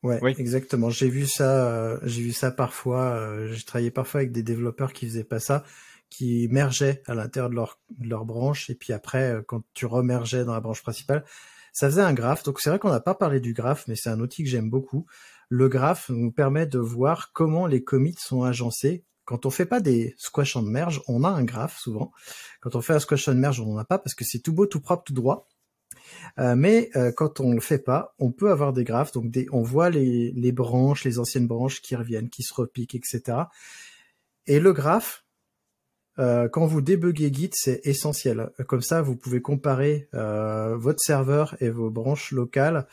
Ouais, 0.02 0.18
Oui. 0.22 0.34
exactement. 0.38 0.88
J'ai 0.90 1.08
vu 1.08 1.26
ça, 1.26 1.66
euh, 1.66 1.98
j'ai 2.04 2.22
vu 2.22 2.32
ça 2.32 2.50
parfois. 2.50 3.10
euh, 3.10 3.52
j'ai 3.52 3.64
travaillé 3.64 3.90
parfois 3.90 4.20
avec 4.20 4.32
des 4.32 4.42
développeurs 4.42 4.92
qui 4.92 5.06
faisaient 5.06 5.24
pas 5.24 5.40
ça, 5.40 5.64
qui 6.10 6.48
mergeaient 6.50 7.02
à 7.06 7.14
l'intérieur 7.14 7.50
de 7.50 8.08
leur, 8.08 8.24
branche, 8.24 8.68
et 8.68 8.74
puis 8.74 8.92
après, 8.92 9.32
euh, 9.32 9.42
quand 9.46 9.62
tu 9.74 9.86
remergeais 9.86 10.44
dans 10.44 10.52
la 10.52 10.60
branche 10.60 10.82
principale, 10.82 11.24
ça 11.72 11.88
faisait 11.88 12.02
un 12.02 12.12
graphe. 12.12 12.42
Donc 12.42 12.60
c'est 12.60 12.68
vrai 12.68 12.78
qu'on 12.78 12.90
n'a 12.90 13.00
pas 13.00 13.14
parlé 13.14 13.40
du 13.40 13.54
graphe, 13.54 13.86
mais 13.88 13.96
c'est 13.96 14.10
un 14.10 14.20
outil 14.20 14.42
que 14.42 14.50
j'aime 14.50 14.68
beaucoup. 14.68 15.06
Le 15.48 15.68
graphe 15.68 16.10
nous 16.10 16.32
permet 16.32 16.66
de 16.66 16.78
voir 16.78 17.32
comment 17.32 17.66
les 17.66 17.82
commits 17.82 18.16
sont 18.18 18.42
agencés. 18.42 19.04
Quand 19.24 19.46
on 19.46 19.50
fait 19.50 19.66
pas 19.66 19.80
des 19.80 20.14
squash 20.18 20.56
and 20.56 20.62
merge, 20.62 21.00
on 21.06 21.22
a 21.22 21.28
un 21.28 21.44
graphe 21.44 21.78
souvent. 21.78 22.12
Quand 22.60 22.74
on 22.74 22.80
fait 22.80 22.94
un 22.94 22.98
squash 22.98 23.28
and 23.28 23.36
merge, 23.36 23.60
on 23.60 23.66
n'en 23.66 23.78
a 23.78 23.84
pas 23.84 23.98
parce 23.98 24.14
que 24.14 24.24
c'est 24.24 24.40
tout 24.40 24.52
beau, 24.52 24.66
tout 24.66 24.80
propre, 24.80 25.04
tout 25.04 25.12
droit. 25.12 25.48
Euh, 26.38 26.56
mais 26.56 26.90
euh, 26.96 27.12
quand 27.12 27.40
on 27.40 27.52
le 27.52 27.60
fait 27.60 27.78
pas, 27.78 28.14
on 28.18 28.32
peut 28.32 28.50
avoir 28.50 28.72
des 28.72 28.84
graphes. 28.84 29.12
Donc 29.12 29.26
on 29.52 29.62
voit 29.62 29.90
les, 29.90 30.32
les 30.32 30.52
branches, 30.52 31.04
les 31.04 31.18
anciennes 31.20 31.46
branches 31.46 31.80
qui 31.80 31.94
reviennent, 31.94 32.30
qui 32.30 32.42
se 32.42 32.54
repiquent, 32.54 32.94
etc. 32.94 33.38
Et 34.46 34.58
le 34.58 34.72
graphe, 34.72 35.24
euh, 36.20 36.48
quand 36.48 36.66
vous 36.66 36.82
débuguez 36.82 37.32
Git, 37.32 37.50
c'est 37.54 37.80
essentiel. 37.84 38.50
Comme 38.68 38.82
ça, 38.82 39.00
vous 39.00 39.16
pouvez 39.16 39.40
comparer 39.40 40.08
euh, 40.14 40.76
votre 40.76 41.00
serveur 41.00 41.56
et 41.60 41.70
vos 41.70 41.90
branches 41.90 42.32
locales 42.32 42.86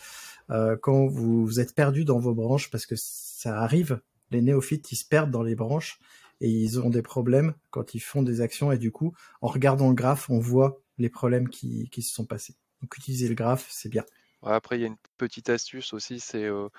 euh, 0.50 0.78
quand 0.82 1.08
vous 1.08 1.60
êtes 1.60 1.76
perdu 1.76 2.06
dans 2.06 2.20
vos 2.20 2.34
branches, 2.34 2.72
parce 2.72 2.86
que 2.86 2.96
ça 2.98 3.60
arrive. 3.60 4.00
Les 4.32 4.42
néophytes, 4.42 4.92
ils 4.92 4.96
se 4.96 5.06
perdent 5.06 5.32
dans 5.32 5.44
les 5.44 5.56
branches 5.56 6.00
et 6.40 6.50
ils 6.50 6.80
ont 6.80 6.90
des 6.90 7.02
problèmes 7.02 7.54
quand 7.70 7.96
ils 7.96 8.00
font 8.00 8.24
des 8.24 8.40
actions. 8.40 8.72
Et 8.72 8.78
du 8.78 8.92
coup, 8.92 9.14
en 9.42 9.48
regardant 9.48 9.90
le 9.90 9.96
graphe, 9.96 10.30
on 10.30 10.40
voit 10.40 10.82
les 10.98 11.10
problèmes 11.10 11.50
qui, 11.50 11.90
qui 11.90 12.02
se 12.02 12.14
sont 12.14 12.26
passés. 12.26 12.56
Donc 12.82 12.96
utiliser 12.98 13.28
le 13.28 13.36
graphe, 13.36 13.68
c'est 13.70 13.90
bien. 13.90 14.06
Après, 14.52 14.78
il 14.78 14.82
y 14.82 14.84
a 14.84 14.88
une 14.88 14.98
petite 15.18 15.50
astuce 15.50 15.94
aussi, 15.94 16.20
c'est 16.20 16.46
euh, 16.46 16.70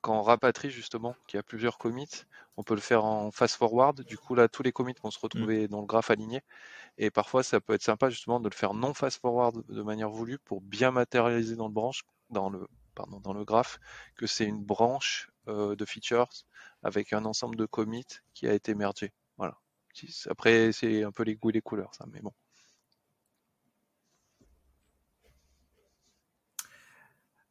quand 0.00 0.18
on 0.18 0.22
rapatrie 0.22 0.70
justement, 0.70 1.14
qu'il 1.26 1.38
y 1.38 1.40
a 1.40 1.42
plusieurs 1.42 1.78
commits, 1.78 2.24
on 2.56 2.62
peut 2.62 2.74
le 2.74 2.80
faire 2.80 3.04
en 3.04 3.30
fast-forward. 3.30 4.02
Du 4.02 4.18
coup, 4.18 4.34
là, 4.34 4.48
tous 4.48 4.62
les 4.62 4.72
commits 4.72 4.94
vont 5.02 5.10
se 5.10 5.18
retrouver 5.18 5.68
dans 5.68 5.80
le 5.80 5.86
graphe 5.86 6.10
aligné. 6.10 6.42
Et 6.98 7.10
parfois, 7.10 7.42
ça 7.42 7.60
peut 7.60 7.74
être 7.74 7.82
sympa 7.82 8.10
justement 8.10 8.40
de 8.40 8.48
le 8.48 8.54
faire 8.54 8.74
non 8.74 8.94
fast-forward 8.94 9.64
de 9.68 9.82
manière 9.82 10.10
voulue 10.10 10.38
pour 10.38 10.60
bien 10.60 10.90
matérialiser 10.90 11.56
dans 11.56 11.68
le 11.68 11.74
branche, 11.74 12.04
dans 12.30 12.50
le, 12.50 12.66
pardon, 12.94 13.20
dans 13.20 13.34
le 13.34 13.44
graphe, 13.44 13.78
que 14.16 14.26
c'est 14.26 14.46
une 14.46 14.64
branche 14.64 15.30
euh, 15.48 15.76
de 15.76 15.84
features 15.84 16.28
avec 16.82 17.12
un 17.12 17.24
ensemble 17.24 17.56
de 17.56 17.66
commits 17.66 18.06
qui 18.34 18.48
a 18.48 18.54
été 18.54 18.74
mergé. 18.74 19.12
Voilà. 19.38 19.58
Après, 20.28 20.72
c'est 20.72 21.04
un 21.04 21.12
peu 21.12 21.22
les 21.22 21.36
goûts 21.36 21.50
et 21.50 21.54
les 21.54 21.62
couleurs, 21.62 21.94
ça, 21.94 22.06
mais 22.12 22.20
bon. 22.20 22.32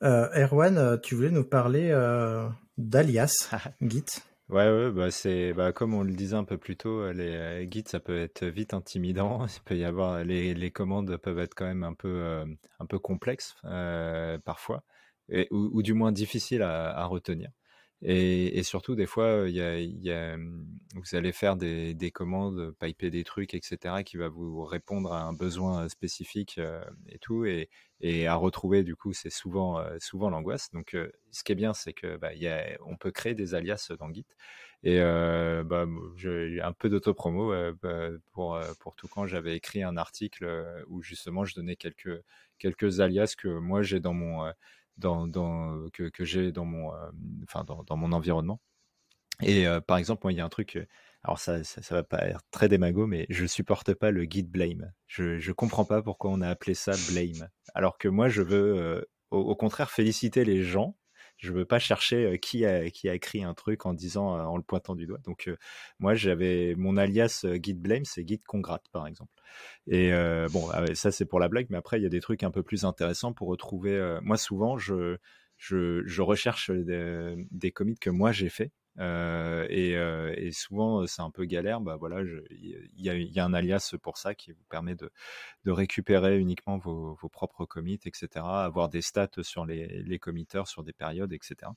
Euh, 0.04 0.30
Erwan, 0.34 0.78
euh, 0.78 0.98
tu 0.98 1.16
voulais 1.16 1.32
nous 1.32 1.44
parler 1.44 1.90
euh, 1.92 2.48
d'alias 2.78 3.50
Git? 3.82 4.06
Ouais, 4.48 4.70
ouais, 4.70 4.92
bah 4.92 5.10
c'est 5.10 5.54
bah 5.54 5.72
comme 5.74 5.96
on 5.96 6.04
le 6.04 6.14
disait 6.14 6.36
un 6.36 6.44
peu 6.44 6.60
plus 6.60 6.78
tôt, 6.78 7.12
les 7.12 7.68
Git 7.72 7.84
ça 7.88 8.00
peut 8.00 8.20
être 8.22 8.46
vite 8.46 8.76
intimidant. 8.76 9.44
Il 9.48 9.62
peut 9.64 9.76
y 9.76 9.84
avoir 9.84 10.24
les, 10.24 10.54
les 10.54 10.70
commandes 10.72 11.18
peuvent 11.18 11.40
être 11.40 11.56
quand 11.56 11.66
même 11.66 11.84
un 11.84 11.96
peu 11.96 12.08
euh, 12.10 12.46
un 12.80 12.86
peu 12.86 13.00
complexes 13.00 13.56
parfois, 14.46 14.84
et, 15.30 15.48
ou, 15.50 15.70
ou 15.74 15.82
du 15.82 15.94
moins 15.94 16.12
difficiles 16.12 16.62
à, 16.62 16.92
à 16.96 17.06
retenir. 17.06 17.50
Et, 18.08 18.62
surtout 18.62 18.96
des 18.96 19.08
fois 19.08 19.50
y 19.50 19.54
y 19.56 20.12
a, 20.12 20.38
vous 20.38 21.16
allez 21.16 21.32
faire 21.32 21.56
des, 21.56 21.96
des 21.96 22.12
commandes, 22.12 22.76
piper 22.80 23.10
des 23.10 23.24
trucs, 23.24 23.56
etc. 23.56 24.04
qui 24.04 24.18
va 24.18 24.30
vous 24.30 24.64
répondre 24.64 25.12
à 25.12 25.24
un 25.24 25.34
besoin 25.34 25.90
spécifique 25.90 26.60
et 27.10 27.18
tout, 27.20 27.46
et, 27.46 27.68
à 28.28 28.36
retrouver 28.36 28.84
du 28.84 28.96
coup 28.96 29.14
c'est 29.14 29.32
souvent 29.32 29.84
souvent 30.00 30.30
l'angoisse. 30.30 30.72
Donc 30.72 30.96
ce 31.32 31.44
qui 31.44 31.52
est 31.52 31.56
bien 31.56 31.74
c'est 31.74 31.94
que 31.94 32.18
bah, 32.18 32.30
peut 33.00 33.12
créer 33.12 33.34
des 33.34 33.56
alias 33.56 33.92
dans 34.00 34.14
Git. 34.14 34.28
Et 34.84 35.00
bah, 35.00 35.88
j'ai 36.16 36.62
un 36.62 36.74
peu 36.74 36.90
d'autopromo 36.90 37.54
bah, 37.82 38.10
pour, 38.34 38.60
pour 38.82 38.96
tout 38.96 39.08
quand 39.08 39.26
j'avais 39.26 39.56
écrit 39.56 39.82
un 39.82 39.98
article 39.98 40.46
où 40.90 41.02
justement 41.02 41.44
je 41.44 41.56
donnais 41.56 41.76
quelques, 41.76 42.22
quelques 42.60 43.00
alias 43.00 43.34
que 43.36 43.48
moi 43.48 43.82
j'ai 43.82 44.00
dans 44.00 44.14
mon, 44.14 44.52
que, 45.02 46.26
j'ai 46.26 46.52
dans, 46.52 46.66
mon, 46.66 46.94
euh, 46.94 47.12
dans, 47.88 47.98
mon 47.98 48.12
environnement. 48.12 48.60
Et 49.42 49.68
euh, 49.68 49.82
par 49.82 49.98
exemple, 49.98 50.22
moi, 50.24 50.32
il 50.32 50.38
y 50.38 50.42
a 50.42 50.46
un 50.46 50.50
truc, 50.50 50.78
euh, 50.78 50.86
alors 51.24 51.40
ça, 51.40 51.64
ça, 51.64 51.96
va 51.96 52.04
pas 52.04 52.26
être 52.28 52.42
très 52.52 52.70
démago, 52.70 53.08
mais 53.08 53.26
je 53.30 53.46
supporte 53.46 53.94
pas 53.94 54.12
le 54.12 54.24
git 54.24 54.44
blame. 54.44 54.94
Je, 55.08 55.40
je 55.40 55.52
comprends 55.52 55.86
pas 55.86 56.02
pourquoi 56.02 56.32
on 56.32 56.42
a 56.42 56.50
appelé 56.50 56.74
ça 56.74 56.94
blame. 57.12 57.50
Alors 57.74 57.98
que 57.98 58.08
moi, 58.08 58.30
je 58.30 58.42
veux 58.42 59.08
au 59.32 59.56
contraire 59.56 59.92
féliciter 59.92 60.46
les 60.46 60.64
gens. 60.64 60.96
Je 61.46 61.54
veux 61.54 61.66
pas 61.66 61.80
chercher 61.80 62.40
qui 62.40 62.66
a, 62.66 62.84
écrit 62.84 63.44
un 63.44 63.54
truc 63.54 63.86
en 63.86 63.94
disant, 63.94 64.28
en 64.28 64.58
le 64.58 64.64
pointant 64.64 64.96
du 64.96 65.06
doigt. 65.06 65.20
Donc, 65.24 65.50
moi, 66.00 66.16
j'avais 66.16 66.76
mon 66.76 66.98
alias 66.98 67.46
git 67.62 67.74
blame, 67.74 68.06
c'est 68.06 68.28
git 68.28 68.42
congrats, 68.46 68.82
par 68.92 69.08
exemple. 69.08 69.32
Et 69.88 70.12
bon, 70.52 70.70
ah 70.74 70.84
ça, 70.96 71.12
c'est 71.12 71.26
pour 71.26 71.40
la 71.40 71.48
blague, 71.48 71.68
mais 71.70 71.78
après, 71.78 72.00
il 72.00 72.04
y 72.04 72.08
a 72.08 72.10
des 72.10 72.22
trucs 72.22 72.44
un 72.44 72.52
peu 72.52 72.64
plus 72.64 72.86
intéressants 72.86 73.34
pour 73.34 73.48
retrouver. 73.48 74.20
moi, 74.24 74.38
souvent, 74.38 74.78
je, 74.78 75.18
recherche 76.22 76.72
des, 76.72 77.36
des 77.52 77.72
commits 77.72 77.98
que 77.98 78.10
moi 78.10 78.32
j'ai 78.32 78.50
fait. 78.50 78.72
Euh, 79.00 79.66
et, 79.70 79.98
euh, 79.98 80.34
et 80.38 80.52
souvent 80.52 81.02
euh, 81.02 81.08
c'est 81.08 81.22
un 81.22 81.32
peu 81.32 81.46
galère. 81.46 81.82
Bah 81.82 81.98
voilà, 81.98 82.22
il 82.52 82.90
y, 82.98 83.40
a, 83.40 83.46
un 83.46 83.54
alias 83.54 83.94
pour 84.02 84.18
ça 84.18 84.36
qui 84.36 84.52
vous 84.52 84.64
permet 84.70 84.96
de, 84.96 85.12
récupérer 85.66 86.40
uniquement 86.40 86.78
vos, 86.78 87.18
propres 87.30 87.66
commits, 87.66 88.00
etc. 88.06 88.46
Avoir 88.46 88.90
des 88.90 89.02
stats 89.02 89.30
sur 89.42 89.66
les, 89.66 89.88
les 90.04 90.20
sur 90.66 90.84
des 90.84 90.94
périodes, 90.94 91.34
etc. 91.34 91.72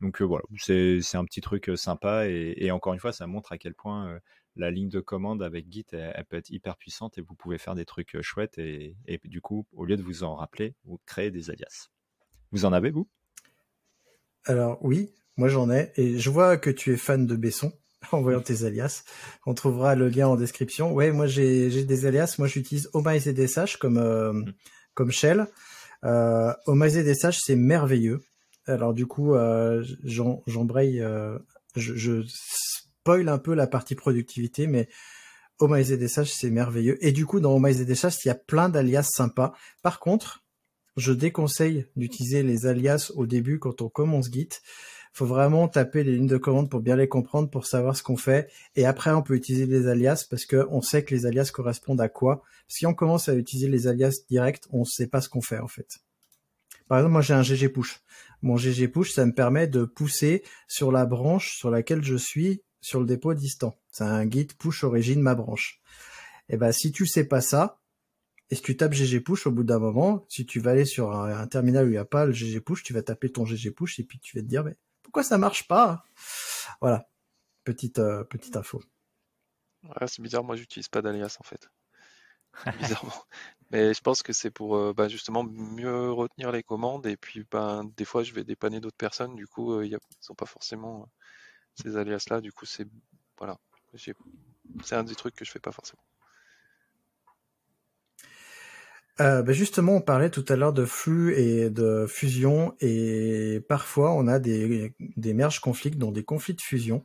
Donc 0.00 0.22
voilà, 0.22 0.44
c'est 0.58 1.16
un 1.16 1.24
petit 1.24 1.40
truc 1.40 1.70
sympa 1.76 2.26
et, 2.26 2.70
encore 2.70 2.94
une 2.94 3.00
fois, 3.00 3.12
ça 3.12 3.26
montre 3.26 3.52
à 3.52 3.58
quel 3.58 3.74
point 3.74 4.18
la 4.56 4.70
ligne 4.70 4.88
de 4.88 5.00
commande 5.00 5.42
avec 5.42 5.70
Git 5.70 5.84
peut 5.84 6.36
être 6.36 6.50
hyper 6.50 6.76
puissante 6.76 7.18
et 7.18 7.20
vous 7.22 7.34
pouvez 7.34 7.58
faire 7.58 7.74
des 7.74 7.84
trucs 7.84 8.20
chouettes 8.22 8.58
et, 8.58 8.96
et 9.06 9.20
du 9.24 9.40
coup, 9.40 9.66
au 9.72 9.84
lieu 9.84 9.96
de 9.96 10.02
vous 10.02 10.24
en 10.24 10.34
rappeler, 10.36 10.74
vous 10.84 11.00
créez 11.06 11.30
des 11.30 11.50
alias. 11.50 11.88
Vous 12.50 12.64
en 12.64 12.72
avez 12.72 12.90
vous? 12.90 13.08
Alors 14.44 14.78
oui, 14.82 15.14
moi 15.36 15.48
j'en 15.48 15.70
ai, 15.70 15.92
et 15.96 16.18
je 16.18 16.30
vois 16.30 16.56
que 16.56 16.70
tu 16.70 16.92
es 16.92 16.96
fan 16.96 17.26
de 17.26 17.36
Besson 17.36 17.72
en 18.12 18.20
voyant 18.20 18.40
tes 18.40 18.64
alias. 18.64 19.04
On 19.46 19.54
trouvera 19.54 19.94
le 19.94 20.08
lien 20.08 20.28
en 20.28 20.36
description. 20.36 20.92
Ouais, 20.92 21.12
moi 21.12 21.26
j'ai 21.26 21.84
des 21.84 22.06
alias. 22.06 22.36
Moi 22.38 22.48
j'utilise 22.48 22.90
OmizeDSH 22.92 23.76
comme 23.76 23.98
euh, 23.98 24.32
comme 24.94 25.10
shell. 25.10 25.46
Euh, 26.04 26.52
OmizeDSH 26.66 27.38
c'est 27.44 27.56
merveilleux. 27.56 28.20
Alors 28.66 28.94
du 28.94 29.06
coup, 29.06 29.34
euh, 29.34 29.84
j'embraye, 30.04 31.00
euh, 31.00 31.38
je, 31.74 31.94
je 31.96 32.22
spoil 32.28 33.28
un 33.28 33.38
peu 33.38 33.54
la 33.54 33.66
partie 33.66 33.94
productivité, 33.94 34.66
mais 34.66 34.88
OmizeDSH 35.58 36.30
c'est 36.30 36.50
merveilleux. 36.50 37.04
Et 37.04 37.12
du 37.12 37.26
coup, 37.26 37.40
dans 37.40 37.54
OmizeDSH, 37.54 38.24
il 38.24 38.28
y 38.28 38.30
a 38.30 38.36
plein 38.36 38.68
d'alias 38.68 39.08
sympas. 39.12 39.52
Par 39.82 39.98
contre, 40.00 40.44
je 40.96 41.12
déconseille 41.12 41.86
d'utiliser 41.96 42.42
les 42.42 42.66
alias 42.66 43.10
au 43.14 43.26
début 43.26 43.58
quand 43.58 43.80
on 43.82 43.88
commence 43.88 44.30
Git. 44.30 44.50
Faut 45.12 45.26
vraiment 45.26 45.68
taper 45.68 46.04
les 46.04 46.16
lignes 46.16 46.26
de 46.26 46.38
commande 46.38 46.70
pour 46.70 46.80
bien 46.80 46.96
les 46.96 47.08
comprendre, 47.08 47.50
pour 47.50 47.66
savoir 47.66 47.96
ce 47.96 48.02
qu'on 48.02 48.16
fait. 48.16 48.50
Et 48.76 48.86
après, 48.86 49.10
on 49.10 49.22
peut 49.22 49.34
utiliser 49.34 49.66
les 49.66 49.86
alias 49.86 50.26
parce 50.28 50.46
que 50.46 50.66
on 50.70 50.80
sait 50.80 51.04
que 51.04 51.14
les 51.14 51.26
alias 51.26 51.50
correspondent 51.52 52.00
à 52.00 52.08
quoi. 52.08 52.42
Si 52.66 52.86
on 52.86 52.94
commence 52.94 53.28
à 53.28 53.34
utiliser 53.34 53.68
les 53.68 53.86
alias 53.86 54.20
directs, 54.30 54.64
on 54.70 54.84
sait 54.84 55.06
pas 55.06 55.20
ce 55.20 55.28
qu'on 55.28 55.42
fait 55.42 55.58
en 55.58 55.68
fait. 55.68 55.98
Par 56.88 56.98
exemple, 56.98 57.12
moi 57.12 57.20
j'ai 57.20 57.34
un 57.34 57.42
GG 57.42 57.68
push. 57.68 58.00
Mon 58.40 58.56
GG 58.56 58.88
push, 58.88 59.12
ça 59.12 59.26
me 59.26 59.34
permet 59.34 59.66
de 59.66 59.84
pousser 59.84 60.42
sur 60.66 60.90
la 60.90 61.04
branche 61.04 61.56
sur 61.56 61.70
laquelle 61.70 62.02
je 62.02 62.16
suis 62.16 62.62
sur 62.80 62.98
le 62.98 63.06
dépôt 63.06 63.34
distant. 63.34 63.78
C'est 63.90 64.04
un 64.04 64.28
git 64.28 64.48
push 64.58 64.82
origine 64.82 65.20
ma 65.20 65.34
branche. 65.34 65.80
Et 66.48 66.56
ben 66.56 66.72
si 66.72 66.90
tu 66.90 67.06
sais 67.06 67.24
pas 67.24 67.42
ça, 67.42 67.80
et 68.50 68.54
si 68.54 68.62
tu 68.62 68.78
tapes 68.78 68.94
GG 68.94 69.20
push 69.20 69.46
au 69.46 69.50
bout 69.50 69.64
d'un 69.64 69.78
moment, 69.78 70.24
si 70.28 70.46
tu 70.46 70.58
vas 70.58 70.70
aller 70.70 70.86
sur 70.86 71.12
un, 71.12 71.38
un 71.38 71.46
terminal 71.46 71.84
où 71.84 71.88
il 71.88 71.92
n'y 71.92 71.98
a 71.98 72.04
pas 72.06 72.24
le 72.24 72.32
GG 72.32 72.60
push, 72.60 72.82
tu 72.82 72.94
vas 72.94 73.02
taper 73.02 73.30
ton 73.30 73.44
GG 73.44 73.70
push 73.72 74.00
et 74.00 74.04
puis 74.04 74.18
tu 74.18 74.36
vas 74.36 74.42
te 74.42 74.48
dire 74.48 74.64
mais 74.64 74.76
pourquoi 75.12 75.24
ça 75.24 75.36
marche 75.36 75.68
pas? 75.68 76.06
Voilà, 76.80 77.06
petite 77.64 77.98
euh, 77.98 78.24
petite 78.24 78.56
info. 78.56 78.80
C'est 80.06 80.22
bizarre, 80.22 80.42
moi 80.42 80.56
j'utilise 80.56 80.88
pas 80.88 81.02
d'alias 81.02 81.36
en 81.38 81.42
fait. 81.42 81.68
Bizarrement. 82.78 83.12
Mais 83.70 83.92
je 83.92 84.00
pense 84.00 84.22
que 84.22 84.32
c'est 84.32 84.50
pour 84.50 84.74
euh, 84.74 84.94
bah, 84.94 85.08
justement 85.08 85.44
mieux 85.44 86.10
retenir 86.10 86.50
les 86.50 86.62
commandes 86.62 87.06
et 87.06 87.18
puis 87.18 87.44
ben, 87.50 87.84
des 87.94 88.06
fois 88.06 88.22
je 88.22 88.32
vais 88.32 88.42
dépanner 88.42 88.80
d'autres 88.80 88.96
personnes, 88.96 89.34
du 89.34 89.46
coup 89.46 89.74
euh, 89.74 89.86
y 89.86 89.94
a, 89.94 89.98
ils 89.98 90.24
sont 90.24 90.34
pas 90.34 90.46
forcément 90.46 91.06
ces 91.74 91.98
alias 91.98 92.24
là, 92.30 92.40
du 92.40 92.50
coup 92.50 92.64
c'est 92.64 92.86
voilà, 93.36 93.58
c'est 93.98 94.96
un 94.96 95.04
des 95.04 95.14
trucs 95.14 95.34
que 95.34 95.44
je 95.44 95.50
fais 95.50 95.60
pas 95.60 95.72
forcément. 95.72 96.02
Euh, 99.20 99.42
ben 99.42 99.52
justement, 99.52 99.96
on 99.96 100.00
parlait 100.00 100.30
tout 100.30 100.44
à 100.48 100.56
l'heure 100.56 100.72
de 100.72 100.84
flux 100.84 101.34
et 101.36 101.70
de 101.70 102.06
fusion, 102.08 102.74
et 102.80 103.60
parfois 103.68 104.12
on 104.14 104.26
a 104.26 104.38
des, 104.38 104.94
des 104.98 105.34
merges 105.34 105.60
conflits, 105.60 105.90
donc 105.90 106.14
des 106.14 106.24
conflits 106.24 106.54
de 106.54 106.62
fusion. 106.62 107.04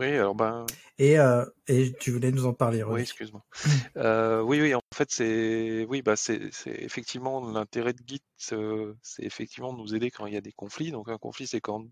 Oui, 0.00 0.08
alors 0.08 0.34
ben. 0.34 0.66
Et, 0.98 1.20
euh, 1.20 1.44
et 1.68 1.92
tu 1.92 2.10
voulais 2.10 2.32
nous 2.32 2.46
en 2.46 2.52
parler, 2.52 2.82
René. 2.82 2.96
Oui, 2.96 3.02
excuse-moi. 3.02 3.44
euh, 3.96 4.40
oui, 4.40 4.60
oui, 4.60 4.74
en 4.74 4.80
fait, 4.92 5.08
c'est 5.10 5.86
oui, 5.88 6.02
bah 6.02 6.16
c'est 6.16 6.50
effectivement 6.64 7.48
l'intérêt 7.48 7.92
de 7.92 8.02
Git, 8.04 8.22
c'est 8.38 8.56
effectivement 9.20 9.72
de 9.72 9.78
nous 9.78 9.94
aider 9.94 10.10
quand 10.10 10.26
il 10.26 10.34
y 10.34 10.36
a 10.36 10.40
des 10.40 10.52
conflits. 10.52 10.90
Donc 10.90 11.08
un 11.08 11.18
conflit, 11.18 11.46
c'est 11.46 11.60
quand 11.60 11.84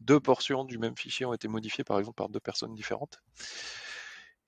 deux 0.00 0.20
portions 0.20 0.64
du 0.64 0.78
même 0.78 0.96
fichier 0.96 1.26
ont 1.26 1.34
été 1.34 1.48
modifiées, 1.48 1.84
par 1.84 1.98
exemple, 1.98 2.16
par 2.16 2.28
deux 2.28 2.38
personnes 2.38 2.74
différentes. 2.74 3.18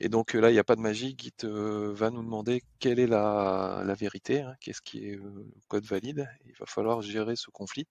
Et 0.01 0.09
donc 0.09 0.35
là, 0.35 0.51
il 0.51 0.53
n'y 0.53 0.59
a 0.59 0.65
pas 0.65 0.77
de 0.77 0.81
magie. 0.81 1.15
Git 1.19 1.33
euh, 1.45 1.93
va 1.93 2.11
nous 2.11 2.23
demander 2.23 2.63
quelle 2.79 3.01
est 3.01 3.07
la, 3.07 3.83
vérité, 3.99 4.43
hein, 4.43 4.55
qu'est-ce 4.61 4.81
qui 4.83 5.09
est 5.09 5.17
euh, 5.17 5.51
code 5.69 5.85
valide. 5.85 6.29
Il 6.47 6.55
va 6.55 6.67
falloir 6.67 7.03
gérer 7.03 7.35
ce 7.37 7.51
conflit. 7.51 7.87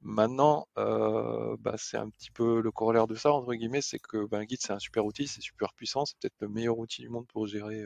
Maintenant, 0.00 0.66
euh, 0.78 1.56
bah, 1.60 1.76
c'est 1.78 1.96
un 1.96 2.10
petit 2.10 2.30
peu 2.30 2.60
le 2.60 2.70
corollaire 2.72 3.06
de 3.06 3.14
ça, 3.14 3.32
entre 3.32 3.54
guillemets, 3.54 3.82
c'est 3.82 3.98
que 4.00 4.26
ben, 4.26 4.44
Git, 4.48 4.58
c'est 4.60 4.72
un 4.72 4.78
super 4.78 5.04
outil, 5.04 5.28
c'est 5.28 5.42
super 5.42 5.72
puissant, 5.74 6.04
c'est 6.04 6.18
peut-être 6.18 6.40
le 6.40 6.48
meilleur 6.48 6.78
outil 6.78 7.02
du 7.02 7.08
monde 7.08 7.26
pour 7.28 7.46
gérer 7.46 7.84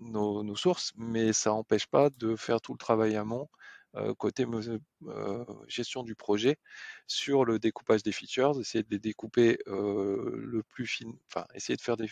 nos, 0.00 0.42
nos, 0.42 0.56
sources, 0.56 0.92
mais 0.96 1.32
ça 1.32 1.50
n'empêche 1.50 1.86
pas 1.86 2.10
de 2.10 2.36
faire 2.36 2.60
tout 2.60 2.72
le 2.72 2.78
travail 2.78 3.16
amont 3.16 3.48
euh, 3.48 3.67
côté 4.18 4.44
euh, 5.06 5.44
gestion 5.66 6.02
du 6.02 6.14
projet 6.14 6.58
sur 7.06 7.44
le 7.44 7.58
découpage 7.58 8.02
des 8.02 8.12
features, 8.12 8.58
essayer 8.60 8.84
de 8.84 8.90
les 8.90 8.98
découper 8.98 9.58
euh, 9.66 10.32
le 10.36 10.62
plus 10.62 11.02
fin, 11.28 11.46
essayer 11.54 11.76
de 11.76 11.80
faire 11.80 11.96
des, 11.96 12.08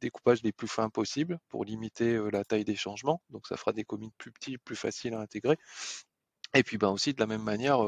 découpages 0.00 0.42
les 0.42 0.52
plus 0.52 0.68
fins 0.68 0.88
possibles 0.88 1.38
pour 1.48 1.64
limiter 1.64 2.18
la 2.32 2.44
taille 2.44 2.64
des 2.64 2.76
changements. 2.76 3.22
Donc 3.30 3.46
ça 3.46 3.56
fera 3.56 3.72
des 3.72 3.84
commits 3.84 4.12
plus 4.16 4.32
petits, 4.32 4.58
plus 4.58 4.76
faciles 4.76 5.14
à 5.14 5.20
intégrer. 5.20 5.58
Et 6.54 6.62
puis 6.62 6.78
ben 6.78 6.88
aussi 6.88 7.12
de 7.12 7.20
la 7.20 7.26
même 7.26 7.42
manière, 7.42 7.80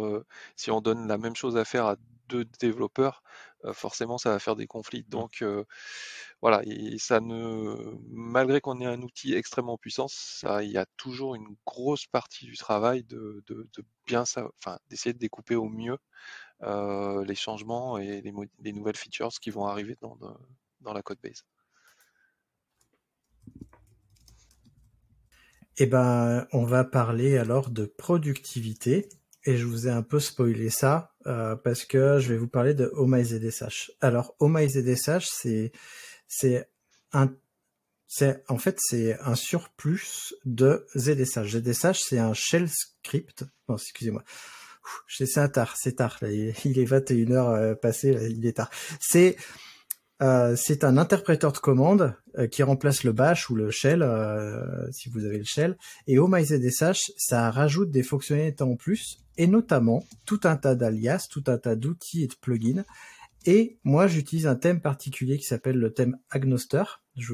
si 0.56 0.70
on 0.70 0.82
donne 0.82 1.08
la 1.08 1.16
même 1.16 1.34
chose 1.34 1.56
à 1.56 1.64
faire 1.64 1.86
à 1.86 1.96
deux 2.28 2.44
développeurs, 2.60 3.22
forcément 3.72 4.18
ça 4.18 4.30
va 4.30 4.38
faire 4.38 4.56
des 4.56 4.66
conflits. 4.66 5.04
Mmh. 5.06 5.10
Donc 5.10 5.44
voilà, 6.42 6.62
et 6.64 6.98
ça 6.98 7.20
ne, 7.20 7.74
malgré 8.08 8.60
qu'on 8.60 8.80
ait 8.80 8.86
un 8.86 9.02
outil 9.02 9.34
extrêmement 9.34 9.76
puissant, 9.76 10.06
ça, 10.08 10.62
il 10.62 10.70
y 10.70 10.78
a 10.78 10.86
toujours 10.96 11.34
une 11.34 11.56
grosse 11.66 12.06
partie 12.06 12.46
du 12.46 12.56
travail 12.56 13.04
de, 13.04 13.42
de, 13.46 13.68
de 13.76 13.84
bien, 14.06 14.22
enfin 14.22 14.78
d'essayer 14.88 15.12
de 15.12 15.18
découper 15.18 15.54
au 15.56 15.68
mieux 15.68 15.98
les 16.62 17.34
changements 17.34 17.98
et 17.98 18.20
les, 18.22 18.32
les, 18.60 18.72
nouvelles 18.72 18.96
features 18.96 19.30
qui 19.40 19.50
vont 19.50 19.66
arriver 19.66 19.96
dans, 20.00 20.18
dans 20.80 20.92
la 20.92 21.02
code 21.02 21.18
base. 21.22 21.44
Eh 25.82 25.86
ben, 25.86 26.46
on 26.52 26.64
va 26.64 26.84
parler 26.84 27.38
alors 27.38 27.70
de 27.70 27.86
productivité. 27.86 29.08
Et 29.44 29.56
je 29.56 29.64
vous 29.64 29.88
ai 29.88 29.90
un 29.90 30.02
peu 30.02 30.20
spoilé 30.20 30.70
ça 30.70 31.14
euh, 31.26 31.56
parce 31.56 31.84
que 31.84 32.18
je 32.18 32.28
vais 32.28 32.38
vous 32.38 32.48
parler 32.48 32.74
de 32.74 32.90
OMyZDSH. 32.94 33.92
Alors 34.00 34.34
OMyZDSH, 34.38 35.26
c'est 35.30 35.72
c'est 36.28 36.68
un 37.12 37.32
c'est 38.06 38.44
en 38.48 38.58
fait 38.58 38.78
c'est 38.80 39.18
un 39.20 39.34
surplus 39.34 40.34
de 40.44 40.86
ZSH. 40.96 41.58
ZSH 41.58 42.00
c'est 42.08 42.18
un 42.18 42.34
shell 42.34 42.68
script. 42.68 43.44
Non, 43.68 43.76
excusez-moi. 43.76 44.24
C'est 45.08 45.52
tard, 45.52 45.74
c'est 45.78 45.96
tard. 45.96 46.18
il 46.22 46.78
est 46.78 46.84
21 46.84 47.30
heures 47.30 47.50
euh, 47.50 47.74
passées, 47.74 48.16
il 48.30 48.44
est 48.44 48.56
tard. 48.56 48.70
C'est 48.98 49.36
euh, 50.22 50.54
c'est 50.54 50.84
un 50.84 50.98
interpréteur 50.98 51.52
de 51.52 51.58
commande 51.58 52.14
euh, 52.38 52.46
qui 52.46 52.62
remplace 52.62 53.04
le 53.04 53.12
bash 53.12 53.48
ou 53.48 53.54
le 53.54 53.70
shell 53.70 54.02
euh, 54.02 54.90
si 54.92 55.08
vous 55.08 55.24
avez 55.24 55.38
le 55.38 55.44
shell. 55.44 55.78
Et 56.06 56.18
au 56.18 56.28
MyZSH, 56.28 57.12
ça 57.16 57.50
rajoute 57.50 57.90
des 57.90 58.02
fonctionnalités 58.02 58.62
en 58.62 58.76
plus 58.76 59.18
et 59.40 59.46
notamment 59.46 60.04
tout 60.26 60.40
un 60.44 60.56
tas 60.56 60.74
d'alias, 60.74 61.26
tout 61.30 61.44
un 61.46 61.56
tas 61.56 61.74
d'outils 61.74 62.24
et 62.24 62.26
de 62.26 62.34
plugins. 62.34 62.84
Et 63.46 63.78
moi, 63.84 64.06
j'utilise 64.06 64.46
un 64.46 64.54
thème 64.54 64.82
particulier 64.82 65.38
qui 65.38 65.46
s'appelle 65.46 65.78
le 65.78 65.94
thème 65.94 66.18
Agnoster, 66.28 66.84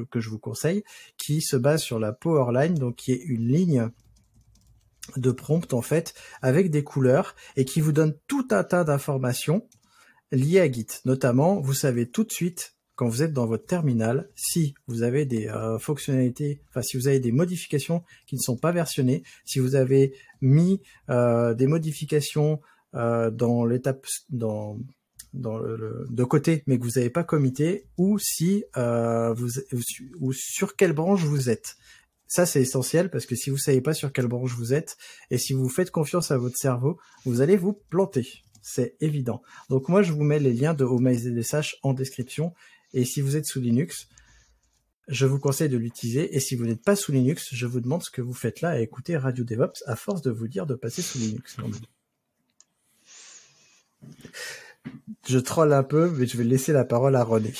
que 0.09 0.21
je 0.21 0.29
vous 0.29 0.39
conseille, 0.39 0.85
qui 1.17 1.41
se 1.41 1.57
base 1.57 1.81
sur 1.81 1.99
la 1.99 2.13
Powerline, 2.13 2.75
donc 2.75 2.95
qui 2.95 3.11
est 3.11 3.21
une 3.25 3.49
ligne 3.49 3.89
de 5.17 5.31
prompt 5.31 5.73
en 5.73 5.81
fait 5.81 6.13
avec 6.41 6.71
des 6.71 6.85
couleurs 6.85 7.35
et 7.57 7.65
qui 7.65 7.81
vous 7.81 7.91
donne 7.91 8.17
tout 8.27 8.47
un 8.51 8.63
tas 8.63 8.85
d'informations 8.85 9.67
liées 10.31 10.61
à 10.61 10.71
Git. 10.71 10.87
Notamment, 11.03 11.59
vous 11.59 11.73
savez 11.73 12.09
tout 12.09 12.23
de 12.23 12.31
suite 12.31 12.76
quand 12.97 13.07
vous 13.07 13.21
êtes 13.21 13.31
dans 13.31 13.45
votre 13.45 13.65
terminal, 13.65 14.27
si 14.35 14.73
vous 14.87 15.03
avez 15.03 15.25
des 15.25 15.47
euh, 15.47 15.77
fonctionnalités, 15.77 16.59
enfin 16.69 16.81
si 16.81 16.97
vous 16.97 17.07
avez 17.07 17.19
des 17.19 17.31
modifications 17.31 18.03
qui 18.25 18.35
ne 18.35 18.41
sont 18.41 18.57
pas 18.57 18.71
versionnées, 18.71 19.21
si 19.45 19.59
vous 19.59 19.75
avez 19.75 20.15
mis 20.41 20.81
euh, 21.09 21.53
des 21.53 21.67
modifications 21.67 22.59
euh, 22.95 23.29
dans 23.29 23.65
l'étape 23.65 24.05
dans 24.29 24.79
dans 25.33 25.59
le, 25.59 26.07
de 26.09 26.23
côté, 26.23 26.63
mais 26.65 26.79
que 26.79 26.85
vous 26.85 26.93
n'avez 26.95 27.11
pas 27.11 27.23
commité, 27.23 27.85
ou 27.97 28.17
si 28.17 28.63
vous 28.75 29.49
ou 30.19 30.33
sur 30.33 30.75
quelle 30.75 30.93
branche 30.93 31.23
vous 31.23 31.51
êtes. 31.51 31.77
Ça 32.27 32.47
c'est 32.47 32.61
essentiel 32.61 33.11
parce 33.11 33.27
que 33.27 33.35
si 33.35 33.51
vous 33.51 33.57
savez 33.59 33.79
pas 33.79 33.93
sur 33.93 34.11
quelle 34.11 34.27
branche 34.27 34.55
vous 34.55 34.73
êtes 34.73 34.97
et 35.29 35.37
si 35.37 35.53
vous 35.53 35.69
faites 35.69 35.91
confiance 35.91 36.31
à 36.31 36.37
votre 36.37 36.57
cerveau, 36.57 36.97
vous 37.25 37.41
allez 37.41 37.57
vous 37.57 37.73
planter. 37.73 38.27
C'est 38.63 38.95
évident. 38.99 39.43
Donc 39.69 39.87
moi 39.87 40.01
je 40.01 40.11
vous 40.11 40.23
mets 40.23 40.39
les 40.39 40.53
liens 40.53 40.73
de 40.73 40.83
OMSDSH 40.83 41.77
en 41.83 41.93
description 41.93 42.53
et 42.93 43.05
si 43.05 43.21
vous 43.21 43.35
êtes 43.35 43.45
sous 43.45 43.59
Linux, 43.59 44.07
je 45.07 45.25
vous 45.25 45.39
conseille 45.39 45.69
de 45.69 45.77
l'utiliser. 45.77 46.35
Et 46.35 46.39
si 46.39 46.55
vous 46.55 46.65
n'êtes 46.65 46.83
pas 46.83 46.95
sous 46.95 47.11
Linux, 47.11 47.49
je 47.51 47.65
vous 47.65 47.79
demande 47.79 48.03
ce 48.03 48.09
que 48.09 48.21
vous 48.21 48.33
faites 48.33 48.61
là 48.61 48.69
à 48.69 48.79
écouter 48.79 49.17
Radio 49.17 49.43
DevOps 49.43 49.83
à 49.85 49.95
force 49.95 50.21
de 50.21 50.31
vous 50.31 50.47
dire 50.47 50.65
de 50.65 50.75
passer 50.75 51.01
sous 51.01 51.17
Linux. 51.17 51.57
Je 55.27 55.39
troll 55.39 55.73
un 55.73 55.83
peu, 55.83 56.09
mais 56.11 56.25
je 56.25 56.37
vais 56.37 56.43
laisser 56.43 56.71
la 56.71 56.85
parole 56.85 57.15
à 57.15 57.23
René. 57.23 57.53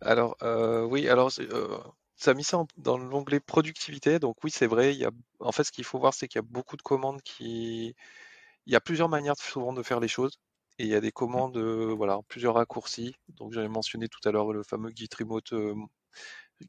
Alors, 0.00 0.36
euh, 0.42 0.82
oui, 0.84 1.08
alors, 1.08 1.30
euh, 1.38 1.78
ça 2.16 2.32
a 2.32 2.34
mis 2.34 2.44
ça 2.44 2.62
dans 2.76 2.98
l'onglet 2.98 3.40
productivité. 3.40 4.18
Donc, 4.18 4.36
oui, 4.44 4.50
c'est 4.50 4.66
vrai. 4.66 4.94
Il 4.94 4.98
y 4.98 5.04
a, 5.04 5.10
en 5.40 5.52
fait, 5.52 5.64
ce 5.64 5.72
qu'il 5.72 5.84
faut 5.84 5.98
voir, 5.98 6.14
c'est 6.14 6.28
qu'il 6.28 6.38
y 6.38 6.44
a 6.44 6.48
beaucoup 6.48 6.76
de 6.76 6.82
commandes 6.82 7.22
qui. 7.22 7.94
Il 8.66 8.72
y 8.72 8.76
a 8.76 8.80
plusieurs 8.80 9.08
manières 9.08 9.36
souvent 9.36 9.72
de 9.72 9.82
faire 9.82 10.00
les 10.00 10.08
choses. 10.08 10.38
Et 10.78 10.84
il 10.84 10.88
y 10.90 10.94
a 10.94 11.00
des 11.00 11.12
commandes, 11.12 11.56
euh, 11.56 11.94
voilà, 11.96 12.20
plusieurs 12.28 12.54
raccourcis. 12.54 13.14
Donc 13.28 13.52
j'avais 13.52 13.68
mentionné 13.68 14.08
tout 14.08 14.20
à 14.28 14.32
l'heure 14.32 14.52
le 14.52 14.62
fameux 14.62 14.90
git 14.94 15.08
remote, 15.18 15.52
euh, 15.52 15.74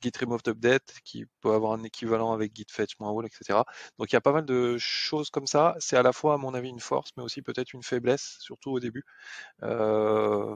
git 0.01 0.11
remote 0.19 0.47
update 0.47 0.95
qui 1.03 1.25
peut 1.41 1.51
avoir 1.53 1.73
un 1.73 1.83
équivalent 1.83 2.31
avec 2.33 2.55
git 2.55 2.65
fetch 2.69 2.95
-all, 2.99 3.25
etc. 3.27 3.63
Donc 3.97 4.11
il 4.11 4.15
y 4.15 4.17
a 4.17 4.21
pas 4.21 4.31
mal 4.33 4.45
de 4.45 4.77
choses 4.79 5.29
comme 5.29 5.47
ça. 5.47 5.75
C'est 5.79 5.97
à 5.97 6.03
la 6.03 6.13
fois 6.13 6.35
à 6.35 6.37
mon 6.37 6.53
avis 6.55 6.69
une 6.69 6.79
force, 6.79 7.11
mais 7.17 7.23
aussi 7.23 7.41
peut-être 7.41 7.73
une 7.73 7.83
faiblesse, 7.83 8.37
surtout 8.41 8.71
au 8.71 8.79
début. 8.79 9.03
Euh, 9.63 10.55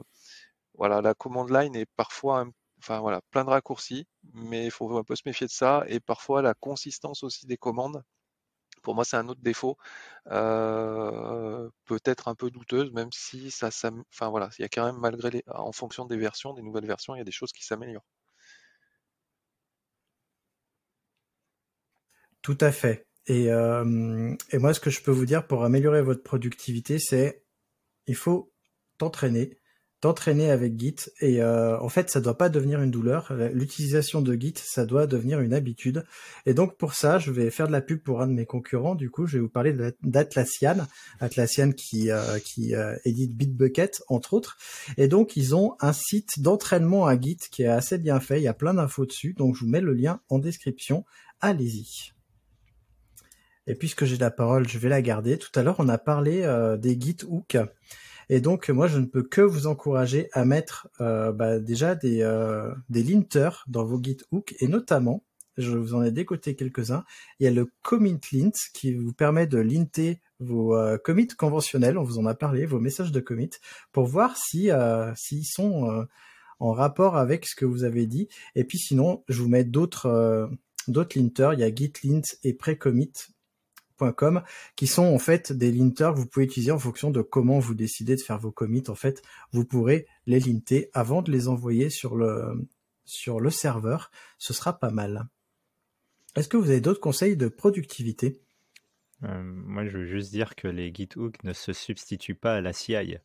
voilà, 0.74 1.00
la 1.02 1.14
commande 1.14 1.50
line 1.50 1.76
est 1.76 1.86
parfois 1.96 2.46
enfin 2.80 3.00
voilà, 3.00 3.22
plein 3.30 3.44
de 3.44 3.50
raccourcis, 3.50 4.06
mais 4.34 4.66
il 4.66 4.70
faut 4.70 4.96
un 4.98 5.04
peu 5.04 5.16
se 5.16 5.22
méfier 5.26 5.46
de 5.46 5.52
ça. 5.52 5.84
Et 5.88 6.00
parfois 6.00 6.42
la 6.42 6.54
consistance 6.54 7.22
aussi 7.24 7.46
des 7.46 7.56
commandes 7.56 8.02
pour 8.84 8.94
moi, 8.94 9.04
c'est 9.04 9.16
un 9.16 9.28
autre 9.28 9.40
défaut, 9.42 9.76
peut-être 11.86 12.28
un 12.28 12.34
peu 12.34 12.50
douteuse, 12.50 12.92
même 12.92 13.10
si 13.12 13.50
ça, 13.50 13.70
ça, 13.70 13.90
enfin 14.12 14.28
voilà, 14.30 14.50
il 14.58 14.62
y 14.62 14.64
a 14.64 14.68
quand 14.68 14.84
même 14.86 14.98
malgré 15.00 15.30
les, 15.30 15.42
en 15.48 15.72
fonction 15.72 16.04
des 16.06 16.16
versions, 16.16 16.54
des 16.54 16.62
nouvelles 16.62 16.86
versions, 16.86 17.14
il 17.14 17.18
y 17.18 17.22
a 17.22 17.24
des 17.24 17.32
choses 17.32 17.52
qui 17.52 17.64
s'améliorent. 17.64 18.06
Tout 22.42 22.58
à 22.60 22.72
fait. 22.72 23.06
Et, 23.26 23.46
et 23.46 24.58
moi, 24.58 24.74
ce 24.74 24.80
que 24.80 24.90
je 24.90 25.02
peux 25.02 25.10
vous 25.10 25.24
dire 25.26 25.46
pour 25.46 25.64
améliorer 25.64 26.02
votre 26.02 26.22
productivité, 26.22 26.98
c'est 26.98 27.42
il 28.06 28.16
faut 28.16 28.52
t'entraîner, 28.98 29.58
d'entraîner 30.04 30.50
avec 30.50 30.78
Git 30.78 30.96
et 31.20 31.42
euh, 31.42 31.80
en 31.80 31.88
fait 31.88 32.10
ça 32.10 32.20
doit 32.20 32.36
pas 32.36 32.50
devenir 32.50 32.82
une 32.82 32.90
douleur. 32.90 33.32
L'utilisation 33.54 34.20
de 34.20 34.34
Git 34.34 34.52
ça 34.56 34.84
doit 34.84 35.06
devenir 35.06 35.40
une 35.40 35.54
habitude 35.54 36.04
et 36.44 36.52
donc 36.52 36.76
pour 36.76 36.92
ça 36.92 37.18
je 37.18 37.30
vais 37.30 37.50
faire 37.50 37.68
de 37.68 37.72
la 37.72 37.80
pub 37.80 38.00
pour 38.00 38.20
un 38.20 38.26
de 38.26 38.34
mes 38.34 38.44
concurrents. 38.44 38.96
Du 38.96 39.10
coup 39.10 39.26
je 39.26 39.38
vais 39.38 39.40
vous 39.40 39.48
parler 39.48 39.74
d'Atlassian, 40.02 40.86
Atlassian 41.20 41.72
qui 41.72 42.10
euh, 42.10 42.38
qui 42.38 42.74
euh, 42.74 42.94
édite 43.06 43.34
Bitbucket 43.34 44.02
entre 44.08 44.34
autres 44.34 44.58
et 44.98 45.08
donc 45.08 45.38
ils 45.38 45.54
ont 45.54 45.74
un 45.80 45.94
site 45.94 46.38
d'entraînement 46.38 47.06
à 47.06 47.18
Git 47.18 47.38
qui 47.50 47.62
est 47.62 47.68
assez 47.68 47.96
bien 47.96 48.20
fait. 48.20 48.38
Il 48.38 48.44
y 48.44 48.48
a 48.48 48.52
plein 48.52 48.74
d'infos 48.74 49.06
dessus 49.06 49.32
donc 49.32 49.54
je 49.54 49.60
vous 49.64 49.70
mets 49.70 49.80
le 49.80 49.94
lien 49.94 50.20
en 50.28 50.38
description. 50.38 51.06
Allez-y. 51.40 52.12
Et 53.66 53.74
puisque 53.74 54.04
j'ai 54.04 54.18
la 54.18 54.30
parole, 54.30 54.68
je 54.68 54.76
vais 54.76 54.90
la 54.90 55.00
garder. 55.00 55.38
Tout 55.38 55.58
à 55.58 55.62
l'heure, 55.62 55.76
on 55.78 55.88
a 55.88 55.96
parlé 55.96 56.42
des 56.78 57.00
Git 57.00 57.16
Hook. 57.26 57.56
Et 58.28 58.40
donc, 58.40 58.68
moi, 58.70 58.86
je 58.86 58.98
ne 58.98 59.06
peux 59.06 59.22
que 59.22 59.40
vous 59.40 59.66
encourager 59.66 60.28
à 60.32 60.44
mettre 60.44 60.88
euh, 61.00 61.32
bah, 61.32 61.58
déjà 61.58 61.94
des, 61.94 62.22
euh, 62.22 62.72
des 62.88 63.02
linters 63.02 63.64
dans 63.68 63.84
vos 63.84 64.02
GitHook, 64.02 64.54
et 64.60 64.68
notamment, 64.68 65.24
je 65.56 65.76
vous 65.76 65.94
en 65.94 66.02
ai 66.02 66.10
décoté 66.10 66.56
quelques-uns, 66.56 67.04
il 67.38 67.44
y 67.44 67.46
a 67.46 67.52
le 67.52 67.70
commit 67.82 68.18
lint 68.32 68.50
qui 68.72 68.94
vous 68.94 69.12
permet 69.12 69.46
de 69.46 69.58
linter 69.58 70.20
vos 70.40 70.76
euh, 70.76 70.98
commits 70.98 71.28
conventionnels, 71.28 71.96
on 71.96 72.02
vous 72.02 72.18
en 72.18 72.26
a 72.26 72.34
parlé, 72.34 72.66
vos 72.66 72.80
messages 72.80 73.12
de 73.12 73.20
commit, 73.20 73.50
pour 73.92 74.06
voir 74.06 74.36
si 74.36 74.70
s'ils 75.14 75.46
sont 75.46 76.06
en 76.58 76.72
rapport 76.72 77.16
avec 77.16 77.46
ce 77.46 77.54
que 77.54 77.64
vous 77.64 77.84
avez 77.84 78.06
dit. 78.06 78.28
Et 78.56 78.64
puis 78.64 78.78
sinon, 78.78 79.22
je 79.28 79.40
vous 79.40 79.48
mets 79.48 79.64
d'autres 79.64 80.50
d'autres 80.88 81.18
linters, 81.18 81.54
il 81.54 81.60
y 81.60 81.64
a 81.64 81.74
gitlint 81.74 82.20
et 82.42 82.52
precommit 82.52 83.12
qui 84.76 84.86
sont 84.86 85.04
en 85.04 85.18
fait 85.18 85.52
des 85.52 85.72
linters 85.72 86.14
que 86.14 86.18
vous 86.18 86.26
pouvez 86.26 86.46
utiliser 86.46 86.72
en 86.72 86.78
fonction 86.78 87.10
de 87.10 87.22
comment 87.22 87.58
vous 87.58 87.74
décidez 87.74 88.16
de 88.16 88.20
faire 88.20 88.38
vos 88.38 88.52
commits. 88.52 88.84
En 88.88 88.94
fait, 88.94 89.22
vous 89.52 89.64
pourrez 89.64 90.06
les 90.26 90.40
linter 90.40 90.90
avant 90.92 91.22
de 91.22 91.30
les 91.30 91.48
envoyer 91.48 91.90
sur 91.90 92.16
le 92.16 92.66
sur 93.04 93.40
le 93.40 93.50
serveur. 93.50 94.10
Ce 94.38 94.52
sera 94.52 94.78
pas 94.78 94.90
mal. 94.90 95.26
Est-ce 96.36 96.48
que 96.48 96.56
vous 96.56 96.70
avez 96.70 96.80
d'autres 96.80 97.00
conseils 97.00 97.36
de 97.36 97.48
productivité? 97.48 98.40
Euh, 99.22 99.42
Moi, 99.42 99.86
je 99.86 99.98
veux 99.98 100.06
juste 100.06 100.30
dire 100.30 100.56
que 100.56 100.68
les 100.68 100.92
GitHook 100.92 101.42
ne 101.44 101.52
se 101.52 101.72
substituent 101.72 102.34
pas 102.34 102.56
à 102.56 102.60
la 102.60 102.72
CI. 102.72 103.18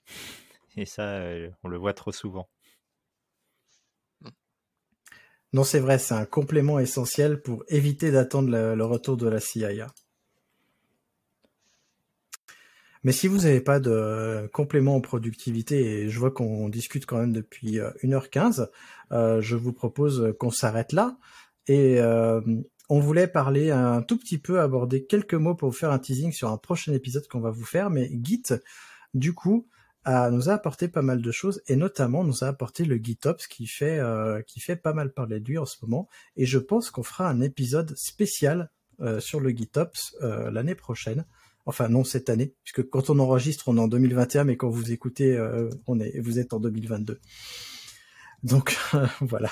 Et 0.77 0.85
ça, 0.85 1.03
euh, 1.03 1.49
on 1.63 1.67
le 1.67 1.77
voit 1.77 1.93
trop 1.93 2.11
souvent. 2.11 2.47
Non, 5.51 5.63
c'est 5.63 5.79
vrai, 5.79 5.97
c'est 5.97 6.13
un 6.13 6.25
complément 6.25 6.77
essentiel 6.77 7.41
pour 7.41 7.63
éviter 7.69 8.11
d'attendre 8.11 8.49
le, 8.51 8.85
retour 8.85 9.17
de 9.17 9.27
la 9.27 9.39
CIA. 9.39 9.87
Mais 13.03 13.11
si 13.11 13.27
vous 13.27 13.39
n'avez 13.39 13.61
pas 13.61 13.79
de 13.79 14.49
complément 14.51 14.95
en 14.95 15.01
productivité, 15.01 16.01
et 16.01 16.09
je 16.09 16.19
vois 16.19 16.31
qu'on 16.31 16.67
discute 16.69 17.05
quand 17.05 17.17
même 17.17 17.33
depuis 17.33 17.79
1h15, 18.03 18.61
euh, 18.61 18.65
euh, 19.11 19.41
je 19.41 19.55
vous 19.55 19.73
propose 19.73 20.33
qu'on 20.39 20.51
s'arrête 20.51 20.91
là. 20.91 21.17
Et 21.67 21.99
euh, 21.99 22.41
on 22.89 22.99
voulait 22.99 23.27
parler 23.27 23.71
un 23.71 24.01
tout 24.01 24.17
petit 24.17 24.37
peu, 24.37 24.59
aborder 24.59 25.05
quelques 25.05 25.35
mots 25.35 25.55
pour 25.55 25.69
vous 25.69 25.75
faire 25.75 25.91
un 25.91 25.99
teasing 25.99 26.31
sur 26.31 26.51
un 26.51 26.57
prochain 26.57 26.93
épisode 26.93 27.27
qu'on 27.27 27.39
va 27.39 27.51
vous 27.51 27.65
faire. 27.65 27.89
Mais 27.89 28.09
Git, 28.23 28.43
du 29.13 29.33
coup, 29.33 29.67
nous 30.31 30.49
a 30.49 30.53
apporté 30.53 30.87
pas 30.87 31.01
mal 31.01 31.21
de 31.21 31.31
choses 31.31 31.61
et 31.67 31.75
notamment 31.75 32.23
nous 32.23 32.43
a 32.43 32.47
apporté 32.47 32.85
le 32.85 32.97
GitOps 32.97 33.47
qui 33.47 33.67
fait 33.67 33.99
euh, 33.99 34.41
qui 34.41 34.59
fait 34.59 34.75
pas 34.75 34.93
mal 34.93 35.13
parler 35.13 35.39
de 35.39 35.45
lui 35.45 35.57
en 35.57 35.65
ce 35.65 35.77
moment 35.81 36.07
et 36.35 36.45
je 36.45 36.57
pense 36.57 36.89
qu'on 36.89 37.03
fera 37.03 37.29
un 37.29 37.41
épisode 37.41 37.95
spécial 37.95 38.71
euh, 39.01 39.19
sur 39.19 39.39
le 39.39 39.51
GitOps 39.51 40.15
euh, 40.21 40.51
l'année 40.51 40.75
prochaine. 40.75 41.25
Enfin 41.69 41.87
non 41.87 42.03
cette 42.03 42.29
année 42.29 42.53
puisque 42.63 42.89
quand 42.89 43.09
on 43.09 43.19
enregistre 43.19 43.69
on 43.69 43.77
est 43.77 43.81
en 43.81 43.87
2021 43.87 44.43
mais 44.43 44.57
quand 44.57 44.69
vous 44.69 44.91
écoutez 44.91 45.39
on 45.87 45.99
est 45.99 46.19
vous 46.19 46.39
êtes 46.39 46.53
en 46.53 46.59
2022. 46.59 47.19
Donc 48.43 48.75
voilà. 49.21 49.51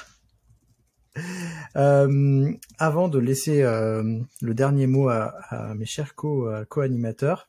avant 1.76 3.08
de 3.08 3.20
laisser 3.20 3.62
le 3.62 4.54
dernier 4.54 4.88
mot 4.88 5.10
à, 5.10 5.36
à 5.50 5.76
mes 5.76 5.86
chers 5.86 6.16
co-animateurs, 6.16 7.48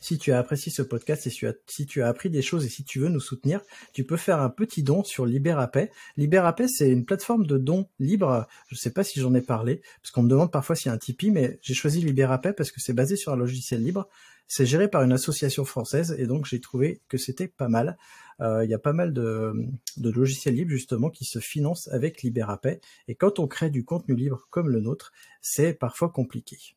si 0.00 0.18
tu 0.18 0.32
as 0.32 0.38
apprécié 0.38 0.70
ce 0.70 0.82
podcast 0.82 1.26
et 1.26 1.30
si 1.30 1.86
tu 1.86 2.02
as, 2.02 2.08
appris 2.08 2.30
des 2.30 2.42
choses 2.42 2.64
et 2.64 2.68
si 2.68 2.84
tu 2.84 3.00
veux 3.00 3.08
nous 3.08 3.20
soutenir, 3.20 3.60
tu 3.92 4.04
peux 4.04 4.16
faire 4.16 4.40
un 4.40 4.50
petit 4.50 4.82
don 4.82 5.04
sur 5.04 5.26
Liberapay. 5.26 5.90
Liberapay, 6.16 6.68
c'est 6.68 6.90
une 6.90 7.04
plateforme 7.04 7.46
de 7.46 7.58
dons 7.58 7.88
libre. 7.98 8.46
Je 8.68 8.74
ne 8.74 8.78
sais 8.78 8.92
pas 8.92 9.04
si 9.04 9.20
j'en 9.20 9.34
ai 9.34 9.40
parlé, 9.40 9.82
parce 10.02 10.10
qu'on 10.12 10.22
me 10.22 10.28
demande 10.28 10.52
parfois 10.52 10.76
s'il 10.76 10.88
y 10.88 10.92
a 10.92 10.94
un 10.94 10.98
Tipeee, 10.98 11.30
mais 11.30 11.58
j'ai 11.62 11.74
choisi 11.74 12.00
Liberapay 12.00 12.52
parce 12.52 12.70
que 12.70 12.80
c'est 12.80 12.92
basé 12.92 13.16
sur 13.16 13.32
un 13.32 13.36
logiciel 13.36 13.82
libre. 13.82 14.08
C'est 14.48 14.66
géré 14.66 14.88
par 14.88 15.02
une 15.02 15.12
association 15.12 15.64
française 15.64 16.14
et 16.18 16.26
donc 16.26 16.46
j'ai 16.46 16.60
trouvé 16.60 17.00
que 17.08 17.18
c'était 17.18 17.48
pas 17.48 17.68
mal. 17.68 17.96
Euh, 18.40 18.64
il 18.64 18.70
y 18.70 18.74
a 18.74 18.78
pas 18.78 18.92
mal 18.92 19.12
de, 19.12 19.52
de, 19.96 20.10
logiciels 20.10 20.54
libres 20.54 20.70
justement 20.70 21.10
qui 21.10 21.24
se 21.24 21.40
financent 21.40 21.88
avec 21.88 22.22
Liberapay. 22.22 22.80
Et 23.08 23.14
quand 23.14 23.38
on 23.38 23.48
crée 23.48 23.70
du 23.70 23.84
contenu 23.84 24.14
libre 24.14 24.46
comme 24.50 24.68
le 24.68 24.80
nôtre, 24.80 25.12
c'est 25.40 25.72
parfois 25.72 26.10
compliqué. 26.10 26.75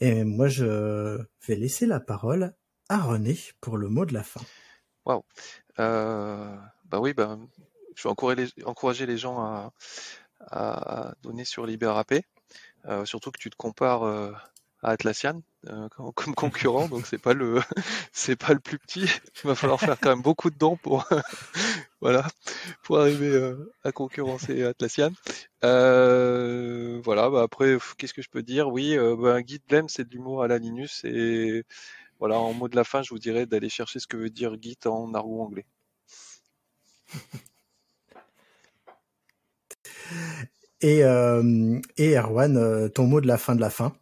Et 0.00 0.24
moi, 0.24 0.48
je 0.48 1.18
vais 1.46 1.56
laisser 1.56 1.86
la 1.86 2.00
parole 2.00 2.54
à 2.88 2.98
René 2.98 3.38
pour 3.60 3.76
le 3.76 3.88
mot 3.88 4.04
de 4.04 4.14
la 4.14 4.22
fin. 4.22 4.40
Waouh. 5.04 5.24
Euh, 5.78 6.56
bah 6.86 7.00
oui, 7.00 7.14
bah, 7.14 7.38
je 7.94 8.02
vais 8.02 8.10
encourager 8.10 8.46
les, 8.56 8.64
encourager 8.64 9.06
les 9.06 9.16
gens 9.16 9.40
à, 9.40 9.72
à 10.50 11.14
donner 11.22 11.44
sur 11.44 11.66
LibreAP. 11.66 12.24
Euh, 12.86 13.04
surtout 13.04 13.30
que 13.30 13.38
tu 13.38 13.50
te 13.50 13.56
compares 13.56 14.02
euh, 14.02 14.32
à 14.82 14.90
Atlassian 14.90 15.40
euh, 15.68 15.88
comme 16.14 16.34
concurrent, 16.34 16.88
donc 16.88 17.06
c'est 17.06 17.18
pas 17.18 17.32
le 17.32 17.62
c'est 18.12 18.36
pas 18.36 18.52
le 18.52 18.60
plus 18.60 18.78
petit. 18.78 19.08
Il 19.42 19.48
va 19.48 19.54
falloir 19.54 19.80
faire 19.80 19.98
quand 19.98 20.10
même 20.10 20.22
beaucoup 20.22 20.50
de 20.50 20.58
dons 20.58 20.76
pour 20.76 21.08
voilà 22.04 22.24
pour 22.84 23.00
arriver 23.00 23.30
euh, 23.30 23.72
à 23.82 23.90
concurrencer 23.90 24.62
Atlassian. 24.62 25.10
Euh, 25.64 27.00
voilà. 27.02 27.30
Bah 27.30 27.42
après, 27.42 27.76
qu'est-ce 27.98 28.14
que 28.14 28.22
je 28.22 28.30
peux 28.30 28.42
dire? 28.42 28.68
Oui, 28.68 28.96
bah, 29.18 29.34
un 29.34 29.40
guide 29.40 29.62
blême, 29.68 29.88
c'est 29.88 30.04
de 30.08 30.10
l'humour 30.14 30.44
à 30.44 30.48
la 30.48 30.58
Linus 30.58 31.02
et 31.04 31.64
voilà. 32.20 32.38
En 32.38 32.52
mot 32.52 32.68
de 32.68 32.76
la 32.76 32.84
fin, 32.84 33.02
je 33.02 33.10
vous 33.10 33.18
dirais 33.18 33.46
d'aller 33.46 33.68
chercher 33.68 33.98
ce 33.98 34.06
que 34.06 34.16
veut 34.16 34.30
dire 34.30 34.56
Git 34.60 34.78
en 34.86 35.14
argot 35.14 35.42
anglais. 35.42 35.66
Et, 40.80 41.00
et 41.96 42.18
Erwan, 42.18 42.90
ton 42.90 43.06
mot 43.06 43.22
de 43.22 43.26
la 43.26 43.38
fin 43.38 43.56
de 43.56 43.60
la 43.62 43.70
fin? 43.70 43.96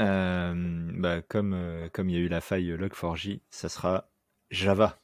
Euh, 0.00 0.52
bah, 0.94 1.22
comme, 1.22 1.54
euh, 1.54 1.88
comme 1.92 2.10
il 2.10 2.16
y 2.16 2.18
a 2.18 2.22
eu 2.22 2.28
la 2.28 2.40
faille 2.40 2.72
Log4j, 2.72 3.40
ça 3.50 3.68
sera 3.68 4.08
Java. 4.50 4.98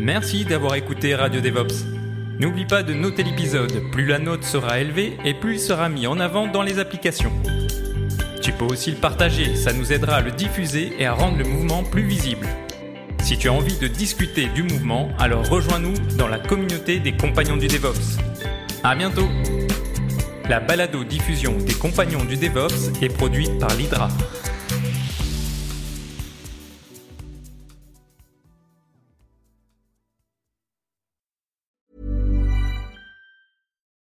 Merci 0.00 0.46
d'avoir 0.46 0.76
écouté 0.76 1.14
Radio 1.14 1.42
DevOps. 1.42 1.84
N'oublie 2.38 2.64
pas 2.64 2.82
de 2.82 2.94
noter 2.94 3.22
l'épisode, 3.22 3.82
plus 3.92 4.06
la 4.06 4.18
note 4.18 4.44
sera 4.44 4.80
élevée 4.80 5.18
et 5.26 5.34
plus 5.34 5.56
il 5.56 5.60
sera 5.60 5.90
mis 5.90 6.06
en 6.06 6.18
avant 6.18 6.46
dans 6.46 6.62
les 6.62 6.78
applications. 6.78 7.30
Tu 8.40 8.52
peux 8.52 8.64
aussi 8.64 8.92
le 8.92 8.96
partager, 8.96 9.54
ça 9.54 9.74
nous 9.74 9.92
aidera 9.92 10.16
à 10.16 10.20
le 10.22 10.30
diffuser 10.30 10.94
et 10.98 11.04
à 11.04 11.12
rendre 11.12 11.36
le 11.36 11.44
mouvement 11.44 11.82
plus 11.82 12.02
visible. 12.02 12.48
Si 13.22 13.36
tu 13.36 13.48
as 13.50 13.52
envie 13.52 13.76
de 13.76 13.88
discuter 13.88 14.46
du 14.46 14.62
mouvement, 14.62 15.10
alors 15.18 15.46
rejoins-nous 15.46 15.92
dans 16.16 16.28
la 16.28 16.38
communauté 16.38 16.98
des 16.98 17.12
compagnons 17.12 17.58
du 17.58 17.66
DevOps. 17.66 18.18
À 18.82 18.94
bientôt! 18.94 19.28
La 20.48 20.60
balado-diffusion 20.60 21.58
des 21.58 21.74
compagnons 21.74 22.24
du 22.24 22.38
DevOps 22.38 23.02
est 23.02 23.14
produite 23.14 23.58
par 23.58 23.76
l'Hydra. 23.76 24.08